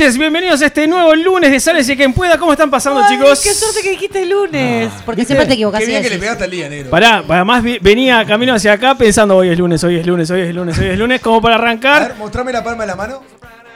noches. 0.00 0.16
Bienvenidos 0.16 0.62
a 0.62 0.66
este 0.66 0.86
nuevo 0.86 1.14
lunes 1.14 1.50
de 1.50 1.60
Sales 1.60 1.86
y 1.90 1.94
quien 1.96 2.14
pueda. 2.14 2.38
¿Cómo 2.38 2.52
están 2.52 2.70
pasando, 2.70 3.02
Ay, 3.02 3.16
chicos? 3.18 3.40
Qué 3.42 3.52
suerte 3.52 3.82
que 3.82 3.90
dijiste 3.90 4.24
lunes. 4.24 4.90
porque 5.04 5.20
¿viste? 5.20 5.34
siempre 5.34 5.46
te 5.46 5.54
equivocas. 5.54 5.80
Qué 5.80 5.86
bien 5.86 6.02
que 6.02 6.08
le 6.08 6.18
pegaste 6.18 6.44
al 6.44 6.50
día, 6.50 6.68
negro. 6.70 6.90
Pará, 6.90 7.22
además 7.28 7.62
vi- 7.62 7.78
venía 7.82 8.24
camino 8.24 8.54
hacia 8.54 8.72
acá 8.72 8.94
pensando 8.94 9.36
hoy 9.36 9.50
es 9.50 9.58
lunes, 9.58 9.84
hoy 9.84 9.96
es 9.96 10.06
lunes, 10.06 10.30
hoy 10.30 10.40
es 10.40 10.54
lunes, 10.54 10.78
hoy 10.78 10.86
es 10.86 10.98
lunes, 10.98 11.20
como 11.20 11.42
para 11.42 11.56
A 11.56 11.58
ver, 11.58 11.66
arrancar. 11.68 12.14
mostrame 12.18 12.50
la 12.50 12.64
palma 12.64 12.84
de 12.84 12.86
la 12.86 12.96
mano. 12.96 13.22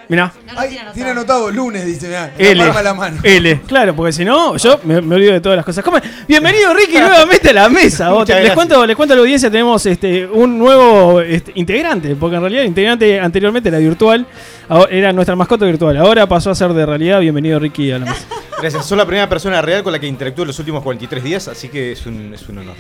Mirá, 0.08 0.32
Ay, 0.64 0.70
tiene 0.70 0.90
tiene 0.92 1.10
anotado. 1.10 1.50
lunes, 1.50 1.84
dice, 1.86 2.06
mirá. 2.08 2.32
L. 2.38 2.72
La 2.82 2.94
mano. 2.94 3.18
L, 3.22 3.60
claro, 3.66 3.94
porque 3.94 4.12
si 4.12 4.24
no, 4.24 4.56
yo 4.56 4.80
me, 4.84 5.00
me 5.00 5.14
olvido 5.16 5.32
de 5.32 5.40
todas 5.40 5.56
las 5.56 5.64
cosas. 5.64 5.84
¿Cómo? 5.84 5.98
Bienvenido, 6.28 6.72
Ricky, 6.74 6.98
nuevamente 6.98 7.50
a 7.50 7.52
la 7.52 7.68
mesa. 7.68 8.10
Les, 8.28 8.52
cuento, 8.52 8.86
les 8.86 8.96
cuento 8.96 9.12
a 9.14 9.16
la 9.16 9.22
audiencia, 9.22 9.50
tenemos 9.50 9.84
este, 9.86 10.26
un 10.26 10.58
nuevo 10.58 11.20
este, 11.20 11.52
integrante, 11.54 12.16
porque 12.16 12.36
en 12.36 12.42
realidad 12.42 12.62
el 12.62 12.68
integrante 12.68 13.20
anteriormente 13.20 13.68
era 13.68 13.78
virtual, 13.78 14.26
ahora- 14.68 14.92
era 14.92 15.12
nuestra 15.12 15.36
mascota 15.36 15.64
virtual, 15.66 15.96
ahora 15.96 16.26
pasó 16.26 16.50
a 16.50 16.54
ser 16.54 16.72
de 16.72 16.84
realidad. 16.86 17.20
Bienvenido, 17.20 17.58
Ricky, 17.58 17.92
a 17.92 17.98
la 17.98 18.06
mesa. 18.06 18.24
Gracias, 18.60 18.86
sos 18.86 18.96
la 18.96 19.04
primera 19.06 19.28
persona 19.28 19.60
real 19.60 19.82
con 19.82 19.92
la 19.92 19.98
que 19.98 20.06
interactúo 20.06 20.44
los 20.44 20.58
últimos 20.58 20.82
43 20.82 21.22
días, 21.24 21.48
así 21.48 21.68
que 21.68 21.92
es 21.92 22.06
un, 22.06 22.32
es 22.34 22.48
un 22.48 22.58
honor. 22.58 22.74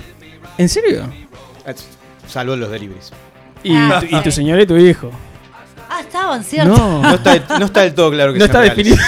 ¿En 0.58 0.68
serio? 0.68 1.02
Es- 1.66 1.86
Salvo 2.26 2.56
los 2.56 2.70
deliveries. 2.70 3.12
Y, 3.62 3.74
Ah, 3.76 3.98
tu, 4.00 4.06
y 4.06 4.10
tu 4.10 4.16
ok. 4.16 4.30
señora 4.30 4.62
y 4.62 4.66
tu 4.66 4.76
hijo. 4.76 5.10
Estaban, 6.24 6.44
¿cierto? 6.44 6.76
No, 6.76 7.02
No 7.02 7.14
está, 7.14 7.32
del- 7.32 7.44
no 7.60 7.66
está 7.66 7.80
del 7.82 7.94
todo 7.94 8.10
claro 8.10 8.32
que 8.32 8.38
no 8.38 8.46
sean 8.46 8.64
está 8.64 8.74
reales. 8.74 8.76
definido. 8.76 9.02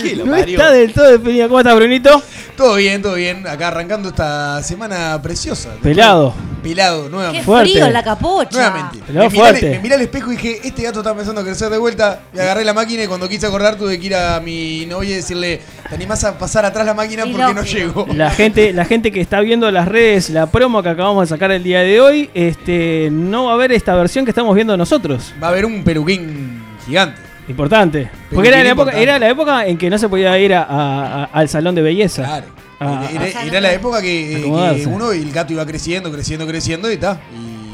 ¿Qué 0.02 0.16
lo 0.16 0.26
No 0.26 0.32
parió? 0.32 0.58
está 0.58 0.70
del 0.72 0.92
todo 0.92 1.10
definido. 1.10 1.48
¿Cómo 1.48 1.60
estás, 1.60 1.76
Brunito? 1.76 2.22
Todo 2.56 2.74
bien, 2.74 3.00
todo 3.02 3.14
bien. 3.14 3.46
Acá 3.46 3.68
arrancando 3.68 4.08
esta 4.10 4.62
semana 4.62 5.20
preciosa. 5.22 5.70
Pelado. 5.82 6.34
Pelado, 6.60 7.04
Qué 7.04 7.10
nuevamente. 7.10 7.44
Fuerte. 7.44 7.70
frío 7.72 7.86
en 7.86 7.92
la 7.92 8.02
capocha. 8.02 8.50
Nuevamente. 8.52 8.98
Me 9.08 9.12
miré, 9.14 9.24
al- 9.24 9.30
fuerte. 9.30 9.70
me 9.70 9.78
miré 9.80 9.94
al 9.96 10.00
espejo 10.02 10.32
y 10.32 10.36
dije, 10.36 10.60
este 10.64 10.82
gato 10.82 11.00
está 11.00 11.14
pensando 11.14 11.42
crecer 11.42 11.70
de 11.70 11.78
vuelta. 11.78 12.20
Y 12.34 12.38
agarré 12.38 12.64
la 12.64 12.72
máquina 12.74 13.02
y 13.02 13.06
cuando 13.06 13.28
quise 13.28 13.46
acordar 13.46 13.76
tuve 13.76 13.98
que 13.98 14.06
ir 14.06 14.14
a 14.14 14.40
mi 14.40 14.86
novia 14.86 15.10
y 15.10 15.14
decirle, 15.14 15.60
¿te 15.88 15.94
animás 15.94 16.22
a 16.24 16.38
pasar 16.38 16.64
atrás 16.64 16.86
la 16.86 16.94
máquina 16.94 17.24
Y 17.26 17.32
porque 17.32 17.54
no, 17.54 17.62
llego? 17.62 18.06
La 18.14 18.30
gente, 18.30 18.72
la 18.72 18.84
gente 18.84 19.10
que 19.12 19.20
está 19.20 19.40
viendo 19.40 19.70
las 19.70 19.88
redes, 19.88 20.30
la 20.30 20.46
promo 20.46 20.82
que 20.82 20.88
acabamos 20.90 21.28
de 21.28 21.34
sacar 21.34 21.50
el 21.50 21.62
día 21.62 21.80
de 21.80 22.00
hoy, 22.00 22.30
este, 22.34 23.08
no 23.10 23.46
va 23.46 23.54
a 23.54 23.56
ver 23.56 23.72
esta 23.72 23.94
versión 23.94 24.24
que 24.24 24.30
estamos 24.30 24.54
viendo 24.54 24.76
nosotros. 24.76 25.34
Va 25.42 25.48
a 25.48 25.50
haber 25.50 25.64
un 25.66 25.82
peluquín 25.84 26.62
gigante. 26.86 27.20
Importante. 27.48 28.08
Porque 28.32 28.48
era 28.48 28.58
la, 28.62 28.70
época, 28.70 28.82
importante. 28.82 29.02
era 29.02 29.18
la 29.18 29.28
época 29.28 29.66
en 29.66 29.76
que 29.76 29.90
no 29.90 29.98
se 29.98 30.08
podía 30.08 30.38
ir 30.38 30.54
a- 30.54 30.62
a- 30.62 31.22
a- 31.22 31.24
al 31.24 31.48
salón 31.48 31.74
de 31.74 31.82
belleza. 31.82 32.22
Claro. 32.22 32.46
Ah, 32.80 33.06
era, 33.12 33.24
ah. 33.24 33.44
era 33.46 33.60
la 33.60 33.72
época 33.74 34.00
que, 34.00 34.42
que 34.42 34.86
uno 34.86 35.12
y 35.12 35.18
el 35.20 35.32
gato 35.32 35.52
iba 35.52 35.66
creciendo, 35.66 36.10
creciendo, 36.10 36.46
creciendo 36.46 36.90
y 36.90 36.94
está. 36.94 37.20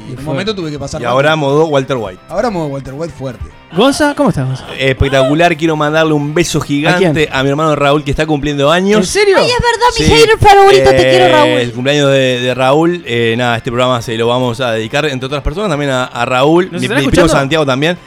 Y 0.09 0.13
en 0.13 0.19
un 0.19 0.25
momento 0.25 0.55
tuve 0.55 0.71
que 0.71 0.79
pasar. 0.79 1.01
Y 1.01 1.05
ahora 1.05 1.31
máquina. 1.31 1.37
modo 1.37 1.67
Walter 1.67 1.97
White. 1.97 2.21
Ahora 2.29 2.51
modo 2.51 2.67
Walter 2.67 2.95
White 2.95 3.15
fuerte. 3.17 3.45
Gonza, 3.77 4.15
¿cómo 4.17 4.31
estás, 4.31 4.47
Gonza? 4.47 4.65
Espectacular, 4.79 5.57
quiero 5.57 5.77
mandarle 5.77 6.13
un 6.13 6.33
beso 6.33 6.61
gigante 6.61 7.29
¿A 7.31 7.41
a, 7.41 7.43
mi 7.43 7.51
hermano 7.51 7.75
Raúl 7.77 8.05
que 8.05 8.11
está 8.11 8.27
cumpliendo 8.27 8.71
años. 8.71 9.01
¿En 9.01 9.07
serio? 9.07 9.37
Ay, 9.39 9.47
es 9.47 9.59
verdad, 9.59 9.87
mi 9.99 10.05
Sí, 10.05 10.13
hater 10.13 10.39
favorito, 10.39 10.91
te 10.91 10.97
eh, 10.97 11.11
quiero, 11.11 11.27
El 11.27 11.33
Raúl. 11.33 11.73
cumpleaños 11.73 12.11
de, 12.11 12.41
de 12.41 12.55
Raúl, 12.55 13.03
eh, 13.07 13.35
nada, 13.37 13.57
este 13.57 13.71
programa 13.71 14.01
se 14.03 14.17
lo 14.17 14.29
vamos 14.29 14.61
a 14.61 14.73
dedicar, 14.73 15.07
entre 15.07 15.27
otras 15.27 15.43
personas, 15.43 15.69
también 15.71 15.91
a, 15.91 16.05
a 16.05 16.25
Raúl, 16.25 16.69
¿Nos 16.71 16.81
mi, 16.81 16.89
mi 16.89 17.07
primo? 17.09 17.29
Santiago 17.29 17.67
también. 17.67 17.99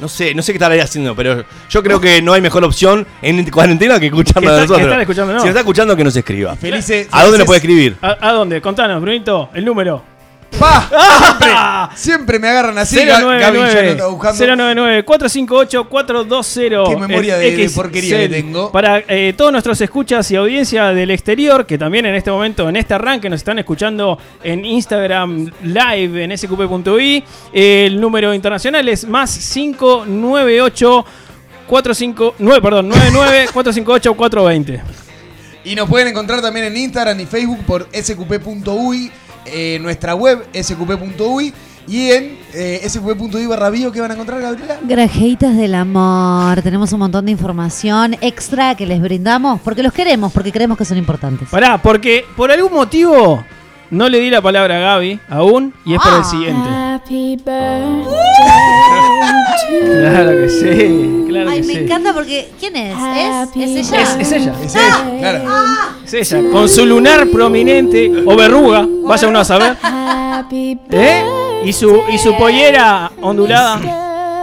No 0.00 0.08
sé, 0.08 0.34
no 0.34 0.42
sé 0.42 0.52
qué 0.52 0.56
estará 0.56 0.82
haciendo, 0.82 1.14
pero 1.14 1.44
yo 1.68 1.82
creo 1.82 2.00
que 2.00 2.22
no 2.22 2.32
hay 2.32 2.40
mejor 2.40 2.64
opción 2.64 3.06
en 3.22 3.48
cuarentena 3.50 4.00
que 4.00 4.06
escucharnos 4.06 4.50
a 4.52 4.56
nosotros. 4.62 4.80
estar 4.80 5.00
escuchándonos. 5.00 5.42
Si 5.42 5.46
nos 5.46 5.50
está 5.50 5.60
escuchando, 5.60 5.96
que 5.96 6.04
nos 6.04 6.16
escriba. 6.16 6.56
Felices. 6.56 7.08
¿A 7.10 7.22
dónde 7.22 7.38
nos 7.38 7.46
puede 7.46 7.58
escribir? 7.58 7.96
¿A, 8.00 8.16
a 8.28 8.32
dónde? 8.32 8.60
Contanos, 8.60 9.00
Brunito, 9.02 9.50
el 9.54 9.64
número. 9.64 10.02
¡Pa! 10.58 10.88
Siempre, 10.90 11.48
siempre 11.96 12.38
me 12.38 12.48
agarran 12.48 12.76
así. 12.78 12.96
Ga- 12.96 13.40
Gaby 13.40 13.58
ya 13.58 13.82
lo 13.82 13.90
está 13.90 14.06
buscando. 14.08 14.44
099-458-420. 14.44 16.88
Qué 16.88 16.96
memoria 16.96 17.36
de- 17.38 17.56
de 17.56 17.70
porquería 17.70 18.18
que 18.18 18.28
tengo. 18.28 18.70
Para 18.72 19.02
eh, 19.08 19.32
todos 19.36 19.52
nuestros 19.52 19.80
escuchas 19.80 20.30
y 20.30 20.36
audiencia 20.36 20.88
del 20.88 21.10
exterior, 21.10 21.64
que 21.66 21.78
también 21.78 22.06
en 22.06 22.14
este 22.14 22.30
momento, 22.30 22.68
en 22.68 22.76
este 22.76 22.94
arranque, 22.94 23.28
nos 23.30 23.40
están 23.40 23.58
escuchando 23.58 24.18
en 24.42 24.64
Instagram 24.64 25.50
Live 25.62 26.24
en 26.24 26.32
sqp.i. 26.36 27.24
El 27.52 28.00
número 28.00 28.34
internacional 28.34 28.88
es 28.88 29.06
más 29.06 29.36
598 29.52 31.04
459, 31.66 32.62
perdón, 32.62 32.88
99 32.88 33.48
458 33.52 34.14
420. 34.14 34.82
Y 35.62 35.74
nos 35.74 35.88
pueden 35.90 36.08
encontrar 36.08 36.40
también 36.40 36.64
en 36.66 36.76
Instagram 36.76 37.20
y 37.20 37.26
Facebook 37.26 37.58
por 37.66 37.86
sqp.uy, 37.92 39.12
eh, 39.46 39.78
nuestra 39.80 40.14
web 40.14 40.46
sqp.uy 40.54 41.52
y 41.88 42.10
en 42.10 42.38
eh, 42.54 42.80
sqp.uy 42.88 43.46
barra 43.46 43.70
bio 43.70 43.90
que 43.90 44.00
van 44.00 44.10
a 44.10 44.14
encontrar, 44.14 44.40
Gabriela. 44.40 44.78
Grajeitas 44.82 45.56
del 45.56 45.74
amor. 45.74 46.62
Tenemos 46.62 46.92
un 46.92 47.00
montón 47.00 47.24
de 47.26 47.32
información 47.32 48.16
extra 48.20 48.74
que 48.76 48.86
les 48.86 49.00
brindamos 49.00 49.60
porque 49.62 49.82
los 49.82 49.92
queremos, 49.92 50.32
porque 50.32 50.52
creemos 50.52 50.78
que 50.78 50.84
son 50.84 50.98
importantes. 50.98 51.48
Pará, 51.48 51.78
porque 51.82 52.24
por 52.36 52.52
algún 52.52 52.72
motivo 52.72 53.44
no 53.90 54.08
le 54.08 54.20
di 54.20 54.30
la 54.30 54.40
palabra 54.40 54.76
a 54.76 54.80
Gaby 54.80 55.18
aún 55.28 55.74
y 55.84 55.94
es 55.94 56.00
por 56.00 56.12
el 56.12 56.20
Ah. 56.20 56.24
siguiente. 56.24 56.68
Happy 56.68 57.36
birthday 57.36 58.04
Claro 59.20 60.30
que 60.30 60.48
sí, 60.48 61.24
claro 61.28 61.50
Ay, 61.50 61.60
que 61.60 61.66
me 61.66 61.72
sí. 61.74 61.78
encanta 61.80 62.12
porque. 62.12 62.50
¿Quién 62.58 62.76
es? 62.76 62.96
¿Es? 63.54 63.56
¿Es 63.56 63.90
ella? 63.92 64.02
Es, 64.02 64.16
es 64.18 64.32
ella, 64.32 64.54
Es 64.64 64.74
ella, 64.74 65.18
claro. 65.18 65.44
es 66.04 66.14
ella. 66.32 66.50
Con 66.50 66.68
su 66.68 66.86
lunar 66.86 67.26
prominente 67.28 68.10
o 68.26 68.36
verruga, 68.36 68.86
vaya 69.04 69.28
uno 69.28 69.40
a 69.40 69.44
saber. 69.44 69.76
¿Eh? 70.90 71.24
Y 71.64 71.72
su, 71.72 72.00
y 72.10 72.18
su 72.18 72.34
pollera 72.36 73.10
ondulada. 73.20 73.80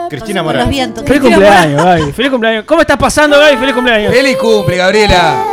Cristina 0.10 0.42
Morales. 0.42 0.70
vientos. 0.70 1.04
Feliz 1.06 1.22
cumpleaños, 1.22 1.84
Gaby. 1.84 2.12
Feliz 2.14 2.32
cumpleaños. 2.32 2.64
¿Cómo 2.66 2.82
estás 2.82 2.98
pasando, 2.98 3.38
Gaby? 3.40 3.58
Feliz 3.58 3.74
cumpleaños. 3.76 4.14
¡Feliz 4.14 4.38
cumple, 4.38 4.78
Gabriela! 4.78 5.44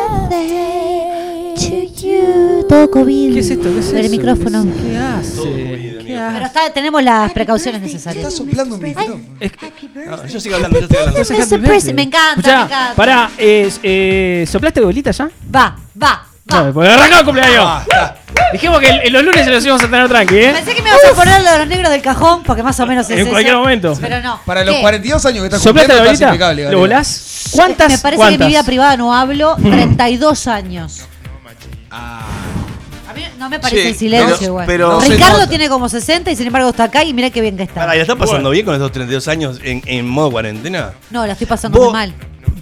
Todo 2.68 2.90
COVID. 2.90 3.34
¿Qué 3.34 3.40
es 3.40 3.50
esto? 3.50 3.72
¿Qué 3.72 3.78
es 3.80 3.92
El 3.92 4.00
eso? 4.06 4.10
micrófono. 4.10 4.64
¿Qué 4.64 4.96
hace? 4.96 5.42
¿Qué 6.06 6.16
hace? 6.18 6.34
Pero 6.34 6.46
está- 6.46 6.70
tenemos 6.72 7.02
las 7.02 7.32
precauciones 7.32 7.82
Está 7.82 7.92
necesarias. 8.10 8.34
soplando 8.34 8.74
un 8.76 8.82
micrófono. 8.82 9.20
Es 9.40 9.52
que- 9.52 9.72
No, 10.06 10.26
yo 10.26 10.40
sigo 10.40 10.54
hablando, 10.56 10.80
yo 10.80 10.86
sigo 10.88 11.00
hablando. 11.00 11.20
Happy 11.20 11.56
birthday. 11.56 11.94
Me 11.94 12.02
encanta, 12.02 12.30
Escuchá, 12.40 12.58
me 12.58 12.64
encanta. 12.64 12.92
Pará, 12.96 13.30
es, 13.38 13.80
eh, 13.82 14.46
¿soplaste 14.50 14.80
velita 14.80 15.10
ya? 15.10 15.30
Va, 15.54 15.76
va, 16.02 16.26
va. 16.52 16.64
No, 16.66 16.72
pues 16.74 16.90
arrancó 16.90 17.18
el 17.20 17.24
cumpleaños. 17.24 17.64
Ah, 17.66 17.82
está. 17.82 18.16
Dijimos 18.52 18.78
que 18.80 18.88
en 18.88 19.12
los 19.12 19.22
lunes 19.24 19.44
se 19.44 19.50
los 19.50 19.64
íbamos 19.64 19.82
a 19.82 19.86
tener 19.90 20.08
tranqui, 20.08 20.36
¿eh? 20.36 20.52
Pensé 20.54 20.74
que 20.74 20.82
me 20.82 20.88
ibas 20.90 21.04
a 21.10 21.14
poner 21.14 21.42
lo 21.42 21.50
de 21.52 21.58
los 21.58 21.68
negros 21.68 21.90
del 21.90 22.02
cajón, 22.02 22.42
porque 22.42 22.62
más 22.62 22.78
o 22.80 22.86
menos 22.86 23.06
es 23.06 23.12
En 23.12 23.20
ese. 23.20 23.30
cualquier 23.30 23.56
momento. 23.56 23.96
Pero 24.00 24.20
no. 24.20 24.40
Para 24.44 24.62
los 24.64 24.74
¿Qué? 24.74 24.80
42 24.82 25.24
años 25.26 25.38
que 25.40 25.44
está 25.46 25.58
¿Soplaste 25.58 25.92
cumpliendo, 25.92 26.04
la 26.04 26.12
estás 26.12 26.28
impecable, 26.28 26.62
¿Lo 26.62 26.68
Gabriela. 26.70 26.80
volás? 26.80 27.48
¿Cuántas? 27.52 27.92
Me 27.92 27.98
parece 27.98 28.16
¿Cuántas? 28.18 28.38
que 28.38 28.42
en 28.44 28.48
mi 28.48 28.52
vida 28.52 28.62
privada 28.64 28.96
no 28.96 29.14
hablo 29.14 29.56
32 29.62 30.46
años. 30.48 31.02
A 31.94 33.12
mí 33.14 33.22
no 33.38 33.48
me 33.48 33.60
parece 33.60 33.82
Sí, 33.82 33.88
el 33.88 33.94
silencio 33.96 34.34
pero- 34.38 34.46
igual. 34.46 34.66
pero- 34.66 34.88
No 34.92 35.00
se 35.00 35.08
Ricardo 35.10 35.34
nota. 35.38 35.48
tiene 35.48 35.68
como 35.68 35.88
60 35.88 36.30
y 36.30 36.36
sin 36.36 36.46
embargo 36.46 36.70
está 36.70 36.84
acá 36.84 37.04
y 37.04 37.12
mira 37.14 37.30
qué 37.30 37.40
bien 37.40 37.56
que 37.56 37.62
está. 37.64 37.74
Pará, 37.82 37.94
¿y 37.94 37.98
la 37.98 38.02
están 38.02 38.18
pasando 38.18 38.50
bien 38.50 38.64
con 38.64 38.74
estos 38.74 38.90
32 38.92 39.28
años 39.28 39.60
en, 39.62 39.82
en 39.86 40.08
modo 40.08 40.30
cuarentena? 40.32 40.92
No, 41.10 41.24
la 41.26 41.32
estoy 41.32 41.46
pasando 41.46 41.78
Vos- 41.78 41.86
muy 41.88 41.92
mal. 41.92 42.14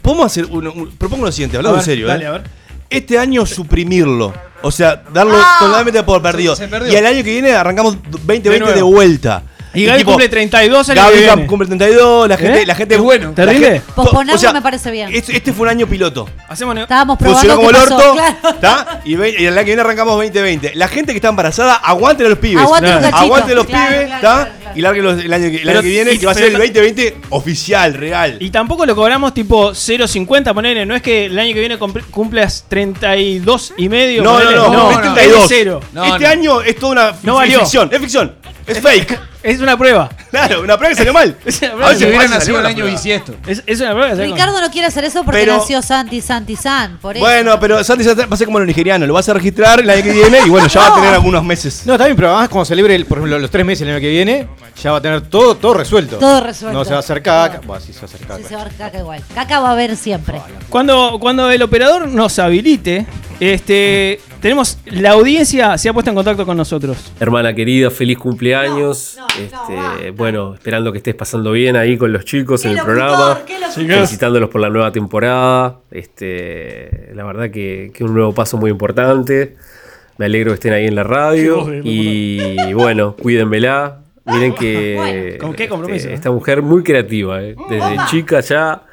Podemos 0.03 0.27
hacer 0.27 0.47
un, 0.47 0.67
un- 0.67 0.91
propongo 0.97 1.25
lo 1.27 1.33
siguiente, 1.33 1.57
A 1.57 1.61
hablando 1.61 1.77
ver, 1.77 1.83
en 1.83 1.87
serio, 1.87 2.07
dale, 2.09 2.25
¿eh? 2.25 2.29
a 2.29 2.31
ver. 2.33 2.43
Este 2.91 3.19
año 3.19 3.47
suprimirlo. 3.47 4.35
O 4.63 4.71
sea, 4.71 5.03
darlo 5.13 5.35
Ah. 5.37 5.57
totalmente 5.61 6.03
por 6.03 6.21
perdido. 6.21 6.55
Se- 6.55 6.65
se 6.65 6.69
perdió. 6.69 6.93
y 6.93 6.97
el 6.97 7.07
año 7.07 7.25
que 7.25 7.31
viene 7.31 7.53
arrancamos 7.53 7.97
2020 8.11 8.49
De 8.51 8.59
de, 8.59 8.81
nuevo. 8.81 8.91
vuelta. 8.93 9.43
Y 9.75 9.85
Gaby 9.87 10.05
cumple 10.05 10.29
32 10.29 10.89
años 10.91 11.05
Gaby 11.05 11.19
viene. 11.19 11.47
cumple 11.47 11.67
32, 11.67 12.29
la 12.29 12.37
gente, 12.37 12.63
¿Eh? 12.63 12.67
la 12.67 12.75
gente 12.75 12.95
Es 12.97 13.01
bueno. 13.01 13.33
¿Te 13.33 13.47
la 13.47 13.53
rinde? 13.53 13.71
gente- 13.73 13.85
Posponerlo 13.95 14.35
o 14.35 14.39
sea, 14.39 14.53
me 14.53 14.61
parece 14.61 14.91
bien. 14.91 15.09
Este, 15.13 15.35
este 15.37 15.53
fue 15.53 15.63
un 15.65 15.69
año 15.71 15.87
piloto. 15.87 16.29
Hacemos 16.49 16.77
Estábamos 16.77 17.19
Funcionó 17.19 17.55
probando 17.55 17.57
como 17.57 17.71
el 17.71 17.77
orto. 17.77 18.57
claro. 18.61 18.87
Y, 19.05 19.15
ve- 19.17 19.35
y 19.39 19.45
el 19.47 19.53
año 19.55 19.59
que 19.61 19.65
viene 19.71 19.81
arrancamos 19.83 20.15
2020. 20.17 20.73
La 20.75 20.89
gente 20.89 21.13
que 21.13 21.17
está 21.19 21.29
embarazada, 21.29 21.75
aguanten 21.75 22.27
a 22.27 22.29
los 22.31 22.39
pibes. 22.39 22.63
Aguante 22.63 22.89
Claro. 22.89 23.17
Aguante 23.17 23.55
los 23.55 23.67
Claro, 23.67 23.89
pibes, 23.91 24.07
claro, 24.07 24.21
¿tá? 24.23 24.35
claro, 24.45 24.51
claro. 24.61 24.77
Y 24.79 24.81
larguen 24.83 25.05
los- 25.05 25.25
el 25.25 25.33
año, 25.33 25.51
que- 25.51 25.57
el 25.57 25.63
Pero- 25.63 25.71
año 25.71 25.83
que 25.83 25.89
viene, 25.89 26.13
y- 26.13 26.19
que 26.19 26.27
va 26.27 26.33
a 26.33 26.35
ser 26.35 26.45
el 26.45 26.53
pero- 26.53 26.65
2020 26.65 27.17
oficial, 27.31 27.95
real. 27.95 28.37
Y 28.41 28.51
tampoco 28.51 28.85
lo 28.87 28.95
cobramos 28.95 29.33
tipo 29.35 29.75
0.50, 29.75 30.53
ponele. 30.55 30.85
No 30.87 30.95
es 30.95 31.03
que 31.03 31.27
el 31.27 31.39
año 31.39 31.55
que 31.55 31.61
viene 31.61 31.79
cumpl- 31.79 32.05
cumplas 32.11 32.67
32 32.69 33.73
y 33.77 33.89
medio. 33.89 34.23
No, 34.23 34.33
no, 34.33 34.39
ponele. 34.45 34.57
no, 34.57 34.69
no, 34.73 34.91
es 34.91 34.97
no. 34.97 35.03
32. 35.03 35.43
Es 35.43 35.49
cero. 35.49 35.81
No, 35.93 36.05
este 36.05 36.25
no. 36.25 36.29
año 36.31 36.61
es 36.63 36.77
toda 36.77 36.93
una 36.93 37.13
No 37.23 37.41
ficción. 37.41 37.89
Es 37.93 37.99
ficción. 38.01 38.35
Es 38.67 38.79
fake. 38.81 39.19
Es 39.43 39.61
una 39.61 39.77
prueba. 39.77 40.09
Claro, 40.31 40.63
una 40.63 40.77
prueba 40.77 40.91
que 40.91 40.97
salió 40.97 41.13
mal. 41.13 41.37
Es 41.45 41.61
una 41.61 41.69
A 41.69 41.73
prueba 41.73 41.89
ver 41.89 41.97
si 41.99 42.05
que- 42.05 42.11
hubiera 42.11 42.29
nacido 42.29 42.61
el 42.61 42.67
año 42.67 42.87
bisiesto. 42.87 43.35
es, 43.47 43.63
es 43.67 43.81
una 43.81 43.91
prueba 43.93 44.11
que 44.11 44.17
salió 44.17 44.31
con- 44.31 44.39
Ricardo 44.39 44.61
no 44.61 44.71
quiere 44.71 44.87
hacer 44.87 45.05
eso 45.05 45.25
porque 45.25 45.41
Pero- 45.41 45.57
nació 45.59 45.83
Santi, 45.83 46.21
Santi, 46.21 46.57
San. 46.57 46.99
Por 46.99 47.17
eso. 47.17 47.25
Bueno, 47.25 47.59
pero 47.61 47.83
Santi 47.85 48.05
ya 48.05 48.15
va 48.15 48.27
a 48.31 48.37
ser 48.37 48.47
como 48.47 48.59
los 48.61 48.67
nigerianos, 48.69 49.07
lo 49.09 49.15
vas 49.15 49.29
a 49.29 49.35
registrar 49.35 49.81
el 49.81 49.91
año 49.91 50.03
que 50.03 50.13
viene 50.13 50.39
y 50.47 50.49
bueno, 50.49 50.67
ya 50.69 50.81
va 50.81 50.87
a 50.89 50.95
tener 50.95 51.15
algunos 51.15 51.43
meses. 51.45 51.83
No, 51.87 51.95
está 51.95 52.05
bien, 52.07 52.17
pero 52.17 52.29
además 52.29 52.49
cuando 52.49 52.65
celebre, 52.67 52.95
el- 52.95 53.07
por 53.07 53.19
ejemplo, 53.19 53.39
los 53.39 53.51
tres 53.51 53.67
meses 53.67 53.83
el 53.83 53.91
año 53.95 54.01
que 54.01 54.11
viene, 54.11 54.47
ya 54.83 54.93
va 54.93 54.99
a 54.99 55.01
tener 55.03 55.21
todo, 55.23 55.57
todo 55.57 55.75
resuelto. 55.75 56.17
Todo 56.19 56.41
resuelto. 56.41 56.79
No 56.79 56.85
se 56.85 56.91
va 56.91 56.97
a 56.97 57.01
hacer 57.01 57.21
caca. 57.23 57.61
Bueno, 57.65 57.85
sí 57.85 57.93
se 57.93 57.99
va 58.01 58.03
a 58.03 58.07
hacer 58.07 58.21
caca. 58.21 58.37
Sí, 58.39 58.45
se 58.49 58.55
va 58.57 58.61
a 58.63 58.65
ver 58.65 58.75
caca 58.75 58.99
igual. 58.99 59.23
Caca 59.35 59.61
va 59.61 59.69
a 59.69 59.73
haber 59.73 59.97
siempre. 59.97 60.41
Cuando, 60.69 61.19
cuando 61.21 61.51
el 61.51 61.63
operador 61.63 62.07
nos 62.09 62.39
habilite, 62.39 63.07
este, 63.41 64.21
tenemos 64.43 64.77
la 64.87 65.13
audiencia 65.13 65.79
se 65.79 65.89
ha 65.89 65.93
puesto 65.93 66.11
en 66.11 66.17
contacto 66.17 66.45
con 66.45 66.57
nosotros. 66.57 67.13
Hermana 67.21 67.55
querida, 67.55 67.91
feliz 67.91 68.19
cumpleaños. 68.19 69.17
No, 69.17 69.27
no, 69.27 69.83
no, 69.83 69.93
este, 69.93 70.11
bueno, 70.11 70.55
esperando 70.55 70.91
que 70.91 70.99
estés 70.99 71.15
pasando 71.15 71.53
bien 71.53 71.77
ahí 71.77 71.97
con 71.97 72.13
los 72.13 72.25
chicos 72.25 72.63
¡Qué 72.63 72.69
en 72.69 72.73
el 72.73 72.79
locutor, 72.79 72.97
programa. 73.07 73.41
Felicitándolos 73.73 74.51
por 74.51 74.61
la 74.61 74.69
nueva 74.69 74.91
temporada. 74.91 75.79
Este, 75.93 77.13
la 77.15 77.25
verdad 77.25 77.51
que, 77.51 77.93
que 77.95 78.03
un 78.05 78.15
nuevo 78.15 78.35
paso 78.35 78.59
muy 78.59 78.71
importante. 78.71 79.57
Me 80.19 80.27
alegro 80.27 80.51
que 80.51 80.55
estén 80.55 80.73
ahí 80.73 80.87
en 80.87 80.97
la 80.97 81.05
radio. 81.05 81.69
Y 81.85 82.73
bueno, 82.75 83.15
cuídenmela. 83.15 84.01
Miren 84.25 84.55
que 84.55 85.39
¿Con 85.41 85.55
qué 85.55 85.69
compromiso, 85.69 86.05
este, 86.05 86.11
eh? 86.11 86.15
esta 86.15 86.31
mujer 86.31 86.63
muy 86.63 86.85
creativa, 86.85 87.43
eh. 87.43 87.57
desde 87.69 87.97
chica 88.09 88.39
ya 88.39 88.71
Ah, 88.73 88.92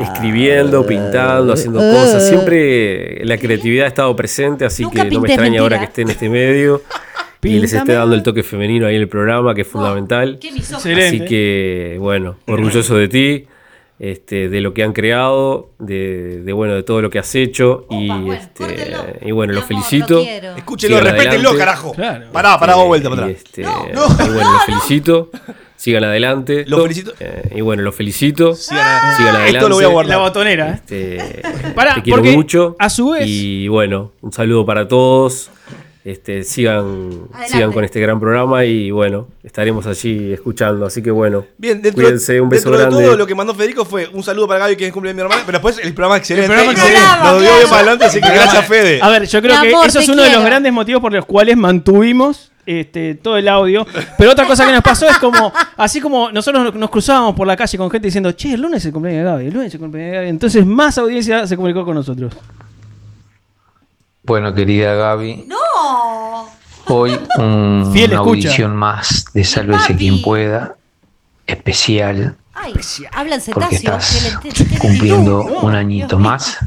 escribiendo, 0.00 0.86
pintando, 0.86 1.52
haciendo 1.52 1.80
cosas. 1.80 2.28
Siempre 2.28 3.24
la 3.24 3.38
creatividad 3.38 3.86
ha 3.86 3.88
estado 3.88 4.14
presente, 4.14 4.64
así 4.64 4.82
Nunca 4.82 5.04
que 5.04 5.10
no 5.10 5.20
me 5.20 5.28
extraña 5.28 5.60
ahora 5.60 5.78
que 5.78 5.84
esté 5.86 6.02
en 6.02 6.10
este 6.10 6.28
medio 6.28 6.82
y 7.42 7.58
les 7.58 7.72
esté 7.72 7.92
dando 7.92 8.14
el 8.14 8.22
toque 8.22 8.42
femenino 8.42 8.86
ahí 8.86 8.96
en 8.96 9.02
el 9.02 9.08
programa, 9.08 9.54
que 9.54 9.62
es 9.62 9.68
fundamental. 9.68 10.38
Qué 10.40 10.52
misógino. 10.52 10.78
Excelente. 10.78 11.24
Así 11.24 11.28
que, 11.28 11.96
bueno, 12.00 12.36
orgulloso 12.46 12.96
de 12.96 13.08
ti, 13.08 13.46
este, 14.10 14.48
de 14.50 14.60
lo 14.60 14.74
que 14.74 14.82
han 14.82 14.92
creado, 14.92 15.70
de, 15.78 16.42
de, 16.42 16.52
bueno, 16.52 16.74
de 16.74 16.82
todo 16.82 17.00
lo 17.00 17.08
que 17.08 17.18
has 17.18 17.34
hecho 17.34 17.86
y, 17.88 18.08
bueno, 18.08 18.32
este, 18.34 18.64
córtenlo. 18.64 18.98
y 19.22 19.30
bueno, 19.32 19.52
Mi 19.52 19.58
lo 19.60 19.64
amor, 19.64 19.68
felicito. 19.84 20.14
lo. 20.42 20.56
Escúchenlo, 20.56 21.00
respétenlo, 21.00 21.56
carajo. 21.56 21.92
Claro. 21.92 22.26
Pará, 22.32 22.58
pará, 22.58 22.74
vos 22.74 22.86
vuelta 22.88 23.08
para 23.08 23.22
Y, 23.28 23.30
atrás. 23.30 23.44
este, 23.46 23.62
y 23.62 23.64
bueno, 24.34 24.52
lo 24.52 24.58
felicito. 24.66 25.30
Sigan 25.76 26.04
adelante. 26.04 26.64
Lo 26.66 26.82
felicito. 26.82 27.12
Eh, 27.20 27.52
y 27.56 27.60
bueno, 27.62 27.82
lo 27.82 27.92
felicito. 27.92 28.52
Sigan- 28.54 29.16
Sigan 29.16 29.36
adelante. 29.36 29.56
Esto 29.58 29.68
lo 29.68 29.74
voy 29.76 29.84
a 29.84 29.88
guardar. 29.88 30.16
La 30.16 30.22
botonera, 30.22 30.70
¿eh? 30.70 30.74
Este, 30.74 31.42
Pará, 31.74 31.94
te 31.94 32.02
quiero 32.02 32.22
mucho. 32.22 32.76
a 32.78 32.88
su 32.90 33.10
vez- 33.10 33.26
Y 33.26 33.68
bueno, 33.68 34.12
un 34.20 34.32
saludo 34.32 34.64
para 34.66 34.86
todos. 34.86 35.50
Este, 36.04 36.44
sigan, 36.44 36.84
Adelante. 37.32 37.48
sigan 37.48 37.72
con 37.72 37.82
este 37.82 37.98
gran 37.98 38.20
programa 38.20 38.62
y 38.66 38.90
bueno, 38.90 39.28
estaremos 39.42 39.86
allí 39.86 40.34
escuchando. 40.34 40.84
Así 40.84 41.02
que 41.02 41.10
bueno, 41.10 41.46
Bien, 41.56 41.80
dentro, 41.80 42.02
cuídense, 42.02 42.38
un 42.42 42.50
beso 42.50 42.68
dentro 42.68 42.78
de 42.78 42.90
grande. 42.90 43.04
todo 43.06 43.16
lo 43.16 43.26
que 43.26 43.34
mandó 43.34 43.54
Federico 43.54 43.86
fue 43.86 44.08
un 44.12 44.22
saludo 44.22 44.46
para 44.46 44.60
Gaby 44.60 44.76
que 44.76 44.86
es 44.88 44.92
cumple 44.92 45.14
mi 45.14 45.22
hermana, 45.22 45.40
pero 45.46 45.56
después 45.56 45.78
el 45.78 45.94
programa 45.94 46.18
excelente. 46.18 46.44
El 46.52 46.52
programa 46.52 46.72
excelente. 46.72 47.08
Nos 47.24 47.40
dio 47.40 47.50
bien 47.56 47.68
para 47.70 47.76
adelante, 47.80 48.04
así 48.04 48.20
que 48.20 48.28
gracias 48.28 48.66
Fede. 48.66 49.00
A 49.00 49.08
ver, 49.08 49.24
yo 49.26 49.40
creo 49.40 49.62
que 49.62 49.70
eso 49.86 49.98
es 50.00 50.08
uno 50.10 50.22
de 50.22 50.30
los 50.30 50.44
grandes 50.44 50.72
motivos 50.74 51.00
por 51.00 51.10
los 51.10 51.24
cuales 51.24 51.56
mantuvimos 51.56 52.52
este, 52.66 53.14
todo 53.14 53.38
el 53.38 53.48
audio. 53.48 53.86
Pero 54.18 54.32
otra 54.32 54.46
cosa 54.46 54.66
que 54.66 54.72
nos 54.72 54.82
pasó 54.82 55.08
es 55.08 55.16
como, 55.18 55.54
así 55.78 56.02
como 56.02 56.30
nosotros 56.32 56.64
nos- 56.64 56.74
nos 56.74 56.90
cruzábamos 56.90 57.34
por 57.34 57.46
la 57.46 57.56
calle 57.56 57.78
con 57.78 57.90
gente 57.90 58.08
diciendo, 58.08 58.30
che, 58.32 58.52
el 58.52 58.60
lunes 58.60 58.80
es 58.82 58.86
el 58.86 58.92
cumpleaños 58.92 59.24
de 59.24 59.30
Gaby, 59.30 59.46
el 59.46 59.54
lunes 59.54 59.68
es 59.68 59.74
el 59.74 59.80
cumpleaños 59.80 60.10
de 60.12 60.16
Gaby. 60.18 60.28
Entonces 60.28 60.66
más 60.66 60.98
audiencia 60.98 61.46
se 61.46 61.56
comunicó 61.56 61.82
con 61.82 61.94
nosotros. 61.94 62.34
Bueno, 64.22 64.54
querida 64.54 64.94
Gaby, 64.94 65.44
¡No! 65.46 65.56
Hoy 66.86 67.18
un- 67.38 67.90
Fiel 67.92 68.10
una 68.10 68.20
escucha. 68.20 68.48
audición 68.48 68.76
más 68.76 69.24
de 69.32 69.44
Sálvese 69.44 69.96
quien 69.96 70.22
pueda, 70.22 70.76
especial, 71.46 72.36
Ay, 72.54 72.72
hablan 73.12 73.40
porque 73.52 73.76
estás 73.76 74.16
cumpliendo 74.78 75.42
un 75.42 75.74
añito 75.74 76.18
más, 76.18 76.58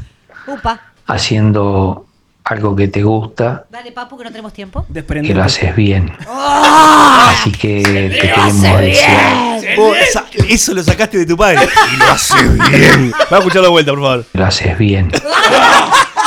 haciendo 1.06 2.06
algo 2.44 2.74
que 2.76 2.88
te 2.88 3.02
gusta, 3.02 3.66
Dale, 3.70 3.92
papu, 3.92 4.16
que 4.16 4.24
no 4.24 4.30
tenemos 4.30 4.52
tiempo. 4.52 4.86
que 4.92 5.34
lo 5.34 5.42
haces 5.44 5.74
bien. 5.76 6.12
¡Ah! 6.28 7.30
Así 7.38 7.52
que 7.52 7.82
te 7.82 8.18
queremos 8.18 8.62
desear, 8.80 9.76
Vos, 9.76 9.96
esa- 9.98 10.24
eso 10.48 10.72
lo 10.74 10.82
sacaste 10.82 11.18
de 11.18 11.26
tu 11.26 11.36
padre. 11.36 11.68
Y 11.92 11.96
lo 11.96 12.04
hace 12.06 12.42
bien. 12.70 13.12
Va 13.30 13.36
a 13.36 13.38
escucharlo 13.40 13.64
de 13.64 13.68
vuelta, 13.70 13.92
por 13.92 14.00
favor. 14.00 14.24
lo 14.32 14.44
haces 14.46 14.78
bien. 14.78 15.10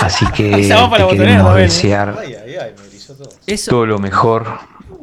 Así 0.02 0.26
que 0.32 0.68
para 0.90 1.08
te 1.08 1.18
queremos 1.18 1.56
desear 1.56 2.18
Eso. 3.46 3.72
todo 3.72 3.86
lo 3.86 4.00
mejor, 4.00 4.60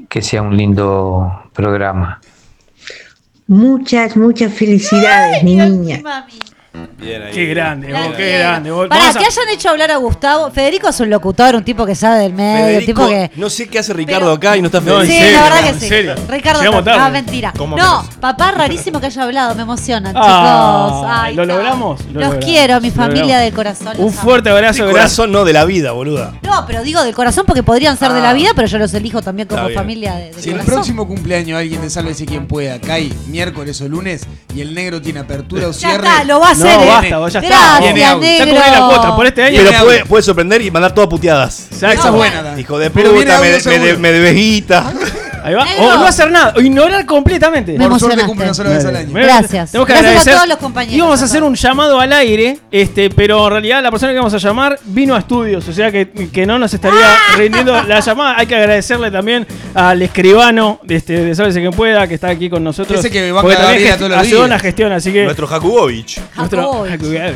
que 0.09 0.23
sea 0.23 0.43
un 0.43 0.57
lindo 0.57 1.51
programa. 1.53 2.21
Muchas, 3.47 4.17
muchas 4.17 4.53
felicidades, 4.53 5.43
mi 5.43 5.57
niña. 5.57 6.01
Mami. 6.03 6.39
Bien 6.99 7.23
ahí. 7.23 7.33
Qué 7.33 7.47
grande, 7.47 7.93
vos, 7.93 8.15
qué 8.17 8.39
grande. 8.39 8.71
vos. 8.71 8.89
Pará, 8.89 9.01
Vamos 9.01 9.17
a- 9.17 9.19
que 9.21 9.25
hayan 9.27 9.49
hecho 9.51 9.71
hablar 9.71 9.91
a 9.91 9.97
Gustavo. 9.97 10.51
Federico 10.51 10.89
es 10.89 11.01
un 11.01 11.11
locutor, 11.11 11.55
un 11.55 11.65
tipo 11.65 11.87
que 11.87 11.95
sabe 11.95 12.21
del 12.21 12.33
medio, 12.35 12.61
un 12.67 12.67
Federico, 12.81 13.03
tipo 13.07 13.09
que. 13.09 13.31
no 13.37 13.51
sé 13.51 13.69
qué 13.69 13.79
hace 13.79 13.93
Ricardo 13.95 14.27
Pero- 14.27 14.33
acá 14.33 14.57
y 14.57 14.61
no 14.61 14.67
está 14.67 14.81
No, 14.81 15.01
en 15.01 15.07
Sí, 15.07 15.13
serio, 15.19 15.33
la 15.39 15.43
verdad 15.45 15.57
no, 15.57 15.63
que 15.63 15.69
en 15.71 15.81
sí. 15.81 15.89
serio. 15.89 16.15
Ricardo, 16.29 16.61
Llegamos 16.61 16.85
no, 16.85 16.93
tarde. 16.93 17.11
mentira. 17.11 17.53
¿Cómo 17.57 17.77
No, 17.77 18.03
menos? 18.03 18.15
papá 18.17 18.51
rarísimo 18.53 19.01
que 19.01 19.07
haya 19.07 19.23
hablado, 19.23 19.55
me 19.55 19.63
emocionan, 19.63 20.15
Ah, 20.17 20.89
chicos. 20.91 21.11
Ay, 21.11 21.35
¿lo 21.35 21.45
logramos? 21.47 22.01
Lo 22.01 22.07
Los 22.07 22.15
logramos. 22.23 22.45
quiero, 22.45 22.81
mi 22.81 22.89
Lo 22.91 22.95
familia 22.95 23.23
logramos. 23.23 23.45
del 23.45 23.55
corazón. 23.55 23.89
Un 23.99 24.05
los 24.07 24.13
amo. 24.15 24.23
fuerte 24.23 24.51
abrazo, 24.51 24.79
gracias. 24.85 24.91
corazón 24.93 25.33
no 25.33 25.45
de 25.45 25.53
la 25.53 25.65
vida, 25.65 25.93
boluda. 25.93 26.35
No, 26.43 26.65
pero 26.67 26.83
digo 26.83 27.03
del 27.03 27.15
corazón 27.15 27.45
porque 27.47 27.63
podrían 27.63 27.97
ser 27.97 28.13
de 28.13 28.21
la 28.21 28.31
Ah. 28.31 28.35
vida, 28.35 28.51
pero 28.55 28.67
yo 28.69 28.79
los 28.79 28.93
elijo 28.95 29.23
también 29.23 29.49
como 29.49 29.67
bien. 29.67 29.79
familia 29.79 30.15
de, 30.15 30.25
del 30.31 30.35
Si 30.35 30.49
el 30.51 30.57
corazón. 30.57 30.75
próximo 30.75 31.07
cumpleaños 31.09 31.59
alguien 31.59 31.81
de 31.81 31.91
Sálvese 31.91 32.27
quien 32.27 32.47
pueda 32.47 32.79
cae 32.81 33.11
miércoles 33.29 33.81
o 33.81 33.89
lunes 33.89 34.27
y 34.55 34.61
el 34.61 34.75
negro 34.75 35.01
tiene 35.01 35.21
apertura 35.21 35.69
o 35.69 35.73
Ya 35.73 35.79
cierre. 35.79 36.07
está, 36.07 36.25
lo 36.25 36.41
va 36.41 36.51
a 36.51 36.55
hacer. 36.67 36.83
eh. 36.83 36.87
basta, 36.87 37.19
vos 37.19 37.33
ya 37.33 37.41
está. 37.41 37.49
Gracias, 37.81 37.91
audio. 37.91 38.03
Ya 38.03 38.17
negro. 38.17 38.47
cubrí 38.47 38.71
la 38.71 38.87
cuota 38.87 39.17
por 39.17 39.27
este 39.27 39.43
año. 39.43 39.61
Pero 39.65 39.85
puede, 39.85 40.05
puede 40.05 40.23
sorprender 40.23 40.63
y 40.63 40.71
mandar 40.71 40.93
todas 40.95 41.09
puteadas. 41.11 41.67
Esa 41.71 41.93
es 41.93 42.05
No, 42.05 42.13
buena. 42.13 42.59
Hijo 42.59 42.79
de 42.79 42.91
puta, 42.91 43.41
me, 43.41 43.79
me, 43.79 43.97
me 43.97 44.13
debes 44.13 44.35
guita. 44.35 44.93
Ahí 45.49 45.55
va. 45.55 45.65
Negro. 45.65 45.85
O 45.87 45.95
no 45.99 46.05
hacer 46.07 46.31
nada, 46.31 46.53
o 46.57 46.61
ignorar 46.61 47.05
completamente. 47.07 47.79
Me 47.79 47.89
Por 47.89 47.99
suerte 47.99 48.25
cumple 48.25 48.45
una 48.45 48.55
sola 48.55 48.71
vez 48.71 48.85
al 48.85 48.97
año. 48.97 49.11
Bueno, 49.11 49.27
Gracias. 49.27 49.71
Tenemos 49.73 49.87
que 49.87 49.93
Gracias 49.95 50.29
a 50.29 50.33
todos 50.33 50.49
los 50.49 50.59
compañeros, 50.59 50.97
Íbamos 50.97 51.21
a 51.21 51.23
a 51.23 51.27
hacer 51.27 51.43
un 51.43 51.55
llamado 51.55 52.01
al 52.01 52.13
aire, 52.13 52.59
este, 52.71 53.11
pero 53.11 53.45
en 53.47 53.53
realidad 53.53 53.83
la 53.83 53.91
persona 53.91 54.13
que 54.13 54.19
vamos 54.19 54.35
a 54.35 54.39
llamar 54.39 54.79
vino 54.85 55.15
a 55.15 55.19
estudios, 55.19 55.67
o 55.69 55.73
sea 55.73 55.91
que, 55.91 56.11
que 56.33 56.47
no 56.47 56.59
nos 56.59 56.73
estaría 56.75 56.99
Ah. 57.15 57.37
rindiendo 57.37 57.83
la 57.85 58.01
llamada. 58.05 58.37
Hay 58.39 58.47
que 58.47 58.55
agradecerle 58.55 59.11
también 59.11 59.47
al 59.75 60.01
escribano 60.03 60.81
de, 60.83 60.97
este, 60.97 61.25
de 61.25 61.35
Sálvese 61.35 61.61
quien 61.61 61.73
pueda, 61.73 62.07
que 62.07 62.15
está 62.15 62.29
aquí 62.29 62.49
con 62.51 62.63
nosotros. 62.63 62.99
Ese 63.01 63.11
que 63.11 63.33
banca 63.33 63.49
porque 63.49 63.89
gest- 63.91 63.97
todos 63.99 64.11
los 64.11 64.19
ayudó 64.21 64.37
en 64.45 64.47
días. 64.47 64.51
la 64.51 64.59
gestión, 64.59 64.93
así 64.93 65.13
que. 65.13 65.25
Nuestro 65.25 65.47
Jakubovich. 65.47 66.21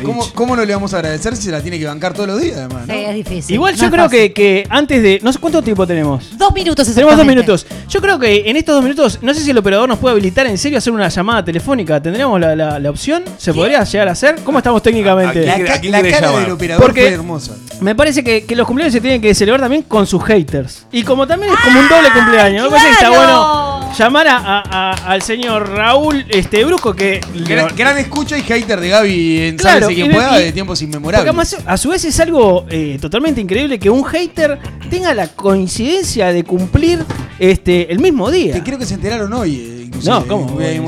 ¿Cómo, 0.03 0.27
¿Cómo 0.33 0.55
no 0.55 0.65
le 0.65 0.73
vamos 0.73 0.93
a 0.93 0.97
agradecer 0.97 1.35
si 1.35 1.43
se 1.43 1.51
la 1.51 1.61
tiene 1.61 1.79
que 1.79 1.85
bancar 1.85 2.13
todos 2.13 2.27
los 2.29 2.41
días, 2.41 2.57
además? 2.57 2.87
¿no? 2.87 2.93
Sí, 2.93 2.99
es 2.99 3.15
difícil. 3.15 3.55
Igual 3.55 3.75
No 3.75 3.81
yo 3.83 3.91
creo 3.91 4.09
que, 4.09 4.33
que 4.33 4.65
antes 4.69 5.01
de. 5.01 5.19
No 5.21 5.31
sé 5.33 5.39
cuánto 5.39 5.61
tiempo 5.61 5.85
tenemos. 5.87 6.37
Dos 6.37 6.53
minutos 6.53 6.93
Tenemos 6.93 7.17
dos 7.17 7.25
minutos. 7.25 7.65
Yo 7.89 8.01
creo 8.03 8.19
que 8.19 8.49
en 8.49 8.55
estos 8.57 8.75
dos 8.75 8.83
minutos, 8.83 9.19
no 9.21 9.33
sé 9.33 9.41
si 9.41 9.49
el 9.51 9.57
operador 9.57 9.87
nos 9.89 9.97
puede 9.97 10.13
habilitar 10.13 10.45
en 10.45 10.57
serio 10.57 10.77
a 10.77 10.79
hacer 10.79 10.93
una 10.93 11.07
llamada 11.09 11.43
telefónica. 11.43 12.01
¿Tendríamos 12.01 12.39
la, 12.39 12.55
la- 12.55 12.77
la 12.79 12.89
opción? 12.89 13.23
¿Se 13.37 13.53
podría 13.53 13.83
llegar 13.83 14.09
a 14.09 14.11
hacer? 14.11 14.35
¿Cómo 14.43 14.59
estamos 14.59 14.83
técnicamente? 14.83 15.45
La, 15.45 15.53
¿A 15.53 15.55
quién- 15.55 15.67
ca- 15.67 15.73
a 15.75 15.79
quién 15.79 15.91
la 15.91 15.97
querés 15.99 16.13
cara 16.13 16.27
llamar? 16.27 16.43
del 16.43 16.51
operador 16.51 16.83
Porque- 16.83 17.01
fue 17.01 17.13
hermosa. 17.13 17.55
Me 17.81 17.95
parece 17.95 18.23
que, 18.23 18.45
que 18.45 18.55
los 18.55 18.67
cumpleaños 18.67 18.93
se 18.93 19.01
tienen 19.01 19.19
que 19.21 19.33
celebrar 19.33 19.61
también 19.61 19.83
con 19.83 20.05
sus 20.05 20.23
haters. 20.23 20.85
Y 20.91 21.03
como 21.03 21.25
también 21.25 21.51
es 21.53 21.59
como 21.59 21.79
un 21.79 21.89
doble 21.89 22.09
cumpleaños, 22.13 22.65
me 22.65 22.69
parece 22.69 22.87
que 22.87 22.93
está 22.93 23.09
bueno 23.09 23.82
llamar 23.97 24.27
a, 24.27 24.37
a- 24.37 24.63
a- 24.91 24.91
al 25.11 25.21
señor 25.21 25.69
Raúl 25.69 26.25
este 26.29 26.63
Brusco 26.65 26.93
que. 26.93 27.21
Gran, 27.47 27.75
gran 27.75 27.97
escucha 27.97 28.37
y 28.37 28.41
hater 28.41 28.79
de 28.79 28.89
Gaby 28.89 29.39
en 29.41 29.57
Claro, 29.57 29.87
quien 29.87 30.11
pueda 30.11 30.39
y- 30.41 30.45
de 30.45 30.51
tiempos 30.51 30.81
inmemorables. 30.81 31.27
además, 31.29 31.57
a 31.65 31.77
su 31.77 31.89
vez 31.89 32.03
es 32.05 32.19
algo 32.19 32.65
eh, 32.69 32.97
totalmente 33.01 33.41
increíble 33.41 33.79
que 33.79 33.89
un 33.89 34.03
hater 34.03 34.59
tenga 34.89 35.13
la 35.13 35.27
coincidencia 35.27 36.31
de 36.33 36.43
cumplir 36.43 37.03
este 37.39 37.91
el 37.91 37.99
mismo 37.99 38.29
día. 38.31 38.53
Que 38.53 38.63
creo 38.63 38.77
que 38.77 38.85
se 38.85 38.95
enteraron 38.95 39.31
hoy, 39.33 39.55
eh, 39.55 39.83
inclusive. 39.87 40.13
No, 40.13 40.25
¿cómo? 40.27 40.59
¿eh? 40.61 40.79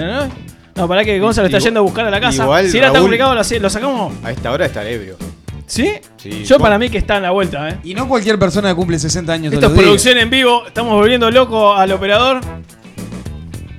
¿No? 0.00 0.44
No, 0.76 0.88
para 0.88 1.04
que 1.04 1.20
Gonzalo 1.20 1.46
está 1.46 1.58
yendo 1.60 1.80
a 1.80 1.82
buscar 1.84 2.06
a 2.06 2.10
la 2.10 2.20
casa. 2.20 2.42
igual, 2.42 2.68
si 2.68 2.78
era 2.78 2.90
tan 2.92 3.02
complicado, 3.02 3.34
lo, 3.34 3.42
lo 3.60 3.70
sacamos. 3.70 4.12
A 4.24 4.32
esta 4.32 4.50
hora 4.50 4.66
está 4.66 4.88
ebrio. 4.88 5.16
¿Sí? 5.66 5.92
Sí. 6.16 6.44
Yo 6.44 6.58
para 6.58 6.78
mí 6.78 6.88
que 6.90 6.98
está 6.98 7.16
en 7.16 7.22
la 7.22 7.30
vuelta, 7.30 7.68
¿eh? 7.70 7.78
Y 7.84 7.94
no 7.94 8.06
cualquier 8.08 8.38
persona 8.38 8.68
que 8.68 8.74
cumple 8.74 8.98
60 8.98 9.32
años 9.32 9.52
Esto 9.52 9.66
es 9.66 9.72
producción 9.72 10.18
en 10.18 10.28
vivo. 10.30 10.66
Estamos 10.66 10.92
volviendo 10.94 11.30
loco 11.30 11.72
al 11.74 11.90
operador. 11.92 12.40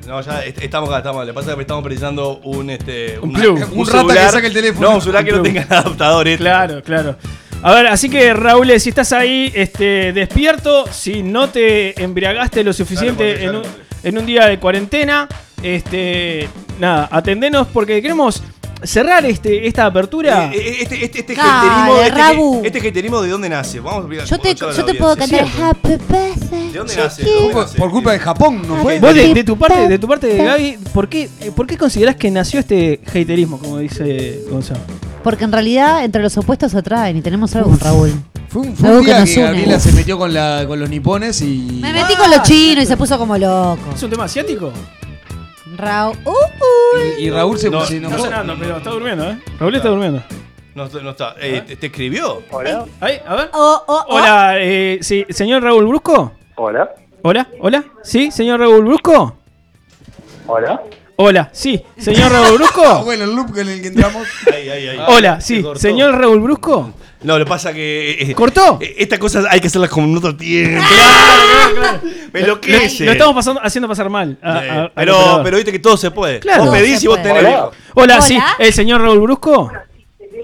No, 0.08 0.22
ya 0.22 0.44
est- 0.44 0.62
estamos 0.62 0.90
acá, 0.90 0.98
estamos. 1.00 1.26
Le 1.26 1.34
pasa 1.34 1.56
que 1.56 1.62
estamos 1.62 1.84
precisando 1.84 2.40
un 2.44 2.70
este. 2.70 3.18
Un 3.20 3.34
plug. 3.34 3.60
Un 3.74 3.88
rata 3.88 4.14
que 4.14 4.30
saque 4.30 4.48
el 4.48 4.54
teléfono. 4.54 4.90
No, 4.90 4.96
un 4.96 5.02
celular 5.02 5.26
que 5.26 5.32
no 5.32 5.42
plug. 5.42 5.54
tenga 5.54 5.62
adaptadores. 5.80 6.38
Claro, 6.38 6.84
claro. 6.84 7.16
A 7.64 7.74
ver, 7.74 7.88
así 7.88 8.10
que 8.10 8.32
Raúl, 8.34 8.80
si 8.80 8.90
estás 8.90 9.12
ahí 9.14 9.52
este, 9.56 10.14
despierto, 10.14 10.86
si 10.92 11.24
no 11.24 11.50
te 11.50 12.00
embriagaste 12.04 12.64
lo 12.64 12.74
suficiente 12.74 13.24
Dale, 13.34 13.44
en, 13.46 13.46
dale, 13.48 13.58
un, 13.58 13.64
dale. 13.64 13.76
en 14.04 14.18
un 14.20 14.26
día 14.28 14.46
de 14.46 14.60
cuarentena, 14.60 15.28
este, 15.64 16.48
nada, 16.80 17.08
atendenos 17.12 17.66
porque 17.74 18.00
queremos 18.04 18.44
cerrar 18.84 19.26
este, 19.26 19.68
esta 19.68 19.86
apertura. 19.86 20.52
Eh, 20.54 20.58
eh, 20.58 20.78
Este, 20.82 21.06
este, 21.06 21.20
este 21.20 21.36
haterismo, 21.40 22.02
este, 22.02 22.12
Rabu. 22.18 22.62
este 22.64 22.88
haterismo, 22.90 23.22
¿de 23.22 23.30
dónde 23.30 23.50
nace? 23.50 23.80
Vamos 23.80 24.06
a 24.06 24.26
Yo 24.26 24.40
te, 24.40 24.56
yo 24.56 24.86
te 24.86 24.94
puedo 24.94 25.16
cantar 25.16 25.46
Happy 25.62 25.90
Birthday. 25.90 26.72
¿De 26.72 26.78
dónde 26.78 26.96
nace? 26.96 27.22
you. 27.24 27.28
¿De 27.30 27.34
dónde 27.36 27.54
Por, 27.54 27.64
nace? 27.64 27.78
por 27.78 27.92
culpa 27.92 28.12
de 28.12 28.20
Japón, 28.20 28.62
¿no 28.68 28.78
fue? 28.78 29.00
Vos 29.00 29.14
de, 29.16 29.34
de 29.34 29.44
tu 29.44 29.58
parte, 29.58 29.88
de 29.88 30.00
tu 30.00 30.08
parte, 30.08 30.38
Gaby, 30.38 30.78
¿por 30.94 31.08
qué, 31.10 31.30
eh, 31.42 31.52
¿por 31.56 31.68
qué 31.68 31.78
considerás 31.78 32.16
que 32.16 32.30
nació 32.32 32.60
este 32.60 33.00
haterismo, 33.08 33.58
como 33.60 33.78
dice 33.80 34.42
Gonzalo? 34.50 34.82
Porque 35.24 35.44
en 35.44 35.52
realidad 35.52 36.04
entre 36.04 36.22
los 36.22 36.38
opuestos 36.38 36.72
se 36.72 36.78
atraen 36.78 37.18
y 37.18 37.22
tenemos 37.22 37.56
algo 37.56 37.70
con 37.72 37.80
Raúl. 37.80 38.12
Fue 38.48 38.62
un, 38.62 38.76
fue 38.76 38.88
Algo 38.88 39.00
un 39.00 39.06
que 39.06 39.12
día 39.12 39.20
nos 39.22 39.30
que 39.30 39.36
une. 39.40 39.46
Gabriela 39.48 39.80
se 39.80 39.92
metió 39.92 40.18
con, 40.18 40.34
la, 40.34 40.64
con 40.68 40.80
los 40.80 40.90
nipones 40.90 41.42
y. 41.42 41.80
Me 41.82 41.92
metí 41.92 42.16
con 42.16 42.30
los 42.30 42.44
chinos 42.44 42.84
y 42.84 42.88
se 42.88 42.96
puso 42.96 43.18
como 43.18 43.38
loco. 43.38 43.80
¿Es 43.96 44.04
un 44.04 44.10
tema 44.12 44.26
asiático? 44.26 44.72
Raúl. 45.78 46.18
Uh, 46.26 46.30
uh. 46.32 46.36
Y, 47.20 47.26
y 47.26 47.30
Raúl 47.30 47.58
se, 47.58 47.70
No, 47.70 47.86
se 47.86 48.00
No 48.00 48.10
enojó. 48.10 48.30
nada, 48.30 48.56
pero 48.60 48.78
está 48.78 48.90
durmiendo, 48.92 49.30
¿eh? 49.30 49.38
Raúl 49.60 49.76
está 49.76 49.90
durmiendo. 49.90 50.24
No, 50.74 50.88
no 50.88 51.10
está. 51.12 51.36
Eh, 51.40 51.64
¿te, 51.66 51.76
te 51.78 51.86
escribió? 51.88 52.44
Hola. 52.52 52.86
Ahí, 53.00 53.20
a 53.26 53.36
ver. 53.36 53.50
Oh, 53.54 53.84
oh, 53.88 54.06
oh. 54.10 54.16
Hola, 54.18 54.56
eh, 54.60 55.00
sí, 55.02 55.26
señor 55.30 55.64
Raúl 55.64 55.88
Brusco. 55.88 56.34
Hola. 56.56 56.94
Hola, 57.22 57.48
hola. 57.60 57.84
¿Sí, 58.04 58.30
señor 58.32 58.60
Raúl 58.60 58.84
Brusco? 58.84 59.38
Hola. 60.48 60.82
Hola, 61.18 61.50
sí, 61.54 61.82
señor 61.98 62.30
Raúl 62.30 62.46
Ah, 62.50 62.52
Brusco. 62.56 63.04
bueno, 63.06 63.24
el 63.24 63.34
loop 63.34 63.58
en 63.58 63.70
el 63.70 63.82
que 63.82 63.88
entramos. 63.88 64.28
Hola, 65.08 65.40
sí, 65.40 65.66
señor 65.76 66.18
Raúl 66.20 66.42
Brusco. 66.42 66.92
No, 67.26 67.38
lo 67.40 67.46
que 67.46 67.50
pasa 67.50 67.74
que. 67.74 68.12
eh, 68.20 68.34
¿Cortó? 68.36 68.78
eh, 68.82 68.96
Estas 69.00 69.20
cosas 69.20 69.46
hay 69.50 69.60
que 69.60 69.68
hacerlas 69.68 69.90
con 69.90 70.04
un 70.04 70.18
otro 70.18 70.36
tiempo. 70.36 70.82
Me 72.32 72.40
Lo, 72.42 72.46
enloquece. 72.46 73.06
lo 73.06 73.12
estamos 73.14 73.36
pasando, 73.36 73.62
haciendo 73.64 73.88
pasar 73.88 74.10
mal. 74.10 74.38
a- 74.42 74.64
Eh, 74.66 74.70
a- 74.70 74.82
al 74.84 74.92
pero, 74.96 75.16
operador. 75.18 75.44
pero 75.44 75.58
viste 75.58 75.72
que 75.72 75.80
todo 75.80 75.98
se 75.98 76.12
puede. 76.12 76.40
Claro. 76.40 76.66
Vos 76.66 76.76
pedís 76.76 77.04
y 77.04 77.08
vos 77.08 77.22
tenés. 77.22 77.40
Hola. 77.44 77.50
Hola, 77.60 77.72
Hola. 78.16 78.22
sí, 78.22 78.38
el 78.60 78.74
señor 78.74 79.02
Raúl 79.02 79.20
Brusco. 79.20 79.72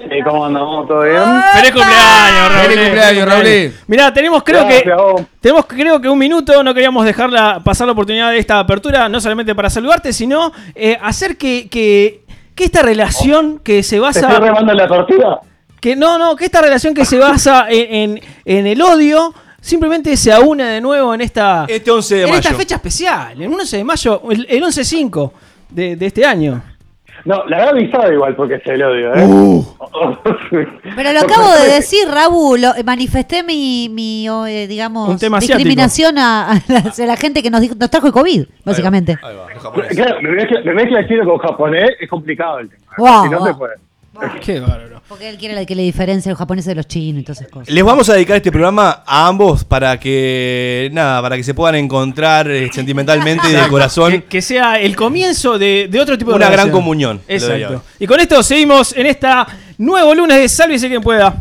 ¿Y 0.09 0.23
cómo 0.23 0.45
andamos? 0.45 0.87
¿Todo 0.87 1.03
bien? 1.03 1.21
¡Feliz 1.53 1.71
cumpleaños, 1.71 2.49
Raúl! 2.51 2.65
Feliz 2.67 2.83
cumpleaños, 2.85 3.29
Raúl. 3.29 3.73
Mirá, 3.87 4.13
tenemos 4.13 4.43
creo 4.43 4.61
Gracias, 4.63 4.83
que 4.83 4.93
vos. 4.93 5.21
tenemos 5.39 5.65
creo 5.67 6.01
que 6.01 6.09
un 6.09 6.17
minuto, 6.17 6.63
no 6.63 6.73
queríamos 6.73 7.05
dejarla 7.05 7.59
pasar 7.63 7.85
la 7.87 7.93
oportunidad 7.93 8.31
de 8.31 8.39
esta 8.39 8.59
apertura, 8.59 9.07
no 9.09 9.21
solamente 9.21 9.53
para 9.53 9.69
saludarte, 9.69 10.11
sino 10.11 10.51
eh, 10.75 10.97
hacer 11.01 11.37
que, 11.37 11.69
que, 11.69 12.23
que 12.55 12.63
esta 12.63 12.81
relación 12.81 13.59
que 13.59 13.83
se 13.83 13.97
¿Te 13.97 13.99
basa 13.99 14.19
estoy 14.21 14.37
remando 14.47 14.73
la 14.73 14.87
tortilla? 14.87 15.39
Que 15.81 15.95
no, 15.97 16.17
no, 16.17 16.35
que 16.37 16.45
esta 16.45 16.61
relación 16.61 16.93
que 16.93 17.03
se 17.03 17.17
basa 17.17 17.65
en, 17.69 18.15
en, 18.15 18.21
en 18.45 18.67
el 18.67 18.81
odio 18.81 19.33
simplemente 19.59 20.15
se 20.15 20.31
aúne 20.31 20.63
de 20.63 20.79
nuevo 20.81 21.13
en 21.13 21.21
esta 21.21 21.65
Este 21.67 21.91
11 21.91 22.15
de 22.15 22.21
en 22.23 22.29
mayo. 22.29 22.39
esta 22.39 22.53
fecha 22.55 22.75
especial, 22.75 23.41
en 23.41 23.53
11 23.53 23.77
de 23.77 23.83
mayo, 23.83 24.21
el, 24.31 24.45
el 24.49 24.63
11-5 24.63 25.31
de, 25.69 25.95
de 25.97 26.05
este 26.05 26.25
año. 26.25 26.61
No, 27.23 27.45
la 27.45 27.65
Gaby 27.65 27.91
sabe 27.91 28.15
igual 28.15 28.35
porque 28.35 28.59
se 28.61 28.71
el 28.73 28.81
odio, 28.81 29.13
¿eh? 29.13 29.23
Uh. 29.27 29.63
Pero 30.95 31.13
lo 31.13 31.19
acabo 31.19 31.51
de 31.51 31.73
decir, 31.73 32.07
Raúl. 32.09 32.61
lo- 32.61 32.73
manifesté 32.83 33.43
mi, 33.43 33.89
mi 33.89 34.27
oh, 34.29 34.47
eh, 34.47 34.65
digamos, 34.65 35.19
discriminación 35.19 36.17
a, 36.17 36.51
a 36.53 36.61
la, 36.67 36.79
a 36.79 37.05
la 37.05 37.15
gente 37.17 37.43
que 37.43 37.51
nos, 37.51 37.61
nos 37.77 37.89
trajo 37.91 38.07
el 38.07 38.13
COVID, 38.13 38.45
básicamente. 38.65 39.19
Ahí 39.21 39.35
va, 39.35 39.53
los 39.53 39.61
japoneses. 39.61 39.97
Claro, 39.97 40.21
me 40.21 40.31
mezcla, 40.31 40.61
me 40.63 40.73
mezcla 40.73 41.07
chino 41.07 41.25
con 41.25 41.37
japonés, 41.37 41.89
es 41.99 42.09
complicado 42.09 42.57
el 42.59 42.69
tema. 42.69 42.81
Wow, 42.97 43.23
si 43.23 43.29
no 43.29 43.37
wow. 43.37 43.47
se 43.47 43.53
puede. 43.53 43.73
Qué 44.43 44.59
bárbaro. 44.59 45.01
Porque 45.07 45.29
él 45.29 45.37
quiere 45.37 45.65
que 45.65 45.73
le 45.73 45.83
diferencie 45.83 46.29
a 46.29 46.31
los 46.33 46.39
japoneses 46.39 46.67
de 46.67 46.75
los 46.75 46.87
chinos 46.87 47.21
y 47.21 47.23
todas 47.23 47.39
esas 47.39 47.51
cosas. 47.51 47.73
Les 47.73 47.83
vamos 47.83 48.09
a 48.09 48.13
dedicar 48.13 48.37
este 48.37 48.51
programa 48.51 49.03
a 49.05 49.27
ambos 49.27 49.63
para 49.63 49.97
que 49.99 50.89
nada, 50.91 51.21
para 51.21 51.37
que 51.37 51.43
se 51.43 51.53
puedan 51.53 51.75
encontrar 51.75 52.49
eh, 52.51 52.69
sentimentalmente 52.73 53.49
y 53.49 53.53
de 53.53 53.67
corazón. 53.67 54.11
Que, 54.11 54.23
que 54.23 54.41
sea 54.41 54.79
el 54.79 54.95
comienzo 54.95 55.57
de, 55.57 55.87
de 55.89 55.99
otro 55.99 56.17
tipo 56.17 56.31
de 56.31 56.37
Una 56.37 56.49
gran 56.49 56.71
comunión, 56.71 57.21
Exacto. 57.27 57.83
Y 57.99 58.07
con 58.07 58.19
esto 58.19 58.43
seguimos 58.43 58.95
en 58.95 59.05
esta 59.05 59.47
nuevo 59.77 60.13
lunes 60.13 60.37
de 60.37 60.49
Sálvese 60.49 60.89
quien 60.89 61.01
pueda. 61.01 61.35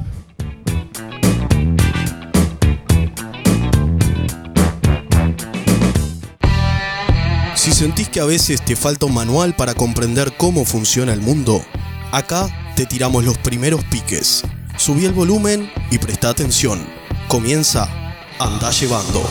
Si 7.55 7.73
sentís 7.73 8.09
que 8.09 8.21
a 8.21 8.25
veces 8.25 8.63
te 8.65 8.75
falta 8.75 9.07
un 9.07 9.15
manual 9.15 9.55
para 9.55 9.75
comprender 9.75 10.33
cómo 10.37 10.65
funciona 10.65 11.13
el 11.13 11.21
mundo, 11.21 11.63
acá 12.11 12.49
te 12.77 12.87
tiramos 12.87 13.25
los 13.25 13.39
primeros 13.39 13.85
piques. 13.85 14.43
Subí 14.77 15.05
el 15.05 15.13
volumen 15.13 15.71
y 15.91 15.99
presta 15.99 16.31
atención. 16.31 16.81
Comienza 17.29 17.89
Anda 18.39 18.71
Llevando. 18.71 19.23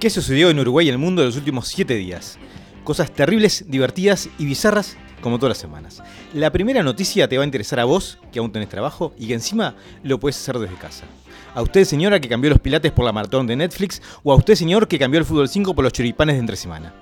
¿Qué 0.00 0.08
sucedió 0.08 0.48
en 0.48 0.58
Uruguay 0.58 0.86
y 0.86 0.88
el 0.88 0.96
mundo 0.96 1.20
en 1.20 1.26
los 1.26 1.36
últimos 1.36 1.68
7 1.68 1.94
días? 1.94 2.38
Cosas 2.84 3.12
terribles, 3.12 3.66
divertidas 3.68 4.30
y 4.38 4.46
bizarras 4.46 4.96
como 5.20 5.38
todas 5.38 5.50
las 5.50 5.58
semanas. 5.58 6.02
La 6.32 6.50
primera 6.50 6.82
noticia 6.82 7.28
te 7.28 7.36
va 7.36 7.44
a 7.44 7.46
interesar 7.46 7.80
a 7.80 7.84
vos, 7.84 8.18
que 8.32 8.38
aún 8.38 8.52
tenés 8.52 8.68
trabajo 8.68 9.12
y 9.18 9.26
que 9.28 9.34
encima 9.34 9.74
lo 10.02 10.18
puedes 10.18 10.36
hacer 10.36 10.58
desde 10.58 10.76
casa. 10.76 11.04
A 11.54 11.62
usted 11.62 11.84
señora 11.84 12.20
que 12.20 12.28
cambió 12.28 12.50
los 12.50 12.60
pilates 12.60 12.92
por 12.92 13.04
la 13.04 13.12
maratón 13.12 13.46
de 13.46 13.56
Netflix 13.56 14.00
o 14.22 14.32
a 14.32 14.36
usted 14.36 14.54
señor 14.54 14.86
que 14.86 14.98
cambió 14.98 15.18
el 15.18 15.26
fútbol 15.26 15.48
5 15.48 15.74
por 15.74 15.84
los 15.84 15.92
choripanes 15.92 16.36
de 16.36 16.40
entre 16.40 16.56
semana. 16.56 16.94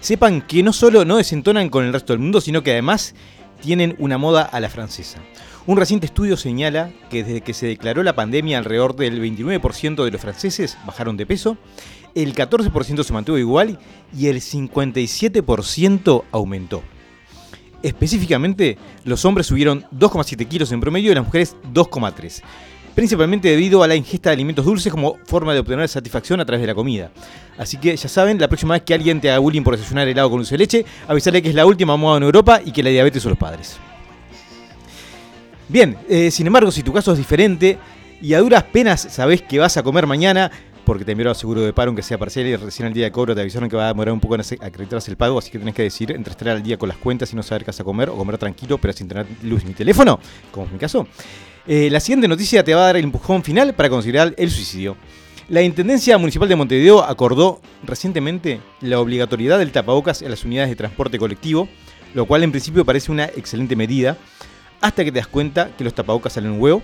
Sepan 0.00 0.42
que 0.42 0.62
no 0.62 0.72
solo 0.72 1.04
no 1.04 1.16
desentonan 1.16 1.70
con 1.70 1.84
el 1.84 1.92
resto 1.92 2.12
del 2.12 2.20
mundo, 2.20 2.40
sino 2.40 2.62
que 2.62 2.72
además 2.72 3.14
tienen 3.62 3.96
una 3.98 4.18
moda 4.18 4.42
a 4.42 4.60
la 4.60 4.68
francesa. 4.68 5.20
Un 5.66 5.78
reciente 5.78 6.04
estudio 6.04 6.36
señala 6.36 6.90
que 7.08 7.24
desde 7.24 7.40
que 7.40 7.54
se 7.54 7.66
declaró 7.66 8.02
la 8.02 8.14
pandemia 8.14 8.58
alrededor 8.58 8.94
del 8.96 9.22
29% 9.22 10.04
de 10.04 10.10
los 10.10 10.20
franceses 10.20 10.76
bajaron 10.84 11.16
de 11.16 11.24
peso, 11.24 11.56
el 12.14 12.34
14% 12.34 13.02
se 13.02 13.12
mantuvo 13.14 13.38
igual 13.38 13.78
y 14.14 14.26
el 14.26 14.42
57% 14.42 16.24
aumentó. 16.30 16.82
Específicamente, 17.84 18.78
los 19.04 19.26
hombres 19.26 19.46
subieron 19.46 19.84
2,7 19.92 20.48
kilos 20.48 20.72
en 20.72 20.80
promedio 20.80 21.12
y 21.12 21.14
las 21.14 21.22
mujeres 21.22 21.54
2,3. 21.70 22.40
Principalmente 22.94 23.48
debido 23.48 23.82
a 23.82 23.86
la 23.86 23.94
ingesta 23.94 24.30
de 24.30 24.34
alimentos 24.34 24.64
dulces 24.64 24.90
como 24.90 25.18
forma 25.26 25.52
de 25.52 25.58
obtener 25.60 25.86
satisfacción 25.86 26.40
a 26.40 26.46
través 26.46 26.62
de 26.62 26.68
la 26.68 26.74
comida. 26.74 27.10
Así 27.58 27.76
que 27.76 27.94
ya 27.94 28.08
saben, 28.08 28.40
la 28.40 28.48
próxima 28.48 28.72
vez 28.72 28.84
que 28.84 28.94
alguien 28.94 29.20
te 29.20 29.30
haga 29.30 29.38
bullying 29.38 29.62
por 29.62 29.76
desayunar 29.76 30.08
helado 30.08 30.30
con 30.30 30.38
dulce 30.38 30.54
de 30.54 30.58
leche, 30.60 30.86
avisarle 31.06 31.42
que 31.42 31.50
es 31.50 31.54
la 31.54 31.66
última 31.66 31.94
moda 31.98 32.16
en 32.16 32.22
Europa 32.22 32.62
y 32.64 32.72
que 32.72 32.82
la 32.82 32.88
diabetes 32.88 33.22
son 33.22 33.30
los 33.30 33.38
padres. 33.38 33.76
Bien, 35.68 35.98
eh, 36.08 36.30
sin 36.30 36.46
embargo, 36.46 36.70
si 36.70 36.82
tu 36.82 36.92
caso 36.92 37.12
es 37.12 37.18
diferente 37.18 37.76
y 38.22 38.32
a 38.32 38.40
duras 38.40 38.62
penas 38.62 39.06
sabés 39.10 39.42
que 39.42 39.58
vas 39.58 39.76
a 39.76 39.82
comer 39.82 40.06
mañana, 40.06 40.50
porque 40.84 41.04
te 41.04 41.12
enviaron 41.12 41.34
seguro 41.34 41.62
de 41.62 41.72
paro, 41.72 41.90
aunque 41.90 42.02
sea 42.02 42.18
parcial, 42.18 42.46
y 42.46 42.56
recién 42.56 42.86
al 42.86 42.94
día 42.94 43.04
de 43.04 43.12
cobro 43.12 43.34
te 43.34 43.40
avisaron 43.40 43.68
que 43.68 43.76
va 43.76 43.84
a 43.84 43.88
demorar 43.88 44.12
un 44.12 44.20
poco 44.20 44.34
en 44.34 44.42
acreditarse 44.60 45.10
el 45.10 45.16
pago, 45.16 45.38
así 45.38 45.50
que 45.50 45.58
tenés 45.58 45.74
que 45.74 45.82
decir 45.82 46.12
entre 46.12 46.30
estar 46.32 46.48
al 46.48 46.62
día 46.62 46.76
con 46.76 46.88
las 46.88 46.98
cuentas 46.98 47.32
y 47.32 47.36
no 47.36 47.42
saber 47.42 47.62
qué 47.62 47.68
vas 47.68 47.80
a 47.80 47.84
comer, 47.84 48.08
o 48.10 48.16
comer 48.16 48.38
tranquilo, 48.38 48.78
pero 48.78 48.92
sin 48.92 49.08
tener 49.08 49.26
luz 49.42 49.64
ni 49.64 49.72
teléfono, 49.72 50.20
como 50.50 50.66
es 50.66 50.72
mi 50.72 50.78
caso. 50.78 51.06
Eh, 51.66 51.88
la 51.90 52.00
siguiente 52.00 52.28
noticia 52.28 52.62
te 52.62 52.74
va 52.74 52.82
a 52.82 52.86
dar 52.86 52.96
el 52.96 53.04
empujón 53.04 53.42
final 53.42 53.74
para 53.74 53.88
considerar 53.88 54.34
el 54.36 54.50
suicidio. 54.50 54.96
La 55.48 55.62
Intendencia 55.62 56.16
Municipal 56.16 56.48
de 56.48 56.56
Montevideo 56.56 57.02
acordó 57.02 57.60
recientemente 57.82 58.60
la 58.80 58.98
obligatoriedad 58.98 59.58
del 59.58 59.72
tapabocas 59.72 60.22
en 60.22 60.30
las 60.30 60.44
unidades 60.44 60.70
de 60.70 60.76
transporte 60.76 61.18
colectivo, 61.18 61.68
lo 62.14 62.26
cual 62.26 62.42
en 62.44 62.50
principio 62.50 62.84
parece 62.84 63.12
una 63.12 63.24
excelente 63.24 63.76
medida, 63.76 64.16
hasta 64.80 65.04
que 65.04 65.12
te 65.12 65.18
das 65.18 65.26
cuenta 65.26 65.70
que 65.76 65.84
los 65.84 65.94
tapabocas 65.94 66.34
salen 66.34 66.52
un 66.52 66.60
huevo 66.60 66.82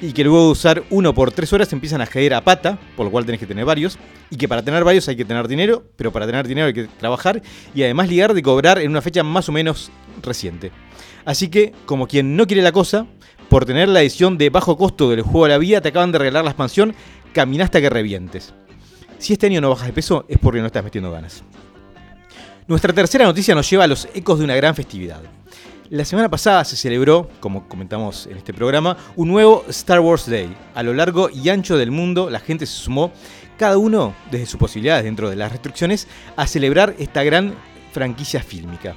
y 0.00 0.12
que 0.12 0.24
luego 0.24 0.44
de 0.44 0.50
usar 0.50 0.84
uno 0.90 1.14
por 1.14 1.32
tres 1.32 1.52
horas 1.52 1.72
empiezan 1.72 2.00
a 2.00 2.06
caer 2.06 2.34
a 2.34 2.44
pata, 2.44 2.78
por 2.96 3.06
lo 3.06 3.10
cual 3.10 3.24
tenés 3.24 3.40
que 3.40 3.46
tener 3.46 3.64
varios, 3.64 3.98
y 4.30 4.36
que 4.36 4.48
para 4.48 4.62
tener 4.62 4.84
varios 4.84 5.08
hay 5.08 5.16
que 5.16 5.24
tener 5.24 5.48
dinero, 5.48 5.84
pero 5.96 6.12
para 6.12 6.26
tener 6.26 6.46
dinero 6.46 6.66
hay 6.66 6.74
que 6.74 6.84
trabajar 6.84 7.42
y 7.74 7.82
además 7.82 8.08
ligar 8.08 8.34
de 8.34 8.42
cobrar 8.42 8.78
en 8.78 8.90
una 8.90 9.02
fecha 9.02 9.22
más 9.22 9.48
o 9.48 9.52
menos 9.52 9.90
reciente. 10.22 10.70
Así 11.24 11.48
que, 11.48 11.72
como 11.86 12.06
quien 12.06 12.36
no 12.36 12.46
quiere 12.46 12.62
la 12.62 12.72
cosa, 12.72 13.06
por 13.48 13.64
tener 13.64 13.88
la 13.88 14.00
edición 14.00 14.38
de 14.38 14.50
bajo 14.50 14.76
costo 14.76 15.10
del 15.10 15.22
juego 15.22 15.44
de 15.44 15.50
la 15.50 15.58
vida, 15.58 15.80
te 15.80 15.88
acaban 15.88 16.12
de 16.12 16.18
regalar 16.18 16.44
la 16.44 16.50
expansión 16.50 16.94
Camina 17.32 17.64
hasta 17.64 17.80
que 17.80 17.90
revientes. 17.90 18.54
Si 19.18 19.32
este 19.32 19.46
año 19.46 19.60
no 19.60 19.70
bajas 19.70 19.88
de 19.88 19.92
peso, 19.92 20.24
es 20.28 20.38
porque 20.38 20.60
no 20.60 20.66
estás 20.66 20.84
metiendo 20.84 21.10
ganas. 21.10 21.42
Nuestra 22.66 22.92
tercera 22.92 23.24
noticia 23.24 23.54
nos 23.54 23.68
lleva 23.68 23.84
a 23.84 23.86
los 23.86 24.08
ecos 24.14 24.38
de 24.38 24.44
una 24.44 24.56
gran 24.56 24.74
festividad. 24.74 25.20
La 25.90 26.04
semana 26.04 26.28
pasada 26.28 26.64
se 26.64 26.74
celebró, 26.74 27.30
como 27.38 27.68
comentamos 27.68 28.26
en 28.26 28.36
este 28.36 28.52
programa, 28.52 28.96
un 29.14 29.28
nuevo 29.28 29.64
Star 29.68 30.00
Wars 30.00 30.28
Day. 30.28 30.52
A 30.74 30.82
lo 30.82 30.92
largo 30.92 31.30
y 31.30 31.48
ancho 31.48 31.76
del 31.76 31.92
mundo, 31.92 32.28
la 32.28 32.40
gente 32.40 32.66
se 32.66 32.74
sumó, 32.74 33.12
cada 33.56 33.78
uno 33.78 34.12
desde 34.32 34.46
sus 34.46 34.58
posibilidades 34.58 35.04
dentro 35.04 35.30
de 35.30 35.36
las 35.36 35.52
restricciones, 35.52 36.08
a 36.34 36.48
celebrar 36.48 36.96
esta 36.98 37.22
gran 37.22 37.54
franquicia 37.92 38.42
fílmica. 38.42 38.96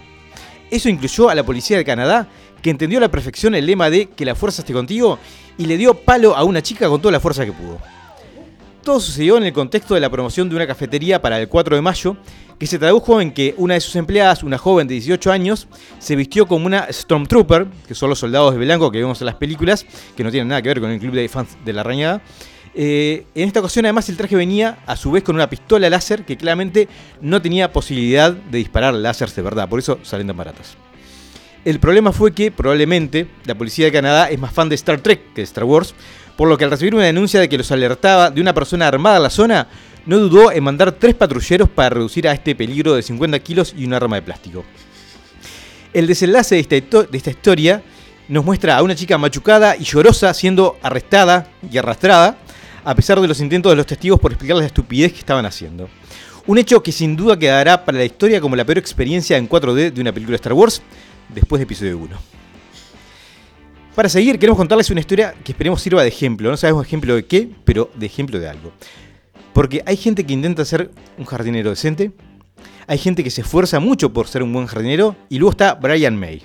Eso 0.72 0.90
incluyó 0.90 1.30
a 1.30 1.36
la 1.36 1.44
policía 1.44 1.78
de 1.78 1.86
Canadá, 1.86 2.28
que 2.64 2.72
entendió 2.72 2.98
a 2.98 3.02
la 3.02 3.12
perfección 3.12 3.54
el 3.54 3.68
lema 3.68 3.92
de 3.92 4.08
que 4.08 4.26
la 4.26 4.34
fuerza 4.34 4.64
esté 4.64 4.74
contigo 4.74 5.20
y 5.60 5.68
le 5.68 5.78
dio 5.78 5.94
palo 5.94 6.36
a 6.36 6.44
una 6.44 6.64
chica 6.64 6.90
con 6.90 7.00
toda 7.00 7.12
la 7.12 7.20
fuerza 7.20 7.46
que 7.46 7.52
pudo. 7.52 7.80
Todo 8.84 9.00
sucedió 9.00 9.38
en 9.38 9.44
el 9.44 9.54
contexto 9.54 9.94
de 9.94 10.00
la 10.00 10.10
promoción 10.10 10.50
de 10.50 10.56
una 10.56 10.66
cafetería 10.66 11.22
para 11.22 11.40
el 11.40 11.50
4 11.50 11.76
de 11.76 11.82
mayo, 11.82 12.16
que 12.58 12.66
se 12.66 12.80
tradujo 12.80 13.20
en 13.20 13.32
que 13.32 13.54
una 13.58 13.74
de 13.74 13.82
sus 13.82 13.96
empleadas, 13.96 14.44
una 14.44 14.58
joven 14.58 14.88
de 14.88 14.94
18 14.96 15.32
años, 15.32 15.68
se 16.00 16.16
vistió 16.16 16.48
como 16.48 16.66
una 16.66 16.88
Stormtrooper, 16.92 17.68
que 17.88 17.94
son 17.94 18.10
los 18.10 18.20
soldados 18.20 18.54
de 18.54 18.60
blanco 18.60 18.90
que 18.92 19.00
vemos 19.00 19.22
en 19.22 19.26
las 19.26 19.36
películas, 19.36 19.86
que 20.16 20.24
no 20.24 20.32
tienen 20.32 20.48
nada 20.48 20.62
que 20.62 20.70
ver 20.70 20.80
con 20.80 20.92
el 20.92 21.00
club 21.00 21.14
de 21.14 21.28
fans 21.28 21.58
de 21.64 21.74
la 21.74 21.84
rañada. 21.84 22.22
Eh, 22.74 23.26
en 23.36 23.48
esta 23.48 23.60
ocasión 23.60 23.86
además 23.86 24.08
el 24.10 24.18
traje 24.18 24.36
venía 24.36 24.80
a 24.86 24.96
su 24.96 25.12
vez 25.12 25.24
con 25.24 25.36
una 25.36 25.50
pistola 25.50 25.90
láser 25.90 26.24
que 26.24 26.38
claramente 26.38 26.88
no 27.20 27.42
tenía 27.42 27.74
posibilidad 27.74 28.32
de 28.32 28.60
disparar 28.60 28.94
láseres 28.94 29.36
de 29.36 29.42
verdad, 29.42 29.68
por 29.68 29.80
eso 29.80 30.00
salen 30.04 30.28
tan 30.28 30.38
baratas. 30.38 30.78
El 31.66 31.80
problema 31.80 32.14
fue 32.14 32.34
que 32.34 32.52
probablemente 32.52 33.28
la 33.46 33.56
policía 33.56 33.86
de 33.86 33.92
Canadá 33.92 34.30
es 34.30 34.40
más 34.40 34.54
fan 34.54 34.70
de 34.70 34.76
Star 34.76 35.02
Trek 35.02 35.34
que 35.34 35.42
de 35.42 35.44
Star 35.44 35.66
Wars, 35.66 35.94
por 36.40 36.48
lo 36.48 36.58
que 36.58 36.64
al 36.64 36.72
recibir 36.72 36.96
una 36.96 37.04
denuncia 37.04 37.42
de 37.42 37.50
que 37.50 37.58
los 37.58 37.70
alertaba 37.70 38.32
de 38.32 38.40
una 38.40 38.54
persona 38.54 38.88
armada 38.88 39.18
en 39.18 39.24
la 39.24 39.30
zona, 39.30 39.68
no 40.06 40.20
dudó 40.20 40.54
en 40.54 40.64
mandar 40.64 40.94
tres 40.94 41.14
patrulleros 41.14 41.68
para 41.68 41.90
reducir 41.90 42.30
a 42.30 42.32
este 42.32 42.56
peligro 42.56 42.96
de 42.96 43.02
50 43.02 43.38
kilos 43.40 43.76
y 43.78 43.84
un 43.84 43.94
arma 43.94 44.16
de 44.16 44.22
plástico. 44.22 44.64
El 45.92 46.08
desenlace 46.08 46.56
de 46.56 46.62
esta, 46.62 47.04
de 47.04 47.18
esta 47.18 47.30
historia 47.30 47.84
nos 48.30 48.46
muestra 48.46 48.78
a 48.78 48.84
una 48.84 48.96
chica 48.96 49.18
machucada 49.18 49.76
y 49.76 49.84
llorosa 49.84 50.34
siendo 50.34 50.78
arrestada 50.82 51.52
y 51.70 51.78
arrastrada, 51.78 52.38
a 52.86 52.96
pesar 52.96 53.20
de 53.20 53.28
los 53.28 53.42
intentos 53.42 53.74
de 53.74 53.76
los 53.76 53.86
testigos 53.86 54.18
por 54.18 54.32
explicarles 54.32 54.62
la 54.62 54.68
estupidez 54.68 55.12
que 55.12 55.20
estaban 55.20 55.46
haciendo. 55.46 55.90
Un 56.48 56.58
hecho 56.58 56.82
que 56.82 56.94
sin 56.94 57.18
duda 57.18 57.38
quedará 57.38 57.84
para 57.84 57.98
la 57.98 58.06
historia 58.06 58.40
como 58.40 58.56
la 58.56 58.64
peor 58.64 58.78
experiencia 58.78 59.36
en 59.36 59.50
4D 59.50 59.92
de 59.92 60.00
una 60.00 60.14
película 60.14 60.36
de 60.36 60.38
Star 60.38 60.54
Wars 60.54 60.82
después 61.36 61.60
de 61.60 61.64
episodio 61.66 61.98
1. 61.98 62.39
Para 63.96 64.08
seguir, 64.08 64.38
queremos 64.40 64.58
contarles 64.58 64.90
una 64.92 65.00
historia 65.00 65.34
que 65.44 65.52
esperemos 65.52 65.82
sirva 65.82 66.04
de 66.04 66.08
ejemplo. 66.08 66.50
No 66.50 66.58
sabemos 66.58 66.86
ejemplo 66.86 67.16
de 67.16 67.26
qué, 67.26 67.50
pero 67.66 67.90
de 67.96 68.06
ejemplo 68.06 68.40
de 68.40 68.48
algo. 68.48 68.72
Porque 69.54 69.84
hay 69.86 69.98
gente 69.98 70.26
que 70.26 70.34
intenta 70.34 70.64
ser 70.64 70.92
un 71.18 71.26
jardinero 71.26 71.72
decente, 71.72 72.12
hay 72.88 72.98
gente 72.98 73.24
que 73.24 73.32
se 73.32 73.42
esfuerza 73.42 73.80
mucho 73.80 74.14
por 74.14 74.28
ser 74.28 74.42
un 74.44 74.54
buen 74.54 74.68
jardinero, 74.68 75.16
y 75.28 75.38
luego 75.38 75.52
está 75.52 75.74
Brian 75.74 76.18
May. 76.18 76.44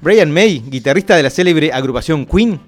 Brian 0.00 0.30
May, 0.30 0.62
guitarrista 0.66 1.16
de 1.16 1.22
la 1.22 1.30
célebre 1.30 1.72
agrupación 1.72 2.26
Queen, 2.26 2.60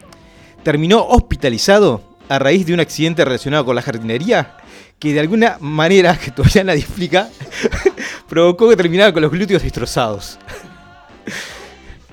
terminó 0.63 1.05
hospitalizado 1.07 2.17
a 2.29 2.39
raíz 2.39 2.67
de 2.67 2.75
un 2.75 2.81
accidente 2.81 3.25
relacionado 3.25 3.65
con 3.65 3.75
la 3.75 3.83
jardinería 3.83 4.57
que 4.99 5.13
de 5.13 5.21
alguna 5.21 5.59
manera, 5.61 6.17
que 6.25 6.31
todavía 6.31 6.65
nadie 6.65 6.81
explica, 6.81 7.29
provocó 8.29 8.69
que 8.69 8.77
terminara 8.77 9.13
con 9.13 9.23
los 9.23 9.33
glúteos 9.33 9.63
destrozados. 9.63 10.39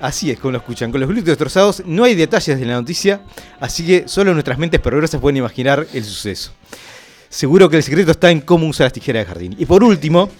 Así 0.00 0.30
es, 0.30 0.38
como 0.38 0.52
lo 0.52 0.58
escuchan, 0.58 0.90
con 0.90 1.00
los 1.00 1.08
glúteos 1.08 1.36
destrozados 1.36 1.82
no 1.84 2.04
hay 2.04 2.14
detalles 2.14 2.58
de 2.58 2.64
la 2.64 2.74
noticia, 2.74 3.20
así 3.60 3.86
que 3.86 4.08
solo 4.08 4.32
nuestras 4.32 4.58
mentes 4.58 4.80
perversas 4.80 5.20
pueden 5.20 5.36
imaginar 5.36 5.86
el 5.92 6.04
suceso. 6.04 6.52
Seguro 7.28 7.68
que 7.68 7.76
el 7.76 7.82
secreto 7.82 8.10
está 8.10 8.30
en 8.30 8.40
cómo 8.40 8.66
usar 8.66 8.86
las 8.86 8.92
tijeras 8.94 9.24
de 9.24 9.26
jardín. 9.26 9.56
Y 9.58 9.66
por 9.66 9.84
último, 9.84 10.30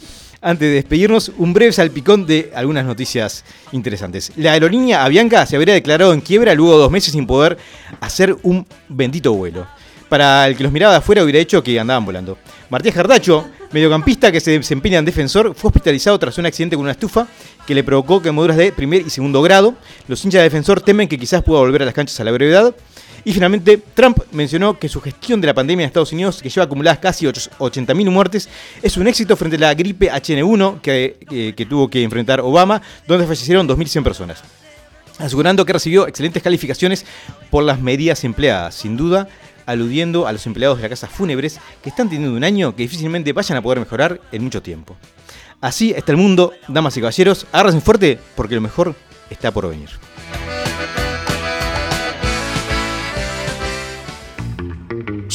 antes 0.41 0.67
de 0.67 0.75
despedirnos, 0.75 1.31
un 1.37 1.53
breve 1.53 1.73
salpicón 1.73 2.27
de 2.27 2.51
algunas 2.55 2.87
noticias 2.87 3.45
interesantes. 3.73 4.33
La 4.37 4.53
aerolínea 4.53 5.05
Avianca 5.05 5.45
se 5.45 5.57
habría 5.57 5.75
declarado 5.75 6.15
en 6.15 6.23
quiebra 6.23 6.55
luego 6.55 6.73
de 6.73 6.79
dos 6.79 6.91
meses 6.91 7.13
sin 7.13 7.27
poder 7.27 7.59
hacer 8.01 8.35
un 8.43 8.67
bendito 8.89 9.35
vuelo. 9.35 9.67
Para 10.11 10.47
el 10.49 10.57
que 10.57 10.63
los 10.65 10.73
miraba 10.73 10.93
de 10.93 10.99
afuera 10.99 11.23
hubiera 11.23 11.39
hecho 11.39 11.63
que 11.63 11.79
andaban 11.81 12.05
volando. 12.05 12.37
Martín 12.69 12.93
Jardacho, 12.93 13.47
mediocampista 13.71 14.31
que 14.33 14.41
se 14.41 14.51
desempeña 14.59 14.99
en 14.99 15.05
defensor, 15.05 15.55
fue 15.55 15.69
hospitalizado 15.69 16.19
tras 16.19 16.37
un 16.37 16.45
accidente 16.47 16.75
con 16.77 16.83
una 16.83 16.91
estufa 16.93 17.29
que 17.65 17.75
le 17.75 17.85
provocó 17.85 18.21
quemaduras 18.21 18.57
de 18.57 18.73
primer 18.73 19.03
y 19.07 19.11
segundo 19.11 19.41
grado. 19.41 19.75
Los 20.09 20.23
hinchas 20.25 20.41
de 20.41 20.43
defensor 20.45 20.81
temen 20.81 21.07
que 21.09 21.17
quizás 21.17 21.43
pueda 21.45 21.61
volver 21.61 21.83
a 21.83 21.85
las 21.85 21.95
canchas 21.95 22.19
a 22.21 22.25
la 22.25 22.33
brevedad. 22.33 22.75
Y 23.25 23.33
finalmente, 23.33 23.81
Trump 23.95 24.19
mencionó 24.33 24.79
que 24.79 24.89
su 24.89 25.01
gestión 25.01 25.41
de 25.41 25.47
la 25.47 25.55
pandemia 25.55 25.85
en 25.85 25.89
Estados 25.89 26.13
Unidos, 26.13 26.43
que 26.43 26.49
lleva 26.51 26.65
acumuladas 26.65 26.99
casi 26.99 27.27
80.000 27.27 28.11
muertes, 28.11 28.49
es 28.83 28.97
un 28.97 29.07
éxito 29.07 29.37
frente 29.37 29.57
a 29.57 29.61
la 29.61 29.75
gripe 29.75 30.11
HN1 30.11 30.81
que, 30.81 31.19
que- 31.29 31.55
que 31.55 31.67
tuvo 31.67 31.89
que 31.89 32.03
enfrentar 32.03 32.41
Obama, 32.41 32.83
donde 33.07 33.27
fallecieron 33.27 33.69
2.100 33.69 34.03
personas. 34.03 34.43
Asegurando 35.19 35.67
que 35.67 35.75
recibió 35.75 36.09
excelentes 36.09 36.43
calificaciones 36.43 37.05
por 37.51 37.63
las 37.63 37.79
medidas 37.79 38.25
empleadas, 38.25 38.75
sin 38.75 38.97
duda 38.97 39.29
aludiendo 39.67 40.27
a 40.27 40.33
los 40.33 40.47
empleados 40.47 40.79
de 40.79 40.83
las 40.83 40.91
casas 40.91 41.11
fúnebres 41.11 41.61
que 41.83 41.91
están 41.91 42.09
teniendo 42.09 42.37
un 42.37 42.45
año 42.45 42.75
que 42.75 42.83
difícilmente 42.83 43.33
vayan 43.33 43.59
a 43.59 43.63
poder 43.63 43.81
mejorar 43.81 44.21
en 44.33 44.45
mucho 44.45 44.63
tiempo. 44.63 44.97
Así 45.61 45.91
está 45.91 46.13
el 46.13 46.19
mundo, 46.19 46.53
damas 46.69 46.97
y 46.97 47.01
caballeros, 47.01 47.47
agárrense 47.53 47.81
fuerte 47.81 48.19
porque 48.35 48.55
lo 48.55 48.61
mejor 48.61 48.95
está 49.31 49.51
por 49.51 49.69
venir. 49.69 49.91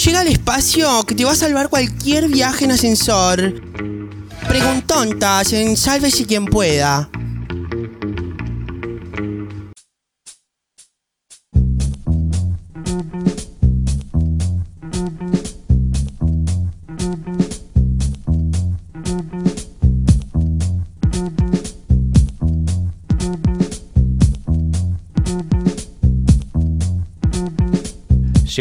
Llega 0.04 0.20
al 0.20 0.28
espacio 0.28 1.04
que 1.04 1.16
te 1.16 1.24
va 1.24 1.32
a 1.32 1.36
salvar 1.36 1.70
cualquier 1.70 2.28
viaje 2.28 2.66
en 2.66 2.72
ascensor. 2.72 3.54
Preguntontas 4.48 5.54
en 5.54 5.78
Sálvese 5.78 6.26
quien 6.26 6.46
pueda. 6.46 7.10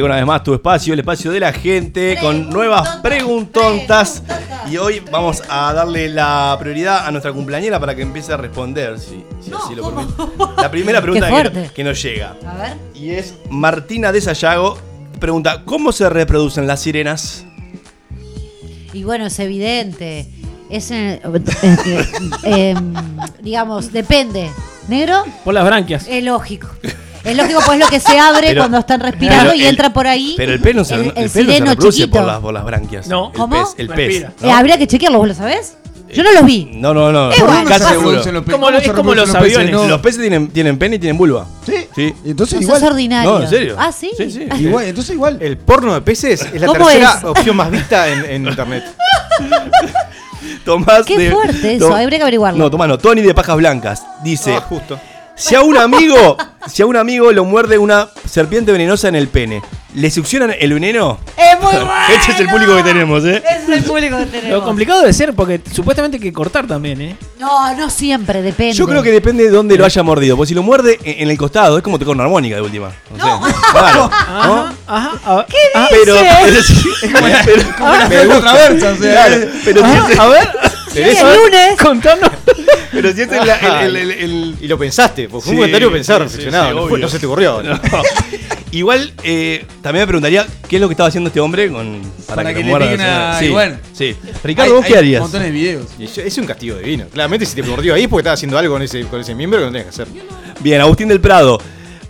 Llega 0.04 0.12
una 0.12 0.16
vez 0.16 0.26
más 0.26 0.42
tu 0.42 0.52
espacio, 0.52 0.92
el 0.92 1.00
espacio 1.00 1.32
de 1.32 1.40
la 1.40 1.50
gente, 1.50 2.18
con 2.20 2.50
nuevas 2.50 2.96
preguntontas. 2.96 4.22
Y 4.70 4.76
hoy 4.76 5.02
vamos 5.10 5.42
a 5.48 5.72
darle 5.72 6.10
la 6.10 6.54
prioridad 6.60 7.06
a 7.06 7.10
nuestra 7.10 7.32
cumpleañera 7.32 7.80
para 7.80 7.94
que 7.94 8.02
empiece 8.02 8.30
a 8.30 8.36
responder, 8.36 8.98
si, 8.98 9.24
si 9.40 9.50
así 9.50 9.74
lo 9.74 9.88
permite. 9.88 10.12
La 10.58 10.70
primera 10.70 11.00
pregunta 11.02 11.70
que, 11.72 11.82
nos 11.82 12.02
llega. 12.02 12.36
A 12.46 12.54
ver. 12.54 12.76
Y 12.94 13.12
es 13.12 13.34
Martina 13.48 14.12
de 14.12 14.20
Sayago. 14.20 14.76
Pregunta, 15.18 15.62
¿cómo 15.64 15.90
se 15.90 16.06
reproducen 16.10 16.66
las 16.66 16.80
sirenas? 16.80 17.46
Y 18.92 19.04
bueno, 19.04 19.24
es 19.24 19.38
evidente. 19.38 20.28
Es, 20.68 20.90
eh, 20.90 21.22
eh, 21.62 22.06
eh, 22.44 22.74
digamos, 23.40 23.90
depende. 23.90 24.50
¿Negro? 24.86 25.24
Por 25.44 25.54
las 25.54 25.64
branquias. 25.64 26.06
Es 26.06 26.22
lógico. 26.22 26.68
Es 27.24 27.36
lógico, 27.36 27.60
pues 27.64 27.78
es 27.78 27.84
lo 27.84 27.90
que 27.90 28.00
se 28.00 28.18
abre 28.18 28.48
Pero- 28.48 28.60
cuando 28.62 28.78
están 28.78 29.00
respirando 29.00 29.54
y 29.54 29.62
el- 29.62 29.68
entra 29.70 29.92
por 29.92 30.06
ahí. 30.06 30.34
Pero 30.36 30.52
el 30.52 30.60
pez 30.60 30.74
no 30.76 30.84
se, 30.84 30.94
el- 30.94 31.00
el 31.00 31.06
el 31.08 31.14
pez 31.14 31.22
no 31.24 31.28
se 31.28 31.40
sireno 31.40 31.66
reproduce 31.70 31.96
chiquito. 31.98 32.18
por 32.18 32.26
las, 32.26 32.38
por 32.40 32.54
las 32.54 32.64
branquias. 32.64 33.06
No. 33.06 33.28
El 33.32 33.32
¿Cómo? 33.38 33.56
pez, 33.56 33.74
el 33.78 33.88
pez. 33.88 34.26
¿no? 34.40 34.48
Eh, 34.48 34.52
habría 34.52 34.76
que 34.78 34.86
chequearlo, 34.86 35.18
¿vos 35.18 35.28
lo 35.28 35.34
sabés? 35.34 35.76
Yo 36.12 36.22
no 36.22 36.32
los 36.32 36.44
vi. 36.44 36.70
No, 36.74 36.94
no, 36.94 37.10
no. 37.10 37.32
Seguro. 37.32 38.12
Los 38.12 38.26
es 38.26 38.92
como 38.92 39.14
los 39.14 39.26
reproducen 39.26 39.36
aviones. 39.36 39.70
peces? 39.72 39.88
Los 39.88 40.00
peces 40.00 40.20
tienen, 40.20 40.48
tienen 40.48 40.78
pene 40.78 40.96
y 40.96 40.98
tienen 41.00 41.16
vulva. 41.18 41.44
Sí. 41.66 41.74
Sí. 41.96 42.14
Entonces 42.24 42.60
igual. 42.62 42.84
ordinario. 42.84 43.30
No, 43.32 43.42
¿en 43.42 43.48
serio? 43.48 43.74
Ah, 43.76 43.90
sí. 43.90 44.12
Sí, 44.16 44.30
sí. 44.30 44.46
Igual, 44.60 44.84
entonces 44.84 45.12
igual. 45.14 45.38
El 45.40 45.56
porno 45.56 45.92
de 45.94 46.02
peces 46.02 46.42
es 46.52 46.60
la 46.60 46.68
¿Cómo 46.68 46.86
tercera 46.86 47.14
es? 47.18 47.24
opción 47.24 47.56
más 47.56 47.68
vista 47.70 48.06
en, 48.08 48.24
en 48.26 48.46
internet. 48.46 48.84
Tomás 50.64 51.04
Qué 51.06 51.18
de- 51.18 51.30
fuerte 51.30 51.74
eso, 51.74 51.94
habría 51.94 52.18
que 52.18 52.22
averiguarlo. 52.22 52.58
No, 52.58 52.70
Tomás, 52.70 52.88
no. 52.88 52.98
Tony 52.98 53.22
de 53.22 53.34
Pajas 53.34 53.56
Blancas 53.56 54.02
dice: 54.22 54.54
Ah, 54.54 54.60
justo. 54.60 55.00
Si 55.36 55.54
a 55.54 55.62
un 55.62 55.76
amigo, 55.76 56.36
si 56.68 56.82
a 56.82 56.86
un 56.86 56.96
amigo 56.96 57.32
lo 57.32 57.44
muerde 57.44 57.76
una 57.78 58.08
serpiente 58.24 58.70
venenosa 58.70 59.08
en 59.08 59.16
el 59.16 59.26
pene, 59.28 59.62
¿le 59.94 60.08
succionan 60.10 60.54
el 60.58 60.72
veneno? 60.72 61.18
Es 61.36 61.60
muy 61.60 61.72
bueno. 61.74 61.90
Este 62.16 62.32
es 62.32 62.40
el 62.40 62.48
público 62.48 62.76
que 62.76 62.82
tenemos, 62.84 63.24
¿eh? 63.24 63.42
Ese 63.44 63.62
es 63.62 63.68
el 63.78 63.84
público 63.84 64.16
que 64.16 64.26
tenemos. 64.26 64.50
Lo 64.50 64.62
complicado 64.64 65.00
debe 65.00 65.12
ser 65.12 65.34
porque 65.34 65.60
supuestamente 65.72 66.18
hay 66.18 66.22
que 66.22 66.32
cortar 66.32 66.68
también, 66.68 67.00
¿eh? 67.00 67.16
No, 67.40 67.74
no 67.74 67.90
siempre, 67.90 68.42
depende. 68.42 68.74
Yo 68.74 68.86
creo 68.86 69.02
que 69.02 69.10
depende 69.10 69.42
de 69.44 69.50
dónde 69.50 69.76
lo 69.76 69.84
haya 69.84 70.02
mordido. 70.04 70.36
Porque 70.36 70.48
si 70.50 70.54
lo 70.54 70.62
muerde 70.62 70.98
en 71.02 71.24
en 71.24 71.30
el 71.30 71.36
costado, 71.36 71.76
es 71.78 71.82
como 71.82 71.98
tocar 71.98 72.14
una 72.14 72.24
armónica 72.24 72.54
de 72.56 72.62
última. 72.62 72.90
No, 73.16 73.46
sé. 73.46 73.54
Claro. 73.72 74.10
¿no? 74.44 74.72
Ajá, 74.86 75.46
¿Qué 75.48 75.56
Pero, 75.90 76.14
pero, 77.44 78.08
Me 78.08 78.26
gusta 78.26 78.52
o 78.52 78.96
sea. 78.96 79.26
claro, 79.26 79.36
pero 79.64 79.82
si 79.84 80.12
es- 80.12 80.18
a 80.18 80.26
ver, 80.28 80.48
Sí, 80.94 81.00
el 81.02 81.36
lunes. 81.36 81.76
contanos. 81.82 82.30
pero 82.92 83.12
si 83.12 83.22
es 83.22 83.28
el- 83.32 83.48
el- 83.48 83.96
el- 83.96 84.10
el- 84.10 84.56
Y 84.60 84.68
lo 84.68 84.78
pensaste, 84.78 85.28
porque 85.28 85.44
fue 85.44 85.52
un 85.52 85.58
comentario 85.58 85.90
pensado, 85.92 86.20
sí, 86.20 86.24
reflexionado. 86.24 86.64
sí, 86.64 86.70
sí, 86.70 86.74
no, 86.76 86.82
fue- 86.82 86.92
obvio. 86.92 87.04
no 87.04 87.08
se 87.10 87.18
te 87.18 87.26
ocurrió. 87.26 87.62
No. 87.62 87.80
Igual, 88.70 89.12
eh, 89.22 89.64
también 89.82 90.02
me 90.02 90.06
preguntaría 90.08 90.44
qué 90.68 90.76
es 90.76 90.82
lo 90.82 90.88
que 90.88 90.94
estaba 90.94 91.08
haciendo 91.08 91.28
este 91.28 91.38
hombre 91.38 91.70
con, 91.70 92.00
para, 92.26 92.36
Para 92.42 92.54
que, 92.54 92.64
que 92.64 92.68
lo 92.70 92.78
le 92.78 92.98
Sí, 93.38 93.44
y 93.44 93.48
bueno. 93.50 93.76
sí. 93.92 94.16
Ricardo, 94.42 94.72
Hay- 94.72 94.76
¿vos 94.78 94.86
qué 94.86 94.92
hay 94.94 94.98
harías? 94.98 95.22
montones 95.22 95.46
de 95.46 95.52
videos. 95.52 95.86
Y 95.96 96.04
Es 96.20 96.38
un 96.38 96.46
castigo 96.46 96.76
divino. 96.78 97.04
Claramente, 97.12 97.46
si 97.46 97.54
te 97.54 97.62
mordió 97.62 97.94
ahí 97.94 98.02
es 98.02 98.08
porque 98.08 98.22
estaba 98.22 98.34
haciendo 98.34 98.58
algo 98.58 98.72
con 98.74 98.82
ese, 98.82 99.02
con 99.02 99.20
ese 99.20 99.32
miembro 99.36 99.60
que 99.60 99.66
no 99.66 99.70
tenías 99.72 99.94
que 99.94 100.02
hacer. 100.02 100.08
Bien, 100.60 100.80
Agustín 100.80 101.06
del 101.08 101.20
Prado. 101.20 101.60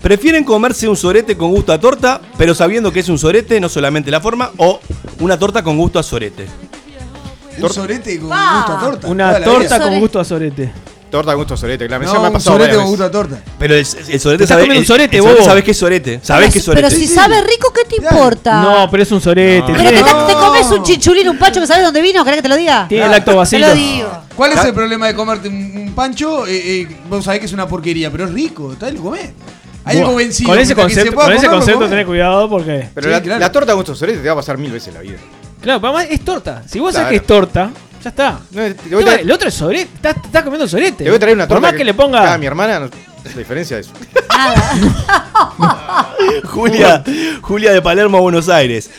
¿Prefieren 0.00 0.42
comerse 0.44 0.88
un 0.88 0.96
sorete 0.96 1.36
con 1.36 1.50
gusto 1.50 1.70
a 1.72 1.78
torta, 1.80 2.20
pero 2.38 2.54
sabiendo 2.54 2.92
que 2.92 3.00
es 3.00 3.08
un 3.10 3.18
sorete, 3.18 3.60
no 3.60 3.68
solamente 3.68 4.10
la 4.10 4.20
forma, 4.22 4.50
o 4.56 4.80
una 5.20 5.38
torta 5.38 5.62
con 5.62 5.76
gusto 5.76 5.98
a 5.98 6.02
sorete? 6.02 6.46
Un 7.62 7.70
sorete 7.70 8.18
con 8.20 8.30
Ah. 8.32 8.64
gusto 8.66 8.72
a 8.72 8.80
torta. 8.90 9.06
Una 9.08 9.32
la 9.32 9.44
torta 9.44 9.76
vida. 9.78 9.88
con 9.88 10.00
gusto 10.00 10.20
a 10.20 10.24
sorete. 10.24 10.72
Torta 11.10 11.30
con 11.32 11.42
gusto 11.42 11.54
a 11.54 11.56
sorete, 11.56 11.86
claro. 11.86 12.02
No, 12.04 12.10
Eso 12.10 12.18
me 12.20 12.26
ha 12.26 12.28
un 12.30 12.34
pasado 12.34 12.56
sorete 12.56 12.70
varias 12.70 12.82
con 12.82 12.90
gusto 12.90 13.04
a 13.04 13.10
torta. 13.10 13.38
Pero 13.58 13.74
el, 13.74 13.80
el 13.80 13.86
sorete 13.86 14.08
Estás 14.44 14.48
sabe. 14.48 14.62
comiendo 14.62 14.74
un 14.74 14.82
el- 14.82 14.86
sorete, 14.86 15.16
el 15.16 15.22
sorete 15.22 15.38
bobo. 15.40 15.48
sabes 15.48 15.64
que 15.64 15.70
es 15.70 15.76
sorete. 15.78 16.20
Sabes 16.22 16.52
que 16.52 16.58
es 16.58 16.64
sorete. 16.64 16.88
Pero 16.88 16.96
si 17.00 17.06
sabe 17.06 17.40
rico, 17.42 17.72
¿qué 17.72 17.84
te 17.88 18.02
importa? 18.04 18.60
No, 18.62 18.90
pero 18.90 19.02
es 19.04 19.12
un 19.12 19.20
sorete. 19.20 19.62
Pero 19.72 19.78
tiene- 19.90 20.02
te, 20.02 20.10
te 20.10 20.32
comes 20.32 20.66
un 20.72 20.82
chinchulín, 20.82 21.28
un 21.28 21.38
pancho 21.38 21.60
que 21.60 21.66
sabes 21.68 21.84
dónde 21.84 22.00
vino, 22.02 22.24
¿querés 22.24 22.38
que 22.38 22.42
te 22.42 22.48
lo 22.48 22.56
diga? 22.56 22.86
Tiene 22.88 23.20
Te 23.20 23.58
lo 23.60 23.74
digo. 23.74 24.08
¿Cuál 24.34 24.52
es 24.52 24.64
el 24.64 24.74
problema 24.74 25.06
de 25.06 25.14
comerte 25.14 25.48
un, 25.48 25.54
un 25.76 25.94
pancho? 25.94 26.46
Eh, 26.48 26.80
eh, 26.82 26.96
vos 27.08 27.24
sabés 27.24 27.38
que 27.38 27.46
es 27.46 27.52
una 27.52 27.68
porquería, 27.68 28.10
pero 28.10 28.24
es 28.24 28.32
rico, 28.32 28.72
está 28.72 28.90
lo 28.90 29.00
comés. 29.00 29.30
Hay 29.86 29.98
algo 29.98 30.14
vencido. 30.16 30.48
Con 30.48 30.58
ese 30.58 30.74
mientras 30.74 30.86
que 30.88 30.94
se 30.94 31.00
concepto, 31.00 31.14
pueda 31.14 31.26
con 31.28 31.36
ese 31.36 31.46
comer, 31.46 31.52
lo 31.52 31.58
concepto 31.58 31.78
comés. 31.78 31.90
tenés 31.90 32.06
cuidado 32.06 32.48
porque. 32.48 32.88
Pero 32.94 33.06
Sí, 33.06 33.10
la, 33.12 33.22
claro. 33.22 33.40
la 33.40 33.52
torta 33.52 33.72
con 33.72 33.80
gusto 33.80 33.92
a 33.92 33.96
sorete 33.96 34.18
te 34.18 34.26
va 34.26 34.32
a 34.32 34.36
pasar 34.36 34.56
mil 34.58 34.72
veces 34.72 34.88
en 34.88 34.94
la 34.94 35.00
vida. 35.00 35.18
Claro, 35.64 35.80
pero 35.80 35.96
además 35.96 36.12
es 36.14 36.24
torta. 36.24 36.62
Si 36.66 36.78
vos 36.78 36.94
sabés 36.94 37.08
que 37.08 37.16
es 37.16 37.26
torta, 37.26 37.70
ya 38.02 38.10
está. 38.10 38.38
No, 38.52 38.60
te, 38.62 38.66
El 38.66 38.74
voy 38.92 39.02
a 39.02 39.06
traer, 39.06 39.20
el 39.22 39.32
otro 39.32 39.48
es 39.48 39.54
sorete. 39.54 39.90
Estás, 39.94 40.16
estás 40.24 40.42
comiendo 40.42 40.68
sorete. 40.68 41.04
te 41.04 41.10
voy 41.10 41.16
a 41.16 41.18
traer 41.18 41.36
una 41.36 41.48
Por 41.48 41.56
torta 41.56 41.68
más 41.72 41.76
que, 41.76 41.84
le 41.84 41.94
ponga. 41.94 42.32
a 42.34 42.38
mi 42.38 42.46
hermana, 42.46 42.80
no, 42.80 42.86
la 43.24 43.32
diferencia 43.38 43.78
es. 43.78 43.88
Julia, 46.44 47.02
Julia 47.40 47.72
de 47.72 47.82
Palermo, 47.82 48.20
Buenos 48.20 48.48
Aires. 48.48 48.90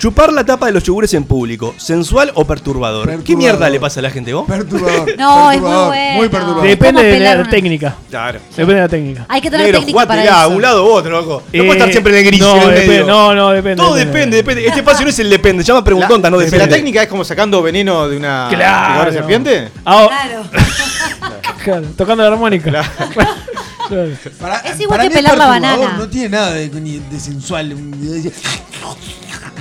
Chupar 0.00 0.32
la 0.32 0.42
tapa 0.46 0.64
de 0.64 0.72
los 0.72 0.82
yogures 0.82 1.12
en 1.12 1.24
público, 1.24 1.74
¿sensual 1.76 2.32
o 2.34 2.46
perturbador? 2.46 3.22
¿Qué 3.22 3.36
mierda 3.36 3.68
le 3.68 3.78
pasa 3.78 4.00
a 4.00 4.02
la 4.02 4.08
gente 4.10 4.32
vos? 4.32 4.46
Perturbador. 4.48 5.14
No, 5.18 5.50
es 5.50 5.60
muy 5.60 5.68
perturbador, 5.68 5.86
bueno. 5.88 6.14
Muy 6.16 6.28
perturbador. 6.30 6.62
Depende 6.66 7.02
¿Cómo 7.02 7.12
de 7.14 7.20
la 7.20 7.34
una- 7.34 7.50
técnica. 7.50 7.96
Claro. 8.08 8.40
Depende 8.48 8.74
de 8.76 8.80
la 8.80 8.88
técnica. 8.88 9.26
Hay 9.28 9.40
que 9.42 9.50
tener 9.50 9.66
Negro, 9.66 9.80
técnica 9.80 10.06
para 10.06 10.22
jugátela, 10.22 10.44
eso. 10.46 10.56
un 10.56 10.62
lado 10.62 10.86
u 10.86 10.88
otro, 10.90 11.10
loco. 11.10 11.42
No 11.42 11.48
Eh, 11.52 11.58
puedes 11.58 11.72
estar 11.74 11.90
siempre 11.92 12.12
en 12.12 12.18
el 12.18 12.24
gris. 12.24 12.40
no, 12.40 12.56
en 12.56 12.62
el 12.62 12.68
depende, 12.70 12.88
medio. 12.88 13.06
no, 13.06 13.34
no, 13.34 13.50
depende. 13.50 13.76
Todo 13.76 13.94
depende, 13.94 14.36
depende. 14.38 14.66
Este 14.66 14.78
espacio 14.80 15.04
no 15.04 15.10
es 15.10 15.18
el 15.18 15.28
depende, 15.28 15.62
se 15.64 15.68
llama 15.68 15.84
preguntonta, 15.84 16.30
no 16.30 16.38
depende. 16.38 16.66
la 16.66 16.68
técnica 16.72 17.02
es 17.02 17.08
como 17.08 17.22
sacando 17.22 17.60
veneno 17.62 18.08
de 18.08 18.16
una 18.16 18.48
Claro. 18.50 19.12
serpiente. 19.12 19.68
Ah, 19.84 20.08
Claro. 20.08 20.44
claro, 21.62 21.86
tocando 21.94 22.22
la 22.22 22.30
armónica. 22.30 22.70
Claro. 22.70 22.88
Para- 24.40 24.60
Es 24.60 24.80
igual 24.80 24.98
para 24.98 25.08
que 25.10 25.14
pelar 25.14 25.36
la 25.36 25.46
banana. 25.46 25.94
No 25.98 26.08
tiene 26.08 26.30
nada 26.30 26.52
de, 26.52 26.70
de 26.70 27.20
sensual. 27.20 27.74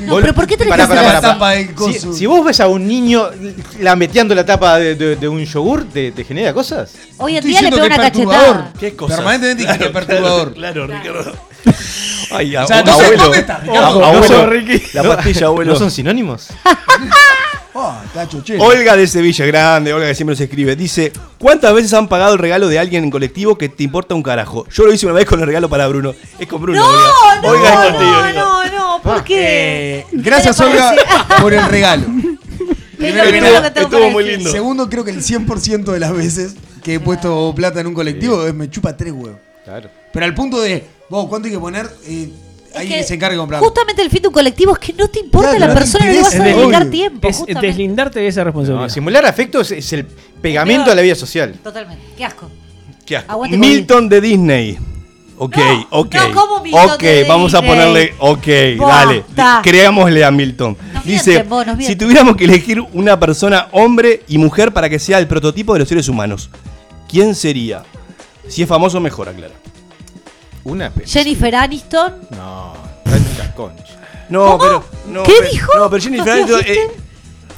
No, 0.02 0.16
pero 0.18 0.34
¿por 0.34 0.48
qué 0.48 0.56
tenés 0.58 0.76
que 0.76 0.82
hacer 0.82 0.98
eso? 0.98 1.22
tapa 1.22 1.52
del 1.52 1.68
Si, 1.68 1.74
coso. 1.74 2.14
si 2.14 2.26
vos 2.26 2.44
ves 2.46 2.60
a 2.60 2.68
un 2.68 2.88
niño 2.88 3.30
lameteando 3.80 4.34
la 4.36 4.46
tapa 4.46 4.78
de, 4.78 4.96
de- 4.96 5.16
de 5.16 5.28
un 5.28 5.44
yogur, 5.46 5.86
¿te, 5.86 6.12
te 6.12 6.24
genera 6.24 6.54
cosas? 6.54 6.92
Hoy 7.18 7.34
en 7.34 7.38
Estoy 7.38 7.52
día 7.52 7.62
le 7.62 7.68
diciendo 7.70 7.76
pego 7.78 7.88
que 7.90 7.96
una 7.96 8.08
es 8.08 8.12
perturbador. 8.12 8.56
cachetada. 8.58 8.74
¿Qué 8.80 8.96
cosa? 8.96 9.16
Permanentemente 9.18 9.64
dije 9.64 9.78
que 9.78 9.86
es 9.86 9.92
perturbador. 9.92 10.54
Claro, 10.54 10.88
Ricardo. 10.88 11.34
Ay, 12.32 12.56
O 12.56 12.68
sea, 12.68 12.80
a- 12.80 12.84
no 12.84 12.96
sé 12.96 13.04
abuelo. 13.06 13.24
dónde 13.24 13.40
está, 13.40 13.58
Ricardo. 13.60 13.88
Ojo, 14.00 14.06
Abuelo. 14.06 14.46
Ricky. 14.50 14.84
La 14.94 15.04
pastilla, 15.04 15.48
abuelo. 15.48 15.74
¿No 15.74 15.80
son 15.80 15.92
sinónimos? 15.92 16.48
Oh. 17.74 17.94
Olga 18.60 18.96
de 18.96 19.06
Sevilla 19.08 19.46
Grande, 19.46 19.94
Olga 19.94 20.08
que 20.08 20.16
siempre 20.16 20.34
nos 20.34 20.42
escribe, 20.42 20.76
dice, 20.76 21.12
¿cuántas 21.38 21.74
veces 21.74 21.94
han 21.94 22.08
pagado 22.08 22.34
el 22.34 22.40
regalo 22.40 22.68
de 22.68 22.80
alguien 22.80 23.04
en 23.04 23.12
colectivo 23.12 23.58
que 23.58 23.70
te 23.70 23.84
importa 23.84 24.16
un 24.16 24.24
carajo? 24.24 24.66
Yo 24.72 24.86
lo 24.86 24.94
hice 24.94 25.06
una 25.06 25.14
vez 25.16 25.26
con 25.26 25.40
el 25.40 25.46
regalo 25.46 25.70
para 25.70 25.88
Bruno. 25.88 26.16
Es 26.40 26.48
con 26.48 26.62
Bruno. 26.62 26.80
No, 26.80 26.88
Olga. 26.88 27.42
no, 27.44 27.48
Olga 27.50 27.70
es 27.70 27.76
no, 27.76 27.84
contigo, 27.98 28.18
Olga. 28.18 28.34
no, 28.34 28.66
no, 28.98 29.02
¿por 29.04 29.24
qué? 29.24 30.00
Eh, 30.00 30.06
gracias, 30.14 30.58
¿Qué 30.58 30.64
le 30.64 30.70
Olga, 30.72 30.96
por 31.42 31.54
el 31.54 31.66
regalo. 31.66 32.06
Primero 32.98 33.24
que 33.24 33.30
Primero 33.30 33.54
nada, 33.54 33.68
que 33.70 33.76
tengo 33.76 33.88
estuvo 33.88 34.00
para 34.02 34.12
muy 34.14 34.24
decir. 34.24 34.38
lindo. 34.40 34.52
Segundo, 34.52 34.90
creo 34.90 35.04
que 35.06 35.12
el 35.12 35.22
100% 35.24 35.84
de 35.92 36.00
las 36.00 36.12
veces 36.12 36.56
que 36.84 36.96
he 36.96 37.00
puesto 37.00 37.54
plata 37.56 37.80
en 37.82 37.88
un 37.88 37.94
colectivo 37.94 38.46
es 38.46 38.54
me 38.54 38.70
chupa 38.70 38.98
tres 38.98 39.14
huevos. 39.14 39.40
Claro. 39.64 39.90
Pero 40.12 40.26
al 40.26 40.34
punto 40.34 40.60
de, 40.60 40.84
vos, 41.08 41.28
¿cuánto 41.30 41.46
hay 41.48 41.54
que 41.54 41.60
poner? 41.60 41.86
Eh, 42.08 42.30
Es 42.34 42.49
alguien 42.76 43.00
que 43.00 43.04
se 43.04 43.14
encargue 43.16 43.36
de 43.36 43.40
comprar. 43.40 43.62
Justamente 43.62 44.02
el 44.02 44.10
fin 44.10 44.22
de 44.22 44.28
un 44.28 44.34
colectivo 44.34 44.74
es 44.74 44.80
que 44.80 44.94
no 44.94 45.08
te 45.08 45.20
importa 45.20 45.56
Claro, 45.56 45.68
la 45.68 45.74
persona, 45.80 46.06
no 46.06 46.12
le 46.12 46.22
vas 46.22 46.36
a 46.36 46.44
dedicar 46.44 46.82
obvio. 46.82 46.90
tiempo. 46.92 47.28
Es 47.28 47.38
justamente. 47.38 47.68
deslindarte 47.68 48.20
de 48.20 48.28
esa 48.28 48.44
responsabilidad. 48.44 48.84
No, 48.84 48.90
simular 48.90 49.26
afecto 49.26 49.62
es, 49.62 49.72
es 49.72 49.94
el 49.94 50.06
pegamento 50.42 50.90
de 50.90 50.96
la 50.96 51.02
vida 51.02 51.16
social. 51.16 51.54
Totalmente. 51.64 52.04
Qué 52.18 52.26
asco. 52.26 52.50
Qué 53.06 53.18
asco. 53.18 53.32
Aguante 53.32 53.58
Milton 53.58 54.10
de 54.10 54.22
Disney. 54.22 54.78
Ok, 55.42 55.56
No, 55.56 55.88
ok. 55.92 56.16
no, 56.16 56.32
¿cómo 56.34 56.62
Milton 56.64 56.90
ok, 56.92 57.02
de 57.02 57.24
vamos 57.24 57.54
a 57.54 57.62
ponerle. 57.62 58.14
Ok, 58.20 58.46
dale. 58.78 59.24
Creámosle 59.64 60.26
a 60.26 60.32
Milton. 60.32 60.76
Nos 60.94 61.06
Dice: 61.06 61.30
mienten, 61.32 61.50
vos, 61.50 61.66
nos 61.66 61.78
Si 61.86 61.96
tuviéramos 61.96 62.36
que 62.36 62.44
elegir 62.44 62.82
una 62.92 63.18
persona, 63.18 63.70
hombre 63.72 64.24
y 64.28 64.38
mujer, 64.38 64.74
para 64.74 64.90
que 64.90 65.00
sea 65.00 65.18
el 65.18 65.28
prototipo 65.28 65.72
de 65.74 65.80
los 65.80 65.88
seres 65.88 66.10
humanos, 66.10 66.50
¿quién 67.08 67.36
sería? 67.36 67.84
Si 68.50 68.64
es 68.64 68.68
famoso, 68.68 69.00
mejor, 69.00 69.30
aclara. 69.30 69.54
Una 70.64 70.92
Jennifer 71.06 71.56
Aniston. 71.56 72.14
No, 72.32 72.74
concha. 73.56 73.84
No, 74.30 74.58
¿Cómo? 74.58 74.60
pero. 74.60 74.84
No, 75.08 75.24
¿Qué 75.24 75.34
pero- 75.40 75.52
dijo? 75.52 75.72
No, 75.78 75.90
pero 75.90 76.04
Jennifer 76.04 76.28
¿No 76.28 76.34
Aniston. 76.34 76.62
eh, 76.68 76.88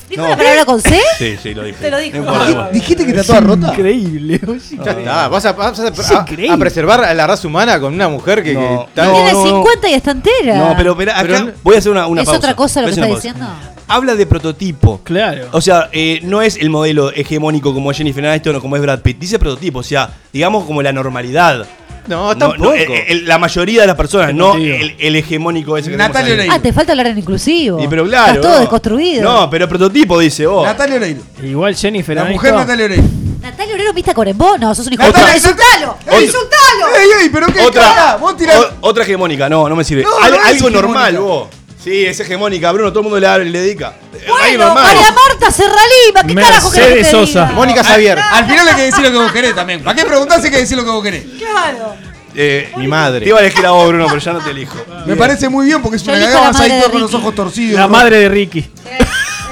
¿Dijo 0.10 0.24
No. 0.24 0.30
la 0.30 0.36
palabra 0.38 0.66
con 0.66 0.82
C? 0.82 1.00
sí, 1.18 1.38
sí, 1.42 1.54
lo 1.54 1.64
dije. 1.64 1.78
Te 1.80 1.90
lo 1.90 1.98
dijo. 1.98 2.18
No 2.18 2.24
importa, 2.24 2.50
igual. 2.52 2.70
¿Dijiste 2.74 3.06
que 3.06 3.12
está 3.12 3.24
toda 3.24 3.40
rota? 3.40 3.68
Increíble. 3.70 4.42
oye. 4.48 4.78
Ya 4.84 4.92
está, 4.92 5.28
vas 5.30 5.46
a, 5.46 5.52
vas 5.54 5.80
a- 5.80 5.88
Es 5.88 6.12
a- 6.12 6.14
increíble. 6.22 6.54
a 6.54 6.58
preservar 6.58 7.04
a 7.06 7.14
la 7.14 7.28
raza 7.28 7.48
humana 7.48 7.80
con 7.80 7.94
una 7.94 8.10
mujer 8.10 8.44
que, 8.44 8.54
No, 8.54 8.60
que 8.60 8.76
está- 8.90 9.06
no, 9.06 9.12
Tiene 9.14 9.32
no, 9.32 9.40
no. 9.40 9.46
50 9.58 9.90
y 9.90 9.94
está 9.94 10.12
entera. 10.12 10.58
No, 10.58 10.74
pero, 10.76 10.98
pero 10.98 11.12
acá 11.12 11.22
Pero- 11.24 11.52
voy 11.64 11.76
a 11.76 11.78
hacer 11.80 11.92
una, 11.94 12.08
una 12.08 12.22
¿Es 12.22 12.26
pausa. 12.26 12.40
otra 12.40 12.56
cosa 12.56 12.82
lo 12.82 12.88
que 12.88 12.94
está 12.94 13.06
diciendo? 13.06 13.48
Habla 13.92 14.16
de 14.16 14.26
prototipo. 14.26 15.02
Claro. 15.04 15.48
O 15.52 15.62
sea, 15.62 15.90
eh, 15.92 16.20
no 16.24 16.42
es 16.42 16.56
el 16.58 16.70
modelo 16.70 17.12
hegemónico 17.12 17.74
como 17.74 17.92
es 17.92 17.98
Jennifer 17.98 18.26
Aniston 18.26 18.56
o 18.56 18.62
como 18.62 18.76
es 18.76 18.82
Brad 18.82 19.00
Pitt. 19.02 19.20
Dice 19.20 19.38
prototipo, 19.40 19.80
o 19.80 19.84
sea, 19.84 20.10
digamos 20.32 20.66
como 20.66 20.82
la 20.82 20.92
normalidad. 20.94 21.66
No, 22.08 22.36
tampoco. 22.36 22.64
no, 22.64 22.74
eh, 22.74 23.22
la 23.26 23.38
mayoría 23.38 23.82
de 23.82 23.88
las 23.88 23.96
personas, 23.96 24.34
no 24.34 24.56
el, 24.56 24.96
el 24.98 25.16
hegemónico 25.16 25.78
ese 25.78 25.92
que 25.92 25.98
Natalia. 25.98 26.34
Oreiro. 26.34 26.54
Ah, 26.54 26.60
te 26.60 26.74
falta 26.74 26.94
hablar 26.94 27.08
en 27.08 27.18
inclusivo. 27.20 27.80
Y 27.84 27.88
pero 27.88 28.04
claro. 28.06 28.30
Está 28.34 28.42
todo 28.42 28.54
no. 28.54 28.60
desconstruido. 28.62 29.24
No, 29.24 29.50
pero 29.50 29.68
prototipo 29.70 30.18
dice 30.20 30.48
vos. 30.48 30.66
Natalia 30.66 30.96
Oreiro. 30.96 31.22
Igual 31.44 31.76
Jennifer 31.76 32.16
La 32.16 32.22
Aniston. 32.24 32.36
mujer 32.38 32.54
Natalia 32.56 32.86
Oreiro. 32.86 33.04
Natalia 33.42 33.74
Oreiro 33.76 33.94
vista 33.94 34.14
con 34.16 34.28
vos. 34.36 34.60
No, 34.60 34.74
sos 34.74 34.88
un 34.88 34.94
hijo 34.94 35.04
Natalia, 35.04 35.28
de 35.34 35.40
puta. 35.40 35.50
¡Insultalo! 35.52 35.98
¡Insultalo! 36.24 36.96
¡Ey, 37.00 37.10
ey! 37.24 37.30
¿Pero 37.32 37.48
qué 37.48 37.60
Otra, 37.62 37.82
cara? 37.84 38.18
Vos 38.18 38.36
tirás. 38.38 38.58
o- 38.58 38.70
otra 38.82 39.04
hegemónica, 39.04 39.48
no, 39.48 39.70
no 39.70 39.76
me 39.76 39.84
sirve. 39.84 40.02
No, 40.04 40.10
Al- 40.24 40.32
no 40.32 40.38
es 40.38 40.46
algo 40.56 40.70
normal, 40.72 41.18
vos. 41.20 41.48
Sí, 41.84 42.06
es 42.06 42.20
hegemónica, 42.20 42.72
Bruno, 42.72 42.89
todo 42.91 43.00
el 43.00 43.10
mundo 43.10 43.20
le, 43.20 43.46
le 43.46 43.60
dedica. 43.62 43.96
Eh, 44.13 44.26
Bueno. 44.28 44.74
María 44.76 45.12
Marta 45.12 45.50
Serralima, 45.52 46.24
¿qué 46.28 46.36
carajo 46.36 46.72
querés 46.72 46.94
que 46.98 47.04
Sosa. 47.06 47.41
diga? 47.46 47.56
Mónica 47.56 47.84
Xavier. 47.84 48.20
Al 48.20 48.46
final 48.46 48.67
hay 48.67 48.76
que 48.76 48.82
decir 48.84 49.04
lo 49.04 49.12
que 49.12 49.17
vos 49.17 49.32
querés 49.32 49.56
también. 49.56 49.84
¿Para 49.84 49.96
qué 49.96 50.06
preguntarse 50.06 50.48
hay 50.48 50.52
que 50.54 50.60
decir 50.60 50.78
lo 50.78 50.84
que 50.84 50.89
vos 50.91 51.04
querés? 51.04 51.24
Claro. 51.39 51.96
Eh, 52.36 52.72
Mi 52.78 52.88
madre. 52.88 53.22
Te 53.22 53.30
iba 53.30 53.39
a 53.39 53.41
elegir 53.41 53.65
a 53.65 53.72
vos, 53.72 53.88
Bruno, 53.89 54.06
pero 54.08 54.20
ya 54.20 54.34
no 54.34 54.39
te 54.41 54.52
elijo. 54.52 54.78
Me 55.08 55.15
parece 55.15 55.50
muy 55.50 55.65
bien 55.65 55.82
porque 55.82 55.98
es 55.98 56.04
Yo 56.04 56.12
una 56.12 56.22
elijo 56.24 56.34
cagada 56.39 56.50
ahí 56.63 56.70
madre 56.70 56.70
todo 56.70 56.88
de 56.88 56.91
con 56.91 57.02
los 57.02 57.12
Ricky. 57.12 57.22
ojos 57.24 57.36
torcidos. 57.36 57.80
La 57.80 57.88
madre 57.88 58.17
de 58.20 58.30
Ricky. 58.30 58.72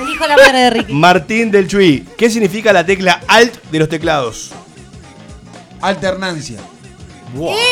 Elijo 0.03 0.27
la 0.27 0.37
madre 0.37 0.57
de 0.59 0.69
Ricky. 0.69 0.93
Martín 0.93 1.51
del 1.51 1.67
Chuy, 1.67 2.05
¿qué 2.15 2.29
significa 2.29 2.71
la 2.71 2.85
tecla 2.85 3.21
Alt 3.27 3.55
de 3.71 3.79
los 3.79 3.89
teclados? 3.89 4.51
Alternancia. 5.81 6.59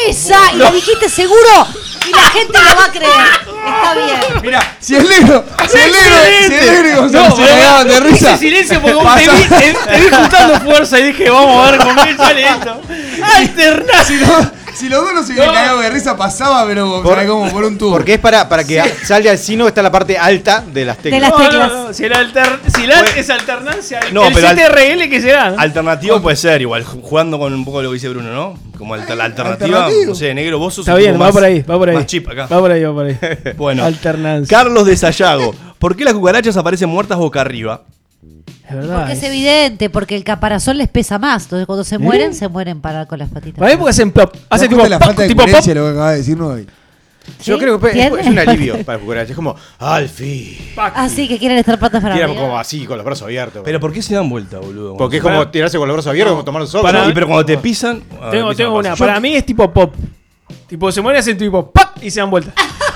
Esa, 0.08 0.54
y 0.54 0.58
lo 0.58 0.72
dijiste 0.72 1.10
seguro. 1.10 1.68
Y 2.08 2.12
la 2.12 2.30
gente 2.30 2.54
lo 2.62 2.76
va 2.76 2.86
a 2.86 2.92
creer. 2.92 3.12
Está 3.12 3.94
bien. 3.96 4.42
Mira, 4.44 4.76
si 4.80 4.96
el 4.96 5.10
negro, 5.10 5.44
si 5.70 5.78
el 5.78 5.92
negro, 5.92 6.18
si 6.48 6.54
el 6.54 6.84
negro 6.84 7.10
No, 7.10 7.36
se 7.36 7.42
cagaban 7.46 7.88
de 7.88 8.00
risa. 8.00 8.30
Hice 8.30 8.38
silencio 8.38 8.82
porque 8.82 8.96
vos 8.96 9.16
te 9.16 9.22
vi, 9.22 9.44
te, 9.44 9.74
te 9.74 10.00
vi 10.00 10.10
juntando 10.10 10.60
fuerza 10.62 11.00
y 11.00 11.04
dije, 11.04 11.30
vamos 11.30 11.68
a 11.68 11.72
ver 11.72 11.80
con 11.82 11.96
qué 11.98 12.16
sale 12.16 12.48
esto. 12.48 12.82
Alternar. 13.36 13.98
Si, 14.08 14.18
lo- 14.18 14.57
si 14.78 14.90
los 14.90 15.02
dos 15.04 15.14
no 15.14 15.24
se 15.24 15.34
hubieran 15.34 15.50
No. 15.50 15.54
cagado 15.56 15.80
de 15.82 15.90
risa, 15.90 16.16
pasaba, 16.16 16.66
pero 16.68 17.02
Por- 17.02 17.16
¿sabes 17.16 17.30
cómo? 17.30 17.52
Por 17.52 17.64
un 17.66 17.78
tubo. 17.78 17.92
Porque 17.92 18.14
es 18.16 18.20
para, 18.20 18.48
para 18.48 18.64
que 18.64 18.82
salga 19.04 19.32
al 19.32 19.38
sino 19.38 19.68
está 19.68 19.82
la 19.82 19.92
parte 19.92 20.18
alta 20.18 20.64
de 20.66 20.86
las 20.86 20.98
teclas. 20.98 21.22
las 21.22 21.32
No, 21.32 21.38
no, 21.38 21.44
teclas. 21.50 21.72
no, 21.74 21.94
Si, 21.94 22.04
el 22.06 22.14
alter, 22.14 22.60
si 22.76 22.88
la 22.88 23.02
es 23.02 23.30
alternancia, 23.30 24.00
No, 24.12 24.26
el 24.28 24.46
al- 24.46 24.56
CTRL 24.56 25.10
que 25.10 25.22
será. 25.22 25.52
¿no? 25.52 25.60
Alternativo 25.60 26.22
puede 26.22 26.36
ser, 26.38 26.62
igual, 26.62 26.84
ju- 26.86 27.02
jugando 27.02 27.40
con 27.40 27.54
un 27.54 27.66
poco 27.66 27.82
lo 27.82 27.90
que 27.90 27.96
dice 27.96 28.10
Bruno, 28.10 28.32
¿no? 28.34 28.60
Como 28.78 28.94
alter- 28.94 29.18
la 29.18 29.24
alternativa, 29.26 29.88
no 30.06 30.14
sé, 30.16 30.34
negro, 30.34 30.60
vos 30.60 30.74
sos 30.76 30.88
Está 30.88 30.96
bien, 30.98 31.16
va 31.16 31.20
más- 31.26 31.32
por 31.32 31.44
ahí, 31.44 31.62
va 31.64 31.78
por 31.78 31.90
ahí. 31.90 31.96
Más 31.96 32.06
chip 32.06 32.30
acá. 32.30 32.44
Va 32.46 32.60
por 32.60 32.72
ahí, 32.72 32.84
va 32.84 32.94
por 32.94 33.06
ahí. 33.08 33.18
Bueno, 33.58 33.84
Alternancia. 33.84 34.56
Carlos 34.56 34.86
de 34.86 34.96
Sayago, 34.96 35.56
¿por 35.80 35.96
qué 35.96 36.04
las 36.04 36.14
cucarachas 36.14 36.56
aparecen 36.58 36.90
muertas 36.90 37.18
boca 37.18 37.42
arriba? 37.42 37.82
Es 38.68 38.76
verdad. 38.76 38.98
Porque 38.98 39.14
es 39.14 39.20
es- 39.20 39.24
evidente, 39.30 39.90
porque 39.90 40.16
el 40.16 40.24
caparazón 40.24 40.78
les 40.78 40.90
pesa 40.90 41.18
más. 41.20 41.44
Entonces 41.44 41.66
cuando 41.66 41.84
se 41.84 41.98
mueren, 41.98 42.34
se 42.34 42.48
mueren 42.48 42.82
para 42.82 43.06
con 43.06 43.20
las 43.20 43.30
patitas. 43.30 43.60
Para 43.60 43.72
mí 43.72 43.78
porque 43.78 43.92
hacen 43.92 44.12
plop. 44.12 44.34
Hace 44.50 44.68
¿Te 44.68 44.76
das 44.76 44.84
tipo 44.84 44.90
la 44.90 45.00
pop, 45.00 45.06
falta 45.08 45.22
de 45.22 45.28
tipo 45.30 45.42
pop. 45.44 45.50
lo 45.52 45.62
que 45.64 45.72
acaba 45.90 46.12
de 46.12 46.18
decir 46.18 46.42
hoy. 46.42 46.68
Yo 47.44 47.58
creo 47.60 47.78
que 47.78 47.88
es, 47.88 47.94
¿Tiene? 47.94 48.22
es 48.22 48.28
un 48.28 48.40
alivio 48.40 48.78
para 48.86 49.00
cucarachas. 49.00 49.32
Es 49.32 49.36
como, 49.36 49.54
al 49.80 50.08
fin. 50.08 50.58
Así 50.96 51.28
que 51.28 51.38
quieren 51.38 51.58
estar 51.58 51.78
patas 51.78 52.02
para 52.02 52.14
Tiran 52.16 52.34
como 52.34 52.58
así, 52.58 52.86
con 52.86 52.96
los 52.98 53.06
brazos 53.06 53.24
abiertos. 53.26 53.64
Pero 53.66 53.80
¿por 53.82 53.92
qué 53.92 54.02
se 54.02 54.16
dan 54.16 54.30
vuelta, 54.30 54.60
boludo? 54.60 54.96
Porque 54.96 55.18
es 55.18 55.24
Para- 55.24 55.36
como 55.40 55.50
tirarse 55.50 55.78
con 55.78 55.88
los 55.90 55.96
brazos 55.96 56.10
abiertos, 56.10 56.32
como 56.34 56.46
tomar 56.46 56.62
el 56.62 56.68
sol. 56.70 56.82
Para- 56.84 57.06
Y 57.06 57.14
pero 57.14 57.28
cuando 57.28 57.46
te 57.46 57.58
pisan. 57.58 58.02
a 58.22 58.26
ver, 58.26 58.32
Tengo, 58.32 58.50
pisan 58.50 58.56
tengo 58.58 58.76
más. 58.76 58.86
una. 58.86 58.96
Yo- 58.96 59.06
Para 59.06 59.20
mí 59.20 59.36
es 59.36 59.46
tipo 59.46 59.72
pop. 59.74 59.94
Tipo, 60.68 60.90
se 60.92 61.02
mueren 61.02 61.20
y 61.20 61.22
hacen 61.22 61.38
tipo 61.38 61.70
pop 61.70 61.88
y 62.02 62.10
se 62.12 62.20
dan 62.22 62.30
vuelta. 62.30 62.54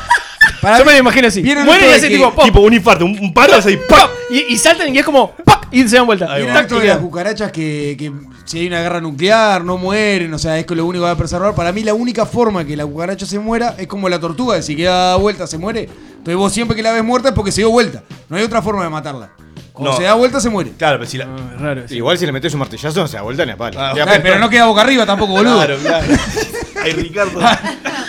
Para 0.62 0.78
Yo 0.78 0.84
mí- 0.86 0.89
me 0.89 0.93
lo 0.93 1.00
imagino 1.00 1.28
así. 1.28 1.41
¿Vieron 1.41 1.65
Mueren 1.65 1.89
y 1.97 2.00
que- 2.02 2.10
tipo 2.10 2.32
pop. 2.34 2.43
Tipo 2.45 2.60
un 2.62 2.74
infarto, 2.74 3.06
un, 3.06 3.17
un 3.19 3.34
paro 3.34 3.56
así, 3.56 3.78
¡pam! 3.89 4.10
Y, 4.30 4.54
y 4.54 4.58
saltan 4.58 4.93
y 4.93 5.00
es 5.00 5.04
como 5.06 5.32
pop 5.32 5.47
y 5.71 5.88
se 5.88 5.95
dan 5.95 6.06
vuelta. 6.06 6.32
Ahí 6.32 6.43
Y 6.43 6.45
va. 6.45 6.50
el 6.50 6.54
Tac, 6.54 6.63
acto 6.65 6.78
y 6.78 6.82
de 6.82 6.88
las 6.88 6.97
cucarachas 6.97 7.52
que, 7.52 7.95
que 7.97 8.12
si 8.45 8.60
hay 8.60 8.67
una 8.67 8.82
guerra 8.82 9.02
nuclear 9.02 9.63
no 9.63 9.78
mueren, 9.78 10.34
o 10.34 10.38
sea, 10.39 10.60
es 10.60 10.65
que 10.65 10.76
lo 10.76 10.86
único 10.86 11.02
que 11.04 11.06
va 11.06 11.12
a 11.12 11.17
preservar. 11.17 11.56
Para 11.56 11.71
mí 11.71 11.84
la 11.84 11.93
única 11.93 12.26
forma 12.26 12.63
que 12.65 12.76
la 12.78 12.86
cucaracha 12.86 13.26
se 13.26 13.39
muera 13.39 13.76
es 13.78 13.88
como 13.88 14.08
la 14.08 14.19
tortuga, 14.19 14.62
si 14.62 14.76
queda 14.76 14.91
dada 14.91 15.15
vuelta 15.15 15.47
se 15.47 15.58
muere. 15.58 15.89
Entonces 16.12 16.36
vos 16.36 16.54
siempre 16.54 16.76
que 16.76 16.84
la 16.84 16.91
ves 16.91 17.04
muerta 17.04 17.30
es 17.30 17.34
porque 17.36 17.52
se 17.52 17.62
dio 17.62 17.71
vuelta. 17.71 18.04
No 18.30 18.38
hay 18.38 18.43
otra 18.43 18.62
forma 18.62 18.84
de 18.84 18.89
matarla. 18.89 19.32
Cuando 19.74 19.96
se 19.98 20.04
da 20.04 20.14
vuelta 20.16 20.40
se 20.40 20.50
muere. 20.50 20.72
Claro, 20.78 20.98
pero 21.00 21.10
si 21.10 21.18
la. 21.18 21.28
Raro. 21.60 21.88
sí. 21.88 21.96
Igual 21.96 22.18
si 22.18 22.26
le 22.26 22.32
metes 22.32 22.54
un 22.54 22.60
martillazo 22.60 23.00
no 23.02 23.08
se 23.08 23.16
da 23.18 23.24
vuelta 23.24 23.46
ni 23.46 23.52
a 23.54 23.58
palo. 23.58 23.80
Ah, 23.80 23.92
Claro, 23.94 24.12
pero 24.22 24.40
no 24.40 24.50
queda 24.50 24.66
boca 24.66 24.82
arriba 24.82 25.06
tampoco, 25.06 25.34
boludo. 25.34 25.56
Claro, 25.58 25.78
claro. 25.78 26.06
Ay, 26.84 26.92
Ricardo. 26.94 27.40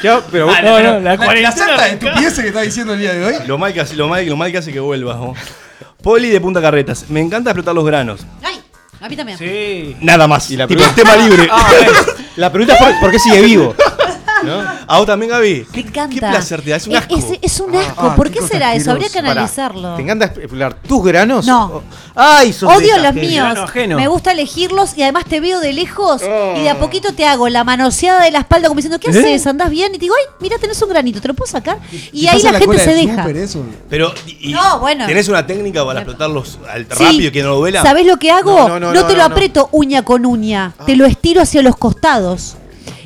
queda- 0.01 0.23
pero 0.31 0.51
Ah, 0.51 0.61
no, 0.63 0.71
no, 0.71 0.79
la 0.81 0.93
La, 0.93 1.01
la 1.01 1.17
cuarentena 1.17 1.87
estupidez 1.87 2.35
que 2.41 2.49
está 2.49 2.61
diciendo 2.63 2.95
el 2.95 3.01
día 3.01 3.13
de 3.13 3.25
hoy. 3.25 3.35
Lo 3.47 3.59
mal 3.59 3.73
que 3.73 3.81
hace, 3.81 3.95
lo 3.97 4.09
mal, 4.09 4.27
lo 4.27 4.37
mal 4.37 4.51
que 4.51 4.59
hace 4.59 4.73
que 4.73 4.81
vuelvas. 4.81 5.17
¿no? 5.17 5.35
Poli 6.03 6.31
de 6.31 6.41
Punta 6.41 6.61
Carretas. 6.61 7.07
Me 7.11 7.21
encanta 7.21 7.51
explotar 7.51 7.75
los 7.75 7.85
granos. 7.85 8.23
Ay, 8.43 8.61
a 9.01 9.09
mí 9.09 9.17
también. 9.17 9.39
Sí. 9.39 9.97
Nada 10.01 10.27
más. 10.27 10.51
Y 10.51 10.57
la 10.57 10.67
tipo, 10.67 10.83
pregunta- 10.83 11.03
tema 11.03 11.17
libre. 11.17 11.49
La 12.37 12.51
pregunta 12.51 12.75
es 12.75 12.81
por, 12.81 13.01
por 13.01 13.11
qué 13.13 13.19
sigue 13.19 13.41
vivo. 13.43 13.75
¿No? 14.45 14.61
¿A 14.87 14.99
vos 14.99 15.07
también, 15.07 15.31
Gaby? 15.31 15.67
Me 15.73 15.81
encanta. 15.81 16.15
Qué 16.15 16.19
placer 16.21 16.63
te 16.63 16.71
da, 16.71 16.77
es 16.77 16.87
un 16.87 16.97
asco. 16.97 17.17
Es, 17.17 17.25
es 17.41 17.61
un 17.61 17.75
asco. 17.77 18.07
Ah, 18.11 18.15
¿Por 18.17 18.31
qué 18.31 18.41
será 18.43 18.75
eso? 18.75 18.91
Habría 18.91 19.09
que. 19.09 19.19
Pará, 19.21 19.33
analizarlo. 19.33 19.95
¿Te 19.97 20.03
encanta 20.03 20.27
explorar 20.27 20.75
tus 20.75 21.05
granos? 21.05 21.47
No. 21.47 21.65
O- 21.67 21.83
Ay, 22.15 22.53
sos 22.53 22.75
Odio 22.77 22.99
los 22.99 23.15
míos. 23.15 23.59
Me 23.97 24.07
gusta 24.09 24.33
elegirlos 24.33 24.97
y 24.97 25.03
además 25.03 25.25
te 25.25 25.41
veo 25.41 25.61
de 25.61 25.73
lejos 25.73 26.23
Oh. 26.23 26.55
y 26.57 26.61
de 26.63 26.71
a 26.71 26.79
poquito 26.79 27.13
te 27.15 27.25
hago 27.27 27.49
la 27.49 27.65
manoseada 27.65 28.23
de 28.25 28.31
la 28.31 28.41
espalda 28.41 28.69
como 28.69 28.77
diciendo, 28.79 28.99
¿qué 28.99 29.11
¿Eh? 29.11 29.19
haces? 29.19 29.47
¿Andás 29.47 29.71
bien? 29.71 29.91
Y 29.95 29.99
te 29.99 30.01
digo, 30.07 30.15
ay, 30.19 30.27
mira, 30.41 30.59
tenés 30.59 30.81
un 30.83 30.89
granito, 30.91 31.21
¿te 31.21 31.29
lo 31.29 31.35
puedo 31.35 31.51
sacar? 31.51 31.79
Y 32.13 32.23
¿Qué 32.23 32.29
ahí 32.31 32.43
la 32.43 32.51
en 32.51 32.55
gente 32.57 32.79
se 32.79 32.95
deja. 32.95 33.31
eso? 33.31 33.65
Pero, 33.89 34.13
y- 34.27 34.51
y- 34.51 34.53
No, 34.53 34.81
bueno. 34.81 35.07
¿tenés 35.07 35.29
una 35.29 35.47
técnica 35.47 35.85
para 35.87 36.01
explotarlos 36.01 36.59
al- 36.71 36.87
Sí. 36.91 37.05
rápido 37.05 37.33
que 37.33 37.43
no 37.43 37.55
duela? 37.57 37.83
¿Sabés 37.83 38.05
lo 38.07 38.19
que 38.19 38.31
hago? 38.31 38.57
No, 38.59 38.69
No, 38.69 38.81
no, 38.81 38.93
no, 38.93 39.07
te 39.07 39.13
no, 39.15 39.19
lo 39.23 39.29
no. 39.29 39.35
aprieto 39.35 39.69
uña 39.73 40.03
con 40.05 40.27
uña. 40.27 40.73
Te 40.85 40.97
lo 40.97 41.07
estiro 41.07 41.41
hacia 41.43 41.63
los 41.63 41.77
costados. 41.77 42.57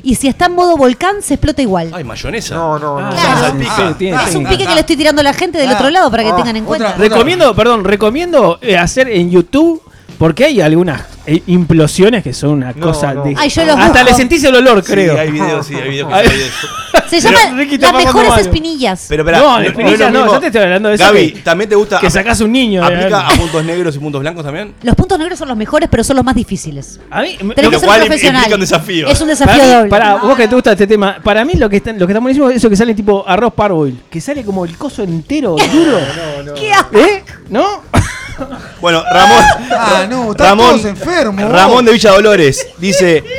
Y 0.03 0.15
si 0.15 0.27
está 0.27 0.45
en 0.45 0.53
modo 0.55 0.77
volcán, 0.77 1.21
se 1.21 1.33
explota 1.35 1.61
igual. 1.61 1.91
Ay, 1.93 2.03
mayonesa. 2.03 2.55
No, 2.55 2.79
no, 2.79 2.99
no. 3.01 3.09
Claro. 3.09 3.39
salpica. 3.41 3.73
Ah, 3.77 3.95
tiene 3.97 4.17
es 4.29 4.35
un 4.35 4.45
pique 4.45 4.65
que 4.65 4.73
le 4.73 4.79
estoy 4.81 4.95
tirando 4.97 5.19
a 5.21 5.23
la 5.23 5.33
gente 5.33 5.57
del 5.57 5.69
Ah, 5.69 5.73
otro 5.75 5.89
lado 5.89 6.09
para 6.11 6.23
que 6.23 6.29
ah, 6.29 6.35
tengan 6.35 6.55
en 6.55 6.63
otra- 6.63 6.67
cuenta. 6.77 6.87
otra- 6.93 7.03
Recomiendo, 7.09 7.55
perdón, 7.55 7.83
recomiendo 7.83 8.59
eh, 8.61 8.77
hacer 8.77 9.09
en 9.09 9.29
YouTube 9.29 9.81
porque 10.17 10.45
hay 10.45 10.61
algunas 10.61 11.01
eh, 11.25 11.43
implosiones 11.47 12.23
que 12.23 12.33
son 12.33 12.51
una 12.51 12.71
No, 12.73 12.87
cosa 12.87 13.13
no. 13.13 13.23
de. 13.23 13.35
Ay, 13.37 13.49
yo 13.49 13.65
los 13.65 13.75
Hasta 13.75 13.87
busco. 13.99 14.03
le 14.05 14.13
sentís 14.15 14.43
el 14.43 14.55
olor, 14.55 14.83
Sí, 14.83 14.91
creo. 14.93 15.19
hay 15.19 15.29
videos, 15.31 15.65
sí, 15.67 15.75
hay 15.75 15.89
videos 15.89 16.07
que 16.09 16.13
Ay. 16.15 16.27
de 16.27 16.47
eso. 16.47 16.67
Se 17.07 17.21
Pero, 17.21 17.37
llaman 17.37 17.57
Ricky, 17.57 17.77
las 17.77 17.93
mejores 17.93 18.37
espinillas. 18.37 19.05
Pero, 19.07 19.23
espera, 19.23 19.39
No, 19.39 19.59
de 19.59 19.67
espinillas 19.67 20.11
no, 20.11 20.25
yo 20.25 20.39
te 20.39 20.47
estoy 20.47 20.61
hablando 20.63 20.89
de 20.89 20.95
eso 20.95 21.03
Gaby, 21.05 21.31
que- 21.33 21.39
¿también 21.41 21.69
te 21.69 21.75
gusta. 21.75 21.99
que 21.99 22.09
sacás 22.09 22.41
un 22.41 22.51
niño, 22.51 22.83
¿Aplica 22.83 23.07
eh. 23.21 23.33
a 23.33 23.37
puntos 23.37 23.63
negros 23.63 23.95
y 23.95 23.99
puntos 23.99 24.19
blancos 24.21 24.43
también? 24.43 24.73
Los 24.83 24.95
puntos 24.95 25.17
negros 25.19 25.37
son 25.39 25.47
los 25.47 25.55
mejores, 25.57 25.87
pero 25.89 26.03
son 26.03 26.15
los 26.17 26.25
más 26.25 26.35
difíciles. 26.35 26.99
A 27.11 27.21
mí, 27.21 27.37
me- 27.43 27.53
Tenés 27.55 27.65
Lo 27.65 27.71
que 27.71 27.79
ser 27.79 27.87
cual 27.87 27.99
profesional. 28.01 28.41
implica 28.41 28.55
un 28.55 28.61
desafío. 28.61 29.07
Es 29.07 29.21
un 29.21 29.27
para, 29.27 29.39
desafío 29.39 29.63
mí- 29.63 29.73
doble. 29.73 29.89
para 29.89 30.15
vos 30.15 30.35
que 30.37 30.47
te 30.47 30.55
gusta 30.55 30.71
este 30.73 30.87
tema, 30.87 31.17
para 31.23 31.45
mí 31.45 31.53
lo 31.53 31.69
que 31.69 31.77
está, 31.77 31.93
lo 31.93 32.05
que 32.07 32.13
está 32.13 32.19
buenísimo 32.19 32.49
es 32.49 32.57
eso 32.57 32.69
que 32.69 32.75
sale 32.75 32.93
tipo 32.93 33.23
arroz 33.27 33.53
parboil, 33.53 34.01
que 34.09 34.19
sale 34.19 34.43
como 34.43 34.65
el 34.65 34.75
coso 34.77 35.03
entero, 35.03 35.55
duro. 35.71 36.55
¿Qué 36.59 36.73
asco. 36.73 36.97
¿Eh? 36.97 37.23
¿No? 37.49 37.83
Bueno, 38.81 39.03
Ramón. 39.11 39.43
Ah, 39.71 40.05
no, 40.09 40.31
están 40.31 40.47
Ramón, 40.49 40.69
todos 40.81 40.85
enfermos. 40.85 41.51
Ramón 41.51 41.85
de 41.85 41.91
Villa 41.93 42.11
Dolores 42.11 42.67
dice. 42.77 43.23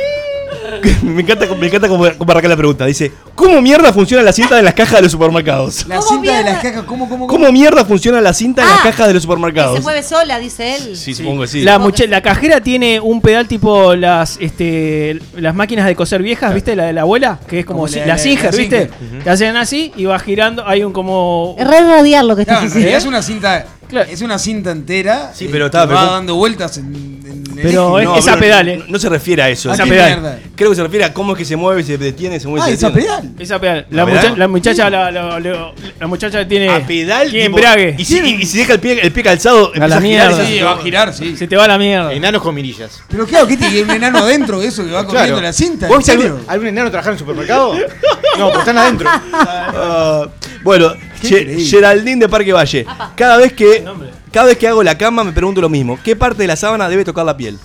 Me 1.03 1.23
encanta, 1.23 1.45
me 1.59 1.67
encanta 1.67 1.87
arranca 1.87 2.47
la 2.47 2.55
pregunta. 2.55 2.85
Dice: 2.85 3.11
¿Cómo 3.35 3.61
mierda 3.61 3.91
funciona 3.91 4.23
la 4.23 4.31
cinta 4.31 4.55
de 4.55 4.61
las 4.63 4.73
cajas 4.73 4.97
de 4.97 5.01
los 5.03 5.11
supermercados? 5.11 5.85
La 5.87 5.97
¿Cómo 5.97 6.07
cinta 6.07 6.31
de 6.31 6.37
mierda? 6.43 6.51
las 6.53 6.61
cajas, 6.61 6.83
¿cómo, 6.83 7.09
cómo, 7.09 7.27
cómo? 7.27 7.27
¿Cómo 7.27 7.51
mierda 7.51 7.83
funciona 7.83 8.21
la 8.21 8.33
cinta 8.33 8.61
de 8.61 8.67
las 8.69 8.79
Ah, 8.79 8.83
cajas 8.83 9.07
de 9.07 9.13
los 9.15 9.23
supermercados? 9.23 9.75
se 9.75 9.81
mueve 9.81 10.03
sola, 10.03 10.39
dice 10.39 10.75
él. 10.75 10.95
Sí, 10.95 11.13
supongo 11.13 11.41
que 11.41 11.47
sí. 11.47 11.61
La, 11.63 12.21
cajera 12.21 12.61
tiene 12.61 12.99
un 12.99 13.19
pedal 13.19 13.47
tipo 13.47 13.93
las 13.95 14.37
este 14.39 15.19
las 15.35 15.53
máquinas 15.55 15.85
de 15.85 15.95
coser 15.95 16.21
viejas, 16.21 16.53
¿viste? 16.53 16.75
La 16.77 16.85
de 16.85 16.93
la 16.93 17.01
abuela, 17.01 17.39
que 17.47 17.59
es 17.59 17.65
como, 17.65 17.79
Como 17.79 17.87
si- 17.89 17.99
la- 17.99 18.05
la, 18.05 18.13
la- 18.13 18.17
Singer, 18.19 18.51
la 18.53 18.57
¿viste? 18.57 18.89
Singer. 18.99 19.23
Que 19.23 19.29
hacen 19.29 19.57
así 19.57 19.91
y 19.97 20.05
va 20.05 20.17
girando, 20.19 20.65
hay 20.65 20.83
un 20.83 20.93
como 20.93 21.55
Es 21.57 21.67
re 21.67 21.81
radiar 21.81 22.23
lo 22.23 22.35
que 22.35 22.43
estás 22.43 22.59
Claro, 22.59 22.67
en 22.67 22.73
diciendo. 22.73 22.85
realidad 22.85 23.01
es 23.01 23.05
una 23.07 23.21
cinta. 23.21 23.65
Claro. 23.89 24.09
Es 24.09 24.21
una 24.21 24.37
cinta 24.39 24.71
entera. 24.71 25.31
Sí, 25.33 25.45
eh, 25.45 25.49
pero 25.51 25.65
que 25.65 25.67
está, 25.77 25.83
pero 25.85 25.95
va 25.95 26.01
¿cómo? 26.05 26.13
dando 26.13 26.35
vueltas 26.35 26.77
en, 26.77 26.85
en 27.25 27.43
el 27.57 27.63
Pero 27.63 27.99
eje. 27.99 28.11
es- 28.13 28.17
esa 28.19 28.31
pero 28.33 28.41
pedal, 28.41 28.69
eh. 28.69 28.77
no, 28.77 28.85
no 28.87 28.99
se 28.99 29.09
refiere 29.09 29.41
a 29.41 29.49
eso. 29.49 29.69
¿A 29.71 29.73
Esa 29.73 29.83
qué 29.83 29.89
pedal. 29.89 30.21
mierda? 30.21 30.39
Creo 30.55 30.69
que 30.69 30.75
se 30.75 30.83
refiere 30.83 31.05
a 31.05 31.13
cómo 31.13 31.33
es 31.33 31.37
que 31.39 31.45
se 31.45 31.55
mueve, 31.55 31.83
se 31.83 31.97
detiene, 31.97 32.39
se 32.39 32.47
mueve, 32.47 32.63
Ah, 32.65 32.67
se 32.69 32.73
esa 32.75 32.89
detiene. 32.91 33.07
pedal. 33.17 33.31
esa 33.39 33.59
pedal. 33.59 33.87
¿La 33.89 33.97
La, 34.03 34.05
pedal? 34.05 34.23
mucha- 34.29 34.37
la 34.37 34.47
muchacha 34.47 34.89
la, 34.89 35.11
la- 35.11 35.39
la- 35.39 35.73
la 35.99 36.07
muchacha 36.07 36.47
tiene 36.47 36.69
A 36.69 36.85
pedal, 36.85 37.29
tiene 37.31 37.45
tipo, 37.47 37.57
embrague. 37.57 37.95
Y 37.97 38.05
si, 38.05 38.19
y- 38.19 38.41
y 38.41 38.45
si 38.45 38.59
deja 38.59 38.73
el 38.73 38.79
pie, 38.79 38.99
el 39.01 39.11
pie 39.11 39.23
calzado, 39.23 39.67
empieza 39.73 39.87
la 39.87 39.95
a 39.97 40.01
girar. 40.01 40.27
mierda. 40.29 40.45
Sí, 40.45 40.59
va 40.61 40.71
a 40.71 40.77
girar, 40.77 41.13
sí. 41.13 41.35
Se 41.35 41.47
te 41.47 41.55
va 41.57 41.67
la 41.67 41.77
mierda. 41.77 42.13
Enanos 42.13 42.41
con 42.43 42.53
mirillas. 42.55 43.01
Pero 43.09 43.25
claro, 43.25 43.47
¿qué 43.47 43.57
tiene 43.57 43.81
un 43.81 43.89
enano 43.91 44.19
adentro 44.19 44.61
eso 44.61 44.85
que 44.85 44.91
va 44.91 45.05
corriendo 45.05 45.41
la 45.41 45.51
cinta? 45.51 45.87
¿Vos 45.87 46.07
algún, 46.09 46.43
algún 46.47 46.67
enano 46.67 46.89
trabajar 46.91 47.11
en 47.11 47.15
el 47.15 47.19
supermercado? 47.19 47.73
No, 48.37 48.47
pues 48.49 48.59
están 48.59 48.77
adentro. 48.77 49.09
Ah, 49.33 50.27
bueno, 50.63 50.93
Ge-. 51.21 51.59
Geraldine 51.65 52.19
de 52.21 52.29
Parque 52.29 52.53
Valle. 52.53 52.85
Cada 53.15 53.37
vez 53.37 53.53
que 53.53 53.83
cada 54.31 54.45
vez 54.47 54.57
que 54.57 54.67
hago 54.67 54.83
la 54.83 54.97
cama 54.97 55.23
me 55.23 55.31
pregunto 55.31 55.59
lo 55.61 55.69
mismo. 55.69 55.97
¿Qué 56.03 56.15
parte 56.15 56.41
de 56.43 56.47
la 56.47 56.55
sábana 56.55 56.87
debe 56.89 57.03
tocar 57.05 57.25
la 57.25 57.35
piel? 57.35 57.57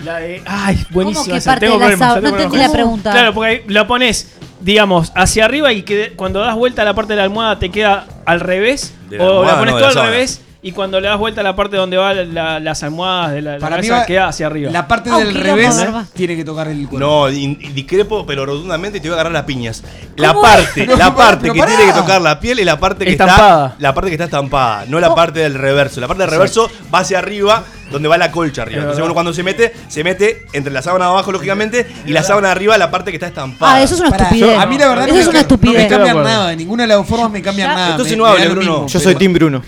La 0.00 0.16
de- 0.18 0.42
ay, 0.44 0.76
que 0.76 1.40
parte 1.40 1.66
tengo 1.66 1.78
de 1.78 1.88
la 1.90 1.96
sábana? 1.96 2.20
No 2.20 2.28
entendí 2.28 2.42
problemas. 2.48 2.66
la 2.68 2.72
pregunta. 2.72 3.10
Claro, 3.12 3.32
porque 3.34 3.50
ahí 3.50 3.62
la 3.68 3.86
pones, 3.86 4.32
digamos, 4.60 5.12
hacia 5.14 5.44
arriba 5.46 5.72
y 5.72 5.82
que 5.82 6.12
cuando 6.14 6.40
das 6.40 6.54
vuelta 6.56 6.82
a 6.82 6.84
la 6.84 6.94
parte 6.94 7.14
de 7.14 7.18
la 7.18 7.22
almohada 7.24 7.58
te 7.58 7.70
queda 7.70 8.06
al 8.26 8.40
revés. 8.40 8.92
De 9.08 9.16
la 9.18 9.24
o 9.24 9.28
almohada, 9.28 9.52
la 9.52 9.58
pones 9.58 9.72
no, 9.74 9.78
todo 9.78 9.80
la 9.80 9.88
al 9.88 9.94
sábana. 9.94 10.10
revés 10.12 10.40
y 10.66 10.72
cuando 10.72 10.98
le 10.98 11.08
das 11.08 11.18
vuelta 11.18 11.42
a 11.42 11.44
la 11.44 11.54
parte 11.54 11.76
donde 11.76 11.96
van 11.98 12.32
la- 12.34 12.58
las 12.58 12.82
almohadas 12.82 13.32
de 13.32 13.42
la, 13.42 13.52
la 13.52 13.58
Para 13.58 13.76
mí 13.76 13.82
cabeza 13.82 13.96
va- 14.00 14.06
queda 14.06 14.28
hacia 14.28 14.46
arriba. 14.46 14.70
La 14.72 14.88
parte 14.88 15.10
del 15.10 15.34
revés 15.34 15.76
¿verdad? 15.76 16.06
tiene 16.14 16.36
que 16.36 16.44
tocar 16.44 16.68
el 16.68 16.88
cuerpo. 16.88 16.98
No, 16.98 17.28
in- 17.30 17.58
discrepo, 17.74 18.24
pero 18.24 18.46
rotundamente 18.46 18.98
te 18.98 19.06
voy 19.08 19.12
a 19.12 19.14
agarrar 19.20 19.32
las 19.34 19.42
piñas. 19.44 19.84
La 20.16 20.32
parte, 20.32 20.86
No, 20.86 20.96
la 20.96 21.14
parte 21.14 21.52
que 21.52 21.58
pará. 21.58 21.76
tiene 21.76 21.92
que 21.92 21.98
tocar 21.98 22.22
la 22.22 22.40
piel 22.40 22.58
es 22.60 22.64
la 22.66 22.80
parte 22.80 23.04
que 23.04 23.10
Estampada. 23.12 23.66
está 23.66 23.76
la 23.78 23.92
parte 23.94 24.08
que 24.10 24.14
está 24.14 24.24
estampada, 24.24 24.84
no 24.88 24.98
la 25.00 25.14
parte 25.14 25.40
del 25.40 25.54
reverso. 25.54 26.00
La 26.00 26.08
parte 26.08 26.22
del 26.22 26.30
reverso 26.30 26.70
va 26.92 27.00
hacia 27.00 27.18
arriba, 27.18 27.62
donde 27.92 28.08
va 28.08 28.16
la 28.16 28.30
colcha 28.32 28.62
arriba. 28.62 28.78
Es 28.78 28.82
Entonces 28.84 29.04
uno 29.04 29.12
cuando 29.12 29.34
se 29.34 29.42
mete, 29.42 29.70
se 29.88 30.02
mete 30.02 30.46
entre 30.54 30.72
la 30.72 30.80
sábana 30.80 31.04
de 31.04 31.10
abajo 31.10 31.30
lógicamente 31.30 31.86
y 32.06 32.12
la 32.12 32.22
sábana 32.22 32.48
de 32.48 32.52
arriba 32.52 32.78
la 32.78 32.90
parte 32.90 33.10
que 33.10 33.16
está 33.18 33.26
estampada. 33.26 33.74
Ah, 33.74 33.82
eso 33.82 33.96
es 33.96 34.00
una 34.00 34.08
Pará, 34.10 34.24
estupidez. 34.24 34.58
a 34.58 34.64
mí 34.64 34.78
la 34.78 34.88
verdad 34.88 35.04
Eso 35.08 35.14
no 35.14 35.20
es 35.20 35.26
me, 35.26 35.30
una 35.30 35.38
no 35.38 35.42
estupidez. 35.42 35.74
me 35.76 35.82
Estoy 35.82 35.98
de 35.98 36.04
cambian 36.06 36.24
nada, 36.24 36.56
ninguna 36.56 36.82
de 36.84 36.88
las 36.88 37.06
formas 37.06 37.30
me 37.30 37.42
cambian 37.42 37.68
Ya. 37.68 37.74
nada. 37.74 37.90
Entonces 37.90 38.12
me- 38.16 38.22
no 38.22 38.24
me 38.24 38.30
hable, 38.30 38.48
Bruno. 38.48 38.86
Yo 38.86 38.98
soy 38.98 39.14
Team 39.16 39.34
Bruno. 39.34 39.62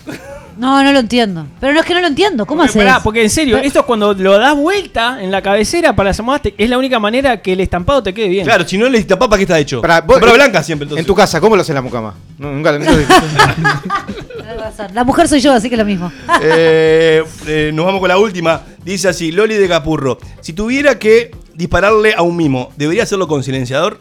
No, 0.57 0.83
no 0.83 0.93
lo 0.93 0.99
entiendo. 0.99 1.47
Pero 1.61 1.73
no 1.75 1.81
es 1.81 1.87
que 1.87 1.95
no 1.95 2.01
lo 2.01 2.07
entiendo. 2.07 2.47
¿Cómo 2.47 2.63
haces? 2.63 2.83
porque 3.05 3.23
en 3.23 3.31
serio, 3.31 3.59
esto 3.59 3.81
es 3.81 3.85
cuando 3.87 4.15
lo 4.15 4.39
das 4.39 4.57
vuelta 4.57 5.23
en 5.23 5.31
la 5.31 5.43
cabecera 5.43 5.95
para 5.95 6.11
las 6.11 6.19
almohadas, 6.19 6.43
te- 6.43 6.55
es 6.57 6.71
la 6.71 6.79
única 6.79 6.99
manera 6.99 7.41
que 7.43 7.53
el 7.53 7.61
estampado 7.61 8.03
te 8.03 8.15
quede 8.15 8.29
bien. 8.29 8.45
Claro, 8.45 8.67
si 8.67 8.79
no 8.79 8.89
le 8.89 8.99
destapas, 8.99 9.29
¿para 9.29 9.39
qué 9.39 9.43
está 9.45 9.59
hecho? 9.59 9.81
Pará, 9.83 10.01
vos- 10.01 10.17
Sombra 10.17 10.33
blanca 10.33 10.63
siempre 10.63 10.85
entonces. 10.85 11.03
En 11.03 11.07
tu 11.07 11.15
casa, 11.15 11.41
¿cómo 11.41 11.57
lo 11.57 11.61
haces 11.63 11.71
en 11.71 11.75
la 11.77 11.83
mucama? 11.83 12.15
No, 12.39 12.51
nunca 12.53 12.73
lo 12.73 12.79
nunca 12.79 12.93
lo- 12.93 12.97
Tenés 14.39 14.57
razón. 14.61 14.87
La 14.95 15.05
mujer 15.05 15.29
soy 15.29 15.41
yo, 15.41 15.53
así 15.53 15.69
que 15.69 15.75
es 15.75 15.79
lo 15.79 15.85
mismo. 15.85 16.11
Eh, 16.43 17.23
eh, 17.47 17.71
nos 17.75 17.87
vamos 17.87 18.01
con 18.01 18.09
la 18.09 18.19
última. 18.19 18.61
Dice 18.85 19.09
así, 19.09 19.33
Loli 19.33 19.55
de 19.57 19.69
Capurro. 19.69 20.19
Si 20.41 20.53
tuviera 20.53 20.99
que 20.99 21.31
dispararle 21.55 22.15
a 22.17 22.23
un 22.23 22.37
mimo, 22.37 22.71
¿debería 22.77 23.03
hacerlo 23.03 23.27
con 23.27 23.43
silenciador? 23.43 24.01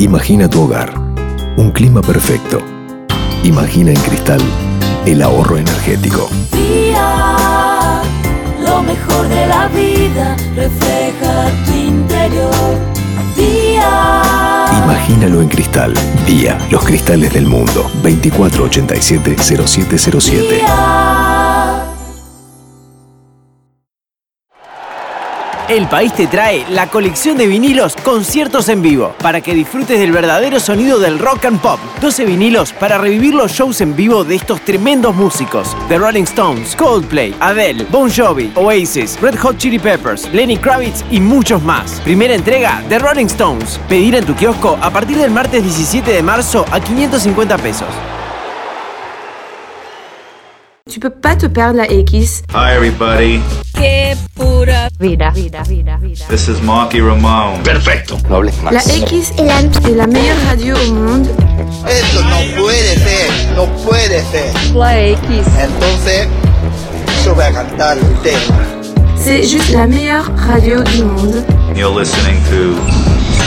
Imagina 0.00 0.48
tu 0.48 0.62
hogar, 0.62 0.92
un 1.58 1.70
clima 1.72 2.00
perfecto. 2.00 2.58
Imagina 3.44 3.90
en 3.90 4.00
cristal 4.00 4.40
el 5.04 5.20
ahorro 5.20 5.58
energético. 5.58 6.30
Día, 6.52 8.00
lo 8.64 8.82
mejor 8.82 9.28
de 9.28 9.46
la 9.46 9.68
vida 9.68 10.34
refleja 10.56 11.50
tu 11.66 11.72
interior. 11.74 12.78
Día, 13.36 14.22
Imagínalo 14.84 15.42
en 15.42 15.48
cristal. 15.48 15.92
Día, 16.26 16.56
los 16.70 16.82
cristales 16.82 17.34
del 17.34 17.46
mundo. 17.46 17.90
2487-0707. 18.02 20.62
El 25.70 25.86
País 25.86 26.12
te 26.12 26.26
trae 26.26 26.66
la 26.68 26.88
colección 26.88 27.38
de 27.38 27.46
vinilos 27.46 27.94
Conciertos 27.94 28.68
en 28.68 28.82
Vivo 28.82 29.14
para 29.22 29.40
que 29.40 29.54
disfrutes 29.54 30.00
del 30.00 30.10
verdadero 30.10 30.58
sonido 30.58 30.98
del 30.98 31.20
rock 31.20 31.44
and 31.44 31.60
pop. 31.60 31.78
12 32.00 32.24
vinilos 32.24 32.72
para 32.72 32.98
revivir 32.98 33.34
los 33.34 33.52
shows 33.52 33.80
en 33.80 33.94
vivo 33.94 34.24
de 34.24 34.34
estos 34.34 34.60
tremendos 34.62 35.14
músicos: 35.14 35.76
The 35.86 35.98
Rolling 35.98 36.24
Stones, 36.24 36.74
Coldplay, 36.74 37.36
Adele, 37.38 37.86
Bon 37.88 38.10
Jovi, 38.10 38.50
Oasis, 38.56 39.16
Red 39.20 39.38
Hot 39.38 39.58
Chili 39.58 39.78
Peppers, 39.78 40.28
Lenny 40.32 40.56
Kravitz 40.56 41.04
y 41.08 41.20
muchos 41.20 41.62
más. 41.62 42.00
Primera 42.00 42.34
entrega 42.34 42.82
The 42.88 42.98
Rolling 42.98 43.26
Stones. 43.26 43.78
Pedir 43.88 44.16
en 44.16 44.26
tu 44.26 44.34
kiosco 44.34 44.76
a 44.82 44.90
partir 44.90 45.18
del 45.18 45.30
martes 45.30 45.62
17 45.62 46.10
de 46.12 46.22
marzo 46.24 46.64
a 46.72 46.80
550 46.80 47.56
pesos. 47.58 47.86
Tu 50.92 50.98
peux 50.98 51.10
pas 51.10 51.36
te 51.36 51.48
perdre 51.48 51.76
la 51.76 51.84
X. 51.84 52.42
Hi 52.48 52.74
everybody, 52.74 53.40
Qué 53.74 53.99
pura 54.34 54.88
vida, 54.98 55.30
vida, 55.30 55.62
vida, 55.64 55.96
vida. 55.98 56.24
this 56.28 56.48
is 56.48 56.60
Marky 56.62 57.00
Ramone. 57.00 57.62
Perfecto. 57.62 58.18
No 58.28 58.36
hables 58.36 58.52
La 58.62 58.80
X 58.80 59.32
est 59.38 59.44
la, 59.44 59.60
est 59.60 59.94
la 59.94 60.06
meilleure 60.06 60.36
radio 60.48 60.74
au 60.76 60.94
monde. 60.94 61.28
Esto 61.86 62.22
no 62.22 62.62
puede 62.62 62.98
ser, 62.98 63.30
no 63.56 63.66
puede 63.84 64.22
ser. 64.30 64.52
La 64.74 65.08
X. 65.08 65.46
Entonces, 65.58 66.28
yo 67.24 67.34
voy 67.34 67.44
a 67.44 67.52
cantar 67.52 67.98
el 67.98 68.22
tema. 68.22 68.80
C'est 69.16 69.42
juste 69.42 69.70
la 69.72 69.86
meilleure 69.86 70.30
radio 70.36 70.82
du 70.82 71.04
monde. 71.04 71.44
You're 71.74 71.94
listening 71.94 72.40
to 72.50 73.09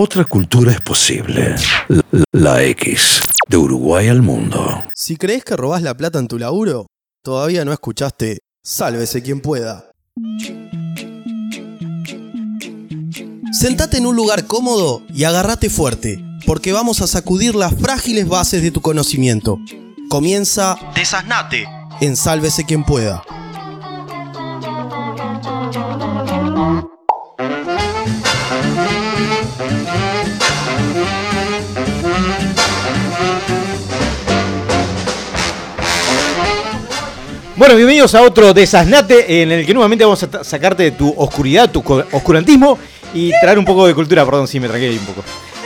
Otra 0.00 0.24
cultura 0.24 0.70
es 0.70 0.80
posible. 0.80 1.56
La, 2.30 2.62
X. 2.62 3.20
De 3.48 3.56
Uruguay 3.56 4.06
al 4.06 4.22
mundo. 4.22 4.84
Si 4.94 5.16
crees 5.16 5.42
que 5.42 5.56
robás 5.56 5.82
la 5.82 5.96
plata 5.96 6.20
en 6.20 6.28
tu 6.28 6.38
laburo, 6.38 6.86
todavía 7.24 7.64
no 7.64 7.72
escuchaste 7.72 8.38
Sálvese 8.62 9.22
quien 9.24 9.40
pueda. 9.40 9.90
Sentate 13.50 13.96
en 13.96 14.06
un 14.06 14.14
lugar 14.14 14.46
cómodo 14.46 15.02
y 15.12 15.24
agárrate 15.24 15.68
fuerte, 15.68 16.24
porque 16.46 16.72
vamos 16.72 17.00
a 17.00 17.08
sacudir 17.08 17.56
las 17.56 17.74
frágiles 17.74 18.28
bases 18.28 18.62
de 18.62 18.70
tu 18.70 18.80
conocimiento. 18.80 19.58
Comienza 20.08 20.76
Desasnate 20.94 21.66
en 22.00 22.14
Sálvese 22.14 22.64
quien 22.64 22.84
pueda. 22.84 23.24
Bueno, 37.68 37.76
bienvenidos 37.76 38.14
a 38.14 38.22
otro 38.22 38.54
desasnate 38.54 39.42
en 39.42 39.52
el 39.52 39.66
que 39.66 39.74
nuevamente 39.74 40.02
vamos 40.02 40.22
a 40.22 40.42
sacarte 40.42 40.84
de 40.84 40.90
tu 40.92 41.12
oscuridad, 41.18 41.70
tu 41.70 41.80
oscurantismo 42.12 42.78
y 43.12 43.28
traer 43.42 43.58
un 43.58 43.66
poco 43.66 43.86
de 43.86 43.94
cultura. 43.94 44.24
Perdón, 44.24 44.48
sí, 44.48 44.58
me 44.58 44.68
tranqué 44.68 44.88
ahí 44.88 44.96
un 44.96 45.04
poco. 45.04 45.22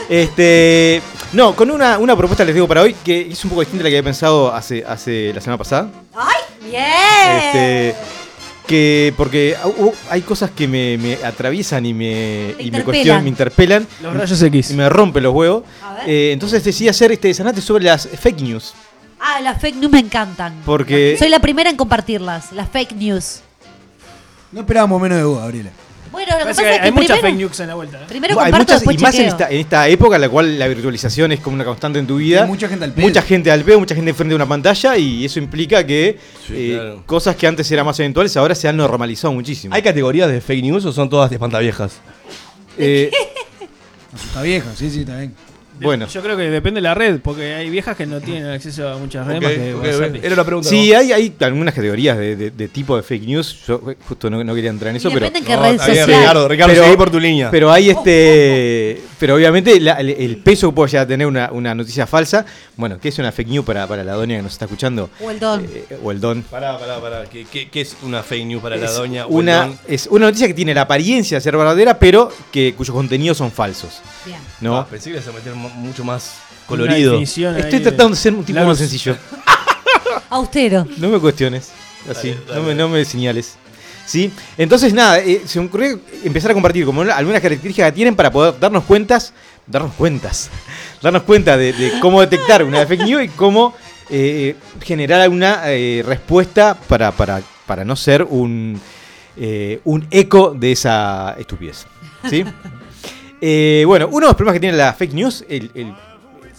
Este, 0.09 1.01
no, 1.31 1.55
con 1.55 1.71
una, 1.71 1.97
una 1.99 2.13
propuesta 2.17 2.43
les 2.43 2.55
digo 2.55 2.67
para 2.67 2.81
hoy 2.81 2.93
que 3.05 3.31
es 3.31 3.41
un 3.45 3.51
poco 3.51 3.61
distinta 3.61 3.83
a 3.83 3.85
la 3.85 3.89
que 3.89 3.95
había 3.95 4.03
pensado 4.03 4.53
hace, 4.53 4.83
hace 4.85 5.31
la 5.33 5.39
semana 5.39 5.57
pasada. 5.57 5.91
¡Bien! 6.61 6.83
Este, 7.37 7.95
que 8.67 9.13
porque 9.15 9.55
hay 10.09 10.21
cosas 10.23 10.51
que 10.51 10.67
me, 10.67 10.97
me 10.97 11.13
atraviesan 11.23 11.85
y 11.85 11.93
me, 11.93 12.53
y 12.59 12.69
me 12.69 12.79
interpelan. 12.79 12.83
cuestionan, 12.83 13.23
me 13.23 13.29
interpelan. 13.29 13.87
Los 14.01 14.13
rayos 14.13 14.41
X. 14.41 14.71
Y 14.71 14.73
me 14.73 14.89
rompen 14.89 15.23
los 15.23 15.33
huevos. 15.33 15.63
Eh, 16.05 16.31
entonces 16.33 16.65
decidí 16.65 16.89
hacer 16.89 17.13
este 17.13 17.29
desasnate 17.29 17.61
sobre 17.61 17.85
las 17.85 18.09
fake 18.09 18.41
news. 18.41 18.73
Ah, 19.25 19.39
las 19.41 19.61
fake 19.61 19.77
news 19.77 19.91
me 19.91 19.99
encantan. 19.99 20.53
Porque 20.65 21.15
Soy 21.17 21.29
la 21.29 21.39
primera 21.39 21.69
en 21.69 21.77
compartirlas, 21.77 22.51
las 22.51 22.67
fake 22.69 22.91
news. 22.95 23.39
No 24.51 24.59
esperábamos 24.59 25.01
menos 25.01 25.17
de 25.17 25.23
vos, 25.23 25.39
Gabriela. 25.39 25.69
Bueno, 26.11 26.31
lo 26.33 26.39
que 26.39 26.45
pasa 26.45 26.61
que 26.61 26.69
es 26.73 26.79
que 26.79 26.85
hay 26.85 26.91
muchas 26.91 27.17
primero, 27.17 27.27
fake 27.27 27.35
news 27.37 27.59
en 27.61 27.67
la 27.69 27.75
vuelta. 27.75 27.97
¿eh? 28.01 28.05
primero 28.07 28.39
hay 28.39 28.51
comparto, 28.51 28.57
muchas, 28.73 28.79
después 28.81 28.97
y 28.99 29.01
más 29.01 29.15
en 29.15 29.19
chequeo. 29.21 29.31
esta, 29.31 29.49
en 29.49 29.59
esta 29.61 29.87
época 29.87 30.15
en 30.15 30.21
la 30.21 30.29
cual 30.29 30.59
la 30.59 30.67
virtualización 30.67 31.31
es 31.31 31.39
como 31.39 31.55
una 31.55 31.65
constante 31.65 31.97
en 31.99 32.05
tu 32.05 32.17
vida. 32.17 32.41
Hay 32.43 32.47
mucha 32.47 32.67
gente 32.67 32.85
al 32.85 32.91
pedo. 32.91 33.07
Mucha 33.07 33.21
gente 33.23 33.49
al 33.51 33.63
pedo, 33.63 33.79
mucha 33.79 33.95
gente 33.95 34.13
frente 34.13 34.33
a 34.33 34.35
una 34.35 34.45
pantalla 34.45 34.97
y 34.97 35.25
eso 35.25 35.39
implica 35.39 35.83
que 35.87 36.19
Sí, 36.45 36.53
eh, 36.55 36.71
claro. 36.75 37.03
cosas 37.05 37.35
que 37.37 37.47
antes 37.47 37.71
eran 37.71 37.85
más 37.85 37.97
eventuales 37.99 38.35
ahora 38.37 38.53
se 38.53 38.67
han 38.67 38.77
normalizado 38.77 39.33
muchísimo. 39.33 39.73
¿Hay 39.73 39.81
categorías 39.81 40.29
de 40.29 40.39
fake 40.41 40.61
news 40.63 40.85
o 40.85 40.91
son 40.91 41.09
todas 41.09 41.29
de 41.31 41.37
espantaviejas? 41.37 41.93
Eh, 42.77 43.09
Está 44.13 44.41
vieja, 44.43 44.69
sí, 44.75 44.91
sí, 44.91 44.99
está 44.99 45.17
bien. 45.17 45.33
Bueno. 45.83 46.07
Yo 46.07 46.21
creo 46.21 46.35
que 46.37 46.43
depende 46.49 46.79
de 46.79 46.83
la 46.83 46.93
red, 46.93 47.19
porque 47.21 47.53
hay 47.53 47.69
viejas 47.69 47.95
que 47.97 48.05
no 48.05 48.19
tienen 48.21 48.45
acceso 48.47 48.87
a 48.89 48.97
muchas 48.97 49.25
redes 49.27 49.41
más 49.41 49.51
que. 49.51 50.19
Era 50.25 50.35
la 50.35 50.43
pregunta. 50.43 50.69
Sí, 50.69 50.93
hay, 50.93 51.11
hay 51.11 51.33
algunas 51.41 51.73
categorías 51.73 52.17
de, 52.17 52.35
de- 52.35 52.51
de 52.51 52.67
tipo 52.67 52.95
de 52.95 53.03
fake 53.03 53.23
news. 53.25 53.65
Yo 53.67 53.81
eh, 53.89 53.97
justo 54.07 54.29
no, 54.29 54.43
no 54.43 54.55
quería 54.55 54.69
entrar 54.69 54.89
en 54.91 54.97
eso, 54.97 55.09
Y 55.09 55.13
pero. 55.13 55.25
depende 55.25 55.39
en 55.39 55.45
qué 55.45 55.55
No, 55.55 55.63
red 55.63 55.77
social. 55.79 56.07
Ricardo, 56.07 56.47
Ricardo, 56.47 56.73
Pero- 56.73 56.85
seguí 56.85 56.97
por 56.97 57.09
tu 57.11 57.19
línea. 57.19 57.51
Pero 57.51 57.71
hay 57.71 57.89
este. 57.89 59.01
Pero 59.19 59.35
obviamente 59.35 59.79
la- 59.79 59.93
el, 59.93 60.09
el 60.09 60.37
peso 60.37 60.69
que 60.69 60.75
puede 60.75 60.91
llegar 60.91 61.05
a 61.05 61.07
tener 61.07 61.27
una, 61.27 61.51
una 61.51 61.73
noticia 61.75 62.05
falsa. 62.07 62.45
Bueno, 62.75 62.97
¿qué 62.99 63.09
es 63.09 63.19
una 63.19 63.31
fake 63.31 63.49
news 63.49 63.65
para, 63.65 63.87
para 63.87 64.03
la 64.03 64.13
doña 64.13 64.35
que 64.37 64.43
nos 64.43 64.51
está 64.53 64.65
escuchando? 64.65 65.09
O 65.21 65.31
el 65.31 65.39
don. 65.39 65.63
Eh, 65.65 65.97
o 66.03 66.11
el 66.11 66.19
don. 66.19 66.41
Pará, 66.43 66.77
pará, 66.77 66.99
pará. 66.99 67.23
¿Qué, 67.31 67.45
qué, 67.51 67.69
qué 67.69 67.81
es 67.81 67.95
una 68.03 68.23
fake 68.23 68.45
news 68.45 68.61
para 68.61 68.75
la 68.75 68.85
Es 68.85 68.95
doña? 68.95 69.25
o 69.25 69.29
el 69.29 69.35
una, 69.35 69.57
don? 69.67 69.79
es 69.87 70.07
una 70.07 70.25
noticia 70.25 70.47
que 70.47 70.53
tiene 70.53 70.73
la 70.73 70.81
apariencia 70.81 71.37
de 71.37 71.41
ser 71.41 71.55
verdadera, 71.57 71.97
pero 71.99 72.31
que 72.51 72.73
cuyos 72.75 72.93
contenidos 72.95 73.37
son 73.37 73.51
falsos. 73.51 74.01
Bien. 74.25 74.39
¿no? 74.61 74.77
Ah, 74.77 74.87
pensé 74.89 75.09
que 75.09 75.15
ibas 75.17 75.27
a 75.27 75.31
meter 75.31 75.53
mu- 75.55 75.69
mucho 75.69 76.03
más 76.03 76.35
colorido. 76.67 77.19
Estoy 77.19 77.45
ahí 77.45 77.79
tratando 77.81 78.09
de 78.09 78.15
ser 78.15 78.33
un 78.33 78.43
tipo 78.43 78.59
más 78.63 78.77
sencillo. 78.77 79.15
Austero. 80.29 80.85
No 80.97 81.09
me 81.09 81.19
cuestiones. 81.19 81.71
Así, 82.09 82.29
Dale, 82.31 82.41
dale. 82.47 82.61
No, 82.61 82.67
me, 82.67 82.75
no 82.75 82.89
me 82.89 83.05
señales. 83.05 83.55
¿Sí? 84.05 84.31
Entonces, 84.57 84.93
nada, 84.93 85.19
eh, 85.19 85.43
se 85.45 85.59
me 85.61 85.67
ocurrió 85.67 85.97
empezar 86.23 86.51
a 86.51 86.53
compartir 86.53 86.85
como 86.85 87.01
una- 87.01 87.15
algunas 87.15 87.41
características 87.41 87.89
que 87.91 87.95
tienen 87.95 88.15
para 88.15 88.31
poder 88.31 88.59
darnos 88.59 88.83
cuentas, 88.83 89.33
darnos 89.65 89.93
cuentas, 89.93 90.49
darnos 91.01 91.23
cuenta 91.23 91.55
de, 91.55 91.71
de 91.71 91.99
cómo 92.01 92.19
detectar 92.19 92.63
una 92.63 92.85
fake 92.85 93.03
news 93.05 93.23
y 93.23 93.27
cómo 93.29 93.73
eh, 94.09 94.55
generar 94.81 95.21
alguna 95.21 95.61
eh, 95.67 96.03
respuesta 96.05 96.77
para, 96.87 97.11
para, 97.13 97.41
para 97.65 97.85
no 97.85 97.95
ser 97.95 98.23
un, 98.23 98.79
eh, 99.37 99.79
un 99.85 100.05
eco 100.11 100.53
de 100.53 100.73
esa 100.73 101.35
estupidez. 101.39 101.85
¿Sí? 102.29 102.43
Eh, 103.45 103.83
bueno, 103.85 104.07
uno 104.07 104.21
de 104.21 104.27
los 104.27 104.35
problemas 104.37 104.53
que 104.53 104.59
tiene 104.61 104.77
la 104.77 104.93
fake 104.93 105.13
news 105.13 105.43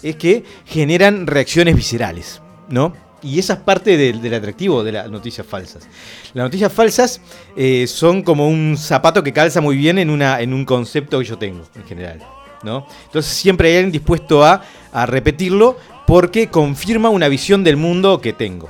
es 0.02 0.16
que 0.16 0.44
generan 0.66 1.26
reacciones 1.26 1.74
viscerales, 1.74 2.42
¿no? 2.68 2.92
Y 3.22 3.38
esa 3.38 3.54
es 3.54 3.60
parte 3.60 3.96
del, 3.96 4.34
atractivo 4.34 4.84
de 4.84 4.92
las 4.92 5.10
noticias 5.10 5.46
falsas. 5.46 5.88
Las 6.34 6.44
noticias 6.44 6.70
falsas 6.70 7.22
eh, 7.56 7.86
son 7.86 8.22
como 8.22 8.50
un 8.50 8.76
zapato 8.76 9.24
que 9.24 9.32
calza 9.32 9.62
muy 9.62 9.78
bien 9.78 9.98
en 9.98 10.10
un 10.10 10.64
concepto 10.66 11.20
que 11.20 11.24
yo 11.24 11.38
tengo, 11.38 11.64
en 11.74 11.84
general, 11.84 12.18
¿no? 12.62 12.86
Entonces 13.06 13.32
siempre 13.32 13.70
hay 13.70 13.76
alguien 13.76 13.92
dispuesto 13.92 14.44
a, 14.44 14.62
a 14.92 15.06
repetirlo 15.06 15.78
porque 16.06 16.48
confirma 16.48 17.08
una 17.08 17.28
visión 17.28 17.64
del 17.64 17.78
mundo 17.78 18.20
que 18.20 18.34
tengo. 18.34 18.68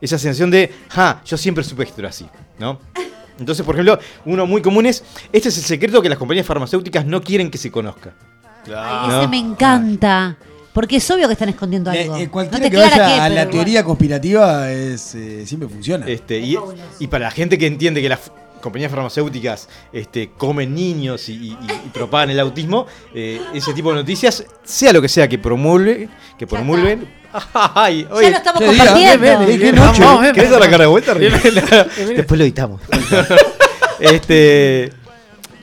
Esa 0.00 0.16
sensación 0.16 0.52
de, 0.52 0.72
ja, 0.90 1.20
yo 1.24 1.36
siempre 1.36 1.64
supe 1.64 1.82
que 1.82 1.88
esto 1.88 2.02
era 2.02 2.10
así, 2.10 2.28
¿no? 2.60 2.78
Entonces, 3.38 3.64
por 3.64 3.74
ejemplo, 3.74 3.98
uno 4.24 4.46
muy 4.46 4.62
común 4.62 4.86
es, 4.86 5.02
este 5.32 5.48
es 5.48 5.58
el 5.58 5.64
secreto 5.64 6.02
que 6.02 6.08
las 6.08 6.18
compañías 6.18 6.46
farmacéuticas 6.46 7.06
no 7.06 7.22
quieren 7.22 7.50
que 7.50 7.58
se 7.58 7.70
conozca. 7.70 8.14
Ay, 8.66 9.08
¿no? 9.08 9.18
ese 9.20 9.28
me 9.28 9.38
encanta. 9.38 10.36
Porque 10.72 10.96
es 10.96 11.10
obvio 11.10 11.26
que 11.26 11.34
están 11.34 11.50
escondiendo 11.50 11.90
algo. 11.90 12.16
eh, 12.16 12.28
cualquiera 12.28 12.64
te 12.64 12.70
que 12.70 12.76
vaya 12.78 12.96
qué, 12.96 13.02
a 13.02 13.28
la 13.28 13.34
igual. 13.42 13.50
teoría 13.50 13.84
conspirativa 13.84 14.70
es, 14.72 15.14
eh, 15.14 15.44
siempre 15.46 15.68
funciona. 15.68 16.06
Este, 16.06 16.38
y, 16.38 16.56
y 16.98 17.06
para 17.08 17.24
la 17.26 17.30
gente 17.30 17.58
que 17.58 17.66
entiende 17.66 18.00
que 18.00 18.08
las 18.08 18.30
compañías 18.62 18.90
farmacéuticas 18.90 19.68
este, 19.92 20.30
comen 20.30 20.74
niños 20.74 21.28
y, 21.28 21.32
y- 21.34 21.58
y 21.84 21.88
propagan 21.92 22.30
el 22.30 22.40
autismo, 22.40 22.86
eh, 23.14 23.40
ese 23.52 23.74
tipo 23.74 23.90
de 23.90 23.96
noticias, 23.96 24.44
sea 24.64 24.92
lo 24.94 25.02
que 25.02 25.08
sea 25.08 25.28
que 25.28 25.38
promulguen, 25.38 26.08
que 26.38 26.46
promulguen, 26.52 27.06
ay, 27.52 28.06
Ya 28.10 28.30
lo 28.30 28.36
estamos 28.36 28.62
compartiendo. 28.62 29.46
¿Querés 29.46 29.58
bien. 29.58 30.54
arrancar 30.54 30.80
de 30.80 30.86
vuelta. 30.86 31.14
Después 31.14 32.38
lo 32.38 32.44
editamos. 32.44 32.80
este, 34.00 34.92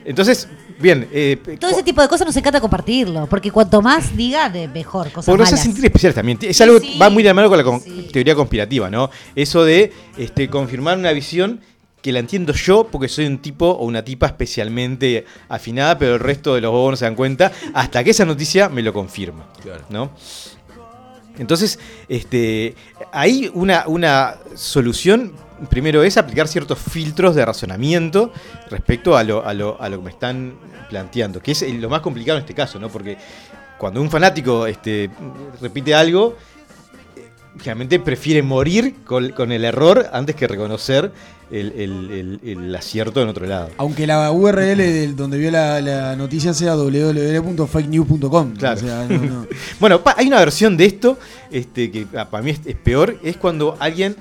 entonces, 0.05 0.47
bien, 0.79 1.07
eh, 1.11 1.37
Todo 1.59 1.71
ese 1.71 1.83
tipo 1.83 2.01
de 2.01 2.07
cosas 2.07 2.25
nos 2.25 2.35
encanta 2.35 2.59
compartirlo. 2.59 3.27
Porque 3.27 3.51
cuanto 3.51 3.81
más 3.81 4.15
diga, 4.15 4.49
de 4.49 4.67
mejor. 4.67 5.11
Cosas 5.11 5.27
hace 5.33 5.37
malas. 5.43 5.61
sentir 5.61 5.85
especiales 5.85 6.15
también. 6.15 6.37
Es 6.41 6.59
algo 6.61 6.79
que 6.79 6.97
va 6.97 7.09
muy 7.09 7.23
de 7.23 7.29
la 7.29 7.33
mano 7.33 7.49
con 7.49 7.57
la 7.57 7.63
con- 7.63 7.81
teoría 8.11 8.35
conspirativa, 8.35 8.89
¿no? 8.89 9.09
Eso 9.35 9.63
de 9.63 9.91
este, 10.17 10.49
confirmar 10.49 10.97
una 10.97 11.11
visión 11.11 11.61
que 12.01 12.11
la 12.11 12.19
entiendo 12.19 12.53
yo 12.53 12.87
porque 12.87 13.07
soy 13.07 13.25
un 13.25 13.39
tipo 13.39 13.67
o 13.67 13.85
una 13.85 14.03
tipa 14.03 14.27
especialmente 14.27 15.25
afinada, 15.47 15.97
pero 15.97 16.15
el 16.15 16.19
resto 16.19 16.55
de 16.55 16.61
los 16.61 16.71
bobos 16.71 16.91
no 16.91 16.97
se 16.97 17.05
dan 17.05 17.15
cuenta 17.15 17.51
hasta 17.73 18.03
que 18.03 18.11
esa 18.11 18.25
noticia 18.25 18.69
me 18.69 18.81
lo 18.81 18.93
confirma. 18.93 19.47
¿no? 19.89 20.11
Entonces, 21.37 21.79
este, 22.07 22.75
hay 23.11 23.49
una, 23.53 23.85
una 23.87 24.35
solución. 24.55 25.33
Primero 25.69 26.03
es 26.03 26.17
aplicar 26.17 26.47
ciertos 26.47 26.79
filtros 26.79 27.35
de 27.35 27.45
razonamiento 27.45 28.31
respecto 28.69 29.17
a 29.17 29.23
lo, 29.23 29.45
a 29.45 29.53
lo, 29.53 29.81
a 29.81 29.89
lo 29.89 29.97
que 29.97 30.03
me 30.03 30.09
están 30.11 30.55
planteando, 30.89 31.41
que 31.41 31.51
es 31.51 31.61
lo 31.61 31.89
más 31.89 32.01
complicado 32.01 32.37
en 32.37 32.43
este 32.43 32.53
caso, 32.53 32.79
¿no? 32.79 32.89
Porque 32.89 33.17
cuando 33.77 34.01
un 34.01 34.09
fanático 34.09 34.67
este, 34.67 35.09
repite 35.61 35.95
algo, 35.95 36.35
generalmente 37.57 37.99
prefiere 37.99 38.41
morir 38.43 38.95
con, 39.05 39.29
con 39.29 39.51
el 39.51 39.65
error 39.65 40.07
antes 40.13 40.35
que 40.35 40.47
reconocer 40.47 41.11
el, 41.51 41.71
el- 41.71 42.11
el- 42.11 42.59
el 42.59 42.75
acierto 42.75 43.21
en 43.23 43.29
otro 43.29 43.45
lado. 43.47 43.69
Aunque 43.77 44.05
la 44.07 44.31
URL 44.31 44.77
del- 44.77 45.15
donde 45.15 45.37
vio 45.39 45.49
la, 45.51 45.81
la 45.81 46.15
noticia 46.15 46.53
sea 46.53 46.75
www.fakenews.com. 46.75 48.55
Claro. 48.55 48.77
O 48.77 48.79
sea, 48.83 49.05
no, 49.09 49.17
no. 49.17 49.47
bueno, 49.79 50.01
pa- 50.01 50.15
hay 50.17 50.27
una 50.27 50.39
versión 50.39 50.77
de 50.77 50.85
esto 50.85 51.17
este, 51.51 51.91
que 51.91 52.05
ah, 52.15 52.29
para 52.29 52.43
mí 52.43 52.51
es, 52.51 52.61
es 52.65 52.75
peor, 52.75 53.17
es 53.23 53.37
cuando 53.37 53.75
alguien 53.79 54.15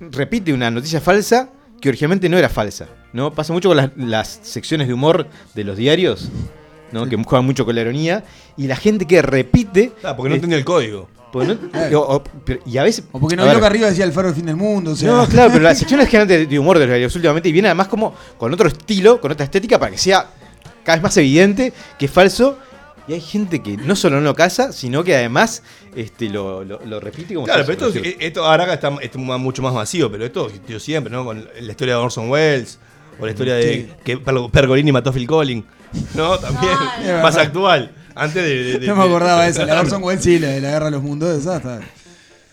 repite 0.00 0.52
una 0.52 0.70
noticia 0.70 1.00
falsa 1.00 1.48
que 1.80 1.88
originalmente 1.88 2.28
no 2.28 2.38
era 2.38 2.48
falsa. 2.48 2.86
¿no? 3.12 3.32
Pasa 3.32 3.52
mucho 3.52 3.68
con 3.68 3.76
las, 3.78 3.90
las 3.96 4.38
secciones 4.42 4.88
de 4.88 4.94
humor 4.94 5.26
de 5.54 5.64
los 5.64 5.76
diarios, 5.76 6.28
¿no? 6.92 7.08
que 7.08 7.16
juegan 7.16 7.44
mucho 7.46 7.64
con 7.64 7.74
la 7.74 7.80
ironía, 7.80 8.24
y 8.56 8.66
la 8.66 8.76
gente 8.76 9.06
que 9.06 9.22
repite... 9.22 9.92
Ah, 10.04 10.14
porque 10.16 10.28
no 10.28 10.34
entendía 10.34 10.58
el 10.58 10.64
código. 10.64 11.08
Porque 11.32 11.56
no- 11.92 12.00
o- 12.00 12.16
o- 12.16 12.24
pero- 12.44 12.60
y 12.66 12.78
a 12.78 12.82
veces... 12.82 13.04
O 13.12 13.18
porque 13.20 13.36
no 13.36 13.44
vio 13.44 13.58
que 13.60 13.66
arriba 13.66 13.88
decía 13.88 14.04
el 14.04 14.12
faro 14.12 14.28
del 14.28 14.36
fin 14.36 14.46
del 14.46 14.56
mundo. 14.56 14.92
O 14.92 14.96
sea. 14.96 15.10
no, 15.10 15.26
claro, 15.28 15.50
pero 15.52 15.64
las 15.64 15.78
secciones 15.80 16.08
generalmente 16.08 16.38
de, 16.38 16.46
de 16.46 16.58
humor 16.58 16.78
de 16.78 16.86
los 17.00 17.14
últimamente 17.14 17.48
y 17.48 17.52
viene 17.52 17.68
además 17.68 17.88
como 17.88 18.14
con 18.38 18.52
otro 18.52 18.68
estilo, 18.68 19.20
con 19.20 19.32
otra 19.32 19.44
estética 19.44 19.78
para 19.78 19.90
que 19.92 19.98
sea 19.98 20.26
cada 20.84 20.96
vez 20.96 21.02
más 21.02 21.16
evidente 21.16 21.72
que 21.98 22.06
es 22.06 22.10
falso. 22.10 22.58
Y 23.08 23.12
hay 23.12 23.20
gente 23.20 23.62
que 23.62 23.76
no 23.76 23.94
solo 23.94 24.16
no 24.16 24.22
lo 24.22 24.34
casa, 24.34 24.72
sino 24.72 25.04
que 25.04 25.14
además 25.14 25.62
este, 25.94 26.28
lo, 26.28 26.64
lo- 26.64 26.80
lo 26.84 26.98
repite 26.98 27.34
como 27.34 27.46
Claro, 27.46 27.62
pero 27.64 27.86
esto, 27.88 28.00
esto 28.18 28.44
ahora 28.44 28.64
acá 28.64 28.74
está, 28.74 28.96
está 29.00 29.16
mucho 29.18 29.62
más 29.62 29.72
masivo, 29.72 30.10
pero 30.10 30.24
esto 30.24 30.46
existió 30.46 30.80
siempre, 30.80 31.12
¿no? 31.12 31.24
Con 31.24 31.48
la 31.60 31.70
historia 31.70 31.94
de 31.94 32.00
Orson 32.00 32.28
Welles, 32.28 32.80
o 33.20 33.24
la 33.24 33.30
historia 33.30 33.54
de 33.54 33.94
que 34.04 34.16
Per- 34.18 34.50
Pergolini 34.50 34.90
mató 34.90 35.10
a 35.10 35.12
Phil 35.12 35.26
Collins, 35.28 35.64
¿no? 36.14 36.36
También, 36.38 36.72
Es 37.04 37.22
más 37.22 37.36
actual. 37.36 37.92
Antes 38.16 38.42
de. 38.42 38.64
de- 38.64 38.78
de- 38.80 38.86
No 38.86 38.96
me 38.96 39.04
acordaba 39.04 39.44
de 39.44 39.50
esa. 39.50 39.64
La 39.66 39.80
Orson 39.80 40.02
Welles 40.02 40.24
sí, 40.24 40.38
la 40.38 40.48
de 40.48 40.60
la 40.60 40.70
guerra 40.70 40.86
de 40.86 40.90
los 40.92 41.02
mundos, 41.02 41.38
esa 41.38 41.58
está. 41.58 41.80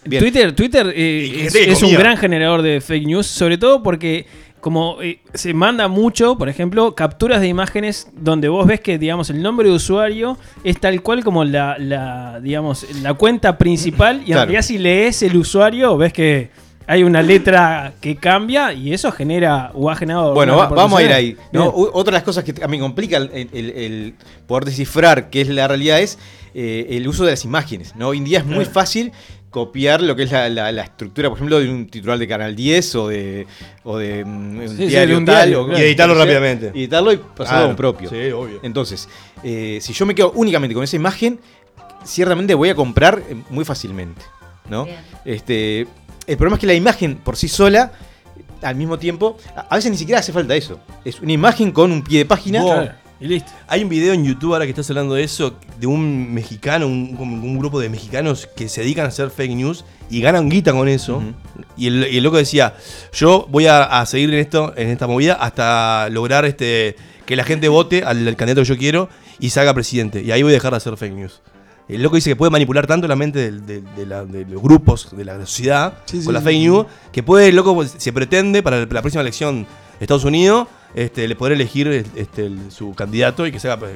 Twitter, 0.03 0.53
Twitter 0.53 0.91
eh, 0.93 1.47
es, 1.55 1.81
un 1.81 1.93
gran 1.93 2.17
generador 2.17 2.61
de 2.61 2.81
fake 2.81 3.05
news, 3.07 3.25
sobre 3.25 3.57
todo 3.57 3.81
porque 3.81 4.25
como 4.59 5.01
eh, 5.01 5.19
se 5.33 5.53
manda 5.53 5.87
mucho, 5.87 6.37
por 6.37 6.49
ejemplo, 6.49 6.93
capturas 6.93 7.39
de 7.39 7.47
imágenes 7.47 8.07
donde 8.13 8.49
vos 8.49 8.67
ves 8.67 8.81
que, 8.81 8.97
digamos, 8.97 9.29
el 9.29 9.41
nombre 9.41 9.67
de 9.69 9.73
usuario 9.75 10.37
es 10.65 10.77
tal 10.79 11.01
cual 11.01 11.23
como 11.23 11.45
la, 11.45 11.77
la, 11.79 12.39
digamos, 12.41 12.85
la 13.01 13.13
cuenta 13.13 13.57
principal 13.57 14.17
y 14.17 14.19
en 14.19 14.25
Claro. 14.25 14.41
realidad 14.41 14.61
si 14.61 14.77
lees 14.77 15.21
el 15.23 15.35
usuario 15.37 15.95
ves 15.97 16.11
que 16.13 16.49
hay 16.87 17.03
una 17.03 17.21
letra 17.21 17.93
que 18.01 18.15
cambia 18.17 18.73
y 18.73 18.93
eso 18.93 19.11
genera 19.11 19.71
o 19.73 19.89
ha 19.89 19.95
generado... 19.95 20.33
Bueno, 20.33 20.57
va- 20.57 20.67
vamos 20.67 20.99
a 20.99 21.03
ir 21.03 21.11
ahí. 21.13 21.37
¿no? 21.51 21.67
Otra 21.73 22.11
de 22.11 22.17
las 22.17 22.23
cosas 22.23 22.43
que 22.43 22.53
a 22.63 22.67
mí 22.67 22.77
me 22.77 22.81
complica 22.81 23.17
el, 23.17 23.29
el- 23.33 23.69
el 23.71 24.15
poder 24.47 24.65
descifrar 24.65 25.29
qué 25.29 25.41
es 25.41 25.47
la 25.49 25.67
realidad 25.67 25.99
es 26.01 26.17
eh, 26.53 26.87
el 26.91 27.07
uso 27.07 27.23
de 27.25 27.31
las 27.31 27.45
imágenes. 27.45 27.95
¿no? 27.95 28.09
Hoy 28.09 28.17
en 28.17 28.25
día 28.25 28.39
es 28.39 28.45
muy 28.45 28.55
Claro. 28.57 28.71
fácil 28.71 29.11
copiar 29.49 30.01
lo 30.01 30.15
que 30.15 30.23
es 30.23 30.31
la, 30.31 30.49
la- 30.49 30.71
la 30.71 30.81
estructura, 30.83 31.29
por 31.29 31.37
ejemplo, 31.37 31.59
de 31.59 31.69
un 31.69 31.87
titular 31.87 32.17
de 32.17 32.27
Canal 32.27 32.55
10 32.55 32.95
o 32.95 33.07
de, 33.07 33.45
o 33.83 33.97
de 33.99 34.25
mm, 34.25 34.59
un 34.61 34.69
sí, 34.77 34.87
diario 34.87 35.15
de 35.15 35.19
un 35.19 35.25
tal, 35.25 35.35
diario, 35.35 35.61
o- 35.61 35.65
claro. 35.67 35.79
Y 35.79 35.85
editarlo 35.85 36.15
rápidamente. 36.15 36.71
Y 36.73 36.79
editarlo 36.79 37.11
y 37.13 37.17
pasarlo 37.17 37.45
Claro. 37.45 37.63
como 37.65 37.75
propio. 37.75 38.09
Sí, 38.09 38.31
obvio. 38.31 38.59
Entonces, 38.63 39.07
eh, 39.43 39.77
si 39.81 39.93
yo 39.93 40.05
me 40.07 40.15
quedo 40.15 40.31
únicamente 40.35 40.73
con 40.73 40.83
esa 40.83 40.95
imagen, 40.95 41.39
ciertamente 42.03 42.53
voy 42.55 42.69
a 42.69 42.75
comprar 42.75 43.21
eh, 43.29 43.35
muy 43.49 43.63
fácilmente. 43.63 44.21
¿no? 44.69 44.87
Este, 45.25 45.85
el 46.27 46.37
problema 46.37 46.55
es 46.55 46.61
que 46.61 46.67
la 46.67 46.73
imagen 46.73 47.15
por 47.17 47.35
sí 47.35 47.47
sola, 47.47 47.91
al 48.61 48.75
mismo 48.75 48.97
tiempo, 48.97 49.37
a 49.55 49.75
veces 49.75 49.91
ni 49.91 49.97
siquiera 49.97 50.19
hace 50.19 50.31
falta 50.31 50.55
eso. 50.55 50.79
Es 51.03 51.19
una 51.19 51.33
imagen 51.33 51.71
con 51.71 51.91
un 51.91 52.03
pie 52.03 52.19
de 52.19 52.25
página. 52.25 52.97
Y 53.19 53.27
listo. 53.27 53.51
Hay 53.67 53.83
un 53.83 53.89
video 53.89 54.13
en 54.13 54.25
YouTube 54.25 54.53
ahora 54.53 54.65
que 54.65 54.71
estás 54.71 54.89
hablando 54.89 55.15
de 55.15 55.23
eso, 55.23 55.55
de 55.79 55.87
un 55.87 56.33
mexicano, 56.33 56.87
un, 56.87 57.57
grupo 57.57 57.79
de 57.79 57.87
mexicanos 57.87 58.49
que 58.55 58.67
se 58.67 58.81
dedican 58.81 59.05
a 59.05 59.09
hacer 59.09 59.29
fake 59.29 59.51
news 59.51 59.85
y 60.09 60.19
ganan 60.19 60.49
guita 60.49 60.73
con 60.73 60.89
eso. 60.89 61.21
y, 61.77 61.87
el, 61.87 62.07
y 62.11 62.17
el 62.17 62.23
loco 62.23 62.37
decía, 62.37 62.75
yo 63.13 63.47
voy 63.49 63.67
a, 63.67 63.83
a 63.83 64.05
seguir 64.05 64.33
en 64.33 64.39
esto, 64.39 64.73
en 64.75 64.89
esta 64.89 65.07
movida, 65.07 65.35
hasta 65.35 66.09
lograr 66.09 66.45
este 66.45 66.95
que 67.25 67.37
la 67.37 67.45
gente 67.45 67.69
vote 67.69 68.03
al, 68.03 68.27
al 68.27 68.35
candidato 68.35 68.61
que 68.63 68.67
yo 68.67 68.77
quiero 68.77 69.09
y 69.39 69.51
se 69.51 69.59
haga 69.59 69.73
presidente. 69.73 70.21
Y 70.21 70.31
ahí 70.31 70.43
voy 70.43 70.51
a 70.51 70.55
dejar 70.55 70.71
de 70.71 70.77
hacer 70.77 70.97
fake 70.97 71.13
news. 71.13 71.41
El 71.89 72.01
loco 72.01 72.15
dice 72.15 72.29
que 72.29 72.35
puede 72.35 72.49
manipular 72.49 72.87
tanto 72.87 73.07
la 73.07 73.15
mente 73.15 73.51
de, 73.51 74.05
la- 74.05 74.23
de 74.25 74.45
los 74.45 74.61
grupos, 74.61 75.09
de 75.15 75.25
la 75.25 75.39
sociedad, 75.45 75.93
Sí, 76.05 76.19
sí, 76.19 76.25
con 76.25 76.33
la 76.33 76.41
fake 76.41 76.59
news, 76.61 76.85
que 77.11 77.23
puede, 77.23 77.49
el 77.49 77.55
loco, 77.55 77.75
pues, 77.75 77.93
se 77.97 78.13
pretende 78.13 78.63
para 78.63 78.79
la 78.79 79.01
próxima 79.01 79.21
elección 79.21 79.63
de 79.63 79.67
Estados 79.99 80.23
Unidos, 80.23 80.67
este, 80.95 81.27
le 81.27 81.35
poder 81.35 81.53
elegir 81.53 81.87
este, 82.15 82.45
el- 82.45 82.71
su 82.71 82.93
candidato 82.93 83.45
y 83.45 83.51
que 83.51 83.59
se, 83.59 83.69
haga, 83.69 83.87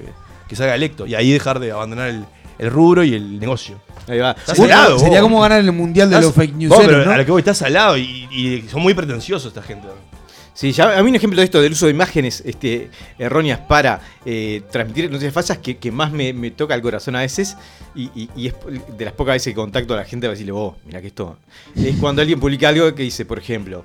que 0.48 0.56
se 0.56 0.64
haga 0.64 0.76
electo. 0.76 1.06
Y 1.08 1.16
ahí 1.16 1.32
dejar 1.32 1.60
de 1.60 1.72
abandonar 1.72 2.10
el, 2.10 2.26
el 2.60 2.70
rubro 2.72 3.04
y 3.04 3.14
el 3.14 3.40
negocio. 3.40 3.80
Ahí 4.08 4.20
va. 4.20 4.36
Salado, 4.46 5.00
sería 5.00 5.22
vos. 5.22 5.30
como 5.30 5.42
ganar 5.42 5.60
el 5.62 5.72
mundial 5.72 6.10
de 6.10 6.16
Estás- 6.16 6.26
los 6.26 6.36
fake 6.36 6.56
news. 6.56 6.70
vos, 6.70 6.82
pero 6.86 7.12
a 7.12 7.18
lo 7.18 7.26
que 7.26 7.32
voy, 7.32 7.40
está 7.42 7.54
salado 7.54 7.98
y, 7.98 8.28
y 8.32 8.66
son 8.70 8.82
muy 8.82 8.94
pretenciosos 8.94 9.48
esta 9.48 9.62
gente. 9.62 9.88
Sí, 10.60 10.72
ya, 10.72 10.97
a 10.97 11.03
mí 11.03 11.10
un 11.12 11.16
ejemplo 11.16 11.39
de 11.39 11.45
esto, 11.45 11.62
del 11.62 11.74
uso 11.74 11.86
de 11.86 11.91
imágenes 11.91 12.41
este, 12.43 12.89
erróneas 13.20 13.60
para 13.60 14.01
eh, 14.26 14.64
transmitir 14.72 15.05
noticias 15.12 15.32
falsas 15.32 15.60
que, 15.60 15.78
que 15.78 15.91
más 15.91 16.12
me, 16.12 16.34
me 16.34 16.49
toca 16.49 16.74
el 16.74 16.82
corazón 16.82 17.16
a 17.16 17.20
veces, 17.20 17.55
y, 17.93 18.05
y- 18.16 18.30
y 18.36 18.47
es 18.47 18.55
de 18.97 19.05
las 19.05 19.14
pocas 19.14 19.36
veces 19.36 19.51
que 19.53 19.55
contacto 19.55 19.93
a 19.93 19.97
la 19.97 20.03
gente 20.05 20.26
para 20.26 20.32
decirle, 20.32 20.53
vos, 20.53 20.74
mira 20.86 20.99
que 20.99 21.08
esto. 21.08 21.38
Es 21.76 21.97
cuando 21.97 22.24
alguien 22.24 22.39
publica 22.39 22.70
algo 22.70 22.95
que 22.95 23.03
dice, 23.03 23.24
por 23.24 23.38
ejemplo, 23.38 23.84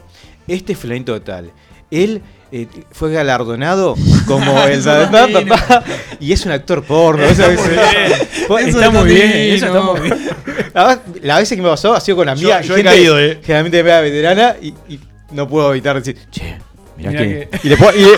este 0.49 0.75
fulanito 0.75 1.21
tal, 1.21 1.51
él 1.91 2.23
eh, 2.51 2.67
fue 2.91 3.13
galardonado 3.13 3.95
como 4.27 4.59
el. 4.65 4.79
Eso 4.79 4.99
es 5.03 5.09
pa, 5.11 5.21
pa, 5.21 5.27
divino. 5.27 5.55
pa, 5.55 5.85
y 6.21 6.33
es 6.33 6.47
un 6.47 6.53
actor 6.53 6.83
porno. 6.85 7.23
eso 7.23 7.45
Está 7.51 7.61
muy 7.69 7.69
bien. 7.69 8.63
Eso 8.69 8.79
está 8.79 8.91
muy 8.91 9.11
bien, 9.13 9.31
eso 9.55 9.67
está 9.67 9.81
muy 9.83 10.01
bien. 10.01 10.19
Además, 10.73 10.99
la 11.23 11.39
vez 11.39 11.51
que 11.51 11.57
me 11.57 11.69
pasó 11.69 11.93
ha 11.93 12.01
sido 12.01 12.17
con 12.17 12.31
amigas. 12.31 12.67
Yo- 12.67 12.77
yo 12.77 12.81
he 12.81 12.83
caído, 12.85 13.21
eh. 13.21 13.41
Generalmente 13.43 13.83
me 13.83 14.01
veterana 14.01 14.57
y, 14.63 14.69
y 14.89 14.99
no 15.33 15.49
puedo 15.49 15.71
evitar 15.73 15.97
decir, 16.03 16.17
che, 16.31 16.59
mirá, 16.97 17.11
Mirá 17.11 17.23
que. 17.23 17.49
que- 17.51 17.61
Y, 17.65 17.69
le 17.71 17.77
pongo, 17.77 17.93
y, 17.93 18.01
le, 18.03 18.09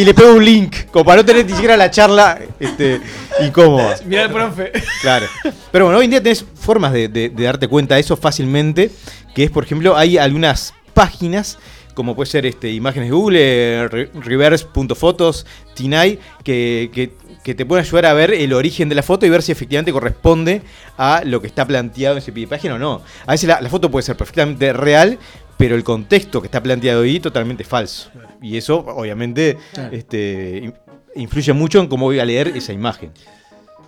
y 0.00 0.04
le 0.04 0.14
pego 0.14 0.34
un 0.34 0.44
link, 0.44 0.74
como 0.90 1.04
para 1.04 1.18
no 1.22 1.24
tener 1.26 1.44
ni 1.46 1.52
siquiera 1.52 1.76
la 1.76 1.90
charla 1.90 2.38
este, 2.58 3.00
incómoda. 3.44 3.96
Mirá 4.06 4.24
el 4.24 4.30
profe. 4.30 4.72
Claro. 5.02 5.26
Pero 5.72 5.84
bueno, 5.86 5.98
hoy 5.98 6.04
en 6.06 6.10
día 6.12 6.22
tenés 6.22 6.44
formas 6.54 6.92
de, 6.92 7.08
de- 7.08 7.28
de 7.30 7.44
darte 7.44 7.68
cuenta 7.68 7.94
de 7.96 8.00
eso 8.00 8.16
fácilmente. 8.16 8.90
Que 9.34 9.44
es, 9.44 9.50
por 9.50 9.64
ejemplo, 9.64 9.96
hay 9.96 10.18
algunas 10.18 10.74
páginas, 10.94 11.58
como 11.94 12.16
puede 12.16 12.28
ser 12.30 12.46
este, 12.46 12.70
imágenes 12.70 13.08
de 13.10 13.14
Google, 13.14 13.88
re- 13.88 14.10
reverse.fotos, 14.14 15.46
Tinai, 15.74 16.18
que, 16.44 16.90
que, 16.92 17.12
que 17.44 17.54
te 17.54 17.64
pueden 17.64 17.84
ayudar 17.84 18.06
a 18.06 18.12
ver 18.12 18.32
el 18.32 18.52
origen 18.52 18.88
de 18.88 18.94
la 18.94 19.02
foto 19.02 19.26
y 19.26 19.30
ver 19.30 19.42
si 19.42 19.52
efectivamente 19.52 19.92
corresponde 19.92 20.62
a 20.98 21.22
lo 21.24 21.40
que 21.40 21.46
está 21.46 21.64
planteado 21.64 22.16
en 22.16 22.18
ese 22.22 22.32
pie 22.32 22.44
de 22.44 22.48
página 22.48 22.74
o 22.74 22.78
no. 22.78 23.02
A 23.26 23.32
veces 23.32 23.48
la, 23.48 23.60
la 23.60 23.68
foto 23.68 23.90
puede 23.90 24.02
ser 24.04 24.16
perfectamente 24.16 24.72
real, 24.72 25.18
pero 25.60 25.76
el 25.76 25.84
contexto 25.84 26.40
que 26.40 26.46
está 26.46 26.62
planteado 26.62 27.02
ahí 27.02 27.20
totalmente 27.20 27.64
falso. 27.64 28.10
Y 28.40 28.56
eso, 28.56 28.78
obviamente, 28.78 29.58
Claro. 29.74 29.94
este, 29.94 30.58
in- 30.64 30.74
influye 31.16 31.52
mucho 31.52 31.80
en 31.80 31.86
cómo 31.86 32.06
voy 32.06 32.18
a 32.18 32.24
leer 32.24 32.48
esa 32.56 32.72
imagen. 32.72 33.12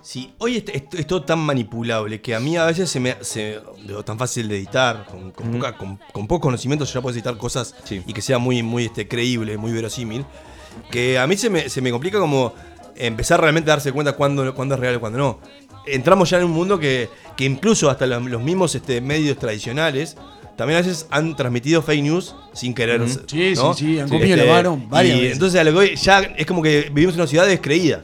Sí, 0.03 0.35
hoy 0.37 0.57
es, 0.57 0.63
es- 0.71 0.99
es 0.99 1.07
todo 1.07 1.23
tan 1.23 1.39
manipulable 1.39 2.21
que 2.21 2.35
a 2.35 2.39
mí 2.39 2.57
a 2.57 2.65
veces 2.65 2.91
se 2.91 2.99
me 2.99 3.11
hace 3.11 3.59
tan 4.05 4.19
fácil 4.19 4.47
de 4.49 4.57
editar, 4.57 5.05
con, 5.09 5.31
con, 5.31 5.47
Ujú. 5.49 5.57
poca- 5.57 5.75
con, 5.77 5.97
con 6.11 6.27
pocos 6.27 6.41
conocimientos 6.43 6.93
ya 6.93 7.01
puedes 7.01 7.17
editar 7.17 7.35
cosas 7.37 7.73
y 7.89 8.13
que 8.13 8.21
sea 8.21 8.37
muy, 8.37 8.61
muy 8.61 8.85
este, 8.85 9.07
creíble, 9.07 9.57
muy 9.57 9.71
verosímil, 9.71 10.25
que 10.91 11.17
a 11.17 11.25
mí 11.25 11.35
se 11.37 11.49
me, 11.49 11.69
se 11.69 11.81
me 11.81 11.89
complica 11.89 12.19
como 12.19 12.53
empezar 12.95 13.41
realmente 13.41 13.71
a 13.71 13.75
darse 13.75 13.91
cuenta 13.91 14.13
cuándo, 14.13 14.53
cuándo 14.53 14.75
es 14.75 14.79
real 14.81 14.95
y 14.95 14.99
cuándo 14.99 15.17
no. 15.17 15.39
Entramos 15.87 16.29
ya 16.29 16.37
en 16.37 16.43
un 16.43 16.51
mundo 16.51 16.77
que, 16.79 17.09
que 17.35 17.45
incluso 17.45 17.89
hasta 17.89 18.05
los, 18.05 18.21
los 18.25 18.41
mismos 18.43 18.75
este, 18.75 19.01
medios 19.01 19.37
tradicionales 19.39 20.15
también 20.55 20.77
a 20.79 20.81
veces 20.81 21.07
han 21.09 21.35
transmitido 21.35 21.81
fake 21.81 22.01
news 22.03 22.35
sin 22.53 22.73
querer. 22.73 23.01
Ujú. 23.01 23.21
Sí, 23.27 23.53
¿no? 23.55 23.73
sí, 23.73 23.85
sí, 23.85 23.99
han 23.99 24.09
comido 24.09 24.37
la 24.37 24.45
mano 24.45 24.81
varias 24.89 25.17
y 25.17 25.19
veces. 25.21 25.33
Entonces 25.33 25.59
a 25.59 25.63
lo 25.63 25.71
que 25.71 25.75
voy, 25.75 25.95
ya 25.95 26.19
es 26.21 26.45
como 26.45 26.61
que 26.61 26.89
vivimos 26.93 27.15
en 27.15 27.21
una 27.21 27.27
ciudad 27.27 27.47
descreída. 27.47 28.01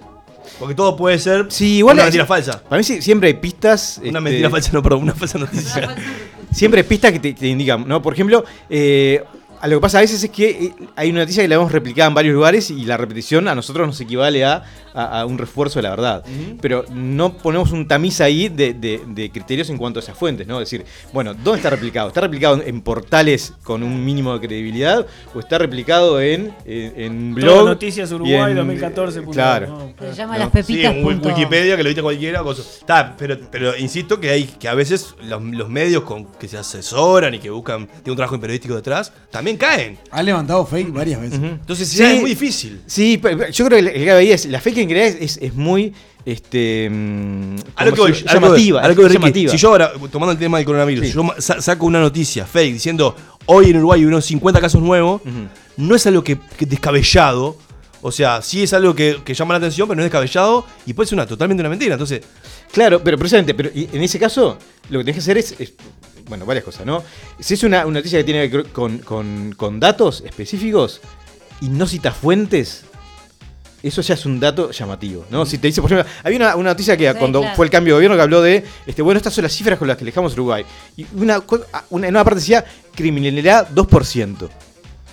Porque 0.58 0.76
todo 0.76 0.96
puede 0.98 1.18
ser 1.20 1.46
Sí, 1.50 1.78
igual 1.78 1.96
una 1.96 2.04
mentira 2.04 2.26
falsa. 2.26 2.62
Para 2.62 2.80
mí 2.80 2.84
sí- 2.84 3.02
siempre 3.02 3.28
hay 3.28 3.36
pistas. 3.36 3.98
Una 4.00 4.08
este, 4.10 4.20
mentira 4.22 4.50
falsa, 4.50 4.72
no, 4.74 4.82
perdón, 4.84 5.04
una 5.04 5.14
falsa 5.14 5.38
noticia. 5.38 5.96
Siempre 6.52 6.82
hay 6.82 6.88
pistas 6.88 7.12
que 7.12 7.20
te, 7.20 7.34
te 7.34 7.48
indican, 7.48 7.88
¿no? 7.88 8.02
Por 8.02 8.14
ejemplo, 8.14 8.44
eh, 8.72 9.24
a 9.62 9.68
lo 9.68 9.78
que 9.78 9.82
pasa 9.82 9.98
a 9.98 10.02
veces 10.02 10.24
es 10.24 10.30
que 10.30 10.50
eh, 10.50 10.74
hay 10.96 11.10
una 11.10 11.22
noticia 11.22 11.44
que 11.44 11.50
la 11.50 11.56
hemos 11.56 11.72
replicado 11.72 12.08
en 12.08 12.14
varios 12.16 12.34
lugares 12.34 12.70
y 12.72 12.86
la 12.86 12.98
repetición 12.98 13.48
a 13.48 13.56
nosotros 13.56 13.86
nos 13.88 14.00
equivale 14.02 14.46
a, 14.46 14.64
a- 14.94 15.22
a 15.22 15.26
un 15.26 15.38
refuerzo 15.38 15.80
de 15.80 15.84
la 15.84 15.90
verdad. 15.92 16.24
Pero 16.62 16.86
no 16.92 17.34
ponemos 17.38 17.72
un 17.72 17.88
tamiz 17.88 18.22
ahí 18.22 18.50
de, 18.50 18.74
de- 18.74 19.02
de 19.08 19.30
criterios 19.32 19.70
en 19.70 19.78
cuanto 19.78 20.00
a 20.00 20.04
esas 20.04 20.18
fuentes, 20.18 20.48
¿no? 20.48 20.62
Es 20.62 20.70
decir, 20.70 20.86
bueno, 21.14 21.34
¿dónde 21.34 21.58
está 21.58 21.70
replicado? 21.70 22.08
¿Está 22.10 22.22
replicado 22.22 22.62
en 22.66 22.82
portales 22.82 23.54
con 23.64 23.84
un 23.84 24.04
mínimo 24.04 24.34
de 24.38 24.48
credibilidad 24.48 25.06
o 25.34 25.40
está 25.40 25.58
replicado 25.58 26.22
en, 26.22 26.54
en, 26.66 26.94
en 27.02 27.36
Todo 27.36 27.56
blog? 27.56 27.66
Noticias 27.70 28.12
Uruguay 28.12 28.52
en- 28.52 28.58
2014. 28.58 29.20
punto 29.22 29.32
Claro. 29.34 29.94
com. 29.98 30.08
Se 30.10 30.16
llama 30.16 30.34
No. 30.38 30.40
las 30.46 30.48
Sí, 30.52 30.74
pepitas. 30.74 30.96
en 30.96 31.04
punto- 31.04 31.30
Wikipedia 31.30 31.76
que 31.78 31.84
lo 31.84 31.90
viste 31.90 32.02
cualquiera 32.02 32.42
cosa. 32.44 32.62
Está, 32.62 33.16
pero, 33.18 33.38
pero 33.52 33.78
insisto 33.78 34.20
que 34.20 34.30
hay 34.30 34.44
que 34.46 34.68
a 34.68 34.74
veces 34.74 35.16
los, 35.24 35.44
los 35.44 35.70
medios 35.70 36.04
con, 36.04 36.26
que 36.26 36.48
se 36.48 36.58
asesoran 36.58 37.34
y 37.34 37.40
que 37.40 37.50
buscan, 37.50 37.88
tiene 37.88 38.12
un 38.12 38.16
trabajo 38.18 38.40
periodístico 38.40 38.76
detrás, 38.76 39.12
también 39.32 39.49
caen. 39.58 39.98
Han 40.12 40.26
levantado 40.26 40.66
fake 40.66 40.92
varias 40.94 41.22
veces. 41.22 41.40
Entonces 41.42 41.88
Sí. 41.88 41.98
ya 41.98 42.14
es 42.14 42.22
muy 42.22 42.30
difícil. 42.32 42.82
Sí, 42.86 43.20
pero 43.22 43.50
yo 43.50 43.66
creo 43.66 43.82
que 43.84 44.04
el 44.04 44.10
ahí 44.10 44.32
es 44.32 44.46
la 44.46 44.60
fake 44.62 44.78
en 44.80 44.90
realidad 44.90 45.18
es, 45.22 45.38
es 45.42 45.54
muy 45.54 45.94
este 46.26 46.90
mm, 46.90 47.56
A 47.76 47.86
lo 47.86 47.94
que 47.94 48.02
voy, 48.02 48.12
que 48.14 48.24
llamativa, 48.34 48.82
a 48.82 48.88
lo 48.88 48.96
que 48.96 49.10
llamativa. 49.10 49.52
Si 49.52 49.58
yo 49.58 49.70
ahora, 49.70 49.92
tomando 50.12 50.32
el 50.34 50.38
tema 50.38 50.58
del 50.58 50.66
coronavirus, 50.66 51.14
yo 51.14 51.34
saco 51.40 51.86
una 51.86 52.00
noticia 52.00 52.46
fake 52.46 52.74
diciendo 52.74 53.16
hoy 53.46 53.70
en 53.72 53.78
Uruguay 53.78 54.06
hubo 54.06 54.22
50 54.22 54.60
casos 54.62 54.82
nuevos, 54.82 55.22
no 55.78 55.96
es 55.96 56.06
algo 56.08 56.24
que, 56.24 56.38
que 56.58 56.66
descabellado. 56.66 57.58
O 58.02 58.14
sea, 58.14 58.42
sí 58.42 58.64
es 58.64 58.72
algo 58.72 58.96
que, 58.96 59.18
que 59.26 59.34
llama 59.34 59.56
la 59.56 59.58
atención, 59.58 59.86
pero 59.86 59.98
no 59.98 60.02
es 60.04 60.06
descabellado 60.06 60.66
y 60.86 60.94
puede 60.94 61.08
ser 61.10 61.18
una, 61.18 61.26
totalmente 61.28 61.62
una 61.62 61.70
mentira. 61.70 61.96
Entonces, 61.96 62.22
Claro, 62.72 63.04
pero 63.04 63.18
precisamente, 63.18 63.56
pero 63.56 63.72
en 63.74 64.02
ese 64.04 64.20
caso, 64.20 64.58
lo 64.92 65.00
que 65.00 65.06
tenés 65.06 65.16
que 65.16 65.20
hacer 65.22 65.38
es, 65.40 65.56
es- 65.60 65.74
bueno, 66.30 66.46
varias 66.46 66.64
cosas, 66.64 66.86
¿no? 66.86 67.04
Si 67.40 67.56
es 67.56 67.64
una, 67.64 67.86
una 67.86 68.00
noticia 68.00 68.20
que 68.20 68.24
tiene 68.24 68.50
que 68.50 68.58
ver 68.58 68.68
con, 68.68 69.00
con- 69.00 69.54
con 69.58 69.80
datos 69.80 70.24
específicos 70.26 71.02
y 71.60 71.68
no 71.70 71.86
cita 71.88 72.12
fuentes, 72.12 72.84
eso 73.82 74.02
ya 74.02 74.14
es 74.14 74.26
un 74.26 74.40
dato 74.40 74.72
llamativo, 74.72 75.26
¿no? 75.30 75.46
Si 75.46 75.58
te 75.58 75.68
dice, 75.68 75.82
por 75.82 75.92
ejemplo, 75.92 76.12
había 76.24 76.38
una, 76.38 76.56
una 76.56 76.70
noticia 76.72 76.96
que 76.98 77.10
Sí, 77.12 77.18
cuando 77.18 77.40
claro. 77.42 77.56
fue 77.56 77.66
el 77.66 77.72
cambio 77.72 77.94
de 77.94 77.98
gobierno 77.98 78.16
que 78.18 78.22
habló 78.24 78.42
de, 78.42 78.64
este, 78.86 79.02
bueno, 79.02 79.18
estas 79.18 79.34
son 79.34 79.44
las 79.44 79.54
cifras 79.54 79.80
con 79.80 79.88
las 79.88 79.98
que 79.98 80.06
dejamos 80.06 80.34
Uruguay. 80.34 80.66
Y 80.98 81.06
una, 81.16 81.42
una- 81.90 82.08
en 82.08 82.14
una 82.14 82.24
parte 82.24 82.40
decía 82.42 82.64
criminalidad 82.94 83.70
2%. 83.70 84.38
¿De 84.38 84.48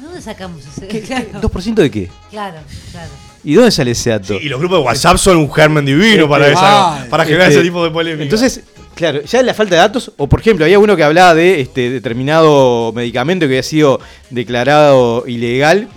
¿Dónde 0.04 0.20
sacamos 0.20 0.62
ese? 0.66 0.86
Claro. 1.02 1.26
¿2% 1.40 1.74
de 1.74 1.90
qué? 1.90 2.10
Claro, 2.30 2.58
claro. 2.92 3.10
¿Y 3.44 3.54
dónde 3.54 3.70
sale 3.70 3.92
ese 3.92 4.10
dato? 4.10 4.34
y 4.34 4.48
los 4.48 4.58
grupos 4.58 4.80
de 4.80 4.84
WhatsApp 4.84 5.16
son 5.18 5.36
un 5.36 5.52
germen 5.52 5.86
divino 5.86 6.28
para, 6.28 6.48
esa- 6.48 6.60
Ah, 7.02 7.06
para 7.08 7.24
generar 7.24 7.48
este, 7.48 7.60
ese 7.60 7.68
tipo 7.68 7.84
de 7.84 7.90
polémica. 7.92 8.24
Entonces, 8.24 8.62
claro, 8.96 9.22
ya 9.22 9.40
la 9.42 9.54
falta 9.54 9.76
de 9.76 9.80
datos, 9.82 10.10
o 10.16 10.26
por 10.26 10.40
ejemplo, 10.40 10.64
había 10.64 10.80
uno 10.80 10.96
que 10.96 11.04
hablaba 11.04 11.34
de 11.36 11.60
este 11.60 11.88
determinado 11.90 12.92
medicamento 12.92 13.46
que 13.46 13.52
había 13.52 13.62
sido 13.62 14.00
declarado 14.30 15.22
ilegal. 15.28 15.88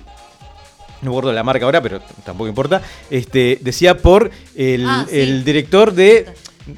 No 1.02 1.12
me 1.12 1.16
acuerdo 1.18 1.32
la 1.34 1.44
marca 1.44 1.66
ahora, 1.66 1.82
pero 1.82 2.02
tampoco 2.26 2.48
importa. 2.50 2.82
Este, 3.10 3.58
decía 3.62 3.98
por 3.98 4.30
el, 4.56 4.86
Ah, 4.88 5.06
sí. 5.10 5.20
el 5.20 5.44
director 5.44 5.94
de. 5.94 6.28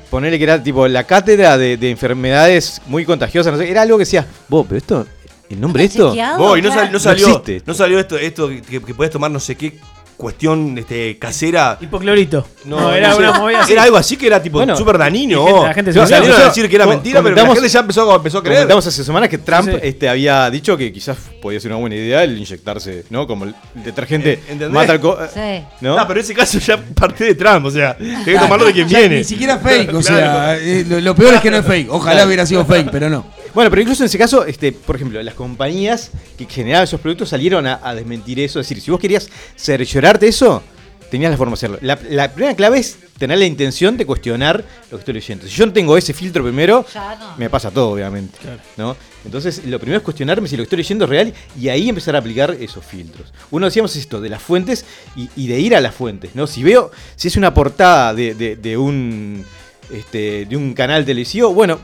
Ponerle 0.09 0.37
que 0.37 0.45
era 0.45 0.63
tipo 0.63 0.87
la 0.87 1.03
cátedra 1.03 1.57
de, 1.57 1.75
de 1.75 1.89
enfermedades 1.91 2.81
muy 2.85 3.03
contagiosas, 3.03 3.51
no 3.51 3.59
sé, 3.59 3.69
era 3.69 3.81
algo 3.81 3.97
que 3.97 4.03
decía, 4.05 4.25
vos, 4.47 4.65
pero 4.65 4.77
esto, 4.77 5.05
el 5.49 5.59
nombre 5.59 5.81
de 5.83 5.87
esto. 5.87 6.09
chequeado? 6.11 6.37
Vos, 6.37 6.57
y 6.57 6.61
no, 6.61 6.69
sal- 6.71 6.85
no 6.85 6.93
No 6.93 6.99
salió, 6.99 7.43
no 7.65 7.73
salió 7.73 7.99
esto, 7.99 8.17
esto 8.17 8.47
que, 8.47 8.61
que 8.81 8.93
podés 8.93 9.11
tomar 9.11 9.29
no 9.31 9.39
sé 9.41 9.55
qué 9.55 9.77
cuestión 10.21 10.77
este, 10.77 11.17
casera. 11.17 11.77
Hipoclorito. 11.81 12.47
No, 12.65 12.79
No, 12.79 12.93
era 12.93 13.09
no 13.09 13.15
sé. 13.15 13.21
una 13.21 13.31
movida 13.39 13.61
así. 13.61 13.73
Era 13.73 13.83
algo 13.83 13.97
así 13.97 14.15
que 14.17 14.27
era 14.27 14.41
tipo 14.41 14.59
Bueno, 14.59 14.77
súper 14.77 14.97
gente- 14.97 15.67
la 15.67 15.73
gente 15.73 15.91
se 15.93 16.05
salieron 16.07 16.39
a 16.41 16.45
decir 16.45 16.69
que 16.69 16.75
era 16.75 16.85
mentira, 16.85 17.21
pero 17.23 17.35
la 17.35 17.45
gente 17.53 17.67
ya 17.67 17.79
empezó, 17.79 18.15
empezó 18.15 18.37
a 18.37 18.43
creer. 18.43 18.57
Comentamos 18.59 18.85
hace 18.87 19.03
semanas 19.03 19.29
que 19.29 19.39
Trump 19.39 19.65
Sí, 19.65 19.71
sí. 19.71 19.79
Este, 19.81 20.07
había 20.09 20.49
dicho 20.51 20.77
que 20.77 20.93
quizás 20.93 21.17
podía 21.41 21.59
ser 21.59 21.71
una 21.71 21.79
buena 21.79 21.95
idea 21.95 22.23
el 22.23 22.37
inyectarse, 22.37 23.03
¿no? 23.09 23.25
Como 23.25 23.45
el 23.45 23.55
detergente 23.83 24.33
¿Entendés? 24.47 24.69
mata 24.69 24.93
al 24.93 24.99
co- 24.99 25.17
Sí. 25.33 25.63
¿no? 25.81 25.97
Ah, 25.97 26.07
pero 26.07 26.19
en 26.19 26.23
ese 26.23 26.33
caso 26.35 26.59
ya 26.59 26.77
parte 26.77 27.23
de 27.25 27.35
Trump, 27.35 27.65
o 27.65 27.71
sea, 27.71 27.97
tenés 27.97 28.23
que 28.23 28.37
tomarlo 28.37 28.65
de 28.67 28.73
quien 28.73 28.87
viene. 28.87 29.17
Ni 29.17 29.23
siquiera 29.23 29.57
fake, 29.57 29.89
o 29.93 29.99
Claro. 30.01 30.03
sea, 30.03 30.57
eh, 30.57 30.85
lo, 30.87 31.01
lo 31.01 31.15
peor 31.15 31.33
es 31.33 31.41
que 31.41 31.49
no 31.51 31.57
es 31.57 31.65
fake. 31.65 31.87
Ojalá 31.89 32.11
Claro. 32.13 32.27
hubiera 32.27 32.45
sido 32.45 32.63
fake, 32.65 32.89
pero 32.91 33.09
no. 33.09 33.25
Bueno, 33.53 33.69
pero 33.69 33.81
incluso 33.81 34.03
en 34.03 34.07
ese 34.07 34.17
caso, 34.17 34.45
este, 34.45 34.71
por 34.71 34.95
ejemplo, 34.95 35.21
las 35.21 35.33
compañías 35.35 36.11
que 36.37 36.45
generaban 36.45 36.85
esos 36.85 37.01
productos 37.01 37.29
salieron 37.29 37.67
a, 37.67 37.79
a 37.83 37.93
desmentir 37.95 38.39
eso. 38.39 38.59
Es 38.59 38.67
decir, 38.69 38.81
si 38.81 38.91
vos 38.91 38.99
querías 38.99 39.29
cerciorarte 39.57 40.27
eso, 40.27 40.63
tenías 41.09 41.31
la 41.31 41.37
forma 41.37 41.51
de 41.51 41.55
hacerlo. 41.55 41.77
La, 41.81 41.99
la 42.09 42.31
primera 42.31 42.55
clave 42.55 42.79
es 42.79 42.97
tener 43.17 43.37
la 43.37 43.45
intención 43.45 43.97
de 43.97 44.05
cuestionar 44.05 44.63
lo 44.89 44.97
que 44.97 45.01
estoy 45.01 45.13
leyendo. 45.15 45.45
Si 45.45 45.51
yo 45.51 45.65
no 45.65 45.73
tengo 45.73 45.97
ese 45.97 46.13
filtro 46.13 46.43
primero, 46.43 46.85
no. 47.19 47.37
me 47.37 47.49
pasa 47.49 47.69
todo, 47.69 47.89
obviamente. 47.91 48.39
¿no? 48.77 48.95
Entonces, 49.25 49.63
lo 49.65 49.77
primero 49.79 49.97
es 49.97 50.03
cuestionarme 50.03 50.47
si 50.47 50.55
lo 50.55 50.61
que 50.61 50.67
estoy 50.67 50.77
leyendo 50.77 51.03
es 51.05 51.09
real 51.09 51.33
y 51.59 51.67
ahí 51.67 51.89
empezar 51.89 52.15
a 52.15 52.19
aplicar 52.19 52.55
esos 52.59 52.83
filtros. 52.85 53.31
Uno 53.51 53.65
decíamos 53.67 53.95
esto, 53.97 54.21
de 54.21 54.29
las 54.29 54.41
fuentes 54.41 54.85
y, 55.15 55.29
y 55.35 55.47
de 55.47 55.59
ir 55.59 55.75
a 55.75 55.81
las 55.81 55.93
fuentes. 55.93 56.33
¿no? 56.35 56.47
Si 56.47 56.63
veo, 56.63 56.89
si 57.17 57.27
es 57.27 57.35
una 57.35 57.53
portada 57.53 58.13
de, 58.13 58.33
de- 58.33 58.55
de 58.55 58.77
un 58.77 59.45
este, 59.93 60.45
de 60.45 60.55
un 60.55 60.73
canal 60.73 61.03
televisivo, 61.03 61.53
bueno, 61.53 61.77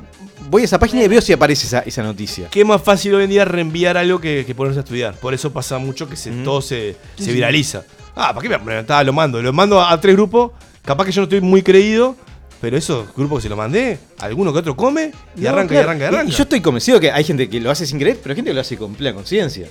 voy 0.49 0.61
a 0.63 0.65
esa 0.65 0.79
página 0.79 1.03
y 1.03 1.07
veo 1.07 1.21
si 1.21 1.33
aparece 1.33 1.67
esa, 1.67 1.79
esa 1.79 2.03
noticia. 2.03 2.47
Qué 2.49 2.63
más 2.65 2.81
fácil 2.81 3.13
hoy 3.15 3.23
en 3.25 3.29
día 3.29 3.45
reenviar 3.45 3.97
algo 3.97 4.19
que, 4.19 4.43
que 4.45 4.55
ponerse 4.55 4.79
a 4.79 4.83
estudiar. 4.83 5.15
Por 5.15 5.33
eso 5.33 5.51
pasa 5.51 5.77
mucho 5.77 6.07
que 6.09 6.15
se, 6.15 6.31
todo 6.31 6.61
se, 6.61 6.95
Sí, 7.17 7.23
se 7.23 7.29
sí. 7.29 7.31
viraliza. 7.33 7.83
Ah, 8.15 8.29
¿para 8.33 8.41
qué 8.41 8.49
me 8.49 8.59
preguntaba? 8.59 9.03
Lo 9.03 9.13
mando. 9.13 9.41
Lo 9.41 9.53
mando 9.53 9.79
a, 9.79 9.91
a 9.91 10.01
tres 10.01 10.15
grupos. 10.15 10.51
Capaz 10.83 11.05
que 11.05 11.11
yo 11.11 11.21
no 11.21 11.23
estoy 11.25 11.41
muy 11.41 11.61
creído. 11.61 12.15
Pero 12.59 12.75
esos 12.75 13.13
grupos 13.15 13.37
que 13.37 13.43
se 13.43 13.49
lo 13.49 13.55
mandé, 13.55 13.99
alguno 14.17 14.51
que 14.51 14.57
otro 14.57 14.75
come 14.75 15.11
y 15.35 15.41
No, 15.41 15.49
arranca 15.49 15.67
claro. 15.75 15.81
y 15.81 15.83
arranca 15.89 16.03
y 16.03 16.07
arranca. 16.07 16.31
Y 16.33 16.35
yo 16.35 16.41
estoy 16.41 16.59
convencido 16.59 16.99
que 16.99 17.11
hay 17.11 17.23
gente 17.23 17.47
que 17.47 17.59
lo 17.59 17.69
hace 17.69 17.85
sin 17.85 17.99
creer, 17.99 18.17
pero 18.19 18.31
hay 18.31 18.37
gente 18.37 18.49
que 18.49 18.55
lo 18.55 18.61
hace 18.61 18.77
con 18.77 18.95
plena 18.95 19.13
conciencia. 19.13 19.67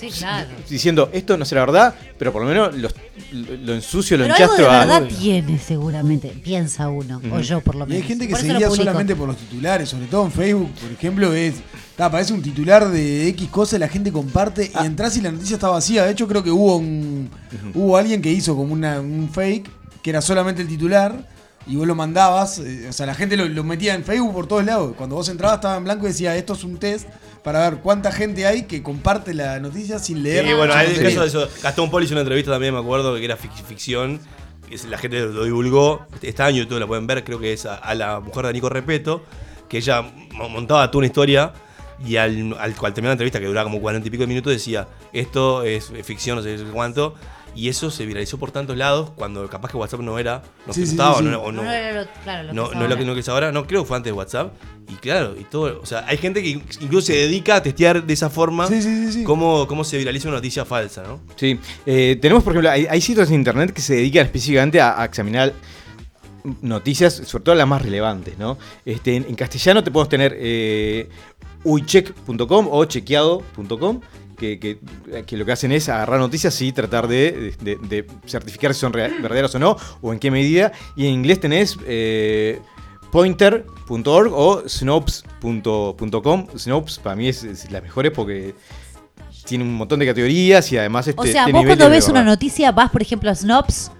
Sí, 0.00 0.08
claro. 0.10 0.48
Diciendo, 0.68 1.10
esto 1.12 1.36
no 1.36 1.44
será 1.44 1.60
verdad, 1.66 1.94
pero 2.18 2.32
por 2.32 2.42
lo 2.42 2.48
menos 2.48 2.74
lo, 2.74 2.88
lo- 3.32 3.56
lo 3.56 3.74
ensucio, 3.74 4.16
lo 4.16 4.24
Pero 4.24 4.34
algo 4.34 4.46
de 4.56 4.62
enchastro 4.62 4.70
a. 4.72 4.78
verdad 4.86 5.08
tiene 5.18 5.58
seguramente, 5.58 6.28
piensa 6.42 6.88
uno, 6.88 7.20
o 7.32 7.40
yo 7.40 7.60
por 7.60 7.74
lo 7.74 7.84
Y 7.84 7.88
menos. 7.88 8.02
hay 8.02 8.08
gente 8.08 8.26
que 8.26 8.32
Por 8.32 8.40
seguía 8.40 8.70
solamente 8.70 9.14
por 9.14 9.28
los 9.28 9.36
titulares, 9.36 9.88
sobre 9.90 10.06
todo 10.06 10.24
en 10.24 10.32
Facebook, 10.32 10.70
por 10.80 10.90
ejemplo, 10.90 11.32
es. 11.34 11.54
ta, 11.96 12.06
aparece 12.06 12.32
un 12.32 12.40
titular 12.42 12.88
de 12.88 13.28
X 13.28 13.48
cosa, 13.50 13.78
la 13.78 13.88
gente 13.88 14.10
comparte 14.10 14.70
Ah. 14.74 14.82
y 14.84 14.86
entras 14.86 15.16
y 15.18 15.20
la 15.20 15.30
noticia 15.32 15.54
está 15.56 15.68
vacía. 15.68 16.04
De 16.04 16.12
hecho, 16.12 16.26
creo 16.26 16.42
que 16.42 16.50
hubo 16.50 16.76
un. 16.76 17.28
Hubo 17.74 17.96
alguien 17.96 18.22
que 18.22 18.30
hizo 18.32 18.56
como 18.56 18.72
una, 18.72 19.00
un 19.00 19.28
fake, 19.30 19.68
que 20.02 20.08
era 20.10 20.22
solamente 20.22 20.62
el 20.62 20.68
titular, 20.68 21.28
y 21.66 21.76
vos 21.76 21.86
lo 21.86 21.94
mandabas. 21.94 22.58
eh, 22.58 22.86
o 22.88 22.92
sea, 22.92 23.06
la 23.06 23.14
gente 23.14 23.36
lo, 23.36 23.46
lo 23.48 23.64
metía 23.64 23.94
en 23.94 24.04
Facebook 24.04 24.32
por 24.32 24.46
todos 24.46 24.64
lados. 24.64 24.94
Cuando 24.96 25.16
vos 25.16 25.28
entrabas 25.28 25.56
estaba 25.56 25.76
en 25.76 25.84
blanco 25.84 26.06
y 26.06 26.08
decía, 26.08 26.36
esto 26.36 26.54
es 26.54 26.64
un 26.64 26.78
test 26.78 27.08
para 27.42 27.68
ver 27.70 27.80
cuánta 27.80 28.12
gente 28.12 28.46
hay 28.46 28.62
que 28.62 28.82
comparte 28.82 29.32
la 29.34 29.58
noticia 29.60 29.98
sin 29.98 30.22
leer. 30.22 30.46
Sí, 30.46 30.52
bueno, 30.52 30.74
hay 30.74 30.86
caso 30.94 31.20
de 31.22 31.26
eso. 31.26 31.48
Gastón 31.62 31.90
Poli 31.90 32.06
hizo 32.06 32.14
una 32.14 32.22
entrevista 32.22 32.50
también, 32.50 32.74
me 32.74 32.80
acuerdo, 32.80 33.14
que 33.16 33.24
era 33.24 33.36
fic- 33.38 33.64
ficción. 33.66 34.20
La 34.88 34.98
gente 34.98 35.20
lo 35.20 35.44
divulgó. 35.44 36.06
Está 36.22 36.48
en 36.48 36.56
YouTube, 36.56 36.78
la 36.78 36.86
pueden 36.86 37.06
ver. 37.06 37.24
Creo 37.24 37.40
que 37.40 37.52
es 37.52 37.66
a, 37.66 37.74
a 37.76 37.94
la 37.94 38.20
mujer 38.20 38.46
de 38.46 38.52
Nico 38.52 38.68
Repeto. 38.68 39.24
Que 39.68 39.78
ella 39.78 40.02
mo- 40.32 40.48
montaba 40.48 40.88
toda 40.90 40.98
una 41.00 41.06
historia. 41.06 41.52
Y 42.06 42.16
al, 42.16 42.54
al, 42.58 42.74
al 42.80 42.94
terminar 42.94 43.08
la 43.08 43.12
entrevista, 43.12 43.40
que 43.40 43.46
duraba 43.46 43.64
como 43.64 43.80
cuarenta 43.80 44.06
y 44.08 44.10
pico 44.10 44.22
de 44.22 44.26
minutos, 44.28 44.52
decía: 44.52 44.86
Esto 45.12 45.64
es 45.64 45.92
ficción, 46.04 46.36
no 46.36 46.42
sé 46.42 46.56
cuánto. 46.72 47.14
Y 47.54 47.68
eso 47.68 47.90
se 47.90 48.06
viralizó 48.06 48.38
por 48.38 48.50
tantos 48.52 48.76
lados. 48.76 49.10
Cuando 49.16 49.48
capaz 49.48 49.70
que 49.70 49.76
WhatsApp 49.76 50.00
no 50.00 50.18
era. 50.18 50.42
No 50.66 50.72
Sí, 50.72 50.82
estaba, 50.84 51.14
sí, 51.18 51.24
sí. 51.24 51.26
o 51.28 51.30
no, 51.30 51.42
o 51.42 51.52
no- 51.52 51.62
No 51.64 51.70
era 51.70 52.02
lo- 52.02 52.08
claro, 52.22 52.42
lo 52.44 52.48
que 52.50 52.54
no, 52.54 52.62
es 52.66 52.76
no 52.76 52.82
es 52.84 52.88
lo 52.90 52.96
que, 52.96 53.02
ahora. 53.02 53.04
no 53.06 53.14
que 53.14 53.20
es 53.20 53.28
ahora, 53.28 53.52
no, 53.52 53.66
creo 53.66 53.82
que 53.82 53.88
fue 53.88 53.96
antes 53.96 54.12
de 54.12 54.16
WhatsApp. 54.16 54.52
Y 54.88 54.94
claro, 54.94 55.34
y 55.38 55.44
todo, 55.44 55.80
o 55.80 55.86
sea, 55.86 56.04
hay 56.08 56.16
gente 56.16 56.42
que 56.42 56.48
incluso 56.50 57.06
se 57.08 57.12
dedica 57.14 57.56
a 57.56 57.62
testear 57.62 58.02
de 58.04 58.12
esa 58.12 58.28
forma 58.30 58.66
Sí, 58.66 58.82
sí, 58.82 59.06
sí, 59.06 59.12
sí. 59.12 59.24
Cómo, 59.24 59.66
cómo 59.68 59.84
se 59.84 59.98
viraliza 59.98 60.28
una 60.28 60.38
noticia 60.38 60.64
falsa, 60.64 61.02
¿no? 61.04 61.20
Sí. 61.36 61.58
Eh, 61.86 62.18
tenemos, 62.20 62.42
por 62.42 62.52
ejemplo, 62.52 62.70
hay, 62.70 62.86
hay 62.88 63.00
sitios 63.00 63.28
en 63.28 63.34
internet 63.36 63.72
que 63.72 63.80
se 63.82 63.94
dedican 63.94 64.26
específicamente 64.26 64.80
a, 64.80 65.00
a 65.00 65.04
examinar 65.04 65.52
noticias, 66.62 67.14
sobre 67.26 67.44
todo 67.44 67.54
las 67.54 67.68
más 67.68 67.82
relevantes, 67.82 68.38
¿no? 68.38 68.56
Este, 68.84 69.14
en, 69.16 69.26
en 69.28 69.34
castellano 69.34 69.84
te 69.84 69.90
podemos 69.90 70.08
tener 70.08 70.34
eh, 70.38 71.08
uycheck.com 71.64 72.68
o 72.70 72.84
chequeado.com. 72.84 74.00
Que, 74.40 74.58
que- 74.58 74.78
que 75.26 75.36
lo 75.36 75.44
que 75.44 75.52
hacen 75.52 75.70
es 75.70 75.88
agarrar 75.90 76.18
noticias 76.18 76.58
y 76.62 76.72
tratar 76.72 77.06
de, 77.06 77.54
de- 77.60 77.76
de 77.76 78.06
certificar 78.26 78.72
si 78.72 78.80
son 78.80 78.90
verdaderas 78.90 79.54
o 79.54 79.58
no, 79.58 79.76
o 80.00 80.12
en 80.14 80.18
qué 80.18 80.30
medida. 80.30 80.72
Y 80.96 81.06
en 81.06 81.12
inglés 81.12 81.40
tenés 81.40 81.76
eh, 81.86 82.58
pointer.org 83.12 84.32
o 84.32 84.62
snopes.com. 84.66 86.46
Snopes 86.56 86.98
para 86.98 87.16
mí 87.16 87.28
es, 87.28 87.44
es 87.44 87.70
la 87.70 87.80
mejor 87.80 88.10
porque 88.12 88.54
tiene 89.44 89.64
un 89.64 89.74
montón 89.74 89.98
de 89.98 90.06
categorías 90.06 90.70
y 90.72 90.78
además 90.78 91.06
este, 91.08 91.20
O 91.20 91.24
sea, 91.26 91.46
vos 91.48 91.64
cuando 91.66 91.90
ves 91.90 92.08
una 92.08 92.22
noticia, 92.22 92.72
vas, 92.72 92.90
por 92.90 93.02
ejemplo, 93.02 93.30
a 93.30 93.34
Snops 93.34 93.90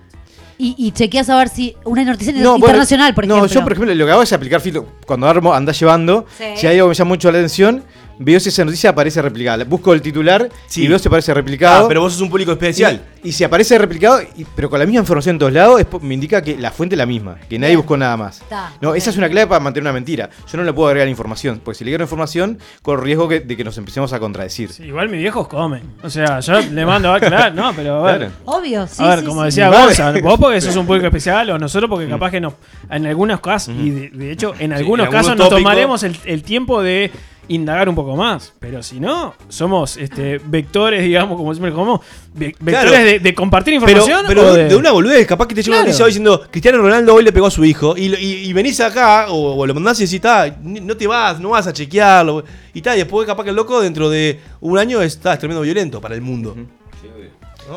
y, 0.59 0.75
y 0.79 0.93
chequeas 0.93 1.29
a 1.31 1.37
ver 1.39 1.49
si 1.49 1.75
una 1.85 2.05
noticia 2.05 2.33
No, 2.35 2.51
bueno, 2.53 2.57
internacional, 2.67 3.15
por 3.15 3.27
no, 3.27 3.37
ejemplo. 3.37 3.55
yo 3.55 3.63
por 3.63 3.73
ejemplo 3.73 3.95
lo 3.95 4.05
que 4.07 4.13
hago 4.13 4.23
es 4.23 4.33
aplicar 4.33 4.61
filtro. 4.61 4.87
Cuando 5.07 5.27
armo, 5.27 5.53
andás 5.55 5.79
llevando, 5.81 6.27
Sí. 6.39 6.45
si 6.57 6.67
hay 6.67 6.77
algo 6.77 6.89
que 6.89 6.91
me 6.91 6.95
llama 6.95 7.09
mucho 7.11 7.31
la 7.33 7.39
atención, 7.39 7.83
veo 8.23 8.39
si 8.39 8.51
esa 8.51 8.65
noticia 8.65 8.91
aparece 8.91 9.21
replicada. 9.23 9.65
Busco 9.65 9.93
el 9.95 10.03
titular 10.03 10.49
Sí. 10.67 10.85
y 10.85 10.89
veo 10.89 10.99
si 10.99 11.09
aparece 11.09 11.33
replicado. 11.35 11.85
Ah, 11.87 11.89
pero 11.89 12.03
vos 12.03 12.13
sos 12.13 12.21
un 12.23 12.29
público 12.31 12.53
especial. 12.53 13.01
Y, 13.25 13.31
y 13.31 13.33
si 13.33 13.45
aparece 13.45 13.77
replicado, 13.79 14.21
y- 14.37 14.45
pero 14.55 14.69
con 14.69 14.79
la 14.79 14.85
misma 14.87 15.01
información 15.01 15.35
en 15.37 15.39
todos 15.41 15.53
lados, 15.53 15.81
es 15.81 15.87
me 16.03 16.15
indica 16.15 16.43
que 16.43 16.57
la 16.59 16.71
fuente 16.71 16.95
es 16.95 16.99
la 16.99 17.07
misma, 17.07 17.39
que 17.49 17.59
nadie 17.59 17.77
buscó 17.77 17.97
nada 17.97 18.17
más. 18.17 18.41
Está, 18.43 18.73
No, 18.81 18.95
esa 18.95 19.09
es 19.11 19.17
una 19.17 19.29
clave 19.31 19.47
para 19.47 19.59
mantener 19.61 19.85
una 19.85 19.93
mentira. 19.95 20.29
Yo 20.51 20.59
no 20.59 20.65
le 20.65 20.73
puedo 20.73 20.89
agregar 20.89 21.09
información, 21.09 21.61
porque 21.65 21.79
si 21.79 21.85
le 21.85 21.91
agrego 21.93 22.05
información, 22.05 22.59
corro 22.83 23.03
riesgo 23.03 23.29
que- 23.29 23.41
de 23.41 23.57
que 23.57 23.65
nos 23.65 23.77
empecemos 23.79 24.13
a 24.13 24.21
contradecir. 24.21 24.71
Igual 24.79 25.09
mis 25.09 25.21
viejos 25.21 25.49
comen. 25.49 25.83
O 26.03 26.11
sea, 26.11 26.41
yo 26.41 26.61
le 26.61 26.85
mando 26.87 27.13
a 27.13 27.19
claro, 27.21 27.55
no, 27.55 27.73
pero 27.75 28.07
a 28.07 28.13
ver. 28.13 28.19
Claro. 28.19 28.33
Obvio, 28.45 28.87
sí. 28.87 29.03
a 29.03 29.09
ver, 29.09 29.21
sí, 29.21 29.25
como 29.25 29.41
sí. 29.41 29.47
decía 29.47 29.69
Vale. 29.71 29.85
Gonza, 29.87 30.13
vos 30.23 30.39
porque 30.39 30.61
sos 30.61 30.77
un 30.77 30.87
público 30.87 31.07
especial 31.09 31.51
o 31.51 31.59
nosotros 31.59 31.89
porque 31.89 32.09
capaz 32.09 32.31
que 32.31 32.41
no, 32.41 32.55
en 32.91 33.07
algunos 33.07 33.41
casos, 33.41 33.75
y 33.79 33.91
de, 33.91 34.11
de 34.11 34.31
hecho 34.33 34.53
en 34.59 34.73
algunos 34.73 35.07
en 35.07 35.13
casos 35.13 35.31
algunos 35.31 35.39
nos 35.39 35.49
tópicos. 35.51 35.63
tomaremos 35.63 36.03
el, 36.03 36.17
el 36.25 36.43
tiempo 36.43 36.83
de 36.83 37.11
indagar 37.51 37.89
un 37.89 37.95
poco 37.95 38.17
más. 38.17 38.53
Pero 38.59 38.83
si 38.83 38.99
no, 39.01 39.35
somos 39.49 39.97
este, 39.97 40.39
vectores, 40.45 41.03
digamos, 41.03 41.37
como 41.37 41.53
siempre 41.53 41.73
como 41.73 42.01
ve- 42.35 42.55
vectores 42.61 42.91
Claro. 42.91 43.05
de, 43.07 43.19
de 43.21 43.35
compartir 43.35 43.75
información. 43.75 44.25
pero 44.27 44.55
de... 44.55 44.75
una 44.77 44.93
boludez, 44.93 45.27
capaz 45.27 45.47
que 45.49 45.55
te 45.55 45.63
llega 45.63 45.77
Claro. 45.77 45.87
noticia 45.89 46.07
diciendo 46.07 46.43
Cristiano 46.51 46.79
Ronaldo 46.79 47.15
hoy 47.15 47.25
le 47.25 47.33
pegó 47.33 47.47
a 47.47 47.51
su 47.51 47.65
hijo 47.65 47.97
y, 47.97 48.15
y- 48.15 48.47
y 48.49 48.53
venís 48.53 48.81
acá 48.81 49.27
o, 49.31 49.57
o 49.57 49.67
lo 49.67 49.75
mandás 49.75 50.01
y 50.01 50.05
decís, 50.05 50.21
"Ta, 50.21 50.57
ni- 50.63 50.81
no 50.81 50.97
te 50.97 51.07
vas, 51.07 51.39
no 51.41 51.51
vas 51.51 51.67
a 51.67 51.73
chequearlo. 51.73 52.45
Y 52.73 52.81
tal, 52.83 52.95
y 52.97 53.01
después 53.01 53.27
capaz 53.27 53.45
que 53.45 53.51
el 53.51 53.57
loco 53.57 53.81
dentro 53.81 54.09
de 54.09 54.39
un 54.61 54.79
año 54.79 55.03
está 55.03 55.33
es 55.33 55.39
tremendo 55.41 55.63
violento 55.63 56.01
para 56.01 56.15
el 56.15 56.21
mundo. 56.23 56.57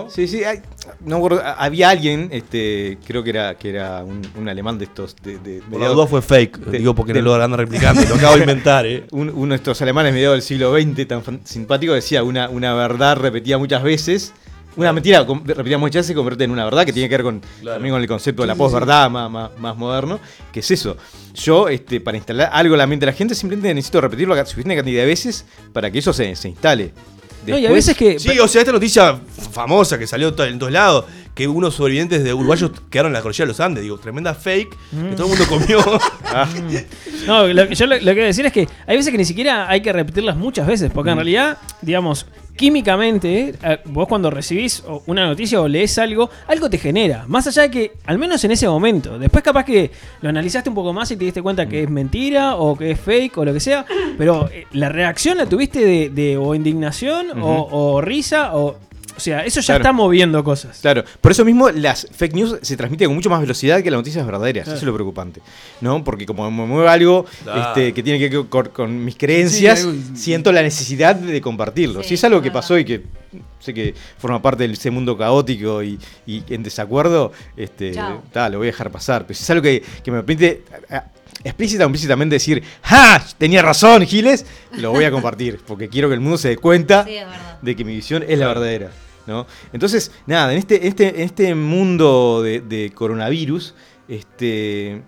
Sí, 0.09 0.27
sí, 0.27 0.43
hay- 0.43 0.61
no 1.01 1.15
me 1.19 1.25
acuerdo, 1.25 1.41
había 1.57 1.89
alguien, 1.89 2.29
este, 2.31 2.97
creo 3.05 3.23
que 3.23 3.29
era, 3.31 3.55
que 3.55 3.69
era 3.69 4.03
un, 4.03 4.21
un 4.35 4.49
alemán 4.49 4.77
de 4.77 4.85
estos. 4.85 5.15
De, 5.23 5.37
de, 5.39 5.61
la 5.77 5.87
duda 5.89 6.07
fue 6.07 6.21
fake, 6.21 6.57
digo 6.71 6.93
porque 6.95 7.13
no 7.13 7.21
lo 7.21 7.33
andan 7.35 7.57
replicando, 7.59 8.01
lo 8.07 8.15
acabo 8.15 8.35
de 8.35 8.41
inventar, 8.41 8.85
eh. 8.85 9.05
Un- 9.11 9.31
uno 9.33 9.49
de 9.49 9.55
estos 9.57 9.81
alemanes 9.81 10.13
mediados 10.13 10.35
del 10.35 10.41
siglo 10.41 10.73
XX, 10.73 11.07
tan 11.07 11.21
simpático, 11.45 11.93
decía 11.93 12.23
una, 12.23 12.49
una 12.49 12.73
verdad 12.73 13.17
repetida 13.17 13.57
muchas 13.57 13.83
veces. 13.83 14.33
Una 14.75 14.91
mentira 14.91 15.23
repetida 15.45 15.77
muchas 15.77 15.99
veces 15.99 16.07
se 16.07 16.15
convierte 16.15 16.45
en 16.45 16.49
una 16.49 16.65
verdad 16.65 16.83
que 16.83 16.91
tiene 16.91 17.07
que 17.07 17.15
ver 17.17 17.23
con, 17.23 17.41
también 17.63 17.93
con 17.93 18.01
el 18.01 18.07
concepto 18.07 18.41
de 18.41 18.47
la 18.47 18.53
Sí, 18.55 18.57
posverdad 18.57 19.07
más, 19.07 19.29
más, 19.29 19.51
más 19.59 19.77
moderno. 19.77 20.19
que 20.51 20.61
es 20.61 20.71
eso? 20.71 20.97
Yo, 21.35 21.69
este, 21.69 22.01
para 22.01 22.17
instalar 22.17 22.49
algo 22.51 22.73
en 22.73 22.79
la 22.79 22.87
mente 22.87 23.05
de 23.05 23.11
la 23.11 23.15
gente, 23.15 23.35
simplemente 23.35 23.71
necesito 23.71 24.01
repetirlo 24.01 24.33
la 24.33 24.43
suficiente 24.47 24.75
cantidad 24.75 25.01
de 25.01 25.05
veces 25.07 25.45
para 25.73 25.91
que 25.91 25.99
eso 25.99 26.11
se, 26.11 26.35
se 26.35 26.49
instale. 26.49 26.91
No, 27.51 27.57
y 27.57 27.65
a 27.65 27.71
veces 27.71 27.95
que- 27.97 28.19
Sí, 28.19 28.37
o 28.39 28.47
sea, 28.47 28.61
esta 28.61 28.71
noticia 28.71 29.19
famosa 29.51 29.97
que 29.99 30.07
salió 30.07 30.29
en 30.45 30.59
todos 30.59 30.71
lados, 30.71 31.05
que 31.35 31.47
unos 31.47 31.73
sobrevivientes 31.73 32.23
de 32.23 32.33
uruguayos 32.33 32.71
quedaron 32.89 33.09
en 33.09 33.13
la 33.13 33.21
cordillera 33.21 33.45
de 33.45 33.51
los 33.53 33.59
Andes, 33.59 33.83
digo, 33.83 33.97
tremenda 33.97 34.33
fake, 34.35 34.69
que 35.09 35.15
todo 35.15 35.31
el 35.31 35.37
mundo 35.37 35.45
comió. 35.49 35.83
Ah. 36.35 36.47
No, 37.27 37.45
lo, 37.47 37.67
que 37.69 37.75
yo 37.75 37.85
lo, 37.85 37.93
lo 37.95 37.99
que 38.01 38.05
quiero 38.13 38.25
decir 38.25 38.43
es 38.47 38.51
que 38.51 38.67
hay 38.87 38.97
veces 38.97 39.11
que 39.11 39.17
ni 39.19 39.25
siquiera 39.25 39.69
hay 39.69 39.81
que 39.81 39.93
repetirlas 39.93 40.35
muchas 40.35 40.65
veces, 40.65 40.89
porque 40.91 41.11
en 41.11 41.17
realidad, 41.17 41.59
digamos, 41.81 42.25
químicamente, 42.55 43.55
eh, 43.63 43.79
vos 43.85 44.07
cuando 44.07 44.29
recibís 44.29 44.83
una 45.05 45.25
noticia 45.25 45.61
o 45.61 45.67
lees 45.67 45.97
algo, 45.97 46.29
algo 46.47 46.69
te 46.69 46.77
genera. 46.77 47.25
Más 47.27 47.47
allá 47.47 47.63
de 47.63 47.71
que, 47.71 47.91
al 48.05 48.17
menos 48.17 48.43
en 48.43 48.51
ese 48.51 48.67
momento, 48.67 49.17
después 49.17 49.43
capaz 49.43 49.65
que 49.65 49.91
lo 50.21 50.29
analizaste 50.29 50.69
un 50.69 50.75
poco 50.75 50.93
más 50.93 51.09
y 51.11 51.17
te 51.17 51.25
diste 51.25 51.41
cuenta 51.41 51.67
que 51.67 51.83
es 51.83 51.89
mentira 51.89 52.55
o 52.55 52.77
que 52.77 52.91
es 52.91 52.99
fake 52.99 53.37
o 53.37 53.45
lo 53.45 53.53
que 53.53 53.59
sea, 53.59 53.85
pero 54.17 54.49
eh, 54.51 54.67
la 54.71 54.89
reacción 54.89 55.37
la 55.37 55.45
tuviste 55.45 55.79
de, 55.85 56.09
de 56.09 56.37
o 56.37 56.55
indignación 56.55 57.41
o, 57.41 57.67
o 57.71 58.01
risa 58.01 58.55
o... 58.55 58.77
O 59.15 59.19
sea, 59.19 59.45
eso 59.45 59.59
ya 59.61 59.65
Claro. 59.67 59.81
está 59.81 59.91
moviendo 59.93 60.43
cosas. 60.43 60.79
Claro, 60.81 61.03
por 61.21 61.31
eso 61.31 61.45
mismo 61.45 61.69
las 61.69 62.07
fake 62.11 62.33
news 62.33 62.57
se 62.61 62.75
transmiten 62.75 63.07
con 63.07 63.15
mucho 63.15 63.29
más 63.29 63.39
velocidad 63.41 63.81
que 63.83 63.91
las 63.91 63.99
noticias 63.99 64.25
verdaderas. 64.25 64.63
Claro. 64.63 64.75
Eso 64.77 64.83
es 64.85 64.87
lo 64.87 64.93
preocupante. 64.93 65.41
¿no? 65.81 66.03
Porque 66.03 66.25
como 66.25 66.49
me 66.49 66.65
mueve 66.65 66.89
algo 66.89 67.25
Claro. 67.43 67.61
este, 67.69 67.93
que 67.93 68.01
tiene 68.03 68.17
que 68.19 68.29
ver 68.35 68.47
con, 68.47 68.69
con 68.69 69.05
mis 69.05 69.15
creencias, 69.15 69.79
Sí, 69.79 69.87
algo- 69.87 70.01
siento 70.15 70.51
la 70.51 70.61
necesidad 70.61 71.15
de 71.15 71.41
compartirlo. 71.41 72.01
si 72.03 72.15
es 72.15 72.23
algo 72.23 72.41
que 72.41 72.51
pasó 72.51 72.77
y 72.77 72.85
que 72.85 73.03
sé 73.59 73.73
que 73.73 73.93
forma 74.17 74.41
parte 74.41 74.67
de 74.67 74.73
ese 74.73 74.91
mundo 74.91 75.17
caótico 75.17 75.81
y, 75.83 75.97
y 76.25 76.43
en 76.49 76.63
desacuerdo, 76.63 77.31
este, 77.57 77.93
ta, 78.31 78.49
lo 78.49 78.57
voy 78.57 78.67
a 78.67 78.71
dejar 78.71 78.91
pasar. 78.91 79.25
Pero 79.27 79.37
si 79.37 79.43
es 79.43 79.49
algo 79.49 79.61
que, 79.63 79.83
que 80.03 80.11
me 80.11 80.21
permite 80.23 80.63
a- 80.89 81.05
explícita 81.43 81.83
o 81.83 81.87
implícitamente 81.87 82.35
decir, 82.35 82.63
¡ja! 82.81 83.23
Tenía 83.37 83.61
razón, 83.61 84.05
Giles, 84.05 84.45
lo 84.73 84.91
voy 84.91 85.05
a 85.05 85.11
compartir. 85.11 85.59
Porque 85.67 85.89
quiero 85.89 86.07
que 86.09 86.15
el 86.15 86.21
mundo 86.21 86.37
se 86.37 86.49
dé 86.49 86.57
cuenta 86.57 87.05
Sí, 87.05 87.17
de 87.61 87.75
que 87.75 87.83
mi 87.83 87.95
visión 87.95 88.23
es 88.27 88.37
la 88.39 88.47
verdadera. 88.47 88.91
¿no? 89.25 89.47
Entonces, 89.71 90.11
nada, 90.25 90.51
en 90.51 90.59
este, 90.59 90.87
este, 90.87 91.09
en 91.09 91.21
este 91.21 91.55
mundo 91.55 92.41
de, 92.41 92.61
de 92.61 92.91
coronavirus, 92.91 93.73
este, 94.07 95.01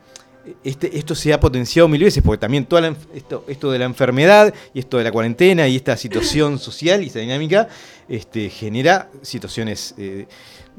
este, 0.63 0.97
esto 0.97 1.15
se 1.15 1.33
ha 1.33 1.39
potenciado 1.39 1.87
mil 1.87 2.03
veces, 2.03 2.21
porque 2.23 2.39
también 2.39 2.65
toda 2.65 2.81
la 2.81 2.95
esto, 3.13 3.43
esto 3.47 3.71
de 3.71 3.79
la 3.79 3.85
enfermedad 3.85 4.53
y 4.73 4.79
esto 4.79 4.97
de 4.97 5.03
la 5.03 5.11
cuarentena 5.11 5.67
y 5.67 5.75
esta 5.75 5.97
situación 5.97 6.59
social 6.59 7.03
y 7.03 7.07
esta 7.07 7.19
dinámica 7.19 7.67
este, 8.07 8.49
genera 8.49 9.09
situaciones 9.21 9.95
eh, 9.97 10.27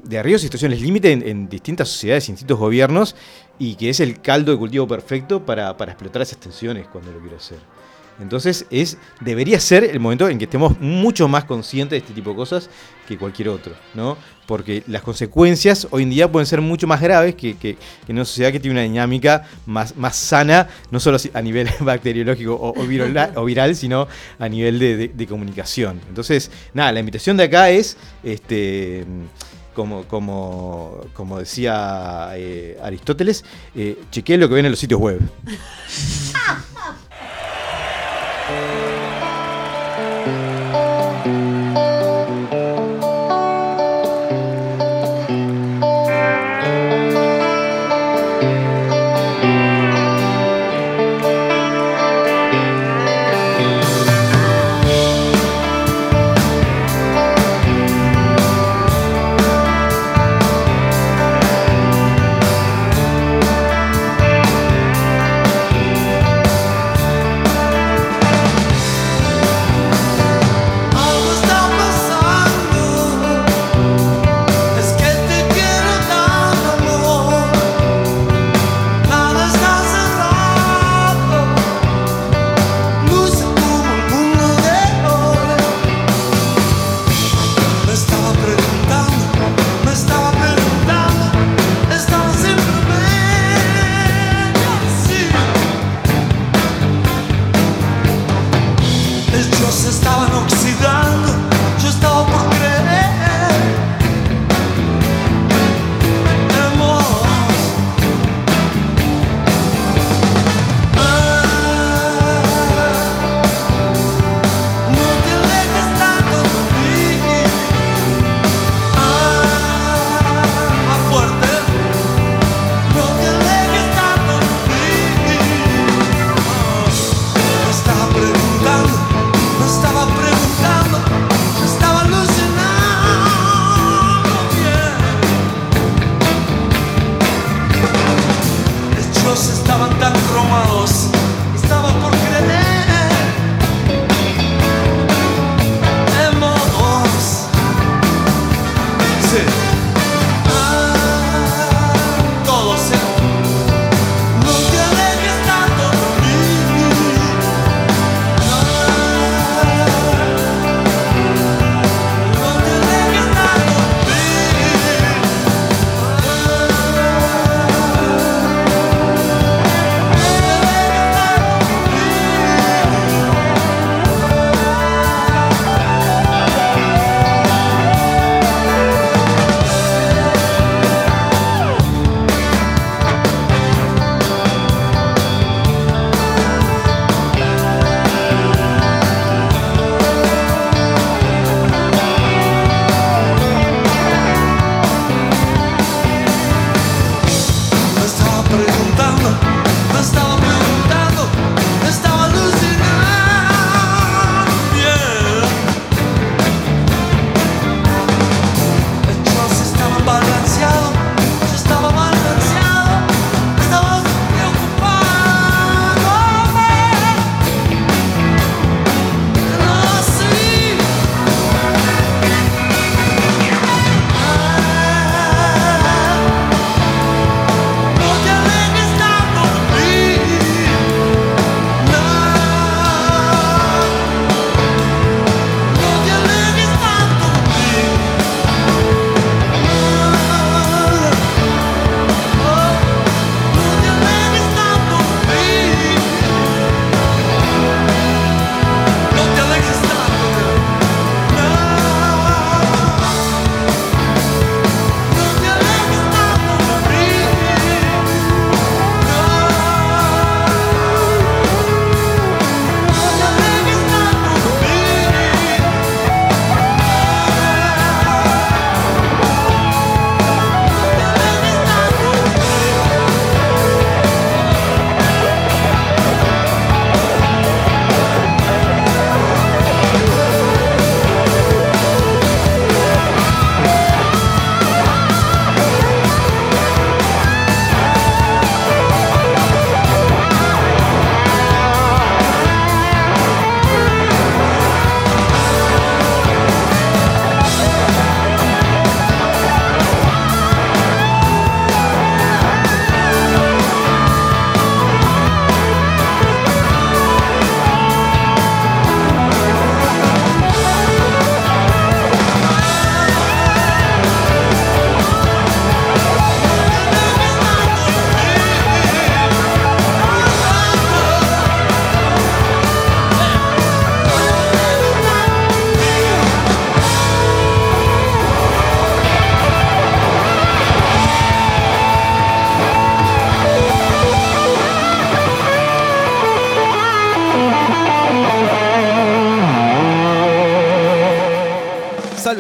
de 0.03 0.19
arriesgo, 0.19 0.39
situaciones 0.39 0.81
límite 0.81 1.11
en, 1.11 1.27
en 1.27 1.49
distintas 1.49 1.89
sociedades 1.89 2.29
y 2.29 2.33
distintos 2.33 2.59
gobiernos, 2.59 3.17
y 3.59 3.75
que 3.77 3.91
es 3.91 4.01
el 4.01 4.21
caldo 4.21 4.53
de 4.53 4.59
cultivo 4.59 4.87
perfecto 4.87 5.45
para, 5.45 5.77
para 5.77 5.93
explotar 5.93 6.23
esas 6.23 6.39
tensiones 6.39 6.87
cuando 6.89 7.11
lo 7.13 7.21
quiero 7.21 7.37
hacer. 7.37 7.59
Entonces 8.19 8.65
es, 8.71 8.97
debería 9.21 9.61
ser 9.61 9.85
el 9.85 10.01
momento 10.01 10.27
en 10.27 10.39
que 10.39 10.45
estemos 10.45 10.81
mucho 10.81 11.29
más 11.29 11.45
conscientes 11.45 11.91
de 11.91 11.99
este 11.99 12.15
tipo 12.15 12.31
de 12.31 12.37
cosas 12.37 12.71
que 13.07 13.19
cualquier 13.19 13.51
otro, 13.51 13.75
¿no? 13.93 14.17
Porque 14.47 14.83
las 14.87 15.03
consecuencias 15.03 15.87
hoy 15.91 16.05
en 16.05 16.09
día 16.11 16.33
pueden 16.33 16.47
ser 16.47 16.63
mucho 16.63 16.87
más 16.87 17.03
graves 17.03 17.35
que, 17.35 17.59
que- 17.59 17.75
que 17.77 17.79
en 18.13 18.17
una 18.17 18.25
sociedad 18.25 18.51
que 18.53 18.59
tiene 18.59 18.73
una 18.81 18.85
dinámica 18.85 19.47
más, 19.67 19.95
más 19.99 20.17
sana, 20.17 20.67
no 20.91 20.99
solo 20.99 21.19
a 21.35 21.43
nivel 21.43 21.69
bacteriológico 21.81 22.55
o, 22.55 22.71
o 22.81 22.87
virola- 22.87 23.33
o 23.37 23.45
viral, 23.45 23.77
sino 23.77 24.09
a 24.39 24.49
nivel 24.49 24.79
de, 24.79 24.97
de- 24.97 25.09
de 25.09 25.27
comunicación. 25.27 26.01
Entonces, 26.09 26.51
nada, 26.73 26.93
la 26.93 27.01
invitación 27.01 27.37
de 27.37 27.45
acá 27.45 27.69
es, 27.69 27.99
este, 28.23 29.05
como, 29.77 30.05
como, 30.05 31.03
como 31.13 31.39
decía 31.39 32.31
eh, 32.35 32.79
Aristóteles, 32.83 33.45
eh, 33.75 33.99
chequeen 34.11 34.41
lo 34.41 34.49
que 34.49 34.55
ven 34.55 34.65
en 34.65 34.73
los 34.73 34.81
sitios 34.81 34.99
web. 34.99 35.21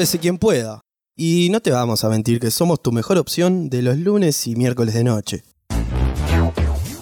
Sálvese 0.06 0.20
quien 0.20 0.38
pueda. 0.38 0.82
Y 1.16 1.48
no 1.50 1.60
te 1.60 1.72
vamos 1.72 2.04
a 2.04 2.08
mentir 2.08 2.38
que 2.38 2.52
somos 2.52 2.80
tu 2.80 2.92
mejor 2.92 3.18
opción 3.18 3.68
de 3.68 3.82
los 3.82 3.98
lunes 3.98 4.46
y 4.46 4.54
miércoles 4.54 4.94
de 4.94 5.02
noche. 5.02 5.42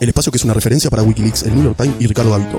El 0.01 0.09
espacio 0.09 0.33
que 0.33 0.39
es 0.39 0.45
una 0.45 0.55
referencia 0.55 0.89
para 0.89 1.03
Wikileaks, 1.03 1.43
el 1.43 1.55
New 1.55 1.65
York 1.65 1.77
Times 1.77 1.97
y 2.01 2.07
Ricardo 2.07 2.31
Davito. 2.31 2.59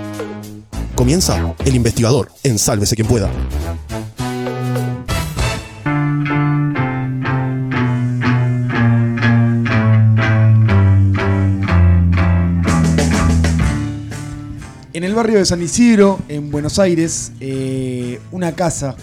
Comienza 0.93 1.56
El 1.66 1.74
Investigador 1.74 2.32
en 2.43 2.60
Sálvese 2.60 2.96
quien 2.96 3.08
pueda. 3.08 3.32
En 14.93 15.04
el 15.04 15.16
barrio 15.16 15.39
de 15.39 15.46
San 15.46 15.64
Isidro, 15.64 16.20
en 16.28 16.52
Buenos 16.52 16.78
Aires, 16.78 17.32
eh, 17.39 18.22
una 18.32 18.54
casa, 18.54 18.96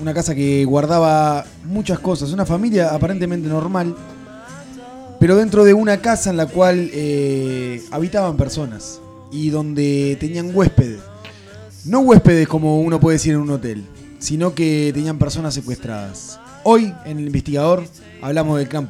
una 0.00 0.14
casa 0.14 0.34
que 0.34 0.64
guardaba 0.64 1.44
muchas 1.64 1.98
cosas, 1.98 2.32
una 2.32 2.46
familia 2.46 2.94
aparentemente 2.94 3.48
normal, 3.48 3.94
pero 5.20 5.36
dentro 5.36 5.64
de 5.64 5.74
una 5.74 5.98
casa 5.98 6.30
en 6.30 6.36
la 6.36 6.46
cual 6.46 6.90
eh, 6.92 7.82
habitaban 7.90 8.36
personas 8.36 9.00
y 9.30 9.50
donde 9.50 10.16
tenían 10.18 10.50
huéspedes. 10.54 11.00
No 11.84 12.00
huéspedes 12.00 12.48
como 12.48 12.80
uno 12.80 13.00
puede 13.00 13.16
decir 13.16 13.34
en 13.34 13.40
un 13.40 13.50
hotel, 13.50 13.84
sino 14.18 14.54
que 14.54 14.92
tenían 14.94 15.18
personas 15.18 15.54
secuestradas. 15.54 16.38
Hoy, 16.64 16.94
en 17.04 17.18
el 17.18 17.26
investigador, 17.26 17.84
hablamos 18.20 18.58
del 18.58 18.68
clan. 18.68 18.88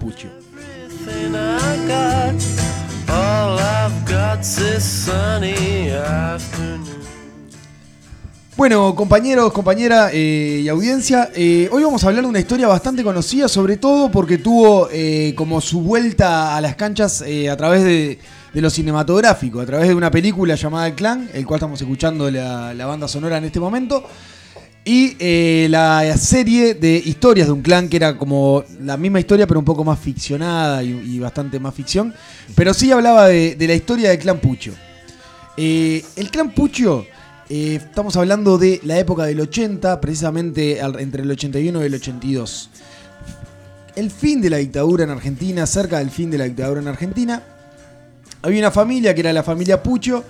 Bueno, 8.55 8.94
compañeros, 8.94 9.50
compañera 9.50 10.11
eh, 10.12 10.61
y 10.62 10.68
audiencia, 10.68 11.30
eh, 11.34 11.70
hoy 11.72 11.84
vamos 11.84 12.05
a 12.05 12.09
hablar 12.09 12.24
de 12.24 12.28
una 12.28 12.38
historia 12.38 12.68
bastante 12.68 13.03
conocida, 13.03 13.48
sobre 13.48 13.78
todo 13.78 14.11
porque 14.11 14.36
tuvo 14.36 14.90
eh, 14.92 15.32
como 15.34 15.59
su 15.62 15.80
vuelta 15.80 16.55
a 16.55 16.61
las 16.61 16.76
canchas 16.76 17.22
a 17.22 17.57
través 17.57 17.82
de, 17.82 18.18
lo 18.53 18.68
cinematográfico, 18.68 19.59
a 19.59 19.64
través 19.64 19.88
de 19.88 19.94
una 19.94 20.11
película 20.11 20.55
llamada 20.55 20.86
El 20.86 20.94
Clan, 20.94 21.30
el 21.32 21.46
cual 21.46 21.57
estamos 21.57 21.80
escuchando 21.80 22.30
la, 22.30 22.84
banda 22.86 23.09
sonora 23.09 23.38
en 23.38 23.44
este 23.44 23.59
momento, 23.59 24.05
y 24.84 25.16
la 25.68 26.14
serie 26.18 26.74
de 26.74 27.03
historias 27.03 27.46
de 27.46 27.55
un 27.55 27.62
clan 27.62 27.88
que 27.88 27.96
era 27.96 28.18
como 28.18 28.64
la 28.82 28.98
misma 28.98 29.18
historia 29.18 29.46
pero 29.46 29.61
un 29.61 29.64
poco 29.64 29.82
más 29.82 29.98
ficcionada 29.98 30.82
y, 30.82 31.18
bastante 31.18 31.59
más 31.59 31.74
ficción, 31.74 32.12
pero 32.55 32.74
sí 32.74 32.92
hablaba 32.92 33.28
de, 33.28 33.57
de 33.57 33.66
la 33.66 33.74
historia 33.74 34.11
del 34.11 34.18
clan 34.18 34.40
Pucho. 34.40 34.74
El 35.57 36.30
clan 36.30 36.53
Pucho, 36.53 37.07
eh, 37.55 37.74
estamos 37.74 38.16
hablando 38.16 38.57
de 38.57 38.80
la 38.82 38.98
época 38.98 39.24
del 39.24 39.38
80, 39.38 40.00
precisamente 40.00 40.80
entre 40.80 41.22
el 41.22 41.30
81 41.30 41.82
y 41.82 41.84
el 41.84 41.94
82. 41.94 42.70
El 43.94 44.11
fin 44.11 44.40
de 44.40 44.48
la 44.48 44.57
dictadura 44.57 45.05
en 45.05 45.11
Argentina, 45.11 45.66
cerca 45.66 45.98
del 45.98 46.09
fin 46.09 46.30
de 46.30 46.38
la 46.38 46.44
dictadura 46.44 46.80
en 46.80 46.88
Argentina, 46.88 47.42
había 48.40 48.59
una 48.59 48.70
familia 48.70 49.14
que 49.14 49.20
era 49.20 49.34
la 49.34 49.42
familia 49.42 49.82
Pucho, 49.82 50.24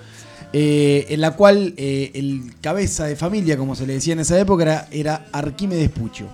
eh, 0.51 1.05
en 1.07 1.21
la 1.21 1.31
cual 1.31 1.73
eh, 1.77 2.11
el 2.13 2.55
cabeza 2.59 3.05
de 3.05 3.15
familia, 3.15 3.55
como 3.55 3.73
se 3.73 3.87
le 3.87 3.93
decía 3.93 4.11
en 4.11 4.19
esa 4.19 4.37
época, 4.37 4.63
era, 4.63 4.87
era 4.91 5.27
Arquímedes 5.31 5.91
Pucho. 5.91 6.27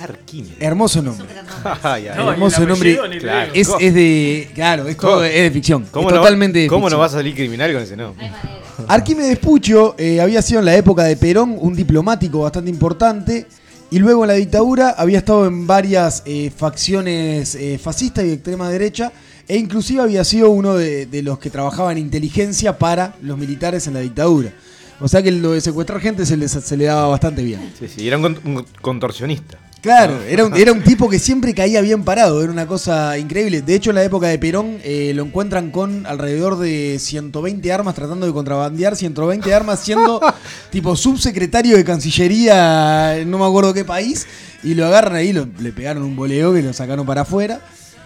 Arquímedes. 0.00 0.56
Hermoso 0.60 1.02
nombre. 1.02 1.26
Ay, 1.82 2.08
ay. 2.08 2.16
No, 2.16 2.24
y 2.30 2.32
Hermoso 2.34 2.62
el 2.62 2.68
nombre. 2.68 2.90
apellido, 2.92 3.08
ni 3.08 3.14
te 3.16 3.20
Claro. 3.20 3.52
digo. 3.52 3.76
Es, 3.78 3.84
es 3.84 3.94
de. 3.94 4.50
Claro, 4.54 4.88
es, 4.88 4.96
todo- 4.96 5.24
es 5.24 5.42
de 5.42 5.50
ficción. 5.50 5.86
¿Cómo 5.90 6.08
es 6.08 6.14
no 6.14 6.20
va- 6.20 6.24
totalmente 6.26 6.58
de 6.60 6.66
¿Cómo 6.68 6.80
no 6.82 6.96
ficción. 6.96 7.00
va 7.00 7.06
a 7.06 7.08
salir 7.08 7.34
criminal 7.34 7.72
con 7.72 7.82
ese 7.82 7.96
nombre? 7.96 8.30
Arquímedes 8.88 9.38
Pucho 9.38 9.94
eh, 9.98 10.20
había 10.20 10.40
sido 10.42 10.60
en 10.60 10.66
la 10.66 10.74
época 10.76 11.04
de 11.04 11.16
Perón 11.16 11.56
un 11.58 11.74
diplomático 11.76 12.40
bastante 12.40 12.70
importante 12.70 13.46
y 13.90 13.98
luego 13.98 14.24
en 14.24 14.28
la 14.28 14.34
dictadura 14.34 14.94
había 14.96 15.18
estado 15.18 15.46
en 15.46 15.66
varias 15.66 16.22
eh, 16.24 16.50
facciones 16.56 17.54
eh, 17.56 17.78
fascistas 17.82 18.24
y 18.24 18.28
de 18.28 18.32
extrema 18.34 18.70
derecha 18.70 19.12
e 19.46 19.56
inclusive 19.58 20.00
había 20.00 20.24
sido 20.24 20.48
uno 20.50 20.74
de, 20.76 21.06
de 21.06 21.22
los 21.22 21.38
que 21.38 21.50
trabajaba 21.50 21.92
en 21.92 21.98
inteligencia 21.98 22.78
para 22.78 23.16
los 23.20 23.36
militares 23.36 23.86
en 23.86 23.94
la 23.94 24.00
dictadura. 24.00 24.52
O 25.00 25.08
sea 25.08 25.22
que 25.22 25.30
lo 25.32 25.52
de 25.52 25.60
secuestrar 25.60 26.00
gente 26.00 26.24
se, 26.24 26.36
les- 26.36 26.50
se 26.52 26.76
le 26.76 26.84
daba 26.84 27.08
bastante 27.08 27.42
bien. 27.42 27.72
Sí, 27.78 27.86
sí, 27.88 28.06
era 28.06 28.16
un, 28.16 28.22
con- 28.22 28.38
un 28.44 28.66
contorsionista. 28.80 29.58
Claro, 29.82 30.20
era 30.28 30.44
un, 30.44 30.54
era 30.54 30.72
un 30.72 30.82
tipo 30.82 31.08
que 31.08 31.18
siempre 31.18 31.54
caía 31.54 31.80
bien 31.80 32.04
parado, 32.04 32.42
era 32.42 32.52
una 32.52 32.66
cosa 32.66 33.16
increíble. 33.16 33.62
De 33.62 33.74
hecho, 33.74 33.90
en 33.90 33.96
la 33.96 34.04
época 34.04 34.26
de 34.28 34.38
Perón 34.38 34.76
eh, 34.84 35.12
lo 35.14 35.24
encuentran 35.24 35.70
con 35.70 36.04
alrededor 36.06 36.58
de 36.58 36.98
120 36.98 37.72
armas 37.72 37.94
tratando 37.94 38.26
de 38.26 38.32
contrabandear, 38.32 38.94
120 38.94 39.54
armas 39.54 39.80
siendo 39.80 40.20
tipo 40.70 40.94
subsecretario 40.96 41.78
de 41.78 41.84
Cancillería, 41.84 43.16
en 43.18 43.30
no 43.30 43.38
me 43.38 43.46
acuerdo 43.46 43.72
qué 43.72 43.86
país, 43.86 44.26
y 44.62 44.74
lo 44.74 44.84
agarran 44.84 45.14
ahí, 45.16 45.32
lo- 45.32 45.48
le 45.58 45.72
pegaron 45.72 46.02
un 46.02 46.14
boleo 46.14 46.52
que 46.52 46.60
lo 46.60 46.74
sacaron 46.74 47.06
para 47.06 47.22
afuera. 47.22 47.60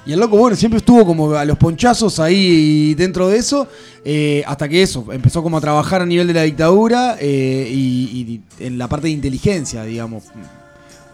Y 0.07 0.13
el 0.13 0.21
loco, 0.21 0.37
bueno, 0.37 0.55
siempre 0.55 0.79
estuvo 0.79 1.05
como 1.05 1.33
a 1.33 1.45
los 1.45 1.59
ponchazos 1.59 2.21
ahí 2.21 2.95
dentro 2.95 3.29
de 3.31 3.39
eso, 3.39 3.67
eh, 4.05 4.45
hasta 4.47 4.69
que 4.69 4.83
eso, 4.83 5.07
empezó 5.11 5.43
como 5.43 5.57
a 5.57 5.61
trabajar 5.61 6.03
a 6.03 6.07
nivel 6.07 6.29
de 6.29 6.35
la 6.35 6.43
dictadura 6.43 7.17
eh, 7.19 7.69
y, 7.69 8.43
y 8.61 8.65
en 8.65 8.79
la 8.79 8.87
parte 8.87 9.09
de 9.09 9.13
inteligencia, 9.15 9.83
digamos 9.83 10.25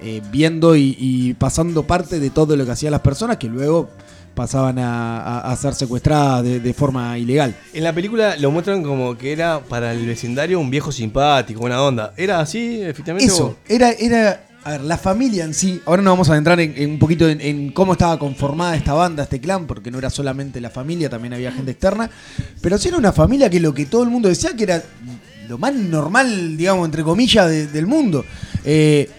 eh, 0.03 0.23
viendo 0.31 0.77
y, 0.77 0.97
y 0.99 1.35
pasando 1.35 1.83
parte 1.87 2.19
de 2.21 2.31
todo 2.31 2.57
lo 2.57 2.65
que 2.65 2.73
hacían 2.73 2.93
las 2.93 3.01
personas 3.03 3.37
que 3.37 3.49
luego 3.49 3.91
pasaban 4.35 4.79
a, 4.79 5.21
a- 5.21 5.53
a 5.53 5.57
ser 5.57 5.75
secuestradas 5.75 6.45
de, 6.45 6.61
de 6.61 6.73
forma 6.75 7.19
ilegal. 7.19 7.55
En 7.75 7.85
la 7.85 7.93
película 7.93 8.37
lo 8.37 8.51
muestran 8.51 8.83
como 8.83 9.19
que 9.19 9.33
era 9.33 9.61
para 9.61 9.93
el 9.93 10.07
vecindario 10.07 10.59
un 10.61 10.71
viejo 10.71 10.93
simpático, 10.93 11.61
buena 11.61 11.83
onda. 11.83 12.15
¿Era 12.17 12.41
así, 12.41 12.81
efectivamente? 12.81 13.27
Eso, 13.33 13.57
era, 13.69 13.91
era, 13.91 14.45
a 14.63 14.71
ver, 14.71 14.81
la 14.83 14.97
familia 14.97 15.45
en 15.45 15.53
sí, 15.53 15.81
ahora 15.85 16.01
nos 16.03 16.13
vamos 16.13 16.29
a 16.29 16.33
adentrar 16.33 16.61
en, 16.61 16.75
en 16.77 16.91
un 16.93 16.99
poquito 16.99 17.29
en, 17.29 17.41
en 17.41 17.73
cómo 17.73 17.93
estaba 17.93 18.19
conformada 18.19 18.77
esta 18.77 18.95
banda, 18.95 19.25
este 19.25 19.41
clan, 19.41 19.67
porque 19.67 19.91
no 19.91 19.99
era 19.99 20.09
solamente 20.11 20.61
la 20.61 20.71
familia, 20.71 21.11
también 21.11 21.35
había 21.35 21.51
gente 21.53 21.73
externa, 21.73 22.09
pero 22.63 22.79
sí 22.79 22.89
era 22.89 22.97
una 22.99 23.13
familia 23.13 23.51
que 23.51 23.59
lo 23.61 23.75
que 23.75 23.87
todo 23.87 24.05
el 24.05 24.11
mundo 24.11 24.29
decía 24.29 24.55
que 24.57 24.63
era 24.63 24.83
lo 25.49 25.59
más 25.59 25.75
normal, 25.75 26.57
digamos, 26.57 26.85
entre 26.87 27.03
comillas, 27.03 27.49
de- 27.51 27.67
del 27.67 27.87
mundo. 27.89 28.25
Eh, 28.65 29.11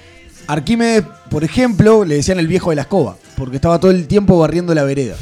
Arquímedes, 0.47 1.03
por 1.29 1.43
ejemplo, 1.43 2.03
le 2.03 2.15
decían 2.15 2.39
el 2.39 2.47
viejo 2.47 2.71
de 2.71 2.75
la 2.75 2.81
escoba, 2.83 3.15
porque 3.37 3.55
estaba 3.55 3.79
todo 3.79 3.91
el 3.91 4.07
tiempo 4.07 4.37
barriendo 4.39 4.73
la 4.75 4.83
vereda. 4.83 5.15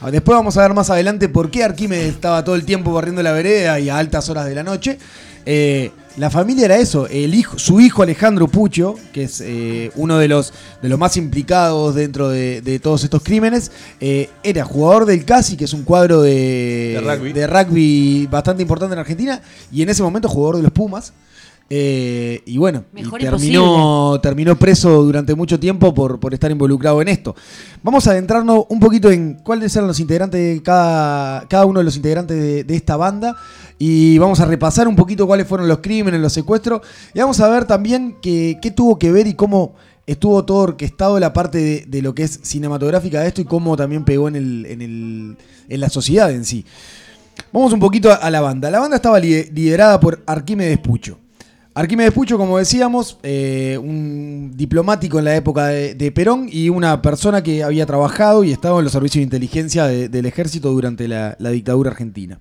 Ah, 0.00 0.10
Después 0.10 0.36
vamos 0.36 0.56
a 0.56 0.62
ver 0.62 0.74
más 0.74 0.90
adelante 0.90 1.28
por 1.28 1.50
qué 1.50 1.64
Arquímedes 1.64 2.12
estaba 2.14 2.44
todo 2.44 2.54
el 2.54 2.64
tiempo 2.64 2.92
barriendo 2.92 3.22
la 3.22 3.32
vereda 3.32 3.80
y 3.80 3.88
a 3.88 3.96
altas 3.98 4.28
horas 4.28 4.46
de 4.46 4.54
la 4.54 4.62
noche. 4.62 4.98
Eh, 5.46 5.90
la 6.16 6.30
familia 6.30 6.66
era 6.66 6.76
eso, 6.76 7.06
el 7.08 7.34
hijo, 7.34 7.58
su 7.58 7.80
hijo 7.80 8.02
Alejandro 8.02 8.46
Pucho, 8.46 8.94
que 9.12 9.24
es 9.24 9.40
eh, 9.44 9.90
uno 9.96 10.16
de 10.18 10.28
los, 10.28 10.52
de 10.80 10.88
los 10.88 10.98
más 10.98 11.16
implicados 11.16 11.94
dentro 11.94 12.28
de, 12.28 12.60
de 12.60 12.78
todos 12.78 13.02
estos 13.04 13.22
crímenes, 13.22 13.72
eh, 14.00 14.30
era 14.42 14.64
jugador 14.64 15.06
del 15.06 15.24
CASI, 15.24 15.56
que 15.56 15.64
es 15.64 15.72
un 15.72 15.82
cuadro 15.82 16.22
de, 16.22 17.00
De 17.02 17.16
rugby. 17.16 17.32
de 17.32 17.46
rugby 17.46 18.28
bastante 18.30 18.62
importante 18.62 18.92
en 18.94 19.00
Argentina, 19.00 19.40
y 19.72 19.82
en 19.82 19.88
ese 19.88 20.02
momento 20.02 20.28
jugador 20.28 20.56
de 20.58 20.62
los 20.62 20.72
Pumas. 20.72 21.12
Eh, 21.70 22.42
y 22.46 22.58
bueno, 22.58 22.84
y 22.94 23.08
terminó, 23.30 24.20
terminó 24.22 24.56
preso 24.58 25.02
durante 25.02 25.34
mucho 25.34 25.58
tiempo 25.58 25.94
por, 25.94 26.20
por 26.20 26.34
estar 26.34 26.50
involucrado 26.50 27.00
en 27.00 27.08
esto. 27.08 27.34
Vamos 27.82 28.06
a 28.06 28.10
adentrarnos 28.12 28.66
un 28.68 28.78
poquito 28.80 29.10
en 29.10 29.34
cuáles 29.42 29.74
eran 29.74 29.88
los 29.88 29.98
integrantes 29.98 30.40
de 30.40 30.62
cada, 30.62 31.48
cada 31.48 31.64
uno 31.64 31.80
de 31.80 31.84
los 31.84 31.96
integrantes 31.96 32.36
de, 32.36 32.64
de 32.64 32.76
esta 32.76 32.96
banda. 32.96 33.34
Y 33.78 34.18
vamos 34.18 34.38
a 34.40 34.44
repasar 34.44 34.86
un 34.86 34.94
poquito 34.94 35.26
cuáles 35.26 35.48
fueron 35.48 35.66
los 35.66 35.78
crímenes, 35.78 36.20
los 36.20 36.32
secuestros. 36.32 36.82
Y 37.12 37.18
vamos 37.20 37.40
a 37.40 37.48
ver 37.48 37.64
también 37.64 38.16
qué 38.22 38.72
tuvo 38.76 38.98
que 38.98 39.10
ver 39.10 39.26
y 39.26 39.34
cómo 39.34 39.74
estuvo 40.06 40.44
todo 40.44 40.58
orquestado 40.58 41.18
la 41.18 41.32
parte 41.32 41.58
de, 41.58 41.84
de 41.88 42.02
lo 42.02 42.14
que 42.14 42.24
es 42.24 42.40
cinematográfica 42.42 43.20
de 43.22 43.28
esto 43.28 43.40
y 43.40 43.46
cómo 43.46 43.74
también 43.76 44.04
pegó 44.04 44.28
en, 44.28 44.36
el, 44.36 44.66
en, 44.66 44.82
el- 44.82 45.36
en 45.68 45.80
la 45.80 45.88
sociedad 45.88 46.30
en 46.30 46.44
sí. 46.44 46.64
Vamos 47.52 47.72
un 47.72 47.80
poquito 47.80 48.12
a, 48.12 48.16
a 48.16 48.30
la 48.30 48.42
banda. 48.42 48.70
La 48.70 48.80
banda 48.80 48.96
estaba 48.96 49.18
li- 49.18 49.44
liderada 49.50 49.98
por 49.98 50.22
Arquímedes 50.26 50.78
Pucho. 50.78 51.18
Arquímedes 51.76 52.12
Pucho, 52.12 52.38
como 52.38 52.58
decíamos, 52.58 53.18
eh, 53.24 53.76
un 53.82 54.52
diplomático 54.54 55.18
en 55.18 55.24
la 55.24 55.34
época 55.34 55.66
de, 55.66 56.12
Perón 56.12 56.48
y 56.48 56.68
una 56.68 57.02
persona 57.02 57.42
que 57.42 57.64
había 57.64 57.84
trabajado 57.84 58.44
y 58.44 58.52
estado 58.52 58.78
en 58.78 58.84
los 58.84 58.92
servicios 58.92 59.18
de 59.20 59.24
inteligencia 59.24 59.86
de- 59.86 60.08
del 60.08 60.26
ejército 60.26 60.70
durante 60.70 61.08
la, 61.08 61.36
dictadura 61.36 61.90
argentina. 61.90 62.38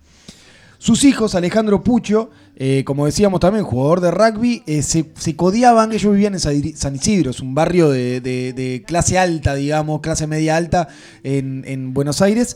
Sus 0.78 1.04
hijos, 1.04 1.34
Alejandro 1.34 1.82
Pucho, 1.82 2.30
eh, 2.58 2.84
como 2.86 3.08
decíamos 3.08 3.40
también, 3.40 3.66
jugador 3.66 4.02
de 4.02 4.12
rugby, 4.12 4.62
eh, 4.68 4.84
se, 4.84 5.12
se 5.18 5.36
codeaban, 5.36 5.94
ellos 5.94 6.12
vivían 6.12 6.34
en 6.36 6.40
Sa- 6.40 6.52
San 6.76 6.96
Isidro, 6.96 7.32
es 7.32 7.40
un 7.40 7.56
barrio 7.56 7.90
de, 7.90 8.84
clase 8.86 9.18
alta, 9.18 9.56
digamos, 9.56 10.02
clase 10.02 10.28
media 10.28 10.58
alta 10.58 10.90
en, 11.24 11.64
en 11.66 11.96
Buenos 11.96 12.22
Aires. 12.22 12.56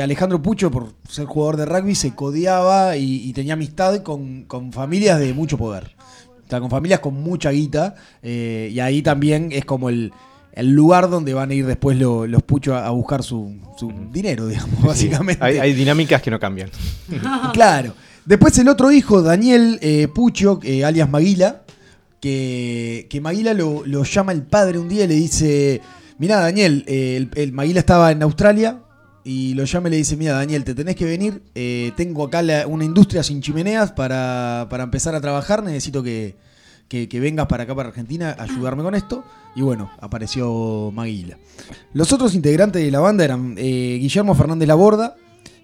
Alejandro 0.00 0.40
Pucho, 0.40 0.70
por 0.70 0.92
ser 1.08 1.24
jugador 1.24 1.56
de 1.56 1.64
rugby, 1.64 1.96
se 1.96 2.14
codeaba 2.14 2.96
y, 2.96 3.32
tenía 3.32 3.54
amistad 3.54 4.02
con 4.04 4.72
familias 4.72 5.18
de 5.18 5.32
mucho 5.34 5.58
poder. 5.58 5.96
Sea, 6.48 6.60
con 6.60 6.70
familias 6.70 7.00
con 7.00 7.14
mucha 7.14 7.50
guita, 7.50 7.94
eh, 8.22 8.70
y 8.72 8.80
ahí 8.80 9.00
también 9.02 9.48
es 9.52 9.64
como 9.64 9.88
el, 9.88 10.12
el 10.52 10.70
lugar 10.70 11.08
donde 11.08 11.32
van 11.34 11.50
a 11.50 11.54
ir 11.54 11.64
después 11.66 11.96
lo- 11.98 12.26
los 12.26 12.42
Puchos 12.42 12.74
a, 12.74 12.86
a 12.86 12.90
buscar 12.90 13.22
su, 13.22 13.56
su 13.78 13.90
dinero, 14.12 14.46
digamos, 14.48 14.82
básicamente. 14.82 15.42
Hay, 15.44 15.58
hay 15.58 15.72
dinámicas 15.72 16.20
que 16.20 16.30
no 16.30 16.38
cambian. 16.38 16.68
Claro. 17.52 17.94
Después 18.24 18.56
el 18.58 18.68
otro 18.68 18.92
hijo, 18.92 19.20
Daniel 19.22 19.78
eh, 19.82 20.06
Pucho, 20.14 20.60
eh, 20.62 20.84
alias 20.84 21.08
Maguila, 21.10 21.62
que, 22.20 23.06
que 23.10 23.20
Maguila 23.20 23.52
lo, 23.54 23.82
lo 23.84 24.04
llama 24.04 24.32
el 24.32 24.42
padre 24.42 24.78
un 24.78 24.88
día 24.88 25.04
y 25.04 25.08
le 25.08 25.14
dice, 25.14 25.80
mira 26.18 26.36
Daniel, 26.38 26.84
eh, 26.86 27.16
el, 27.16 27.30
el 27.34 27.52
Maguila 27.52 27.80
estaba 27.80 28.12
en 28.12 28.22
Australia 28.22 28.78
y 29.24 29.54
lo 29.54 29.64
llama 29.64 29.88
y 29.88 29.92
le 29.92 29.96
dice, 29.98 30.16
mira 30.16 30.32
Daniel, 30.34 30.64
te 30.64 30.74
tenés 30.74 30.96
que 30.96 31.04
venir, 31.04 31.42
eh, 31.54 31.92
tengo 31.96 32.24
acá 32.24 32.42
la- 32.42 32.66
una 32.66 32.84
industria 32.84 33.22
sin 33.22 33.40
chimeneas 33.40 33.92
para, 33.92 34.66
para 34.70 34.84
empezar 34.84 35.14
a 35.14 35.20
trabajar, 35.20 35.62
necesito 35.62 36.02
que, 36.02 36.34
que- 36.88 37.08
que 37.08 37.20
vengas 37.20 37.46
para 37.46 37.62
acá, 37.64 37.74
para 37.74 37.88
Argentina, 37.90 38.34
a 38.38 38.42
ayudarme 38.44 38.82
con 38.82 38.94
esto. 38.94 39.24
Y 39.54 39.60
bueno, 39.62 39.90
apareció 40.00 40.90
Maguila. 40.94 41.36
Los 41.92 42.12
otros 42.12 42.34
integrantes 42.34 42.82
de 42.82 42.90
la 42.90 43.00
banda 43.00 43.24
eran 43.24 43.54
eh, 43.58 43.98
Guillermo 44.00 44.34
Fernández 44.34 44.66
Laborda, 44.66 45.14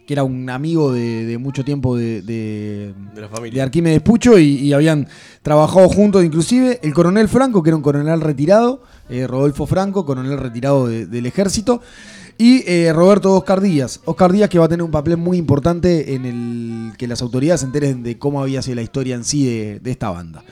que 0.07 0.15
era 0.15 0.25
un 0.25 0.49
amigo 0.49 0.93
de, 0.93 1.27
de 1.27 1.37
mucho 1.39 1.65
tiempo 1.65 1.97
de, 1.97 2.23
de, 2.23 2.95
De 3.15 3.21
la 3.21 3.29
familia. 3.29 3.57
de 3.57 3.63
Arquímedes 3.63 4.01
Pucho 4.01 4.39
y, 4.39 4.45
y 4.57 4.73
habían 4.73 5.07
trabajado 5.43 5.87
juntos 5.89 6.25
inclusive. 6.25 6.81
El 6.83 6.95
coronel 6.95 7.29
Franco, 7.29 7.63
que 7.63 7.71
era 7.71 7.77
un 7.77 7.83
coronel 7.83 8.21
retirado, 8.23 8.83
eh, 9.11 9.27
Rodolfo 9.27 9.67
Franco, 9.67 10.07
coronel 10.07 10.39
retirado 10.39 10.87
de- 10.87 11.07
del 11.07 11.27
ejército. 11.27 11.83
Y 12.41 12.63
eh, 12.71 12.93
Roberto 12.93 13.35
Oscar 13.35 13.61
Díaz. 13.61 14.01
Oscar 14.05 14.33
Díaz 14.33 14.49
que 14.49 14.61
va 14.61 14.67
a 14.67 14.69
tener 14.69 14.85
un 14.85 14.93
papel 14.93 15.17
muy 15.17 15.37
importante 15.39 16.15
en 16.15 16.25
el 16.25 16.97
que 16.97 17.09
las 17.09 17.21
autoridades 17.21 17.61
se 17.61 17.67
enteren 17.67 18.05
de 18.05 18.17
cómo 18.17 18.41
había 18.41 18.63
sido 18.63 18.77
la 18.77 18.83
historia 18.83 19.17
en 19.17 19.25
sí 19.25 19.45
de, 19.83 19.91
esta 19.91 20.11
banda. 20.11 20.45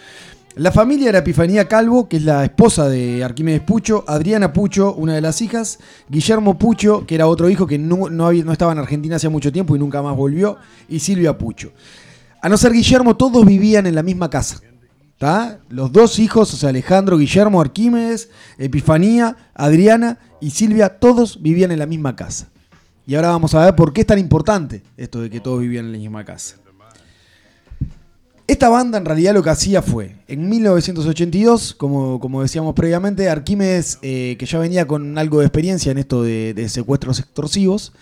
La 0.56 0.72
familia 0.72 1.10
era 1.10 1.18
Epifanía 1.18 1.68
Calvo, 1.68 2.08
que 2.08 2.16
es 2.16 2.24
la 2.24 2.42
esposa 2.44 2.88
de 2.88 3.22
Arquímedes 3.22 3.60
Pucho, 3.60 4.04
Adriana 4.08 4.52
Pucho, 4.52 4.94
una 4.94 5.14
de 5.14 5.20
las 5.20 5.40
hijas, 5.42 5.78
Guillermo 6.08 6.58
Pucho, 6.58 7.06
que 7.06 7.14
era 7.14 7.28
otro 7.28 7.48
hijo 7.48 7.66
que 7.68 7.78
no, 7.78 8.08
no 8.08 8.26
había- 8.26 8.42
no 8.42 8.52
estaba 8.52 8.72
en 8.72 8.78
Argentina 8.78 9.16
hacía 9.16 9.30
mucho 9.30 9.52
tiempo 9.52 9.76
y 9.76 9.78
nunca 9.78 10.02
más 10.02 10.16
volvió, 10.16 10.56
y 10.88 10.98
Silvia 10.98 11.38
Pucho. 11.38 11.72
A 12.42 12.48
no 12.48 12.56
ser 12.56 12.72
Guillermo, 12.72 13.16
todos 13.16 13.44
vivían 13.44 13.86
en 13.86 13.94
la 13.94 14.02
misma 14.02 14.28
casa. 14.30 14.60
¿tá? 15.18 15.60
Los 15.68 15.92
dos 15.92 16.18
hijos, 16.18 16.52
o 16.52 16.56
sea, 16.56 16.68
Alejandro, 16.70 17.16
Guillermo, 17.18 17.60
Arquímedes, 17.60 18.28
Epifanía, 18.58 19.36
Adriana 19.54 20.18
y 20.40 20.50
Silvia, 20.50 20.88
todos 20.88 21.42
vivían 21.42 21.72
en 21.72 21.78
la 21.78 21.86
misma 21.86 22.14
casa. 22.16 22.48
Y 23.06 23.14
ahora 23.14 23.28
vamos 23.28 23.54
a 23.54 23.64
ver 23.64 23.76
por 23.76 23.92
qué 23.92 24.00
es 24.00 24.06
tan 24.06 24.18
importante 24.18 24.82
esto 24.96 25.20
de 25.20 25.30
que 25.30 25.40
todos 25.40 25.60
vivían 25.60 25.86
en 25.86 25.92
la 25.92 25.98
misma 25.98 26.24
casa. 26.24 26.56
Esta 28.48 28.68
banda 28.68 28.96
en 28.98 29.04
realidad 29.04 29.34
lo 29.34 29.42
que 29.42 29.50
hacía 29.50 29.82
fue, 29.82 30.14
en 30.28 30.48
1982, 30.48 31.74
como, 31.74 32.20
como 32.20 32.42
decíamos 32.42 32.74
previamente, 32.74 33.28
Arquímedes, 33.28 33.98
eh, 34.02 34.36
que 34.38 34.46
ya 34.46 34.60
venía 34.60 34.86
con 34.86 35.18
algo 35.18 35.40
de 35.40 35.46
experiencia 35.46 35.90
en 35.90 35.98
esto 35.98 36.22
de, 36.22 36.54
de 36.54 36.68
secuestros 36.68 37.18
extorsivos, 37.18 37.92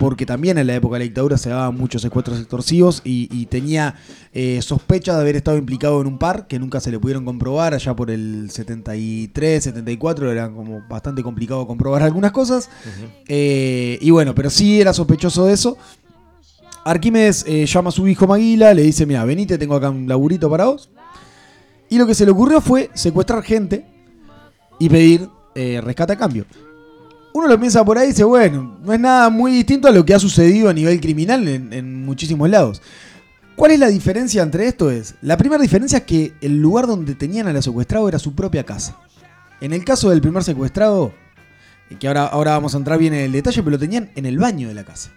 porque 0.00 0.24
también 0.24 0.56
en 0.56 0.66
la 0.66 0.74
época 0.74 0.94
de 0.94 1.00
la 1.00 1.04
dictadura 1.04 1.36
se 1.36 1.50
daban 1.50 1.76
muchos 1.76 2.00
secuestros 2.00 2.38
extorsivos 2.40 3.02
y, 3.04 3.28
y 3.30 3.44
tenía 3.44 3.96
eh, 4.32 4.62
sospecha 4.62 5.14
de 5.14 5.20
haber 5.20 5.36
estado 5.36 5.58
implicado 5.58 6.00
en 6.00 6.06
un 6.06 6.16
par 6.16 6.46
que 6.46 6.58
nunca 6.58 6.80
se 6.80 6.90
le 6.90 6.98
pudieron 6.98 7.26
comprobar, 7.26 7.74
allá 7.74 7.94
por 7.94 8.10
el 8.10 8.50
73, 8.50 9.62
74, 9.62 10.32
era 10.32 10.50
como 10.50 10.80
bastante 10.88 11.22
complicado 11.22 11.66
comprobar 11.66 12.02
algunas 12.02 12.32
cosas. 12.32 12.70
Eh, 13.28 13.98
y 14.00 14.10
bueno, 14.10 14.34
pero 14.34 14.48
sí 14.48 14.80
era 14.80 14.94
sospechoso 14.94 15.44
de 15.44 15.52
eso. 15.52 15.76
Arquímedes 16.82 17.44
eh, 17.46 17.66
llama 17.66 17.90
a 17.90 17.92
su 17.92 18.08
hijo 18.08 18.26
Maguila, 18.26 18.72
le 18.72 18.80
dice, 18.80 19.04
mira, 19.04 19.22
venite, 19.26 19.58
tengo 19.58 19.74
acá 19.74 19.90
un 19.90 20.08
laburito 20.08 20.48
para 20.48 20.64
vos. 20.64 20.88
Y 21.90 21.98
lo 21.98 22.06
que 22.06 22.14
se 22.14 22.24
le 22.24 22.30
ocurrió 22.30 22.62
fue 22.62 22.88
secuestrar 22.94 23.42
gente 23.42 23.84
y 24.78 24.88
pedir 24.88 25.28
eh, 25.54 25.82
rescate 25.84 26.14
a 26.14 26.16
cambio. 26.16 26.46
Uno 27.40 27.48
lo 27.48 27.58
piensa 27.58 27.82
por 27.86 27.96
ahí 27.96 28.04
y 28.04 28.08
dice, 28.08 28.22
bueno, 28.24 28.76
no 28.84 28.92
es 28.92 29.00
nada 29.00 29.30
muy 29.30 29.50
distinto 29.52 29.88
a 29.88 29.90
lo 29.92 30.04
que 30.04 30.12
ha 30.12 30.18
sucedido 30.18 30.68
a 30.68 30.74
nivel 30.74 31.00
criminal 31.00 31.48
en, 31.48 31.72
en 31.72 32.04
muchísimos 32.04 32.50
lados. 32.50 32.82
¿Cuál 33.56 33.70
es 33.70 33.78
la 33.80 33.88
diferencia 33.88 34.42
entre 34.42 34.66
esto? 34.66 34.90
Es, 34.90 35.14
la 35.22 35.38
primera 35.38 35.62
diferencia 35.62 35.98
es 35.98 36.04
que 36.04 36.34
el 36.42 36.58
lugar 36.60 36.86
donde 36.86 37.14
tenían 37.14 37.48
a 37.48 37.52
la 37.54 37.62
secuestrado 37.62 38.10
era 38.10 38.18
su 38.18 38.34
propia 38.34 38.64
casa. 38.64 38.98
En 39.62 39.72
el 39.72 39.86
caso 39.86 40.10
del 40.10 40.20
primer 40.20 40.44
secuestrado, 40.44 41.14
que 41.98 42.08
ahora, 42.08 42.26
ahora 42.26 42.50
vamos 42.52 42.74
a 42.74 42.76
entrar 42.76 42.98
bien 42.98 43.14
en 43.14 43.20
el 43.20 43.32
detalle, 43.32 43.62
pero 43.62 43.70
lo 43.70 43.78
tenían 43.78 44.10
en 44.16 44.26
el 44.26 44.36
baño 44.38 44.68
de 44.68 44.74
la 44.74 44.84
casa. 44.84 45.10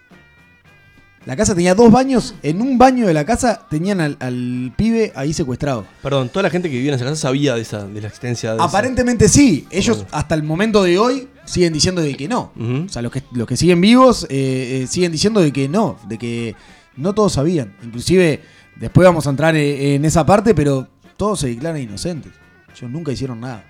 La 1.26 1.36
casa 1.36 1.54
tenía 1.54 1.74
dos 1.74 1.90
baños, 1.92 2.34
en 2.42 2.62
un 2.62 2.78
baño 2.78 3.06
de 3.06 3.12
la 3.12 3.26
casa 3.26 3.66
tenían 3.68 4.00
al, 4.00 4.16
al 4.20 4.72
pibe 4.76 5.12
ahí 5.14 5.34
secuestrado. 5.34 5.86
Perdón, 6.02 6.30
toda 6.30 6.44
la 6.44 6.50
gente 6.50 6.70
que 6.70 6.76
vivía 6.76 6.90
en 6.92 6.96
esa 6.96 7.04
casa 7.04 7.16
sabía 7.16 7.54
de, 7.54 7.60
esa, 7.60 7.86
de 7.86 8.00
la 8.00 8.08
existencia 8.08 8.52
de 8.52 8.56
esa- 8.56 8.64
Aparentemente 8.64 9.28
sí, 9.28 9.66
ellos 9.70 10.06
hasta 10.10 10.34
el 10.34 10.42
momento 10.42 10.82
de 10.82 10.98
hoy 10.98 11.28
siguen 11.44 11.72
diciendo 11.72 12.00
de 12.00 12.14
que 12.14 12.28
no. 12.28 12.52
O 12.58 12.88
sea, 12.88 13.02
los 13.02 13.12
que, 13.12 13.22
los 13.32 13.46
que 13.46 13.56
siguen 13.56 13.80
vivos 13.80 14.24
eh, 14.30 14.82
eh, 14.82 14.86
siguen 14.86 15.12
diciendo 15.12 15.40
de 15.40 15.52
que 15.52 15.68
no, 15.68 15.98
de 16.08 16.18
que 16.18 16.54
no 16.96 17.14
todos 17.14 17.32
sabían. 17.34 17.74
Inclusive, 17.82 18.40
después 18.76 19.04
vamos 19.04 19.26
a 19.26 19.30
entrar 19.30 19.56
eh, 19.56 19.94
en 19.94 20.04
esa 20.04 20.24
parte, 20.24 20.54
pero 20.54 20.88
todos 21.16 21.40
se 21.40 21.48
declaran 21.48 21.80
inocentes. 21.80 22.32
Ellos 22.74 22.90
nunca 22.90 23.12
hicieron 23.12 23.40
nada. 23.40 23.64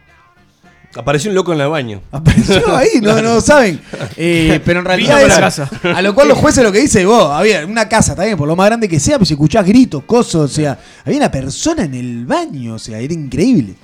Apareció 0.97 1.31
un 1.31 1.35
loco 1.35 1.53
en 1.53 1.61
el 1.61 1.69
baño. 1.69 2.01
Apareció 2.13 2.77
ahí, 2.77 3.01
no, 3.03 3.21
no 3.23 3.41
saben. 3.41 3.81
Eh, 4.17 4.61
pero 4.65 4.79
en 4.81 4.85
realidad 4.85 5.21
es- 5.23 5.35
casa. 5.35 5.69
a 5.83 6.01
lo 6.03 6.15
cual 6.15 6.29
los 6.29 6.39
jueces 6.39 6.63
lo 6.63 6.71
que 6.71 6.81
dicen, 6.81 7.07
vos, 7.07 7.31
había 7.33 7.67
una 7.67 7.89
casa 7.89 8.15
también, 8.15 8.37
por 8.37 8.47
lo 8.47 8.55
más 8.55 8.67
grande 8.67 8.89
que 8.89 9.01
sea, 9.01 9.19
si 9.25 9.33
escuchás 9.35 9.67
gritos, 9.67 10.05
cosas, 10.05 10.35
o 10.43 10.49
sea, 10.49 10.79
había 11.05 11.19
una 11.19 11.31
persona 11.31 11.85
en 11.85 11.95
el 11.95 12.25
baño, 12.27 12.75
o 12.75 12.79
sea, 12.79 12.99
era 13.01 13.13
increíble. 13.13 13.75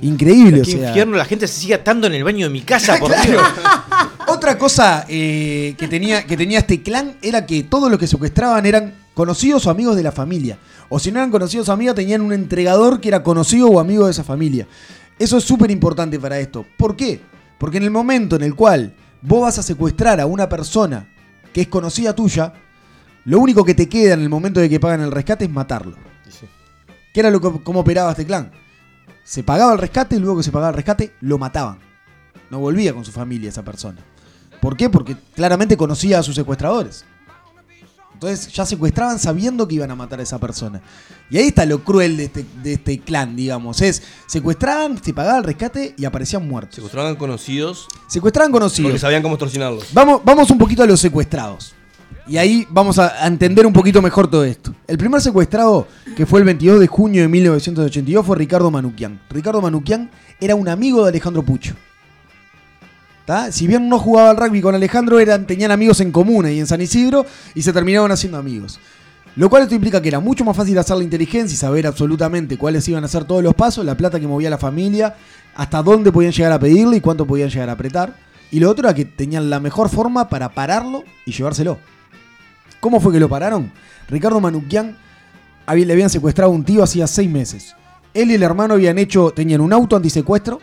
Increíble, 0.00 0.62
o 0.62 0.64
Qué 0.64 0.70
sea. 0.72 0.88
infierno 0.88 1.16
la 1.16 1.24
gente 1.24 1.46
se 1.46 1.60
sigue 1.60 1.74
atando 1.74 2.06
en 2.06 2.14
el 2.14 2.24
baño 2.24 2.46
de 2.46 2.52
mi 2.52 2.62
casa, 2.62 2.96
por 2.98 3.10
Dios. 3.10 3.42
Otra 4.28 4.56
cosa 4.56 5.04
eh, 5.08 5.74
que, 5.76 5.86
tenía, 5.88 6.24
que 6.24 6.36
tenía 6.36 6.60
este 6.60 6.82
clan 6.82 7.16
era 7.20 7.44
que 7.44 7.62
todos 7.64 7.90
los 7.90 7.98
que 7.98 8.06
secuestraban 8.06 8.64
eran 8.64 8.94
conocidos 9.12 9.66
o 9.66 9.70
amigos 9.70 9.96
de 9.96 10.02
la 10.02 10.12
familia. 10.12 10.58
O 10.88 10.98
si 10.98 11.10
no 11.12 11.18
eran 11.18 11.30
conocidos 11.30 11.68
o 11.68 11.72
amigos, 11.72 11.94
tenían 11.94 12.20
un 12.22 12.32
entregador 12.32 13.00
que 13.00 13.08
era 13.08 13.22
conocido 13.22 13.68
o 13.68 13.80
amigo 13.80 14.06
de 14.06 14.12
esa 14.12 14.24
familia. 14.24 14.66
Eso 15.18 15.38
es 15.38 15.44
súper 15.44 15.70
importante 15.70 16.18
para 16.18 16.38
esto. 16.38 16.66
¿Por 16.76 16.96
qué? 16.96 17.20
Porque 17.58 17.76
en 17.78 17.84
el 17.84 17.90
momento 17.90 18.36
en 18.36 18.42
el 18.42 18.54
cual 18.54 18.94
vos 19.22 19.42
vas 19.42 19.58
a 19.58 19.62
secuestrar 19.62 20.20
a 20.20 20.26
una 20.26 20.48
persona 20.48 21.08
que 21.52 21.62
es 21.62 21.68
conocida 21.68 22.14
tuya, 22.14 22.52
lo 23.24 23.38
único 23.38 23.64
que 23.64 23.74
te 23.74 23.88
queda 23.88 24.14
en 24.14 24.20
el 24.20 24.28
momento 24.28 24.60
de 24.60 24.68
que 24.68 24.80
pagan 24.80 25.00
el 25.00 25.12
rescate 25.12 25.44
es 25.44 25.50
matarlo. 25.50 25.96
¿Qué 27.12 27.20
era 27.20 27.30
lo 27.30 27.40
que, 27.40 27.62
cómo 27.62 27.80
operaba 27.80 28.10
este 28.10 28.26
clan? 28.26 28.50
Se 29.22 29.44
pagaba 29.44 29.72
el 29.72 29.78
rescate 29.78 30.16
y 30.16 30.18
luego 30.18 30.38
que 30.38 30.42
se 30.42 30.50
pagaba 30.50 30.70
el 30.70 30.76
rescate, 30.76 31.14
lo 31.20 31.38
mataban. 31.38 31.78
No 32.50 32.58
volvía 32.58 32.92
con 32.92 33.04
su 33.04 33.12
familia 33.12 33.48
esa 33.48 33.62
persona. 33.62 34.00
¿Por 34.60 34.76
qué? 34.76 34.90
Porque 34.90 35.16
claramente 35.34 35.76
conocía 35.76 36.18
a 36.18 36.22
sus 36.22 36.34
secuestradores. 36.34 37.04
Entonces 38.14 38.52
ya 38.52 38.64
secuestraban 38.64 39.18
sabiendo 39.18 39.68
que 39.68 39.74
iban 39.74 39.90
a 39.90 39.94
matar 39.94 40.20
a 40.20 40.22
esa 40.22 40.38
persona. 40.38 40.80
Y 41.30 41.36
ahí 41.36 41.48
está 41.48 41.66
lo 41.66 41.84
cruel 41.84 42.16
de 42.16 42.24
este, 42.24 42.46
de 42.62 42.72
este 42.74 42.98
clan, 43.00 43.36
digamos. 43.36 43.82
Es, 43.82 44.02
secuestraban, 44.26 45.02
se 45.02 45.12
pagaba 45.12 45.38
el 45.38 45.44
rescate 45.44 45.94
y 45.98 46.04
aparecían 46.04 46.46
muertos. 46.48 46.76
Secuestraban 46.76 47.16
conocidos. 47.16 47.86
Secuestraban 48.08 48.52
conocidos. 48.52 48.90
Porque 48.90 49.00
sabían 49.00 49.22
cómo 49.22 49.34
extorsionarlos. 49.34 49.92
Vamos, 49.92 50.22
vamos 50.24 50.50
un 50.50 50.58
poquito 50.58 50.82
a 50.82 50.86
los 50.86 51.00
secuestrados. 51.00 51.74
Y 52.26 52.38
ahí 52.38 52.66
vamos 52.70 52.98
a 52.98 53.22
a 53.22 53.26
entender 53.26 53.66
un 53.66 53.72
poquito 53.72 54.00
mejor 54.00 54.30
todo 54.30 54.44
esto. 54.44 54.74
El 54.86 54.96
primer 54.96 55.20
secuestrado, 55.20 55.86
que 56.16 56.24
fue 56.24 56.38
el 56.38 56.46
22 56.46 56.80
de 56.80 56.86
junio 56.86 57.22
de 57.22 57.28
1982, 57.28 58.24
fue 58.24 58.36
Ricardo 58.36 58.70
Manuquian. 58.70 59.20
Ricardo 59.28 59.60
Manuquian 59.60 60.10
era 60.40 60.54
un 60.54 60.68
amigo 60.68 61.02
de 61.02 61.10
Alejandro 61.10 61.42
Pucho. 61.42 61.74
Si 63.50 63.66
bien 63.66 63.88
no 63.88 63.98
jugaba 63.98 64.30
al 64.30 64.36
rugby 64.36 64.60
con 64.60 64.74
Alejandro, 64.74 65.18
eran, 65.18 65.46
tenían 65.46 65.70
amigos 65.70 66.00
en 66.00 66.12
común 66.12 66.44
ahí 66.44 66.58
en 66.58 66.66
San 66.66 66.80
Isidro 66.80 67.24
y 67.54 67.62
se 67.62 67.72
terminaron 67.72 68.12
haciendo 68.12 68.38
amigos. 68.38 68.78
Lo 69.36 69.50
cual 69.50 69.62
esto 69.62 69.74
implica 69.74 70.00
que 70.00 70.08
era 70.08 70.20
mucho 70.20 70.44
más 70.44 70.56
fácil 70.56 70.78
hacer 70.78 70.96
la 70.96 71.04
inteligencia 71.04 71.54
y 71.54 71.56
saber 71.56 71.86
absolutamente 71.86 72.56
cuáles 72.56 72.86
iban 72.88 73.02
a 73.02 73.08
ser 73.08 73.24
todos 73.24 73.42
los 73.42 73.54
pasos, 73.54 73.84
la 73.84 73.96
plata 73.96 74.20
que 74.20 74.28
movía 74.28 74.50
la 74.50 74.58
familia, 74.58 75.16
hasta 75.56 75.82
dónde 75.82 76.12
podían 76.12 76.32
llegar 76.32 76.52
a 76.52 76.58
pedirle 76.58 76.98
y 76.98 77.00
cuánto 77.00 77.26
podían 77.26 77.48
llegar 77.48 77.70
a 77.70 77.72
apretar. 77.72 78.14
Y 78.50 78.60
lo 78.60 78.70
otro 78.70 78.86
era 78.86 78.94
que 78.94 79.06
tenían 79.06 79.50
la 79.50 79.58
mejor 79.58 79.88
forma 79.88 80.28
para 80.28 80.50
pararlo 80.50 81.02
y 81.26 81.32
llevárselo. 81.32 81.78
¿Cómo 82.78 83.00
fue 83.00 83.12
que 83.12 83.20
lo 83.20 83.28
pararon? 83.28 83.72
Ricardo 84.08 84.40
Manuquian 84.40 84.96
le 85.66 85.92
habían 85.92 86.10
secuestrado 86.10 86.52
a 86.52 86.54
un 86.54 86.64
tío 86.64 86.82
hacía 86.82 87.06
seis 87.06 87.30
meses. 87.30 87.74
Él 88.12 88.30
y 88.30 88.34
el 88.34 88.42
hermano 88.42 88.74
habían 88.74 88.98
hecho, 88.98 89.32
tenían 89.32 89.62
un 89.62 89.72
auto 89.72 89.96
antisecuestro 89.96 90.60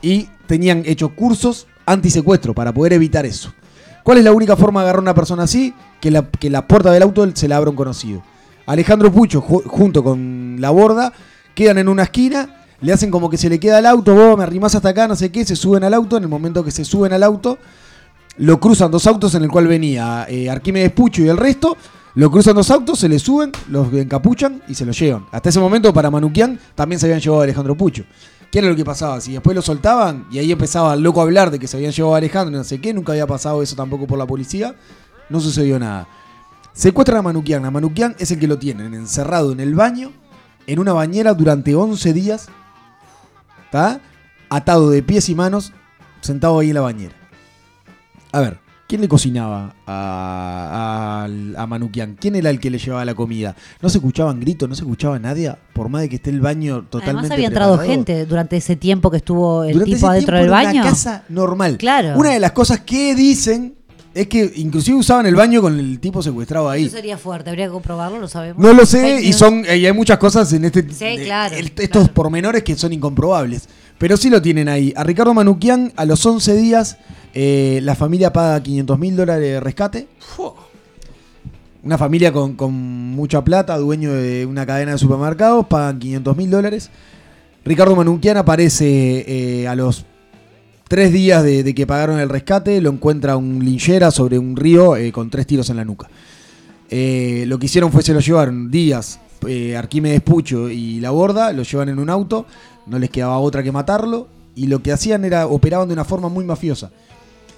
y 0.00 0.28
tenían 0.46 0.84
hecho 0.86 1.14
cursos 1.14 1.66
antisecuestro 1.86 2.54
para 2.54 2.72
poder 2.72 2.92
evitar 2.92 3.26
eso. 3.26 3.52
¿Cuál 4.02 4.18
es 4.18 4.24
la 4.24 4.32
única 4.32 4.56
forma 4.56 4.80
de 4.80 4.84
agarrar 4.84 5.00
a 5.00 5.02
una 5.02 5.14
persona 5.14 5.42
así? 5.42 5.74
Que 6.00 6.10
la, 6.10 6.22
que 6.22 6.48
la 6.50 6.66
puerta 6.66 6.90
del 6.90 7.02
auto 7.02 7.28
se 7.34 7.48
la 7.48 7.56
abra 7.56 7.70
un 7.70 7.76
conocido. 7.76 8.22
Alejandro 8.66 9.12
Pucho, 9.12 9.42
ju- 9.42 9.64
junto 9.66 10.02
con 10.02 10.56
la 10.58 10.70
borda, 10.70 11.12
quedan 11.54 11.78
en 11.78 11.88
una 11.88 12.04
esquina, 12.04 12.64
le 12.80 12.92
hacen 12.92 13.10
como 13.10 13.28
que 13.28 13.36
se 13.36 13.48
le 13.50 13.60
queda 13.60 13.78
el 13.78 13.86
auto, 13.86 14.14
vos 14.14 14.38
me 14.38 14.44
arrimás 14.44 14.74
hasta 14.74 14.88
acá, 14.90 15.06
no 15.08 15.16
sé 15.16 15.30
qué, 15.30 15.44
se 15.44 15.56
suben 15.56 15.84
al 15.84 15.92
auto, 15.92 16.16
en 16.16 16.22
el 16.22 16.28
momento 16.28 16.64
que 16.64 16.70
se 16.70 16.84
suben 16.84 17.12
al 17.12 17.22
auto, 17.22 17.58
lo 18.38 18.58
cruzan 18.58 18.90
dos 18.90 19.06
autos 19.06 19.34
en 19.34 19.42
el 19.42 19.50
cual 19.50 19.66
venía 19.66 20.24
eh, 20.28 20.48
Arquímedes 20.48 20.92
Pucho 20.92 21.22
y 21.22 21.28
el 21.28 21.36
resto, 21.36 21.76
lo 22.14 22.30
cruzan 22.30 22.54
dos 22.54 22.70
autos, 22.70 22.98
se 22.98 23.08
le 23.08 23.18
suben, 23.18 23.52
los 23.68 23.92
encapuchan 23.92 24.62
y 24.66 24.74
se 24.74 24.86
lo 24.86 24.92
llevan. 24.92 25.26
Hasta 25.30 25.50
ese 25.50 25.60
momento 25.60 25.92
para 25.92 26.10
Manuquian 26.10 26.58
también 26.74 26.98
se 26.98 27.06
habían 27.06 27.20
llevado 27.20 27.42
a 27.42 27.44
Alejandro 27.44 27.76
Pucho. 27.76 28.04
¿Qué 28.50 28.58
era 28.58 28.68
lo 28.68 28.76
que 28.76 28.84
pasaba? 28.84 29.20
Si 29.20 29.32
después 29.32 29.54
lo 29.54 29.62
soltaban 29.62 30.26
y 30.30 30.38
ahí 30.38 30.50
empezaba 30.50 30.94
el 30.94 31.02
loco 31.02 31.20
a 31.20 31.24
hablar 31.24 31.50
de 31.50 31.58
que 31.58 31.68
se 31.68 31.76
habían 31.76 31.92
llevado 31.92 32.14
a 32.14 32.18
Alejandro 32.18 32.56
no 32.56 32.64
sé 32.64 32.80
qué, 32.80 32.92
nunca 32.92 33.12
había 33.12 33.26
pasado 33.26 33.62
eso 33.62 33.76
tampoco 33.76 34.06
por 34.06 34.18
la 34.18 34.26
policía, 34.26 34.74
no 35.28 35.40
sucedió 35.40 35.78
nada. 35.78 36.08
Secuestran 36.72 37.18
a 37.18 37.22
Manuquian. 37.22 37.64
A 37.64 37.70
Manuquian 37.70 38.16
es 38.18 38.30
el 38.30 38.40
que 38.40 38.48
lo 38.48 38.58
tienen 38.58 38.94
encerrado 38.94 39.52
en 39.52 39.60
el 39.60 39.74
baño, 39.74 40.12
en 40.66 40.78
una 40.78 40.92
bañera 40.92 41.34
durante 41.34 41.74
11 41.74 42.12
días, 42.12 42.48
¿Está? 43.70 44.00
Atado 44.48 44.90
de 44.90 45.00
pies 45.00 45.28
y 45.28 45.36
manos, 45.36 45.72
sentado 46.20 46.58
ahí 46.58 46.70
en 46.70 46.74
la 46.74 46.80
bañera. 46.80 47.14
A 48.32 48.40
ver, 48.40 48.58
¿quién 48.90 49.00
le 49.00 49.08
cocinaba 49.08 49.72
a, 49.86 51.24
a, 51.56 51.62
a 51.62 51.66
Manukian? 51.68 52.16
¿Quién 52.20 52.34
era 52.34 52.50
el 52.50 52.58
que 52.58 52.70
le 52.70 52.78
llevaba 52.78 53.04
la 53.04 53.14
comida? 53.14 53.54
¿No 53.80 53.88
se 53.88 53.98
escuchaban 53.98 54.40
gritos? 54.40 54.68
¿No 54.68 54.74
se 54.74 54.82
escuchaba 54.82 55.18
nadie? 55.20 55.54
Por 55.72 55.88
más 55.88 56.02
de 56.02 56.08
que 56.08 56.16
esté 56.16 56.30
el 56.30 56.40
baño 56.40 56.86
totalmente 56.90 57.18
Además 57.20 57.30
había 57.30 57.46
entrado 57.46 57.76
preparado. 57.76 57.92
gente 57.94 58.26
durante 58.26 58.56
ese 58.56 58.74
tiempo 58.76 59.10
que 59.10 59.18
estuvo 59.18 59.62
el 59.64 59.74
Durante 59.74 59.94
tipo 59.94 59.96
ese 59.98 60.06
adentro 60.06 60.36
tiempo 60.38 60.52
del 60.54 60.60
era 60.60 60.68
baño. 60.70 60.80
Una 60.82 60.90
casa 60.90 61.24
normal. 61.28 61.76
Claro. 61.78 62.18
Una 62.18 62.30
de 62.30 62.40
las 62.40 62.50
cosas 62.52 62.80
que 62.80 63.14
dicen 63.14 63.74
es 64.12 64.26
que 64.26 64.52
inclusive 64.56 64.98
usaban 64.98 65.24
el 65.26 65.36
baño 65.36 65.62
con 65.62 65.78
el 65.78 66.00
tipo 66.00 66.20
secuestrado 66.20 66.68
ahí. 66.68 66.86
Eso 66.86 66.96
sería 66.96 67.16
fuerte, 67.16 67.48
habría 67.50 67.66
que 67.66 67.72
comprobarlo, 67.72 68.18
lo 68.18 68.26
sabemos. 68.26 68.60
No 68.60 68.72
lo 68.72 68.84
sé 68.84 69.00
Fake 69.02 69.20
y 69.22 69.26
news. 69.28 69.36
son 69.36 69.60
y 69.64 69.86
hay 69.86 69.92
muchas 69.92 70.18
cosas 70.18 70.52
en 70.52 70.64
este 70.64 70.82
Sí, 70.92 71.04
de- 71.16 71.24
claro, 71.24 71.54
el- 71.54 71.72
estos 71.78 72.08
pormenores 72.08 72.64
que 72.64 72.74
son 72.74 72.92
incomprobables, 72.92 73.68
pero 73.98 74.16
sí 74.16 74.28
lo 74.28 74.42
tienen 74.42 74.68
ahí. 74.68 74.92
A 74.96 75.04
Ricardo 75.04 75.32
Manuquian 75.32 75.92
a 75.94 76.04
los 76.06 76.26
11 76.26 76.56
días 76.56 76.96
eh, 77.34 77.80
la 77.82 77.94
familia 77.94 78.32
paga 78.32 78.62
500 78.62 78.98
mil 78.98 79.16
dólares 79.16 79.42
de 79.42 79.60
rescate. 79.60 80.08
Una 81.82 81.96
familia 81.96 82.32
con, 82.32 82.56
con 82.56 82.72
mucha 82.72 83.42
plata, 83.42 83.78
dueño 83.78 84.12
de 84.12 84.44
una 84.44 84.66
cadena 84.66 84.92
de 84.92 84.98
supermercados, 84.98 85.66
pagan 85.66 85.98
500 85.98 86.36
mil 86.36 86.50
dólares. 86.50 86.90
Ricardo 87.64 87.96
Manuquian 87.96 88.36
aparece 88.36 89.24
eh, 89.62 89.68
a 89.68 89.74
los 89.74 90.04
tres 90.88 91.12
días 91.12 91.42
de, 91.42 91.62
de 91.62 91.74
que 91.74 91.86
pagaron 91.86 92.18
el 92.18 92.28
rescate, 92.28 92.80
lo 92.80 92.90
encuentra 92.90 93.36
un 93.36 93.64
linchera 93.64 94.10
sobre 94.10 94.38
un 94.38 94.56
río 94.56 94.96
eh, 94.96 95.12
con 95.12 95.30
tres 95.30 95.46
tiros 95.46 95.70
en 95.70 95.76
la 95.76 95.84
nuca. 95.84 96.08
Lo 96.90 97.58
que 97.58 97.66
hicieron 97.66 97.92
fue 97.92 98.02
se 98.02 98.12
lo 98.12 98.18
llevaron 98.18 98.68
Díaz, 98.68 99.20
Arquímedes 99.76 100.20
Pucho 100.22 100.68
y 100.68 100.98
La 100.98 101.10
Borda, 101.12 101.52
lo 101.52 101.62
llevan 101.62 101.88
en 101.88 102.00
un 102.00 102.10
auto, 102.10 102.46
no 102.86 102.98
les 102.98 103.10
quedaba 103.10 103.38
otra 103.38 103.62
que 103.62 103.70
matarlo, 103.70 104.26
y 104.56 104.66
lo 104.66 104.82
que 104.82 104.90
hacían 104.90 105.24
era, 105.24 105.46
operaban 105.46 105.86
de 105.86 105.94
una 105.94 106.04
forma 106.04 106.28
muy 106.28 106.44
mafiosa. 106.44 106.90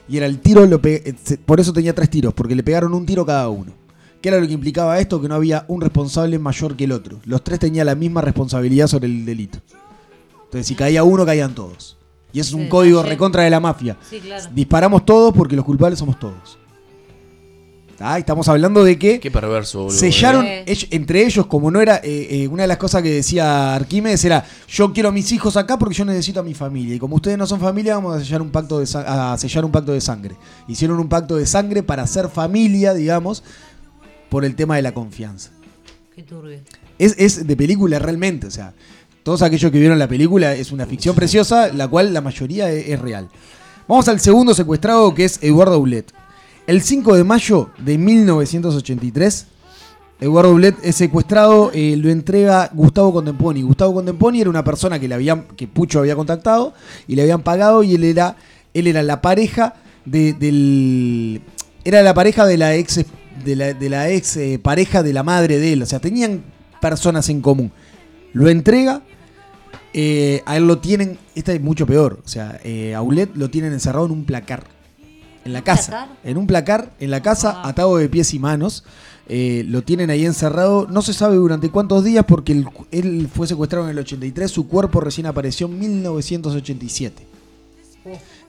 Y 0.08 0.16
era 0.16 0.26
el 0.26 0.40
tiro, 0.40 0.66
lo 0.66 0.80
pe- 0.80 1.02
eh, 1.08 1.36
por 1.44 1.60
eso 1.60 1.72
tenía 1.72 1.94
tres 1.94 2.10
tiros, 2.10 2.34
porque 2.34 2.54
le 2.54 2.62
pegaron 2.62 2.92
un 2.94 3.06
tiro 3.06 3.24
cada 3.24 3.48
uno. 3.48 3.72
¿Qué 4.20 4.28
era 4.28 4.38
lo 4.40 4.46
que 4.46 4.52
implicaba 4.52 4.98
esto? 5.00 5.20
Que 5.20 5.28
no 5.28 5.34
había 5.34 5.64
un 5.68 5.80
responsable 5.80 6.38
mayor 6.38 6.76
que 6.76 6.84
el 6.84 6.92
otro. 6.92 7.18
Los 7.24 7.42
tres 7.42 7.58
tenían 7.58 7.86
la 7.86 7.94
misma 7.94 8.20
responsabilidad 8.20 8.86
sobre 8.86 9.06
el 9.06 9.24
delito. 9.24 9.58
Entonces, 10.44 10.66
si 10.66 10.74
caía 10.74 11.02
uno, 11.02 11.24
caían 11.26 11.54
todos. 11.54 11.96
Y 12.32 12.40
eso 12.40 12.50
es 12.50 12.54
un 12.54 12.62
Sí, 12.64 12.68
código 12.68 13.02
recontra 13.02 13.42
de 13.42 13.50
la 13.50 13.58
mafia. 13.60 13.96
Sí, 14.08 14.20
claro. 14.20 14.48
Disparamos 14.54 15.04
todos 15.04 15.34
porque 15.34 15.56
los 15.56 15.64
culpables 15.64 15.98
somos 15.98 16.18
todos. 16.18 16.58
Ah, 18.04 18.18
estamos 18.18 18.48
hablando 18.48 18.82
de 18.84 18.98
que 18.98 19.20
Qué 19.20 19.30
perverso, 19.30 19.84
boludo. 19.84 19.96
sellaron 19.98 20.44
eh. 20.44 20.64
ellos- 20.66 20.88
entre 20.90 21.24
ellos, 21.24 21.46
como 21.46 21.70
no 21.70 21.80
era 21.80 21.96
eh, 22.02 22.26
eh, 22.42 22.48
una 22.48 22.62
de 22.62 22.66
las 22.68 22.76
cosas 22.78 23.02
que 23.02 23.10
decía 23.10 23.74
Arquímedes 23.74 24.24
era 24.24 24.44
yo 24.68 24.92
quiero 24.92 25.10
a 25.10 25.12
mis 25.12 25.30
hijos 25.32 25.56
acá 25.56 25.78
porque 25.78 25.94
yo 25.94 26.04
necesito 26.04 26.40
a 26.40 26.42
mi 26.42 26.54
familia 26.54 26.94
y 26.96 26.98
como 26.98 27.16
ustedes 27.16 27.38
no 27.38 27.46
son 27.46 27.60
familia 27.60 27.94
vamos 27.94 28.16
a 28.16 28.20
sellar 28.24 28.42
un 28.42 28.50
pacto 28.50 28.80
de 28.80 28.86
a 29.06 29.36
sellar 29.38 29.64
un 29.64 29.70
pacto 29.70 29.92
de 29.92 30.00
sangre. 30.00 30.36
Hicieron 30.68 30.98
un 30.98 31.08
pacto 31.08 31.36
de 31.36 31.46
sangre 31.46 31.82
para 31.82 32.06
ser 32.06 32.28
familia, 32.28 32.92
digamos, 32.94 33.42
por 34.28 34.44
el 34.44 34.54
tema 34.56 34.76
de 34.76 34.82
la 34.82 34.92
confianza. 34.92 35.50
Qué 36.14 36.22
turbio. 36.22 36.58
Es, 36.98 37.14
es 37.18 37.46
de 37.46 37.56
película 37.56 37.98
realmente, 37.98 38.46
o 38.46 38.50
sea, 38.50 38.72
todos 39.22 39.42
aquellos 39.42 39.70
que 39.70 39.78
vieron 39.78 39.98
la 39.98 40.08
película 40.08 40.54
es 40.54 40.72
una 40.72 40.86
ficción 40.86 41.14
preciosa, 41.14 41.72
la 41.72 41.86
cual 41.88 42.12
la 42.12 42.20
mayoría 42.20 42.70
es, 42.70 42.88
es 42.88 43.00
real. 43.00 43.28
Vamos 43.88 44.08
al 44.08 44.20
segundo 44.20 44.54
secuestrado 44.54 45.14
que 45.14 45.24
es 45.24 45.38
Eduardo 45.42 45.78
Ulet. 45.78 46.12
El 46.66 46.82
5 46.82 47.16
de 47.16 47.24
mayo 47.24 47.70
de 47.78 47.98
1983, 47.98 49.46
Eduardo 50.20 50.52
Ulet 50.52 50.76
es 50.82 50.96
secuestrado, 50.96 51.70
eh, 51.74 51.96
lo 51.96 52.08
entrega 52.08 52.70
Gustavo 52.72 53.12
Contemponi. 53.12 53.62
Gustavo 53.62 53.94
Contemponi 53.94 54.40
era 54.40 54.50
una 54.50 54.62
persona 54.62 55.00
que, 55.00 55.08
le 55.08 55.44
que 55.56 55.66
Pucho 55.66 55.98
había 55.98 56.14
contactado 56.14 56.72
y 57.08 57.16
le 57.16 57.22
habían 57.22 57.42
pagado 57.42 57.82
y 57.82 57.94
él 57.96 58.04
era, 58.04 58.36
él 58.74 58.86
era 58.86 59.02
la 59.02 59.20
pareja 59.20 59.74
de. 60.04 61.40
Era 61.84 62.02
la 62.02 62.14
pareja 62.14 62.46
de 62.46 62.56
la 62.56 62.76
ex, 62.76 63.04
de 63.44 63.56
la, 63.90 64.10
ex 64.10 64.36
eh, 64.36 64.60
pareja 64.62 65.02
de 65.02 65.12
la 65.12 65.24
madre 65.24 65.58
de 65.58 65.72
él. 65.72 65.82
O 65.82 65.86
sea, 65.86 65.98
tenían 65.98 66.44
personas 66.80 67.28
en 67.28 67.40
común. 67.40 67.72
Lo 68.32 68.48
entrega, 68.48 69.02
eh, 69.94 70.42
a 70.46 70.56
él 70.56 70.66
lo 70.66 70.78
tienen, 70.78 71.18
esta 71.34 71.52
es 71.52 71.60
mucho 71.60 71.86
peor, 71.86 72.20
o 72.24 72.28
sea, 72.28 72.58
eh, 72.64 72.94
a 72.94 73.02
lo 73.02 73.50
tienen 73.50 73.72
encerrado 73.72 74.06
en 74.06 74.12
un 74.12 74.24
placar, 74.24 74.64
en 75.44 75.52
la 75.52 75.62
casa, 75.62 75.90
placar? 75.90 76.18
en 76.24 76.36
un 76.36 76.46
placar, 76.46 76.92
en 77.00 77.10
la 77.10 77.22
casa, 77.22 77.66
atado 77.66 77.96
de 77.96 78.08
pies 78.08 78.34
y 78.34 78.38
manos, 78.38 78.84
eh, 79.28 79.64
lo 79.66 79.82
tienen 79.82 80.10
ahí 80.10 80.24
encerrado, 80.26 80.86
no 80.90 81.00
se 81.02 81.12
sabe 81.12 81.36
durante 81.36 81.70
cuántos 81.70 82.04
días 82.04 82.24
porque 82.26 82.64
él 82.90 83.28
fue 83.32 83.46
secuestrado 83.46 83.84
en 83.86 83.92
el 83.92 83.98
83, 83.98 84.50
su 84.50 84.68
cuerpo 84.68 85.00
recién 85.00 85.26
apareció 85.26 85.66
en 85.66 85.78
1987. 85.78 87.26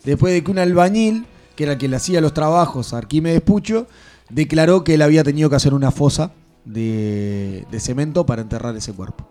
Después 0.03 0.33
de 0.33 0.43
que 0.43 0.51
un 0.51 0.59
albañil, 0.59 1.25
que 1.55 1.63
era 1.63 1.73
el 1.73 1.77
que 1.77 1.87
le 1.87 1.95
hacía 1.95 2.21
los 2.21 2.33
trabajos 2.33 2.93
a 2.93 2.97
Arquímedes 2.97 3.41
Pucho, 3.41 3.87
declaró 4.29 4.83
que 4.83 4.95
él 4.95 5.01
había 5.01 5.23
tenido 5.23 5.49
que 5.49 5.55
hacer 5.55 5.73
una 5.73 5.91
fosa 5.91 6.31
de, 6.65 7.65
de 7.71 7.79
cemento 7.79 8.25
para 8.25 8.41
enterrar 8.41 8.75
ese 8.75 8.93
cuerpo. 8.93 9.27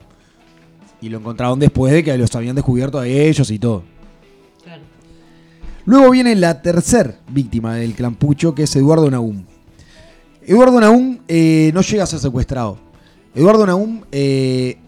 Y 1.01 1.09
lo 1.09 1.19
encontraron 1.19 1.59
después 1.59 1.93
de 1.93 2.05
que 2.05 2.17
los 2.17 2.35
habían 2.37 2.55
descubierto 2.55 3.01
a 3.01 3.07
ellos 3.09 3.51
y 3.51 3.59
todo. 3.59 3.83
Luego 5.85 6.11
viene 6.11 6.37
la 6.37 6.63
tercer 6.63 7.19
víctima 7.29 7.75
del 7.75 7.95
clan 7.95 8.15
Pucho, 8.15 8.55
que 8.55 8.65
es 8.65 8.77
Eduardo 8.77 9.11
Nahum. 9.11 9.45
Eduardo 10.47 10.81
Nahum 10.81 11.19
eh, 11.27 11.73
no 11.75 11.81
llega 11.83 12.05
a 12.05 12.07
ser 12.07 12.21
secuestrado. 12.21 12.79
Eduardo 13.35 13.67
Nahum 13.67 14.03
eh, 14.13 14.79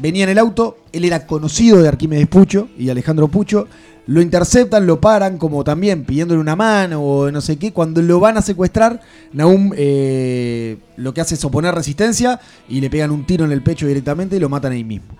venía 0.00 0.24
en 0.24 0.30
el 0.30 0.38
auto, 0.38 0.78
él 0.92 1.04
era 1.04 1.26
conocido 1.26 1.80
de 1.80 1.88
Arquímedes 1.88 2.26
Pucho 2.26 2.68
y 2.76 2.90
Alejandro 2.90 3.28
Pucho. 3.28 3.68
Lo 4.06 4.20
interceptan, 4.20 4.88
lo 4.88 5.00
paran, 5.00 5.38
como 5.38 5.62
también 5.62 6.04
pidiéndole 6.04 6.40
una 6.40 6.56
mano 6.56 7.00
o 7.00 7.30
no 7.30 7.40
sé 7.40 7.56
qué. 7.56 7.72
Cuando 7.72 8.02
lo 8.02 8.18
van 8.18 8.36
a 8.36 8.42
secuestrar, 8.42 9.00
Nahum 9.32 9.70
eh, 9.76 10.78
lo 10.96 11.14
que 11.14 11.20
hace 11.20 11.36
es 11.36 11.44
oponer 11.44 11.72
resistencia 11.74 12.40
y 12.68 12.80
le 12.80 12.90
pegan 12.90 13.12
un 13.12 13.24
tiro 13.24 13.44
en 13.44 13.52
el 13.52 13.62
pecho 13.62 13.86
directamente 13.86 14.36
y 14.36 14.40
lo 14.40 14.48
matan 14.48 14.72
ahí 14.72 14.82
mismo. 14.82 15.16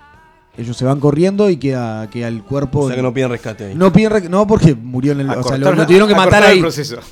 Ellos 0.57 0.75
se 0.75 0.83
van 0.83 0.99
corriendo 0.99 1.49
y 1.49 1.55
queda, 1.55 2.09
queda 2.09 2.27
el 2.27 2.43
cuerpo. 2.43 2.81
O 2.81 2.87
sea 2.87 2.95
que 2.97 3.01
no 3.01 3.13
piden 3.13 3.29
rescate 3.29 3.67
ahí. 3.67 3.75
No 3.75 3.91
piden 3.93 4.29
no 4.29 4.45
porque 4.45 4.75
murió 4.75 5.13
en 5.13 5.21
el. 5.21 5.29
O 5.29 5.43
sea, 5.43 5.57
lo, 5.57 5.85
tuvieron 5.85 6.09
que 6.09 6.15
matar 6.15 6.43
ahí. 6.43 6.61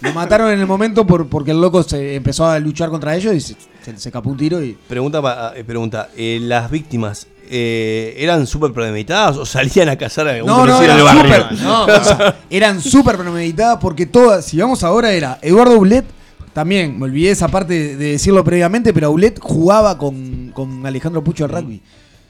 Lo 0.01 0.13
mataron 0.13 0.51
en 0.51 0.59
el 0.59 0.67
momento 0.67 1.07
por, 1.07 1.27
porque 1.27 1.51
el 1.51 1.61
loco 1.61 1.81
se 1.83 2.15
empezó 2.15 2.45
a 2.45 2.59
luchar 2.59 2.89
contra 2.89 3.15
ellos 3.15 3.33
y 3.33 3.39
se, 3.39 3.55
se, 3.83 3.97
se 3.97 4.09
escapó 4.09 4.29
un 4.29 4.37
tiro 4.37 4.61
y. 4.61 4.77
Pregunta, 4.87 5.21
pa- 5.21 5.53
eh, 5.55 5.63
pregunta 5.63 6.09
eh, 6.17 6.39
¿las 6.41 6.69
víctimas 6.69 7.27
eh, 7.49 8.13
eran 8.17 8.45
súper 8.45 8.73
premeditadas 8.73 9.37
o 9.37 9.45
salían 9.45 9.87
a 9.87 9.95
cazar 9.95 10.27
a 10.27 10.33
un 10.33 10.45
No, 10.45 10.65
no, 10.65 10.81
eran 10.81 10.97
del 10.97 11.05
barrio? 11.05 11.47
no, 11.63 11.85
o 11.85 12.03
sea, 12.03 12.39
eran 12.49 12.81
súper 12.81 13.17
premeditadas 13.17 13.77
porque 13.79 14.05
todas, 14.05 14.43
si 14.45 14.57
vamos 14.59 14.83
ahora, 14.83 15.13
era 15.13 15.39
Eduardo 15.41 15.77
Ulet, 15.79 16.05
también, 16.51 16.99
me 16.99 17.05
olvidé 17.05 17.31
esa 17.31 17.47
parte 17.47 17.73
de, 17.73 17.95
de 17.95 18.11
decirlo 18.11 18.43
previamente, 18.43 18.93
pero 18.93 19.11
Ulet 19.11 19.39
jugaba 19.39 19.97
con, 19.97 20.51
con 20.53 20.85
Alejandro 20.85 21.23
Pucho 21.23 21.45
al 21.45 21.51
rugby. 21.51 21.81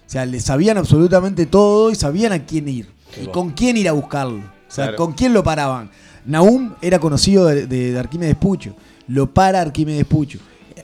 O 0.09 0.11
sea, 0.11 0.25
le 0.25 0.39
sabían 0.39 0.75
absolutamente 0.79 1.45
todo 1.45 1.91
y 1.91 1.95
sabían 1.95 2.31
a 2.31 2.43
quién 2.43 2.67
ir. 2.67 2.87
Qué 3.13 3.17
y 3.21 3.25
bueno. 3.25 3.31
con 3.31 3.51
quién 3.51 3.77
ir 3.77 3.87
a 3.87 3.91
buscarlo. 3.91 4.39
O 4.39 4.71
sea, 4.71 4.85
Claro. 4.85 4.97
con 4.97 5.13
quién 5.13 5.33
lo 5.33 5.43
paraban. 5.43 5.91
Nahum 6.25 6.73
era 6.81 6.97
conocido 6.97 7.45
de, 7.45 7.67
de- 7.67 7.91
de 7.93 7.99
Arquímedes 7.99 8.35
Pucho. 8.35 8.75
Lo 9.07 9.31
para 9.31 9.61
Arquímedes 9.61 10.05
Pucho. 10.05 10.39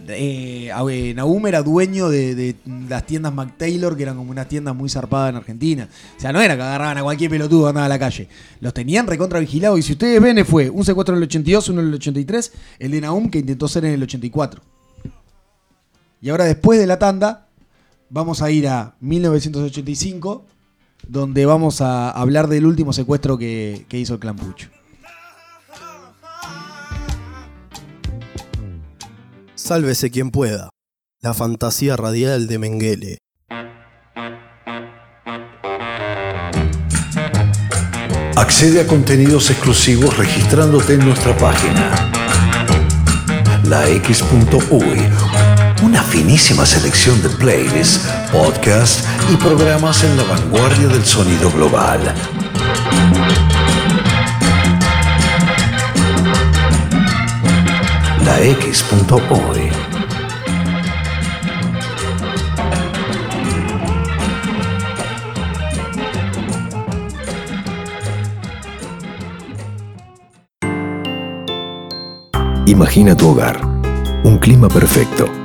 Eh, 0.10 0.70
eh, 0.92 1.14
Nahum 1.16 1.48
era 1.48 1.64
dueño 1.64 2.08
de, 2.10 2.36
de 2.36 2.56
las 2.88 3.08
tiendas 3.08 3.34
McTaylor, 3.34 3.98
que 3.98 4.04
eran 4.04 4.16
como 4.16 4.30
unas 4.30 4.48
tiendas 4.48 4.76
muy 4.76 4.90
zarpadas 4.92 5.32
en 5.32 5.38
Argentina. 5.38 5.90
O 6.16 6.20
sea, 6.22 6.32
no 6.32 6.40
era 6.40 6.56
que 6.56 6.62
agarraban 6.62 7.00
a 7.00 7.02
cualquier 7.02 7.32
pelotudo 7.32 7.64
que 7.64 7.70
andaba 7.70 7.88
a 7.88 7.90
la 7.90 7.98
calle. 7.98 8.28
Los 8.60 8.76
tenían 8.76 9.08
recontra 9.08 9.40
vigilados. 9.40 9.80
Y 9.80 9.82
si 9.82 9.94
ustedes 9.94 10.22
ven, 10.22 10.46
fue 10.46 10.70
un 10.70 10.86
secuestro 10.86 11.16
en 11.16 11.18
el 11.18 11.24
82, 11.24 11.70
uno 11.70 11.82
en 11.82 11.88
el 11.88 11.94
83, 11.96 12.52
el 12.78 12.92
de 12.92 13.02
Nahum 13.02 13.32
que 13.32 13.40
intentó 13.40 13.68
ser 13.68 13.86
en 13.86 13.94
el 13.94 14.04
84. 14.04 14.62
Y 16.22 16.30
ahora, 16.30 16.46
después 16.46 16.80
de 16.80 16.86
la 16.88 17.00
tanda, 17.00 17.45
vamos 18.10 18.42
a 18.42 18.52
ir 18.52 18.68
a 18.68 18.96
1985, 19.00 20.46
donde 21.08 21.46
vamos 21.46 21.82
a 21.82 22.12
hablar 22.12 22.48
del 22.48 22.66
último 22.66 22.94
secuestro 22.94 23.38
que, 23.38 23.86
que 23.90 24.00
hizo 24.00 24.14
el 24.14 24.20
clan 24.20 24.36
Pucho. 24.36 24.70
Sálvese 29.56 30.12
quien 30.12 30.32
pueda. 30.32 30.70
La 31.22 31.34
fantasía 31.34 31.96
radial 31.96 32.48
de 32.48 32.60
Mengele. 32.60 33.18
Accede 38.36 38.82
a 38.82 38.88
contenidos 38.88 39.50
exclusivos 39.50 40.16
registrándote 40.18 40.94
en 40.94 41.06
nuestra 41.06 41.36
página. 41.38 42.12
lax.uy 43.64 45.55
una 45.84 46.02
finísima 46.04 46.66
selección 46.66 47.22
de 47.22 47.30
playlists, 47.30 48.08
podcasts 48.32 49.04
y 49.32 49.36
programas 49.36 50.04
en 50.04 50.18
la 50.18 50.24
vanguardia 50.24 50.88
del 50.88 51.06
sonido 51.06 51.52
global. 51.52 52.00
La 58.24 58.42
X.org 58.42 59.72
Imagina 72.68 73.16
tu 73.16 73.30
hogar, 73.30 73.62
un 74.24 74.40
clima 74.40 74.68
perfecto. 74.68 75.45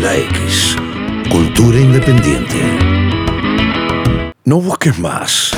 La 0.00 0.16
X. 0.16 0.76
Cultura 1.28 1.80
independiente. 1.80 2.54
No 4.44 4.60
busques 4.60 4.96
más. 5.00 5.50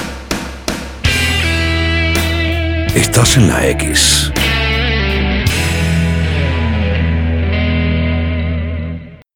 Estás 2.95 3.37
en 3.37 3.49
la 3.49 3.69
X. 3.69 4.33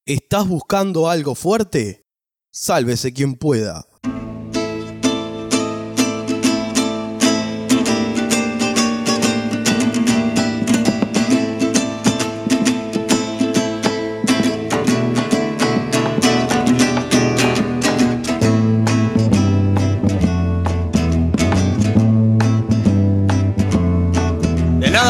¿Estás 0.07 0.47
buscando 0.47 1.07
algo 1.07 1.35
fuerte? 1.35 2.01
Sálvese 2.51 3.13
quien 3.13 3.35
pueda. 3.35 3.85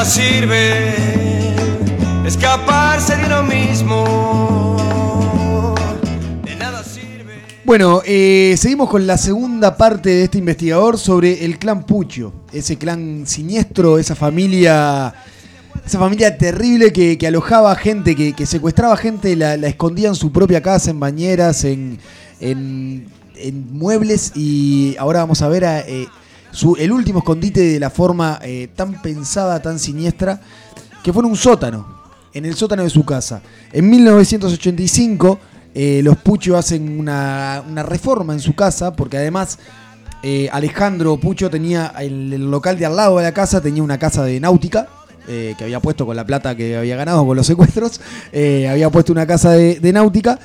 Sirve 0.05 0.93
escaparse 2.25 3.17
de 3.17 3.25
uno 3.25 3.43
mismo. 3.43 4.85
De 6.43 6.55
nada 6.55 6.83
sirve. 6.83 7.41
Bueno, 7.63 8.01
eh, 8.05 8.55
seguimos 8.57 8.89
con 8.89 9.07
la 9.07 9.17
segunda 9.17 9.75
parte 9.75 10.09
de 10.09 10.23
este 10.25 10.37
investigador 10.37 10.99
sobre 10.99 11.43
el 11.43 11.57
clan 11.57 11.85
Pucho. 11.85 12.33
Ese 12.53 12.77
clan 12.77 13.23
siniestro, 13.25 13.97
esa 13.97 14.15
familia. 14.15 15.13
Esa 15.85 15.99
familia 15.99 16.37
terrible 16.37 16.91
que, 16.93 17.17
alojaba 17.27 17.75
gente, 17.75 18.15
que, 18.15 18.45
secuestraba 18.45 18.97
gente, 18.97 19.35
la, 19.35 19.55
escondía 19.67 20.07
en 20.07 20.15
su 20.15 20.31
propia 20.31 20.61
casa, 20.61 20.89
en 20.89 20.99
bañeras, 20.99 21.63
en 21.63 21.99
muebles. 23.71 24.31
Y 24.35 24.95
ahora 24.97 25.19
vamos 25.19 25.41
a 25.43 25.47
ver 25.47 25.65
a, 25.65 25.81
eh, 25.81 26.07
su, 26.55 26.75
el 26.77 26.91
último 26.91 27.19
escondite 27.19 27.59
de 27.59 27.79
la 27.79 27.89
forma 27.89 28.39
eh, 28.41 28.69
tan 28.73 29.01
pensada, 29.01 29.61
tan 29.61 29.77
siniestra, 29.77 30.39
que 31.03 31.11
fue 31.11 31.21
en 31.21 31.29
un 31.29 31.35
sótano, 31.35 31.85
en 32.33 32.45
el 32.45 32.55
sótano 32.55 32.83
de 32.83 32.89
su 32.89 33.03
casa. 33.03 33.41
En 33.73 33.89
1985, 33.89 35.39
eh, 35.73 35.99
los 36.01 36.17
Pucho 36.17 36.55
hacen 36.55 36.97
una, 36.97 37.61
reforma 37.83 38.31
en 38.31 38.39
su 38.39 38.55
casa, 38.55 38.95
porque 38.95 39.17
además 39.17 39.59
eh, 40.23 40.47
Alejandro 40.53 41.17
Pucho 41.17 41.49
tenía, 41.49 41.93
el, 41.99 42.31
el 42.31 42.49
local 42.49 42.79
de 42.79 42.85
al 42.85 42.95
lado 42.95 43.17
de 43.17 43.23
la 43.23 43.33
casa 43.33 43.61
tenía 43.61 43.83
una 43.83 43.99
casa 43.99 44.23
de 44.23 44.39
náutica. 44.39 44.87
eh, 45.27 45.55
que 45.57 45.63
había 45.63 45.79
puesto 45.79 46.05
con 46.05 46.15
la 46.15 46.23
plata 46.23 46.55
que 46.55 46.77
había 46.77 46.95
ganado 46.95 47.25
con 47.25 47.35
los 47.35 47.47
secuestros, 47.47 47.99
había 48.31 48.89
puesto 48.91 49.11
una 49.11 49.25
casa 49.27 49.51
de 49.51 49.91
náutica 49.91 50.39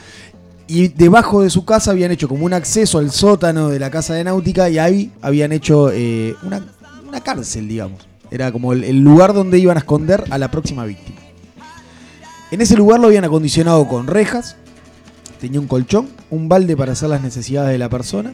y 0.70 0.86
debajo 0.86 1.42
de 1.42 1.50
su 1.50 1.64
casa 1.64 1.90
habían 1.90 2.12
hecho 2.12 2.28
como 2.28 2.46
un 2.46 2.52
acceso 2.52 2.98
al 2.98 3.10
sótano 3.10 3.70
de 3.70 3.80
la 3.80 3.90
casa 3.90 4.14
de 4.14 4.22
náutica 4.22 4.70
y 4.70 4.78
ahí 4.78 5.10
habían 5.20 5.50
hecho 5.50 5.90
eh, 5.90 6.36
una, 6.44 6.64
una 7.08 7.20
cárcel, 7.20 7.66
digamos. 7.66 8.06
Era 8.30 8.52
como 8.52 8.72
el, 8.72 9.00
lugar 9.00 9.34
donde 9.34 9.58
iban 9.58 9.76
a 9.76 9.80
esconder 9.80 10.22
a 10.30 10.38
la 10.38 10.48
próxima 10.48 10.84
víctima. 10.84 11.18
En 12.52 12.60
ese 12.60 12.76
lugar 12.76 13.00
lo 13.00 13.08
habían 13.08 13.24
acondicionado 13.24 13.88
con 13.88 14.06
rejas, 14.06 14.54
tenía 15.40 15.58
un 15.58 15.66
colchón, 15.66 16.08
un 16.30 16.48
balde 16.48 16.76
para 16.76 16.92
hacer 16.92 17.08
las 17.08 17.20
necesidades 17.22 17.72
de 17.72 17.78
la 17.78 17.88
persona 17.88 18.32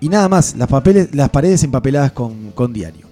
y 0.00 0.08
nada 0.08 0.28
más, 0.28 0.56
las, 0.56 0.66
papeles, 0.66 1.14
las 1.14 1.30
paredes 1.30 1.62
empapeladas 1.62 2.10
con, 2.10 2.50
con 2.50 2.72
diario. 2.72 3.05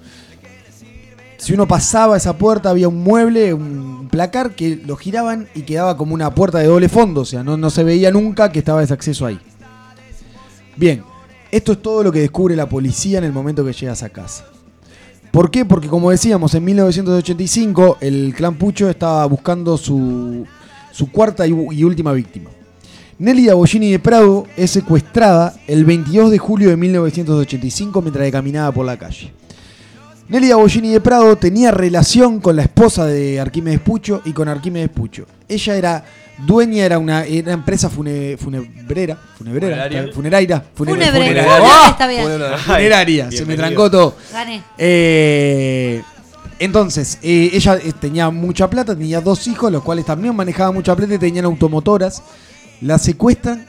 Si 1.37 1.53
uno 1.53 1.67
pasaba 1.67 2.17
esa 2.17 2.37
puerta 2.39 2.71
había 2.71 2.89
un 2.89 3.03
mueble, 3.03 3.53
un 3.53 4.09
placar 4.11 4.55
que 4.55 4.77
lo 4.77 4.97
giraban 4.97 5.49
y 5.55 5.63
quedaba 5.63 5.97
como 5.97 6.15
una 6.15 6.35
puerta 6.35 6.59
de 6.59 6.67
doble 6.67 6.89
fondo, 6.89 7.23
o 7.23 7.25
sea, 7.25 7.43
no, 7.43 7.57
no 7.57 7.71
se 7.71 7.85
veía 7.85 8.11
nunca 8.11 8.51
que 8.51 8.61
estaba 8.61 8.83
ese 8.83 8.95
acceso 8.95 9.27
ahí. 9.27 9.39
Bien, 10.77 11.03
esto 11.51 11.73
es 11.73 11.83
todo 11.83 12.03
lo 12.03 12.11
que 12.11 12.21
descubre 12.21 12.57
la 12.57 12.69
policía 12.69 13.19
en 13.19 13.25
el 13.25 13.33
momento 13.33 13.65
que 13.65 13.73
llega 13.73 13.93
a 13.93 14.09
casa. 14.09 14.47
¿Por 15.31 15.51
qué? 15.51 15.65
Porque 15.65 15.89
como 15.89 16.11
decíamos, 16.11 16.55
en 16.55 16.65
1985 16.65 17.99
el 18.01 18.35
clan 18.37 18.55
Pucho 18.55 18.89
estaba 18.89 19.27
buscando 19.27 19.77
su, 19.77 20.47
su 20.93 21.11
cuarta 21.11 21.47
y, 21.47 21.53
última 21.53 22.13
víctima. 22.13 22.51
Nelly 23.19 23.47
Dabollini 23.47 23.91
de 23.91 23.99
Prado 23.99 24.47
es 24.57 24.71
secuestrada 24.71 25.55
el 25.67 25.85
22 25.85 26.31
de 26.31 26.39
julio 26.39 26.71
de 26.71 26.77
1985 26.77 28.01
mientras 28.01 28.31
caminaba 28.31 28.73
por 28.73 28.87
la 28.87 28.97
calle. 28.97 29.33
Nelly 30.29 30.49
Dabollini 30.49 30.91
de 30.91 31.01
Prado 31.01 31.37
tenía 31.37 31.71
relación 31.71 32.41
con 32.41 32.57
la 32.57 32.63
esposa 32.63 33.05
de 33.07 33.39
Arquímedes 33.41 33.81
Pucho 33.81 34.23
y 34.25 34.33
con 34.33 34.49
Arquímedes 34.49 34.89
Pucho. 34.89 35.27
Ella 35.49 35.77
era 35.77 36.05
dueña, 36.47 36.85
era 36.87 36.99
una, 36.99 37.25
era 37.25 37.43
una 37.45 37.53
empresa 37.53 37.91
fune- 37.91 38.37
funebrera, 38.39 39.17
funebrera, 39.37 39.77
Funeraria. 39.77 40.13
funeraria, 40.15 40.65
funeraria. 40.75 41.45
Ah, 41.61 41.89
está 41.91 42.07
bien. 42.07 42.23
Funeraria. 42.23 42.59
Funeraria, 42.59 43.31
se 43.31 43.45
me 43.45 43.55
trancó 43.57 43.91
todo. 43.91 44.17
Gané. 44.33 44.63
Eh, 44.79 46.03
entonces, 46.59 47.19
eh, 47.23 47.51
ella 47.53 47.77
eh, 47.77 47.93
tenía 48.01 48.31
mucha 48.31 48.69
plata, 48.71 48.97
tenía 48.97 49.21
dos 49.21 49.47
hijos, 49.47 49.71
los 49.71 49.83
cuales 49.83 50.07
también 50.07 50.35
manejaban 50.35 50.73
mucha 50.75 50.97
plata 50.97 51.15
y 51.15 51.19
tenían 51.19 51.45
automotoras. 51.45 52.23
La 52.81 52.99
secuestran. 52.99 53.67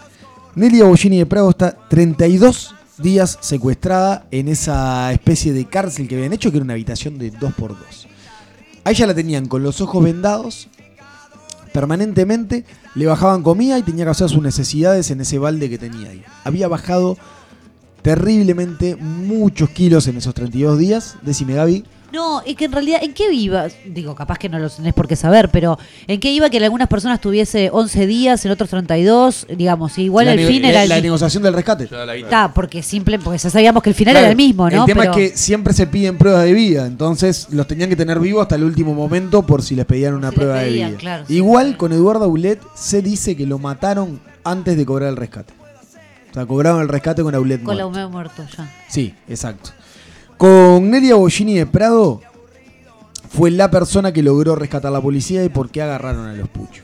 Nelly 0.55 0.79
Abollini 0.81 1.17
de 1.17 1.25
Prado 1.25 1.49
está 1.49 1.75
32 1.89 2.73
días 2.97 3.37
secuestrada 3.41 4.25
en 4.31 4.47
esa 4.47 5.11
especie 5.11 5.53
de 5.53 5.65
cárcel 5.65 6.07
que 6.07 6.15
habían 6.15 6.33
hecho, 6.33 6.51
que 6.51 6.57
era 6.57 6.63
una 6.63 6.73
habitación 6.73 7.17
de 7.17 7.33
2x2. 7.33 8.07
A 8.83 8.91
ella 8.91 9.07
la 9.07 9.15
tenían 9.15 9.47
con 9.47 9.63
los 9.63 9.81
ojos 9.81 10.03
vendados 10.03 10.69
permanentemente, 11.75 12.63
le 12.95 13.05
bajaban 13.05 13.43
comida 13.43 13.77
y 13.77 13.83
tenía 13.83 14.05
que 14.05 14.11
hacer 14.11 14.29
sus 14.29 14.41
necesidades 14.41 15.11
en 15.11 15.19
ese 15.19 15.39
balde 15.39 15.69
que 15.69 15.77
tenía 15.77 16.09
ahí. 16.09 16.23
Había 16.45 16.69
bajado 16.69 17.17
terriblemente 18.01 18.95
muchos 18.95 19.69
kilos 19.71 20.07
en 20.07 20.15
esos 20.15 20.33
32 20.33 20.79
días. 20.79 21.17
Decime, 21.21 21.55
Gaby. 21.55 21.83
No, 22.15 22.41
es 22.45 22.55
que 22.55 22.65
en 22.65 22.71
realidad, 22.71 22.99
¿en 23.03 23.13
qué 23.13 23.31
iba? 23.33 23.67
Digo, 23.85 24.15
capaz 24.15 24.37
que 24.37 24.47
no 24.49 24.57
lo 24.57 24.69
tenés 24.69 24.93
por 24.93 25.07
qué 25.07 25.15
saber, 25.15 25.49
pero 25.49 25.77
¿en 26.07 26.19
qué 26.19 26.31
iba 26.31 26.49
que 26.49 26.57
en 26.57 26.63
algunas 26.63 26.87
personas 26.87 27.19
tuviese 27.19 27.69
11 27.71 28.07
días, 28.07 28.45
en 28.45 28.51
otros 28.51 28.69
32? 28.69 29.47
Digamos, 29.55 29.97
igual 29.97 30.27
la 30.27 30.33
el 30.33 30.47
fin 30.47 30.61
la- 30.61 30.69
era 30.69 30.83
el 30.83 30.89
la 30.89 31.01
negociación 31.01 31.43
del 31.43 31.53
rescate. 31.53 31.89
Está, 32.15 32.53
porque 32.53 32.81
simple, 32.81 33.19
porque 33.19 33.37
ya 33.37 33.49
sabíamos 33.49 33.83
que 33.83 33.89
el 33.89 33.95
final 33.95 34.13
Claro, 34.13 34.25
era 34.25 34.31
el 34.31 34.37
mismo, 34.37 34.69
¿no? 34.69 34.81
El 34.81 34.85
tema 34.85 35.01
Pero- 35.03 35.13
es 35.17 35.31
que 35.31 35.37
siempre 35.37 35.73
se 35.73 35.87
piden 35.87 36.17
pruebas 36.17 36.43
de 36.43 36.53
vida, 36.53 36.85
entonces 36.87 37.47
los 37.51 37.67
tenían 37.67 37.89
que 37.89 37.95
tener 37.95 38.19
vivos 38.19 38.43
hasta 38.43 38.55
el 38.55 38.63
último 38.63 38.93
momento 38.93 39.45
por 39.45 39.61
si 39.61 39.75
les 39.75 39.85
pedían 39.85 40.13
una 40.13 40.29
Si 40.29 40.35
prueba 40.37 40.59
pedían, 40.61 40.73
de 40.91 40.91
vida. 40.91 40.97
claro, 40.99 41.25
sí. 41.27 41.35
Igual 41.35 41.75
con 41.77 41.91
Eduardo 41.91 42.23
Aulet 42.25 42.61
se 42.75 43.01
dice 43.01 43.35
que 43.35 43.45
lo 43.45 43.59
mataron 43.59 44.21
antes 44.43 44.77
de 44.77 44.85
cobrar 44.85 45.09
el 45.09 45.17
rescate. 45.17 45.53
O 46.31 46.33
sea, 46.33 46.45
cobraron 46.45 46.81
el 46.81 46.87
rescate 46.87 47.23
con 47.23 47.35
Aulet 47.35 47.61
con 47.63 47.75
la 47.77 47.83
muerto. 47.87 48.07
humedad 48.07 48.09
muerto 48.09 48.45
ya. 48.57 48.73
Sí, 48.89 49.13
exacto. 49.27 49.71
Con 50.37 50.89
Nelia 50.89 51.15
Bollini 51.15 51.55
de 51.55 51.65
Prado 51.65 52.21
fue 53.29 53.51
la 53.51 53.69
persona 53.71 54.11
que 54.11 54.21
logró 54.21 54.55
rescatar 54.55 54.89
a 54.89 54.93
la 54.93 55.01
policía 55.01 55.43
y 55.43 55.49
por 55.49 55.69
qué 55.69 55.81
agarraron 55.81 56.27
a 56.27 56.33
los 56.33 56.49
puchos. 56.49 56.83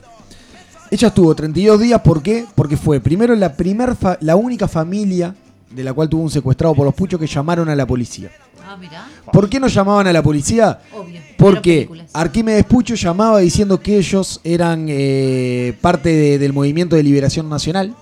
Ella 0.90 1.08
estuvo 1.08 1.34
32 1.34 1.80
días, 1.80 2.00
¿por 2.02 2.22
qué? 2.22 2.44
Porque 2.54 2.76
fue 2.76 3.00
primero 3.00 3.34
la, 3.34 3.54
primer 3.54 3.94
la 4.20 4.36
única 4.36 4.68
familia 4.68 5.34
de 5.70 5.84
la 5.84 5.92
cual 5.94 6.08
tuvo 6.08 6.22
un 6.22 6.30
secuestrado 6.30 6.74
por 6.74 6.84
los 6.84 6.94
puchos 6.94 7.18
que 7.18 7.26
llamaron 7.26 7.68
a 7.70 7.74
la 7.76 7.86
policía. 7.86 8.30
Ah, 8.66 8.76
mirá. 8.78 9.06
¿Por 9.32 9.48
qué 9.48 9.58
no 9.58 9.68
llamaban 9.68 10.06
a 10.06 10.12
la 10.12 10.22
policía? 10.22 10.80
Obvio. 10.94 11.20
Porque 11.38 11.88
Arquímedes 12.12 12.64
Pucho 12.66 12.94
llamaba 12.94 13.38
diciendo 13.40 13.80
que 13.80 13.96
ellos 13.96 14.40
eran 14.44 14.86
eh, 14.88 15.74
parte 15.80 16.10
de- 16.10 16.38
del 16.38 16.52
movimiento 16.52 16.94
de 16.96 17.02
liberación 17.02 17.48
nacional, 17.48 17.94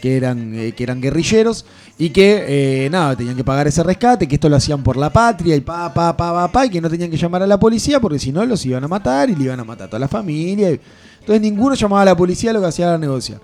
que 0.00 0.16
eran, 0.16 0.52
eh, 0.54 0.72
que 0.72 0.82
eran 0.82 1.00
guerrilleros 1.00 1.64
y 2.02 2.10
que, 2.10 2.84
eh, 2.84 2.90
nada, 2.90 3.14
tenían 3.14 3.36
que 3.36 3.44
pagar 3.44 3.68
ese 3.68 3.80
rescate, 3.80 4.26
que 4.26 4.34
esto 4.34 4.48
lo 4.48 4.56
hacían 4.56 4.82
por 4.82 4.96
la 4.96 5.08
patria 5.08 5.54
y 5.54 5.60
pa, 5.60 5.94
pa, 5.94 6.16
pa, 6.16 6.34
pa, 6.34 6.50
pa, 6.50 6.66
y 6.66 6.68
que 6.68 6.80
no 6.80 6.90
tenían 6.90 7.08
que 7.08 7.16
llamar 7.16 7.44
a 7.44 7.46
la 7.46 7.60
policía 7.60 8.00
porque 8.00 8.18
si 8.18 8.32
no 8.32 8.44
los 8.44 8.66
iban 8.66 8.82
a 8.82 8.88
matar 8.88 9.30
y 9.30 9.36
le 9.36 9.44
iban 9.44 9.60
a 9.60 9.62
matar 9.62 9.86
a 9.86 9.90
toda 9.90 10.00
la 10.00 10.08
familia. 10.08 10.70
Entonces 10.70 11.40
ninguno 11.40 11.76
llamaba 11.76 12.02
a 12.02 12.06
la 12.06 12.16
policía, 12.16 12.52
lo 12.52 12.60
que 12.60 12.66
hacía 12.66 12.88
era 12.88 12.98
negociar. 12.98 13.40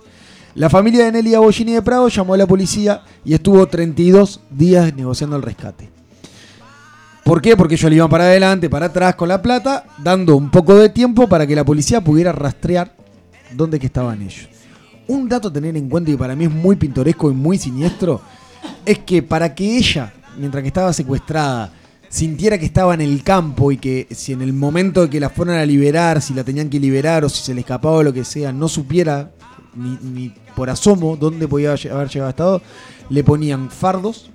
La 0.57 0.69
familia 0.69 1.05
de 1.05 1.13
Nelly 1.13 1.37
Abollini 1.37 1.75
de 1.75 1.83
Prado 1.83 2.09
llamó 2.09 2.35
a 2.35 2.37
la 2.37 2.49
policía 2.49 3.03
y 3.25 3.33
estuvo 3.33 3.65
32 3.65 4.41
días 4.51 4.93
negociando 4.93 5.37
el 5.37 5.43
rescate. 5.43 5.89
¿Por 7.23 7.41
qué? 7.41 7.57
Porque 7.57 7.77
ellos 7.77 7.89
le 7.89 7.95
iban 7.95 8.11
para 8.11 8.25
adelante, 8.25 8.69
para 8.69 8.87
atrás 8.87 9.15
con 9.15 9.29
la 9.29 9.41
plata, 9.41 9.85
dando 9.99 10.35
un 10.35 10.51
poco 10.51 10.75
de 10.75 10.89
tiempo 10.89 11.29
para 11.29 11.47
que 11.47 11.55
la 11.55 11.65
policía 11.65 12.01
pudiera 12.01 12.33
rastrear 12.33 12.93
dónde 13.55 13.79
que 13.79 13.87
estaban 13.87 14.21
ellos. 14.21 14.49
Un 15.07 15.29
dato 15.29 15.47
a 15.47 15.53
tener 15.53 15.77
en 15.77 15.89
cuenta 15.89 16.11
y 16.11 16.17
para 16.17 16.35
mí 16.35 16.47
es 16.47 16.51
muy 16.51 16.75
pintoresco 16.75 17.31
y 17.31 17.35
muy 17.35 17.57
siniestro 17.57 18.21
es 18.89 18.99
que 19.01 19.23
para 19.23 19.55
que 19.55 19.77
ella, 19.77 20.13
mientras 20.39 20.63
que 20.63 20.69
estaba 20.69 20.93
secuestrada, 20.93 21.73
sintiera 22.09 22.57
que 22.59 22.65
estaba 22.67 22.95
en 22.95 23.03
el 23.03 23.23
campo 23.23 23.71
y 23.71 23.77
que 23.77 24.07
si 24.11 24.33
en 24.33 24.41
el 24.43 24.53
momento 24.53 25.03
de 25.03 25.11
que 25.11 25.21
la 25.21 25.29
fueran 25.31 25.57
a 25.59 25.67
liberar, 25.67 26.23
si 26.23 26.33
la 26.35 26.43
tenían 26.45 26.71
que 26.71 26.81
liberar 26.81 27.25
o 27.25 27.29
si 27.29 27.43
se 27.43 27.55
le 27.55 27.61
escapaba 27.61 27.97
o 27.99 28.03
lo 28.03 28.13
que 28.13 28.25
sea, 28.25 28.53
no 28.53 28.67
supiera 28.69 29.31
ni, 29.75 29.99
ni 30.03 30.35
por 30.57 30.71
asomo 30.71 31.17
dónde 31.17 31.47
podía 31.47 31.71
haber 31.73 32.09
llegado 32.09 32.31
estado, 32.31 32.63
le 33.11 33.23
ponían 33.23 33.71
fardos, 33.71 34.31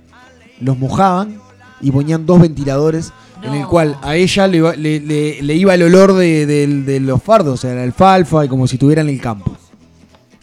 los 0.60 0.78
mojaban 0.78 1.40
y 1.80 1.90
ponían 1.90 2.24
dos 2.24 2.40
ventiladores 2.40 3.12
en 3.42 3.52
el 3.54 3.66
cual 3.66 3.98
a 4.02 4.14
ella 4.16 4.46
le, 4.46 4.56
iba- 4.56 4.74
le- 4.76 5.00
le- 5.00 5.42
le 5.42 5.54
iba 5.54 5.74
el 5.74 5.82
olor 5.82 6.14
de 6.14 6.98
los 7.02 7.22
fardos, 7.22 7.54
o 7.54 7.56
sea, 7.58 7.74
la 7.74 7.82
alfalfa 7.82 8.44
y 8.44 8.48
como 8.48 8.66
si 8.66 8.76
estuviera 8.76 9.02
en 9.02 9.08
el 9.10 9.20
campo. 9.20 9.54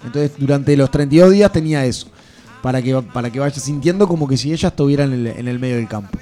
Entonces 0.05 0.33
durante 0.37 0.75
los 0.77 0.91
32 0.91 1.31
días 1.31 1.51
tenía 1.51 1.83
eso, 1.85 2.07
para 2.61 2.81
que, 2.81 3.01
para 3.13 3.29
que 3.29 3.39
vaya 3.39 3.59
sintiendo 3.59 4.07
como 4.07 4.27
que 4.27 4.37
si 4.37 4.51
ella 4.51 4.69
estuviera 4.69 5.03
en 5.03 5.13
el, 5.13 5.27
en 5.27 5.47
el 5.47 5.59
medio 5.59 5.75
del 5.75 5.87
campo. 5.87 6.17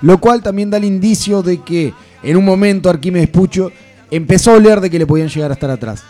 Lo 0.00 0.18
cual 0.18 0.42
también 0.42 0.70
da 0.70 0.78
el 0.78 0.84
indicio 0.84 1.42
de 1.42 1.58
que 1.62 1.92
en 2.22 2.36
un 2.36 2.44
momento 2.44 2.90
Arquímedes 2.90 3.28
Pucho 3.28 3.70
empezó 4.10 4.52
a 4.52 4.54
oler 4.54 4.80
de 4.80 4.90
que 4.90 4.98
le 4.98 5.06
podían 5.06 5.28
llegar 5.28 5.50
a 5.50 5.54
estar 5.54 5.70
atrás. 5.70 6.02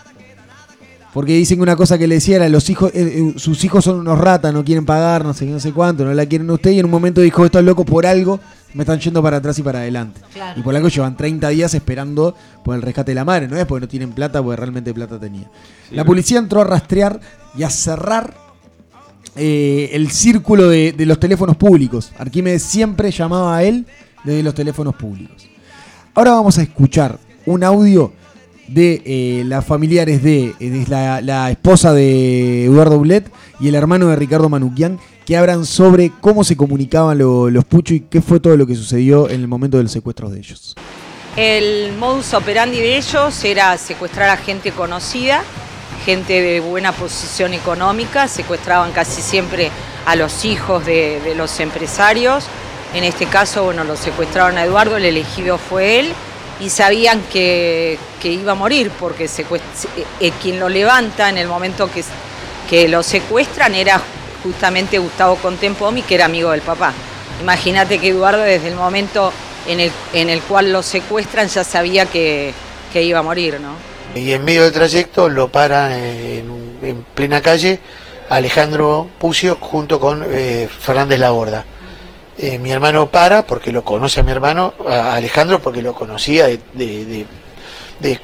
Porque 1.12 1.34
dicen 1.34 1.58
que 1.58 1.62
una 1.62 1.76
cosa 1.76 1.98
que 1.98 2.06
le 2.06 2.14
decía 2.16 2.36
era, 2.36 2.48
los 2.48 2.70
hijos, 2.70 2.90
eh, 2.94 3.32
eh, 3.34 3.38
sus 3.38 3.62
hijos 3.64 3.84
son 3.84 4.00
unos 4.00 4.18
ratas, 4.18 4.52
no 4.54 4.64
quieren 4.64 4.86
pagar, 4.86 5.24
no 5.24 5.34
sé 5.34 5.44
qué, 5.44 5.52
no 5.52 5.60
sé 5.60 5.72
cuánto, 5.72 6.06
no 6.06 6.14
la 6.14 6.24
quieren 6.24 6.48
a 6.48 6.54
usted, 6.54 6.70
y 6.70 6.78
en 6.78 6.86
un 6.86 6.90
momento 6.90 7.20
dijo, 7.20 7.44
estos 7.44 7.62
locos 7.62 7.84
por 7.84 8.06
algo 8.06 8.40
me 8.72 8.84
están 8.84 8.98
yendo 8.98 9.22
para 9.22 9.36
atrás 9.36 9.58
y 9.58 9.62
para 9.62 9.80
adelante. 9.80 10.22
Claro. 10.32 10.58
Y 10.58 10.62
por 10.62 10.74
algo 10.74 10.88
llevan 10.88 11.14
30 11.14 11.50
días 11.50 11.74
esperando 11.74 12.34
por 12.64 12.76
el 12.76 12.80
rescate 12.80 13.10
de 13.10 13.16
la 13.16 13.26
madre, 13.26 13.46
no 13.46 13.58
es 13.58 13.66
porque 13.66 13.82
no 13.82 13.88
tienen 13.88 14.12
plata, 14.12 14.42
porque 14.42 14.56
realmente 14.56 14.94
plata 14.94 15.18
tenía. 15.20 15.50
la 15.90 16.04
policía 16.04 16.38
entró 16.38 16.62
a 16.62 16.64
rastrear 16.64 17.20
y 17.58 17.62
a 17.62 17.68
cerrar 17.68 18.41
eh, 19.36 19.90
el 19.92 20.10
círculo 20.10 20.68
de, 20.68 20.94
los 20.98 21.18
teléfonos 21.18 21.56
públicos. 21.56 22.12
Arquímedes 22.18 22.62
siempre 22.62 23.10
llamaba 23.10 23.56
a 23.56 23.62
él 23.64 23.86
desde 24.24 24.42
los 24.42 24.54
teléfonos 24.54 24.94
públicos. 24.94 25.48
Ahora 26.14 26.32
vamos 26.32 26.58
a 26.58 26.62
escuchar 26.62 27.18
un 27.46 27.64
audio 27.64 28.12
de 28.68 29.02
eh, 29.04 29.44
las 29.46 29.64
familiares 29.64 30.22
de, 30.22 30.54
eh, 30.60 30.84
la, 30.88 31.50
esposa 31.50 31.92
de 31.92 32.66
Eduardo 32.66 32.96
Boulet 32.96 33.30
y 33.60 33.68
el 33.68 33.74
hermano 33.74 34.08
de 34.08 34.16
Ricardo 34.16 34.48
Manuquian 34.48 34.98
que 35.26 35.36
hablan 35.36 35.64
sobre 35.66 36.10
cómo 36.20 36.44
se 36.44 36.56
comunicaban 36.56 37.18
lo- 37.18 37.48
los 37.50 37.64
puchos 37.64 37.96
y 37.96 38.00
qué 38.00 38.20
fue 38.20 38.40
todo 38.40 38.56
lo 38.56 38.66
que 38.66 38.74
sucedió 38.74 39.28
en 39.30 39.40
el 39.40 39.48
momento 39.48 39.78
del 39.78 39.88
secuestro 39.88 40.28
de 40.30 40.38
ellos. 40.38 40.74
El 41.36 41.96
modus 41.96 42.34
operandi 42.34 42.78
de 42.78 42.98
ellos 42.98 43.42
era 43.44 43.78
secuestrar 43.78 44.28
a 44.28 44.36
gente 44.36 44.70
conocida, 44.72 45.42
gente 46.04 46.40
de 46.40 46.60
buena 46.60 46.92
posición 46.92 47.54
económica, 47.54 48.28
secuestraban 48.28 48.92
casi 48.92 49.22
siempre 49.22 49.70
a 50.06 50.16
los 50.16 50.44
hijos 50.44 50.84
de, 50.84 51.34
los 51.36 51.60
empresarios. 51.60 52.44
En 52.94 53.04
este 53.04 53.26
caso, 53.26 53.64
bueno, 53.64 53.84
lo 53.84 53.96
secuestraron 53.96 54.58
a 54.58 54.64
Eduardo, 54.64 54.96
el 54.96 55.04
elegido 55.04 55.58
fue 55.58 56.00
él, 56.00 56.12
y 56.60 56.70
sabían 56.70 57.22
que, 57.32 57.98
que 58.20 58.28
iba 58.28 58.52
a 58.52 58.54
morir, 58.54 58.90
porque 59.00 59.26
secuest- 59.26 59.88
eh, 60.20 60.32
quien 60.42 60.60
lo 60.60 60.68
levanta 60.68 61.28
en 61.28 61.38
el 61.38 61.48
momento 61.48 61.90
que, 61.90 62.04
que 62.68 62.88
lo 62.88 63.02
secuestran 63.02 63.74
era 63.74 64.00
justamente 64.42 64.98
Gustavo 64.98 65.36
Contempomi, 65.36 66.02
que 66.02 66.14
era 66.16 66.26
amigo 66.26 66.50
del 66.50 66.60
papá. 66.60 66.92
Imagínate 67.40 67.98
que 67.98 68.08
Eduardo 68.08 68.42
desde 68.42 68.68
el 68.68 68.74
momento 68.76 69.32
en 69.66 69.80
el, 69.80 69.92
en 70.12 70.28
el 70.30 70.42
cual 70.42 70.72
lo 70.72 70.82
secuestran 70.82 71.48
ya 71.48 71.64
sabía 71.64 72.06
que, 72.06 72.52
que 72.92 73.02
iba 73.02 73.20
a 73.20 73.22
morir, 73.22 73.58
¿no? 73.60 73.91
Y 74.14 74.32
en 74.32 74.44
medio 74.44 74.64
del 74.64 74.72
trayecto 74.72 75.28
lo 75.28 75.48
para 75.48 75.96
en, 75.96 77.04
plena 77.14 77.40
calle 77.40 77.78
Alejandro 78.28 79.08
Pucio 79.18 79.56
junto 79.60 79.98
con 80.00 80.24
eh, 80.28 80.68
Fernández 80.80 81.18
Laborda. 81.18 81.64
Eh, 82.38 82.58
mi 82.58 82.70
hermano 82.72 83.10
para 83.10 83.46
porque 83.46 83.72
lo 83.72 83.84
conoce 83.84 84.20
a 84.20 84.22
mi 84.22 84.32
hermano, 84.32 84.74
a 84.88 85.14
Alejandro 85.14 85.60
porque 85.60 85.82
lo 85.82 85.94
conocía 85.94 86.46
de 86.46 87.26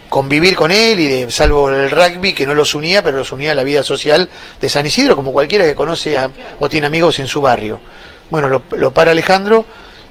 convivir 0.09 0.57
con 0.57 0.73
él 0.73 0.99
y 0.99 1.07
de, 1.07 1.31
salvo 1.31 1.71
el 1.71 1.91
rugby 1.91 2.33
que 2.33 2.47
no 2.47 2.55
los 2.55 2.75
unía, 2.75 3.03
pero 3.03 3.19
los 3.19 3.31
unía 3.33 3.53
a 3.53 3.55
la 3.55 3.63
vida 3.63 3.83
social 3.83 4.29
de 4.61 4.69
San 4.69 4.85
Isidro, 4.87 5.15
como 5.15 5.33
cualquiera 5.33 5.65
que 5.65 5.75
conoce 5.75 6.19
a- 6.19 6.31
o 6.59 6.69
tiene 6.69 6.87
amigos 6.89 7.19
en 7.21 7.29
su 7.29 7.41
barrio. 7.41 7.79
Bueno, 8.29 8.49
lo, 8.49 8.63
lo 8.77 8.93
para 8.93 9.13
Alejandro, 9.13 9.65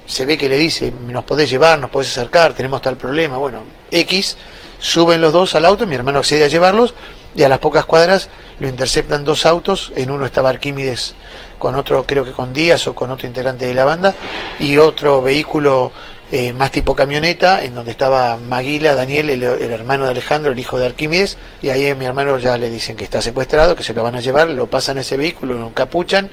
se 0.06 0.26
ve 0.26 0.38
que 0.38 0.48
le 0.48 0.58
dice, 0.58 0.94
nos 1.08 1.26
podés 1.26 1.50
llevar, 1.50 1.80
nos 1.80 1.90
podés 1.90 2.10
acercar, 2.18 2.54
tenemos 2.54 2.82
tal 2.82 2.96
problema, 2.96 3.38
bueno, 3.38 3.64
X, 3.92 4.38
suben 4.80 5.22
los 5.22 5.34
dos 5.34 5.56
al 5.56 5.66
auto, 5.66 5.88
mi 5.88 5.96
hermano 5.96 6.20
accede 6.20 6.44
a 6.44 6.48
llevarlos 6.48 6.94
y 7.36 7.44
a 7.44 7.50
las 7.50 7.60
pocas 7.60 7.86
cuadras 7.86 8.30
lo 8.60 8.68
interceptan 8.68 9.24
dos 9.24 9.46
autos, 9.46 9.94
en 9.96 10.10
uno 10.10 10.26
estaba 10.26 10.50
Arquímedes 10.50 11.16
con 11.60 11.76
otro, 11.76 12.04
creo 12.06 12.26
que 12.26 12.32
con 12.32 12.54
Díaz 12.54 12.88
o 12.88 12.96
con 12.96 13.12
otro 13.12 13.28
integrante 13.28 13.66
de 13.66 13.74
la 13.74 13.86
banda, 13.86 14.16
y 14.60 14.78
otro 14.78 15.22
vehículo 15.22 15.92
eh, 16.32 16.52
más 16.54 16.72
tipo 16.72 16.96
camioneta, 16.96 17.64
en 17.64 17.76
donde 17.76 17.92
estaba 17.92 18.38
Maguila, 18.38 18.96
Daniel, 18.96 19.30
el, 19.30 19.44
hermano 19.44 20.06
de 20.06 20.12
Alejandro, 20.12 20.52
el 20.52 20.60
hijo 20.60 20.80
de 20.80 20.88
Arquímedes, 20.88 21.38
y 21.62 21.70
ahí 21.70 21.94
mi 21.96 22.06
hermano 22.06 22.38
ya 22.40 22.58
le 22.58 22.70
dicen 22.70 22.96
que 22.96 23.04
está 23.04 23.22
secuestrado, 23.22 23.76
que 23.76 23.84
se 23.84 23.94
lo 23.94 24.04
van 24.04 24.16
a 24.16 24.20
llevar, 24.20 24.50
lo 24.50 24.68
pasan 24.68 24.98
a 24.98 25.02
ese 25.02 25.16
vehículo, 25.16 25.54
lo 25.54 25.68
encapuchan 25.68 26.30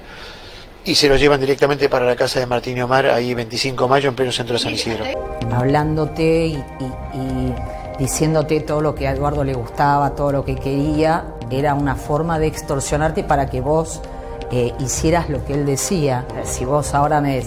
y 0.86 0.94
se 0.96 1.08
lo 1.08 1.16
llevan 1.16 1.40
directamente 1.40 1.88
para 1.88 2.06
la 2.06 2.16
casa 2.16 2.40
de 2.40 2.46
Martín 2.46 2.76
y 2.76 2.82
Omar, 2.82 3.06
ahí 3.06 3.32
25 3.34 3.84
de 3.84 3.90
mayo, 3.90 4.08
en 4.08 4.14
pleno 4.14 4.32
centro 4.32 4.54
de 4.54 4.62
San 4.62 4.72
Isidro. 4.72 5.04
hablándote 5.52 6.46
y 6.46 6.62
diciéndote 7.98 8.60
todo 8.60 8.80
lo 8.80 8.94
que 8.94 9.08
a 9.08 9.12
Eduardo 9.12 9.44
le 9.44 9.54
gustaba, 9.54 10.10
todo 10.10 10.32
lo 10.32 10.44
que 10.44 10.56
quería, 10.56 11.24
era 11.50 11.74
una 11.74 11.94
forma 11.94 12.38
de 12.38 12.46
extorsionarte 12.46 13.24
para 13.24 13.46
que 13.46 13.60
vos 13.60 14.00
eh, 14.50 14.72
hicieras 14.78 15.28
lo 15.28 15.44
que 15.44 15.54
él 15.54 15.66
decía. 15.66 16.26
Si 16.44 16.64
vos 16.64 16.94
ahora 16.94 17.20
me, 17.20 17.42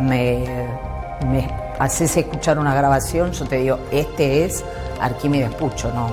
me, 0.00 0.44
haces 1.78 2.16
escuchar 2.16 2.58
una 2.58 2.74
grabación, 2.74 3.32
yo 3.32 3.46
te 3.46 3.58
digo, 3.58 3.78
este 3.90 4.44
es 4.44 4.64
Arquímedes 5.00 5.54
Pucho, 5.54 5.92
no, 5.92 6.10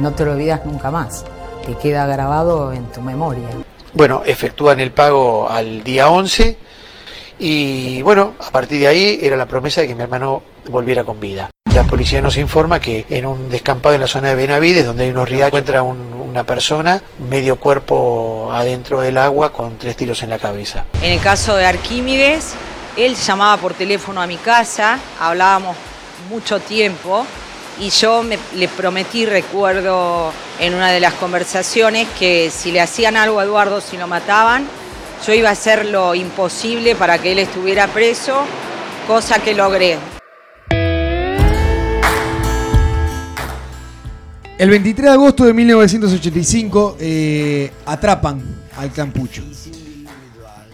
no 0.00 0.12
te 0.12 0.24
lo 0.24 0.32
olvidas 0.32 0.64
nunca 0.64 0.90
más. 0.90 1.24
Te 1.64 1.74
queda 1.74 2.06
grabado 2.06 2.72
en 2.72 2.84
tu 2.86 3.00
memoria. 3.00 3.48
Bueno, 3.94 4.22
efectúan 4.24 4.78
el 4.80 4.92
pago 4.92 5.48
al 5.48 5.82
día 5.82 6.10
11 6.10 6.58
y 7.38 8.02
bueno, 8.02 8.34
a 8.38 8.50
partir 8.50 8.80
de 8.80 8.88
ahí 8.88 9.18
era 9.22 9.36
la 9.36 9.46
promesa 9.46 9.80
de 9.80 9.88
que 9.88 9.94
mi 9.94 10.02
hermano 10.02 10.42
volviera 10.68 11.02
con 11.04 11.18
vida. 11.18 11.50
La 11.76 11.82
policía 11.84 12.22
nos 12.22 12.38
informa 12.38 12.80
que 12.80 13.04
en 13.10 13.26
un 13.26 13.50
descampado 13.50 13.94
en 13.94 14.00
la 14.00 14.06
zona 14.06 14.30
de 14.30 14.34
Benavides, 14.34 14.86
donde 14.86 15.04
hay 15.04 15.10
unos 15.10 15.28
riachos, 15.28 15.48
encuentra 15.48 15.82
un- 15.82 16.14
una 16.26 16.42
persona, 16.42 17.02
medio 17.28 17.56
cuerpo 17.56 18.48
adentro 18.50 19.02
del 19.02 19.18
agua 19.18 19.52
con 19.52 19.76
tres 19.76 19.94
tiros 19.94 20.22
en 20.22 20.30
la 20.30 20.38
cabeza. 20.38 20.86
En 21.02 21.12
el 21.12 21.20
caso 21.20 21.54
de 21.54 21.66
Arquímedes, 21.66 22.54
él 22.96 23.14
llamaba 23.14 23.58
por 23.58 23.74
teléfono 23.74 24.22
a 24.22 24.26
mi 24.26 24.38
casa, 24.38 24.98
hablábamos 25.20 25.76
mucho 26.30 26.60
tiempo 26.60 27.26
y 27.78 27.90
yo 27.90 28.22
le 28.54 28.68
prometí, 28.68 29.26
recuerdo 29.26 30.32
en 30.58 30.74
una 30.74 30.90
de 30.90 31.00
las 31.00 31.12
conversaciones, 31.12 32.08
que 32.18 32.50
si 32.50 32.72
le 32.72 32.80
hacían 32.80 33.18
algo 33.18 33.38
a 33.38 33.44
Eduardo, 33.44 33.82
si 33.82 33.98
lo 33.98 34.06
mataban, 34.06 34.66
yo 35.26 35.34
iba 35.34 35.50
a 35.50 35.52
hacer 35.52 35.84
lo 35.84 36.14
imposible 36.14 36.94
para 36.94 37.18
que 37.18 37.32
él 37.32 37.38
estuviera 37.38 37.86
preso, 37.86 38.44
cosa 39.06 39.40
que 39.40 39.52
logré. 39.52 39.98
El 44.58 44.70
23 44.70 45.04
de 45.04 45.12
agosto 45.12 45.44
de 45.44 45.52
1985 45.52 46.96
eh, 46.98 47.70
atrapan 47.84 48.40
al 48.78 48.90
clan 48.90 49.12
Pucho. 49.12 49.42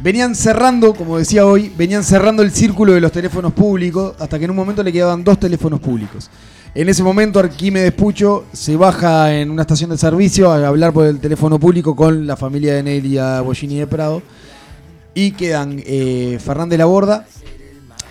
Venían 0.00 0.36
cerrando, 0.36 0.94
como 0.94 1.18
decía 1.18 1.46
hoy, 1.46 1.72
venían 1.76 2.04
cerrando 2.04 2.44
el 2.44 2.52
círculo 2.52 2.92
de 2.92 3.00
los 3.00 3.10
teléfonos 3.10 3.52
públicos 3.52 4.14
hasta 4.20 4.38
que 4.38 4.44
en 4.44 4.52
un 4.52 4.56
momento 4.56 4.84
le 4.84 4.92
quedaban 4.92 5.24
dos 5.24 5.40
teléfonos 5.40 5.80
públicos. 5.80 6.30
En 6.76 6.88
ese 6.88 7.02
momento 7.02 7.40
Arquímedes 7.40 7.92
Pucho 7.92 8.44
se 8.52 8.76
baja 8.76 9.34
en 9.34 9.50
una 9.50 9.62
estación 9.62 9.90
de 9.90 9.98
servicio 9.98 10.52
a 10.52 10.64
hablar 10.64 10.92
por 10.92 11.06
el 11.06 11.18
teléfono 11.18 11.58
público 11.58 11.96
con 11.96 12.24
la 12.24 12.36
familia 12.36 12.74
de 12.74 12.84
Nelia 12.84 13.40
Bollini 13.40 13.80
de 13.80 13.88
Prado 13.88 14.22
y 15.12 15.32
quedan 15.32 15.82
eh, 15.84 16.38
Fernández 16.40 16.78
Laborda 16.78 17.26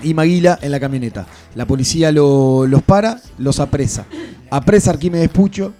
y 0.03 0.13
Maguila 0.13 0.57
en 0.61 0.71
la 0.71 0.79
camioneta. 0.79 1.27
La 1.55 1.65
policía 1.65 2.11
lo- 2.11 2.65
los 2.67 2.81
para, 2.81 3.19
los 3.37 3.59
apresa. 3.59 4.05
Apresa 4.49 4.91
Arquímedes 4.91 5.29
Pucho 5.29 5.73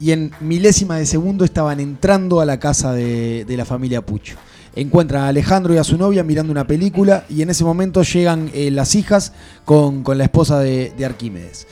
y 0.00 0.10
en 0.12 0.32
milésima 0.40 0.96
de 0.98 1.06
segundo 1.06 1.44
estaban 1.44 1.80
entrando 1.80 2.40
a 2.40 2.44
la 2.46 2.58
casa 2.58 2.92
de, 2.92 3.44
de 3.44 3.56
la 3.56 3.64
familia 3.64 4.04
Pucho. 4.04 4.36
Encuentran 4.76 5.22
a 5.22 5.28
Alejandro 5.28 5.72
y 5.72 5.78
a 5.78 5.84
su 5.84 5.96
novia 5.96 6.24
mirando 6.24 6.50
una 6.50 6.66
película 6.66 7.24
y 7.28 7.42
en 7.42 7.50
ese 7.50 7.62
momento 7.64 8.02
llegan 8.02 8.50
eh, 8.54 8.70
las 8.70 8.94
hijas 8.96 9.32
con, 9.64 10.02
con 10.02 10.18
la 10.18 10.24
esposa 10.24 10.58
de, 10.58 10.92
de 10.96 11.04
Arquímedes. 11.04 11.66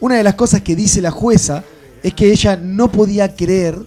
Una 0.00 0.16
de 0.16 0.24
las 0.24 0.34
cosas 0.34 0.62
que 0.62 0.74
dice 0.74 1.02
la 1.02 1.10
jueza 1.10 1.64
es 2.02 2.14
que 2.14 2.30
ella 2.32 2.56
no 2.56 2.90
podía 2.90 3.34
creer 3.34 3.78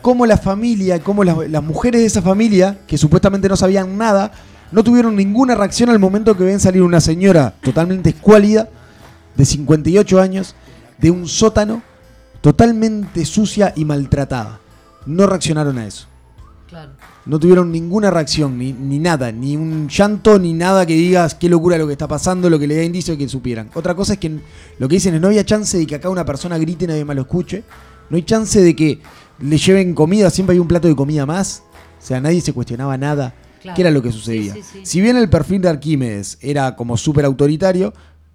cómo 0.00 0.26
la 0.26 0.36
familia, 0.36 0.98
cómo 1.00 1.22
las 1.22 1.62
mujeres 1.62 2.00
de 2.00 2.06
esa 2.08 2.22
familia, 2.22 2.80
que 2.88 2.98
supuestamente 2.98 3.48
no 3.48 3.56
sabían 3.56 3.96
nada, 3.96 4.32
no 4.72 4.82
tuvieron 4.82 5.14
ninguna 5.14 5.54
reacción 5.54 5.90
al 5.90 5.98
momento 5.98 6.36
que 6.36 6.44
ven 6.44 6.58
salir 6.58 6.82
una 6.82 7.00
señora 7.00 7.54
totalmente 7.62 8.10
escuálida, 8.10 8.68
de 9.36 9.44
58 9.44 10.20
años, 10.20 10.54
de 10.98 11.10
un 11.10 11.28
sótano, 11.28 11.82
totalmente 12.40 13.24
sucia 13.24 13.72
y 13.76 13.84
maltratada. 13.84 14.60
No 15.06 15.26
reaccionaron 15.26 15.78
a 15.78 15.86
eso. 15.86 16.06
No 17.26 17.38
tuvieron 17.38 17.70
ninguna 17.70 18.10
reacción, 18.10 18.58
ni, 18.58 18.72
ni 18.72 18.98
nada, 18.98 19.30
ni 19.30 19.56
un 19.56 19.88
llanto, 19.88 20.38
ni 20.38 20.54
nada 20.54 20.86
que 20.86 20.94
digas 20.94 21.34
qué 21.34 21.48
locura 21.48 21.76
lo 21.76 21.86
que 21.86 21.92
está 21.92 22.08
pasando, 22.08 22.48
lo 22.48 22.58
que 22.58 22.66
le 22.66 22.76
da 22.76 22.82
indicio 22.82 23.14
de 23.14 23.18
que 23.18 23.28
supieran. 23.28 23.70
Otra 23.74 23.94
cosa 23.94 24.14
es 24.14 24.18
que 24.18 24.40
lo 24.78 24.88
que 24.88 24.96
dicen 24.96 25.14
es 25.14 25.20
no 25.20 25.28
había 25.28 25.44
chance 25.44 25.76
de 25.78 25.86
que 25.86 25.96
acá 25.96 26.08
una 26.08 26.24
persona 26.24 26.58
grite 26.58 26.86
y 26.86 26.88
nadie 26.88 27.04
más 27.04 27.14
lo 27.14 27.22
escuche. 27.22 27.62
No 28.10 28.16
hay 28.16 28.22
chance 28.22 28.60
de 28.60 28.74
que 28.74 29.00
le 29.38 29.58
lleven 29.58 29.94
comida, 29.94 30.30
siempre 30.30 30.54
hay 30.54 30.60
un 30.60 30.68
plato 30.68 30.88
de 30.88 30.96
comida 30.96 31.26
más. 31.26 31.62
O 32.02 32.04
sea, 32.04 32.20
nadie 32.20 32.40
se 32.40 32.52
cuestionaba 32.52 32.96
nada. 32.96 33.34
Claro. 33.62 33.76
¿Qué 33.76 33.82
era 33.82 33.90
lo 33.90 34.02
que 34.02 34.12
sucedía? 34.12 34.54
Sí, 34.54 34.62
sí, 34.62 34.68
sí. 34.80 34.86
Si 34.86 35.00
bien 35.00 35.16
el 35.16 35.28
perfil 35.30 35.62
de 35.62 35.68
Arquímedes 35.68 36.38
era 36.40 36.74
como 36.76 36.96
súper 36.96 37.24
autoritario, 37.24 37.92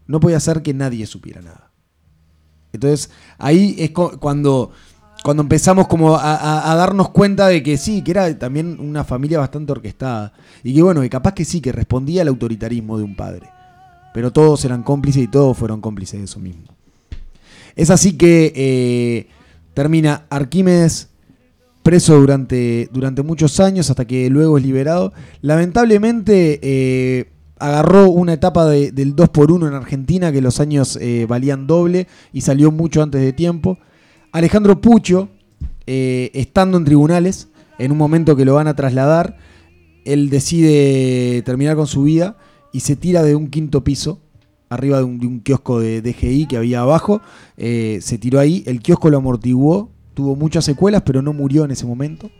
no 0.07 0.19
podía 0.19 0.39
ser 0.39 0.61
que 0.61 0.73
nadie 0.73 1.05
supiera 1.05 1.41
nada. 1.41 1.71
Entonces, 2.73 3.09
ahí 3.37 3.75
es 3.79 3.91
cuando, 3.91 4.71
cuando 5.23 5.41
empezamos 5.43 5.87
como 5.87 6.15
a, 6.15 6.35
a- 6.35 6.71
a 6.71 6.75
darnos 6.75 7.09
cuenta 7.09 7.47
de 7.47 7.63
que 7.63 7.77
sí, 7.77 8.01
que 8.03 8.11
era 8.11 8.37
también 8.37 8.77
una 8.79 9.03
familia 9.03 9.39
bastante 9.39 9.71
orquestada. 9.71 10.33
Y 10.63 10.73
que 10.73 10.81
bueno, 10.81 11.01
que 11.01 11.09
capaz 11.09 11.33
que 11.33 11.45
sí, 11.45 11.59
que 11.61 11.71
respondía 11.71 12.21
al 12.21 12.27
autoritarismo 12.29 12.97
de 12.97 13.03
un 13.03 13.15
padre. 13.15 13.49
Pero 14.13 14.31
todos 14.31 14.63
eran 14.65 14.83
cómplices 14.83 15.23
y 15.23 15.27
todos 15.27 15.57
fueron 15.57 15.81
cómplices 15.81 16.19
de 16.19 16.25
eso 16.25 16.39
mismo. 16.39 16.63
Es 17.75 17.89
así 17.89 18.17
que 18.17 18.53
eh, 18.55 19.27
termina 19.73 20.25
Arquímedes 20.29 21.09
preso 21.87 22.19
durante, 22.19 22.89
durante 22.91 23.23
muchos 23.23 23.61
años 23.61 23.89
hasta 23.89 24.03
que 24.03 24.29
luego 24.29 24.57
es 24.57 24.63
liberado. 24.65 25.13
Lamentablemente 25.39 26.59
eh, 26.61 27.29
agarró 27.59 28.09
una 28.09 28.33
etapa 28.33 28.65
de- 28.65 28.91
del 28.91 29.15
2 29.15 29.29
por 29.29 29.53
1 29.53 29.69
en 29.69 29.73
Argentina 29.73 30.33
que 30.33 30.41
los 30.41 30.59
años 30.59 30.97
eh, 30.99 31.25
valían 31.29 31.65
doble 31.65 32.07
y 32.33 32.41
salió 32.41 32.73
mucho 32.73 33.01
antes 33.01 33.21
de 33.21 33.31
tiempo. 33.31 33.77
Alejandro 34.33 34.81
Pucho, 34.81 35.29
eh, 35.85 36.29
estando 36.33 36.77
en 36.77 36.83
tribunales, 36.83 37.47
en 37.79 37.93
un 37.93 37.97
momento 37.97 38.35
que 38.35 38.43
lo 38.43 38.55
van 38.55 38.67
a 38.67 38.75
trasladar, 38.75 39.37
él 40.03 40.29
decide 40.29 41.41
terminar 41.43 41.77
con 41.77 41.87
su 41.87 42.03
vida 42.03 42.35
y 42.73 42.81
se 42.81 42.97
tira 42.97 43.23
de 43.23 43.33
un 43.33 43.47
quinto 43.47 43.85
piso, 43.85 44.19
arriba 44.67 44.97
de 44.97 45.05
un, 45.05 45.39
kiosco 45.39 45.79
de 45.79 46.01
DGI 46.01 46.47
que 46.47 46.57
había 46.57 46.81
abajo. 46.81 47.21
se 47.57 48.17
tiró 48.19 48.41
ahí, 48.41 48.63
el 48.65 48.81
kiosco 48.81 49.09
lo 49.09 49.19
amortiguó, 49.19 49.95
tuvo 50.17 50.35
muchas 50.35 50.65
secuelas, 50.65 51.03
pero 51.05 51.21
no 51.21 51.31
murió 51.31 51.63
en 51.63 51.69
ese 51.69 51.85
momento. 51.85 52.31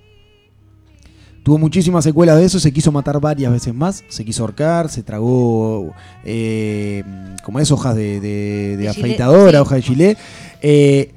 Tuvo 1.44 1.60
muchísimas 1.60 2.04
secuelas 2.04 2.40
de 2.40 2.46
eso, 2.46 2.60
se 2.60 2.74
quiso 2.74 2.92
matar 2.92 3.22
varias 3.22 3.52
veces 3.52 3.72
más, 3.72 4.04
se 4.10 4.26
quiso 4.26 4.42
ahorcar, 4.42 4.90
se 4.90 5.04
tragó, 5.04 5.94
eh, 6.26 7.04
como 7.44 7.60
es, 7.60 7.70
hojas 7.72 7.96
de, 7.96 8.20
de- 8.20 8.78
de 8.78 8.78
De 8.78 8.94
gilet, 8.94 8.98
afeitadora, 8.98 9.52
sí. 9.52 9.62
hojas 9.62 9.76
de 9.78 9.82
gilet. 9.84 10.18
eh, 10.64 11.12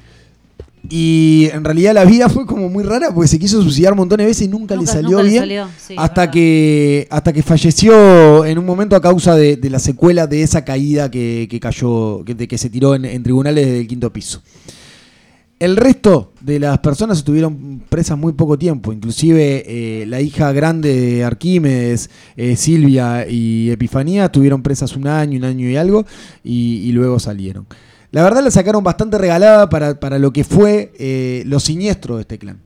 y 0.89 1.49
en 1.53 1.63
realidad 1.65 1.95
la 1.95 2.05
vida 2.05 2.29
fue 2.35 2.45
como 2.47 2.69
muy 2.69 2.83
rara 2.85 3.13
porque 3.15 3.29
se 3.29 3.39
quiso 3.39 3.63
suicidar 3.63 3.93
un 3.93 3.99
montón 4.01 4.19
de 4.19 4.27
veces 4.27 4.43
y 4.47 4.49
nunca, 4.49 4.77
le 4.77 4.87
salió 4.87 5.11
nunca 5.19 5.23
le 5.25 5.29
bien. 5.31 5.43
salió, 5.43 5.67
sí, 5.79 5.95
hasta, 5.97 6.31
que, 6.31 7.07
hasta 7.11 7.33
que 7.33 7.43
falleció 7.43 8.45
en 8.45 8.59
un 8.59 8.65
momento 8.67 8.97
a 8.97 9.01
causa 9.01 9.35
de, 9.35 9.57
de 9.57 9.71
la 9.71 9.79
secuela 9.79 10.27
de 10.27 10.43
esa 10.43 10.65
caída 10.65 11.11
que, 11.11 11.49
que 11.51 11.59
cayó, 11.59 12.23
que, 12.25 12.35
de 12.35 12.47
que 12.47 12.57
se 12.59 12.69
tiró 12.71 12.95
en, 12.95 13.05
en 13.07 13.23
tribunales 13.23 13.67
del 13.67 13.87
quinto 13.87 14.13
piso. 14.13 14.43
El 15.61 15.77
resto 15.77 16.33
de 16.41 16.59
las 16.59 16.79
personas 16.79 17.19
estuvieron 17.19 17.83
presas 17.87 18.17
muy 18.17 18.33
poco 18.33 18.59
tiempo, 18.59 18.95
inclusive 18.95 19.63
eh, 19.67 20.07
la 20.07 20.23
hija 20.23 20.53
grande 20.53 20.99
de 20.99 21.23
Arquímedes, 21.23 22.09
eh, 22.35 22.57
Silvia 22.57 23.29
y 23.29 23.71
Epifanía, 23.71 24.25
estuvieron 24.25 24.63
presas 24.63 24.97
un 24.97 25.07
año, 25.07 25.37
un 25.37 25.45
año 25.45 25.69
y 25.69 25.77
algo, 25.77 26.07
y, 26.43 26.91
luego 26.93 27.19
salieron. 27.19 27.67
La 28.11 28.23
verdad 28.23 28.43
la 28.43 28.51
sacaron 28.51 28.83
bastante 28.83 29.19
regalada 29.19 29.69
para, 29.69 30.01
para 30.01 30.19
lo 30.19 30.33
que 30.33 30.45
fue 30.45 30.95
eh, 30.99 31.43
lo 31.45 31.61
siniestro 31.61 32.17
de 32.17 32.23
este 32.23 32.39
clan. 32.39 32.59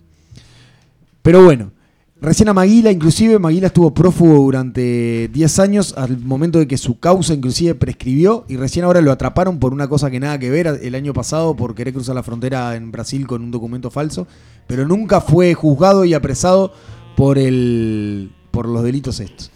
Pero 1.22 1.42
bueno, 1.42 1.72
recién 2.24 2.48
a 2.48 2.54
Maguila, 2.54 2.90
inclusive, 2.90 3.38
Maguila 3.38 3.68
estuvo 3.68 3.92
prófugo 3.92 4.42
durante 4.44 5.28
10 5.28 5.58
años 5.58 5.94
al 5.96 6.18
momento 6.18 6.58
de 6.58 6.66
que 6.66 6.78
su 6.78 6.98
causa 6.98 7.34
inclusive 7.34 7.74
prescribió 7.74 8.44
y 8.48 8.56
recién 8.56 8.84
ahora 8.84 9.00
lo 9.00 9.12
atraparon 9.12 9.58
por 9.58 9.72
una 9.72 9.88
cosa 9.88 10.10
que 10.10 10.18
nada 10.18 10.38
que 10.38 10.50
ver 10.50 10.80
el 10.82 10.94
año 10.94 11.12
pasado 11.12 11.54
por 11.54 11.74
querer 11.74 11.94
cruzar 11.94 12.14
la 12.14 12.22
frontera 12.22 12.74
en 12.76 12.90
Brasil 12.90 13.26
con 13.26 13.42
un 13.42 13.50
documento 13.50 13.90
falso, 13.90 14.26
pero 14.66 14.86
nunca 14.86 15.20
fue 15.20 15.54
juzgado 15.54 16.04
y 16.04 16.14
apresado 16.14 16.72
por, 17.16 17.38
el, 17.38 18.32
por 18.50 18.68
los 18.68 18.82
delitos 18.82 19.20
estos. 19.20 19.50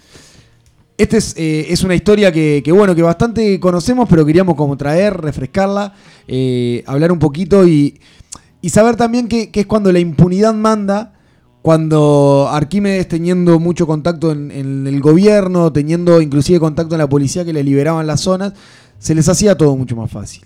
Esta 0.96 1.16
es, 1.16 1.34
eh, 1.36 1.66
es 1.70 1.84
una 1.84 1.94
historia 1.94 2.32
que, 2.32 2.62
bueno, 2.72 2.94
que 2.94 3.02
bastante 3.02 3.60
conocemos, 3.60 4.08
pero 4.08 4.26
queríamos 4.26 4.56
como 4.56 4.76
traer, 4.76 5.16
refrescarla, 5.16 5.94
eh, 6.26 6.82
hablar 6.86 7.12
un 7.12 7.20
poquito 7.20 7.66
y, 7.66 8.00
y 8.60 8.70
saber 8.70 8.96
también 8.96 9.28
que, 9.28 9.50
que 9.50 9.60
es 9.60 9.66
cuando 9.66 9.92
la 9.92 10.00
impunidad 10.00 10.54
manda, 10.54 11.17
cuando 11.62 12.48
Arquímedes 12.50 13.08
teniendo 13.08 13.58
mucho 13.58 13.86
contacto 13.86 14.32
en, 14.32 14.86
el 14.86 15.00
gobierno, 15.00 15.72
teniendo 15.72 16.20
inclusive 16.20 16.60
contacto 16.60 16.94
en 16.94 17.00
la 17.00 17.08
policía 17.08 17.44
que 17.44 17.52
les 17.52 17.64
liberaban 17.64 18.06
las 18.06 18.20
zonas, 18.20 18.52
se 18.98 19.14
les 19.14 19.28
hacía 19.28 19.56
todo 19.56 19.76
mucho 19.76 19.96
más 19.96 20.10
fácil. 20.10 20.44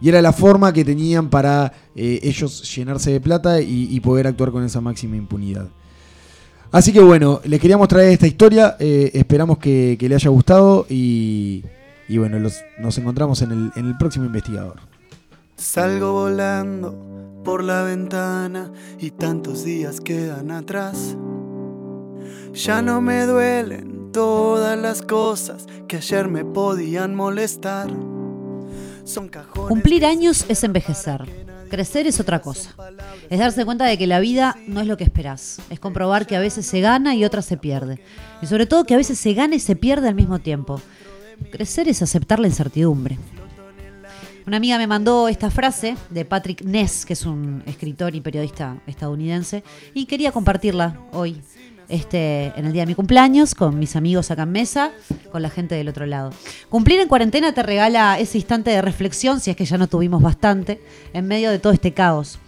Y 0.00 0.08
era 0.08 0.22
la 0.22 0.32
forma 0.32 0.72
que 0.72 0.84
tenían 0.84 1.28
para 1.28 1.72
eh, 1.94 2.20
ellos 2.22 2.74
llenarse 2.74 3.12
de 3.12 3.20
plata 3.20 3.60
y, 3.60 3.98
poder 4.00 4.26
actuar 4.26 4.50
con 4.50 4.64
esa 4.64 4.80
máxima 4.80 5.16
impunidad. 5.16 5.68
Así 6.72 6.92
que 6.92 7.00
bueno, 7.00 7.40
les 7.44 7.60
queríamos 7.60 7.88
traer 7.88 8.12
esta 8.12 8.26
historia, 8.26 8.76
eh, 8.78 9.10
esperamos 9.14 9.58
que, 9.58 9.96
que 9.98 10.08
le 10.08 10.14
haya 10.14 10.30
gustado 10.30 10.86
y, 10.88 11.64
bueno, 12.08 12.38
nos 12.78 12.98
encontramos 12.98 13.42
en 13.42 13.72
el 13.74 13.96
próximo 13.98 14.24
investigador. 14.24 14.76
Salgo 15.56 16.12
volando 16.12 17.29
por 17.44 17.64
la 17.64 17.82
ventana 17.82 18.72
y 18.98 19.10
tantos 19.10 19.64
días 19.64 20.00
quedan 20.00 20.50
atrás. 20.50 21.16
Ya 22.52 22.82
no 22.82 23.00
me 23.00 23.24
duelen 23.26 24.12
todas 24.12 24.78
las 24.78 25.02
cosas 25.02 25.66
que 25.88 25.96
ayer 25.96 26.28
me 26.28 26.44
podían 26.44 27.14
molestar. 27.14 27.88
Son 29.04 29.28
cajones. 29.28 29.68
Cumplir 29.68 30.04
años 30.04 30.44
es 30.48 30.62
envejecer. 30.64 31.28
Crecer 31.70 32.08
es 32.08 32.18
otra 32.18 32.40
cosa. 32.40 32.74
Es 33.30 33.38
darse 33.38 33.64
cuenta 33.64 33.84
de 33.84 33.96
que 33.96 34.08
la 34.08 34.18
vida 34.18 34.56
no 34.66 34.80
es 34.80 34.88
lo 34.88 34.96
que 34.96 35.04
esperás. 35.04 35.60
Es 35.70 35.78
comprobar 35.78 36.26
que 36.26 36.36
a 36.36 36.40
veces 36.40 36.66
se 36.66 36.80
gana 36.80 37.14
y 37.14 37.24
otras 37.24 37.44
se 37.44 37.56
pierde. 37.56 38.02
Y 38.42 38.46
sobre 38.46 38.66
todo 38.66 38.84
que 38.84 38.94
a 38.94 38.96
veces 38.96 39.18
se 39.18 39.34
gana 39.34 39.54
y 39.54 39.60
se 39.60 39.76
pierde 39.76 40.08
al 40.08 40.16
mismo 40.16 40.40
tiempo. 40.40 40.80
Crecer 41.52 41.88
es 41.88 42.02
aceptar 42.02 42.40
la 42.40 42.48
incertidumbre. 42.48 43.18
Una 44.50 44.56
amiga 44.56 44.78
me 44.78 44.88
mandó 44.88 45.28
esta 45.28 45.48
frase 45.48 45.96
de 46.08 46.24
Patrick 46.24 46.62
Ness, 46.62 47.06
que 47.06 47.12
es 47.12 47.24
un 47.24 47.62
escritor 47.66 48.16
y 48.16 48.20
periodista 48.20 48.78
estadounidense, 48.88 49.62
y 49.94 50.06
quería 50.06 50.32
compartirla 50.32 50.98
hoy, 51.12 51.40
este, 51.88 52.46
en 52.56 52.66
el 52.66 52.72
día 52.72 52.82
de 52.82 52.88
mi 52.88 52.96
cumpleaños, 52.96 53.54
con 53.54 53.78
mis 53.78 53.94
amigos 53.94 54.32
acá 54.32 54.42
en 54.42 54.50
mesa, 54.50 54.90
con 55.30 55.42
la 55.42 55.50
gente 55.50 55.76
del 55.76 55.88
otro 55.88 56.04
lado. 56.04 56.32
Cumplir 56.68 56.98
en 56.98 57.06
cuarentena 57.06 57.54
te 57.54 57.62
regala 57.62 58.18
ese 58.18 58.38
instante 58.38 58.70
de 58.70 58.82
reflexión, 58.82 59.38
si 59.38 59.52
es 59.52 59.56
que 59.56 59.64
ya 59.64 59.78
no 59.78 59.86
tuvimos 59.86 60.20
bastante, 60.20 60.80
en 61.12 61.28
medio 61.28 61.52
de 61.52 61.60
todo 61.60 61.72
este 61.72 61.92
caos. 61.92 62.40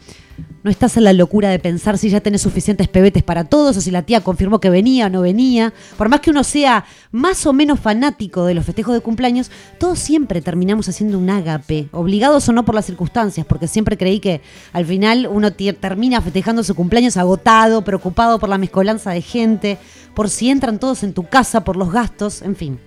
No 0.63 0.71
estás 0.71 0.97
en 0.97 1.03
la 1.05 1.13
locura 1.13 1.49
de 1.51 1.59
pensar 1.59 1.99
si 1.99 2.09
ya 2.09 2.21
tenés 2.21 2.43
suficientes 2.43 2.87
pebetes 2.87 3.25
para 3.25 3.45
todos 3.45 3.77
o 3.77 3.81
si 3.81 3.91
la 3.91 4.03
tía 4.03 4.21
confirmó 4.21 4.61
que 4.61 4.71
venía 4.71 5.07
o 5.07 5.11
no 5.11 5.23
venía. 5.23 5.73
Por 5.99 6.09
más 6.09 6.21
que 6.21 6.31
uno 6.31 6.45
sea 6.45 6.85
más 7.11 7.47
o 7.47 7.53
menos 7.53 7.81
fanático 7.81 8.45
de 8.45 8.55
los 8.55 8.65
festejos 8.65 8.95
de 8.95 9.01
cumpleaños, 9.01 9.51
todos 9.79 9.99
siempre 9.99 10.41
terminamos 10.41 10.89
haciendo 10.89 11.19
un 11.19 11.31
ágape, 11.31 11.89
obligados 11.91 12.49
o 12.49 12.53
no 12.53 12.65
por 12.65 12.77
las 12.77 12.87
circunstancias, 12.87 13.45
porque 13.45 13.67
siempre 13.67 13.99
creí 13.99 14.21
que 14.21 14.41
al 14.73 14.87
final 14.87 15.29
uno 15.31 15.53
termina 15.53 16.21
festejando 16.21 16.63
su 16.63 16.77
cumpleaños 16.77 17.17
agotado, 17.17 17.83
preocupado 17.83 18.39
por 18.39 18.49
la 18.49 18.59
mezcolanza 18.59 19.11
de 19.11 19.23
gente, 19.23 19.79
por 20.15 20.31
si 20.31 20.49
entran 20.49 20.79
todos 20.79 21.03
en 21.03 21.13
tu 21.13 21.25
casa, 21.25 21.65
por 21.65 21.77
los 21.77 21.93
gastos, 21.93 22.41
en 22.43 22.55
fin. 22.55 22.79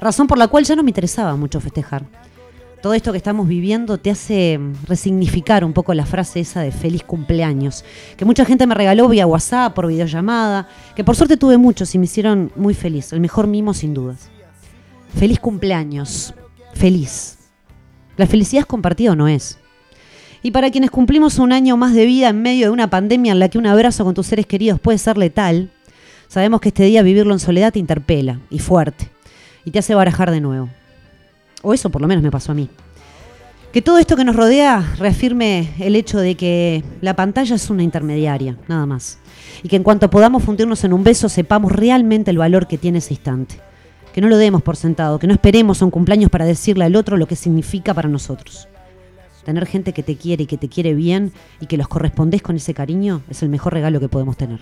Razón 0.00 0.26
por 0.26 0.36
la 0.36 0.48
cual 0.48 0.64
ya 0.64 0.76
no 0.76 0.82
me 0.82 0.90
interesaba 0.90 1.34
mucho 1.36 1.60
festejar 1.60 2.29
todo 2.80 2.94
esto 2.94 3.12
que 3.12 3.18
estamos 3.18 3.46
viviendo 3.46 3.98
te 3.98 4.10
hace 4.10 4.58
mm, 4.58 4.86
resignificar 4.86 5.64
un 5.64 5.72
poco 5.72 5.92
la 5.94 6.06
frase 6.06 6.40
esa 6.40 6.62
de 6.62 6.72
feliz 6.72 7.02
cumpleaños, 7.04 7.84
que 8.16 8.24
mucha 8.24 8.44
gente 8.44 8.66
me 8.66 8.74
regaló 8.74 9.08
vía 9.08 9.26
WhatsApp, 9.26 9.74
por 9.74 9.86
videollamada, 9.86 10.68
que 10.96 11.04
por 11.04 11.16
suerte 11.16 11.36
tuve 11.36 11.58
muchos 11.58 11.94
y 11.94 11.98
me 11.98 12.04
hicieron 12.04 12.50
muy 12.56 12.74
feliz, 12.74 13.12
el 13.12 13.20
mejor 13.20 13.46
mimo 13.46 13.74
sin 13.74 13.94
dudas. 13.94 14.30
Feliz 15.14 15.40
cumpleaños, 15.40 16.34
feliz. 16.74 17.38
La 18.16 18.26
felicidad 18.26 18.60
es 18.60 18.66
compartida 18.66 19.12
o 19.12 19.16
no 19.16 19.28
es. 19.28 19.58
Y 20.42 20.52
para 20.52 20.70
quienes 20.70 20.90
cumplimos 20.90 21.38
un 21.38 21.52
año 21.52 21.76
más 21.76 21.92
de 21.92 22.06
vida 22.06 22.30
en 22.30 22.40
medio 22.40 22.66
de 22.66 22.70
una 22.70 22.88
pandemia 22.88 23.32
en 23.32 23.40
la 23.40 23.48
que 23.48 23.58
un 23.58 23.66
abrazo 23.66 24.04
con 24.04 24.14
tus 24.14 24.26
seres 24.26 24.46
queridos 24.46 24.80
puede 24.80 24.98
ser 24.98 25.18
letal, 25.18 25.70
sabemos 26.28 26.60
que 26.60 26.68
este 26.68 26.84
día 26.84 27.02
vivirlo 27.02 27.34
en 27.34 27.40
soledad 27.40 27.72
te 27.72 27.78
interpela 27.78 28.40
y 28.48 28.58
fuerte 28.58 29.10
y 29.64 29.70
te 29.70 29.80
hace 29.80 29.94
barajar 29.94 30.30
de 30.30 30.40
nuevo. 30.40 30.70
O 31.62 31.74
eso 31.74 31.90
por 31.90 32.00
lo 32.00 32.08
menos 32.08 32.22
me 32.22 32.30
pasó 32.30 32.52
a 32.52 32.54
mí. 32.54 32.68
Que 33.72 33.82
todo 33.82 33.98
esto 33.98 34.16
que 34.16 34.24
nos 34.24 34.34
rodea 34.34 34.94
reafirme 34.98 35.70
el 35.78 35.94
hecho 35.94 36.18
de 36.18 36.34
que 36.34 36.82
la 37.00 37.14
pantalla 37.14 37.54
es 37.54 37.70
una 37.70 37.84
intermediaria, 37.84 38.56
nada 38.66 38.84
más. 38.84 39.18
Y 39.62 39.68
que 39.68 39.76
en 39.76 39.84
cuanto 39.84 40.10
podamos 40.10 40.42
fundirnos 40.42 40.82
en 40.82 40.92
un 40.92 41.04
beso 41.04 41.28
sepamos 41.28 41.70
realmente 41.70 42.32
el 42.32 42.38
valor 42.38 42.66
que 42.66 42.78
tiene 42.78 42.98
ese 42.98 43.14
instante. 43.14 43.60
Que 44.12 44.20
no 44.20 44.28
lo 44.28 44.38
demos 44.38 44.62
por 44.62 44.74
sentado, 44.74 45.20
que 45.20 45.28
no 45.28 45.34
esperemos 45.34 45.80
a 45.80 45.84
un 45.84 45.92
cumpleaños 45.92 46.30
para 46.30 46.44
decirle 46.44 46.84
al 46.84 46.96
otro 46.96 47.16
lo 47.16 47.28
que 47.28 47.36
significa 47.36 47.94
para 47.94 48.08
nosotros. 48.08 48.66
Tener 49.44 49.66
gente 49.66 49.92
que 49.92 50.02
te 50.02 50.16
quiere 50.16 50.42
y 50.42 50.46
que 50.46 50.58
te 50.58 50.68
quiere 50.68 50.94
bien 50.94 51.32
y 51.60 51.66
que 51.66 51.76
los 51.76 51.86
correspondes 51.86 52.42
con 52.42 52.56
ese 52.56 52.74
cariño 52.74 53.22
es 53.30 53.42
el 53.44 53.50
mejor 53.50 53.72
regalo 53.74 54.00
que 54.00 54.08
podemos 54.08 54.36
tener. 54.36 54.60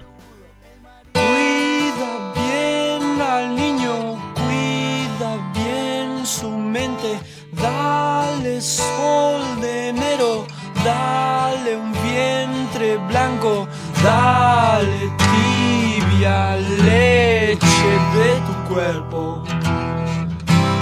Sol 8.61 9.41
de 9.61 9.89
enero, 9.91 10.47
dale 10.85 11.77
un 11.77 11.93
vientre 12.03 12.97
blanco, 13.09 13.69
dale 14.03 15.13
tibia 15.19 16.57
leche 16.57 17.91
de 18.15 18.35
tu 18.47 18.75
cuerpo. 18.75 19.43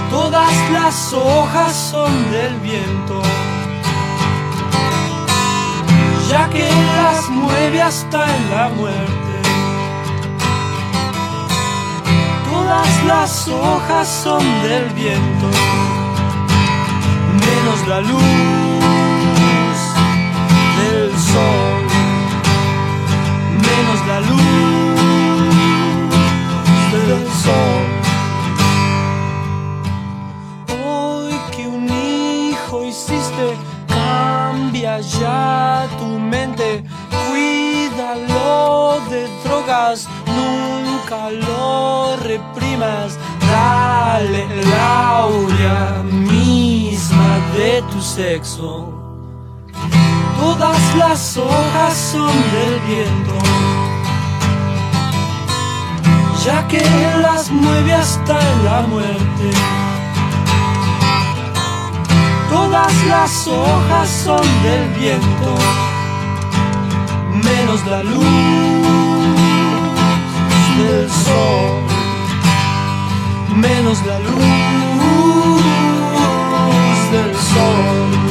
Todas 0.09 0.53
las 0.71 1.13
hojas 1.13 1.73
son 1.91 2.11
del 2.31 2.55
viento, 2.59 3.21
ya 6.29 6.49
que 6.49 6.67
las 6.97 7.29
mueve 7.29 7.81
hasta 7.81 8.35
en 8.35 8.49
la 8.49 8.69
muerte. 8.69 9.27
Todas 12.51 13.03
las 13.05 13.47
hojas 13.47 14.07
son 14.23 14.43
del 14.63 14.85
viento, 14.89 15.49
menos 17.47 17.87
la 17.87 17.99
luz 18.01 19.77
del 20.79 21.11
sol, 21.31 21.81
menos 23.67 23.99
la 24.11 24.19
luz 24.29 25.47
del 26.93 27.27
sol. 27.43 27.83
Hoy 30.83 31.33
que 31.55 31.63
un 31.67 31.85
hijo 31.89 32.75
hiciste, 32.83 33.47
cambia 33.87 34.99
ya 34.99 35.87
tu 35.99 36.07
mente, 36.33 36.83
cuídalo 37.27 38.99
de 39.09 39.21
drogas, 39.43 40.07
nunca 40.37 41.29
lo 41.29 42.15
reprimas, 42.17 43.17
dale 43.51 44.43
la 44.71 45.19
aurea 45.19 46.03
misma 46.47 47.39
de 47.57 47.81
tu 47.91 48.01
sexo. 48.01 48.93
Todas 50.39 50.95
las 50.95 51.37
hojas 51.37 51.93
son 52.11 52.33
del 52.55 52.75
viento, 52.89 53.37
ya 56.45 56.67
que 56.67 56.83
las 57.21 57.49
mueve 57.51 57.93
hasta 57.93 58.35
en 58.51 58.65
la 58.65 58.81
muerte. 58.93 59.47
Todas 62.49 62.93
las 63.13 63.47
hojas 63.47 64.07
son 64.25 64.45
del 64.63 64.85
viento, 64.99 65.51
menos 67.47 67.85
la 67.85 68.03
luz 68.03 68.25
del 70.77 71.09
sol, 71.25 71.83
menos 73.55 73.97
la 74.05 74.19
luz 74.19 75.66
del 77.57 78.26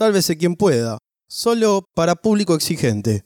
Sálvese 0.00 0.38
quien 0.38 0.56
pueda, 0.56 0.96
solo 1.28 1.84
para 1.94 2.14
público 2.14 2.54
exigente. 2.54 3.18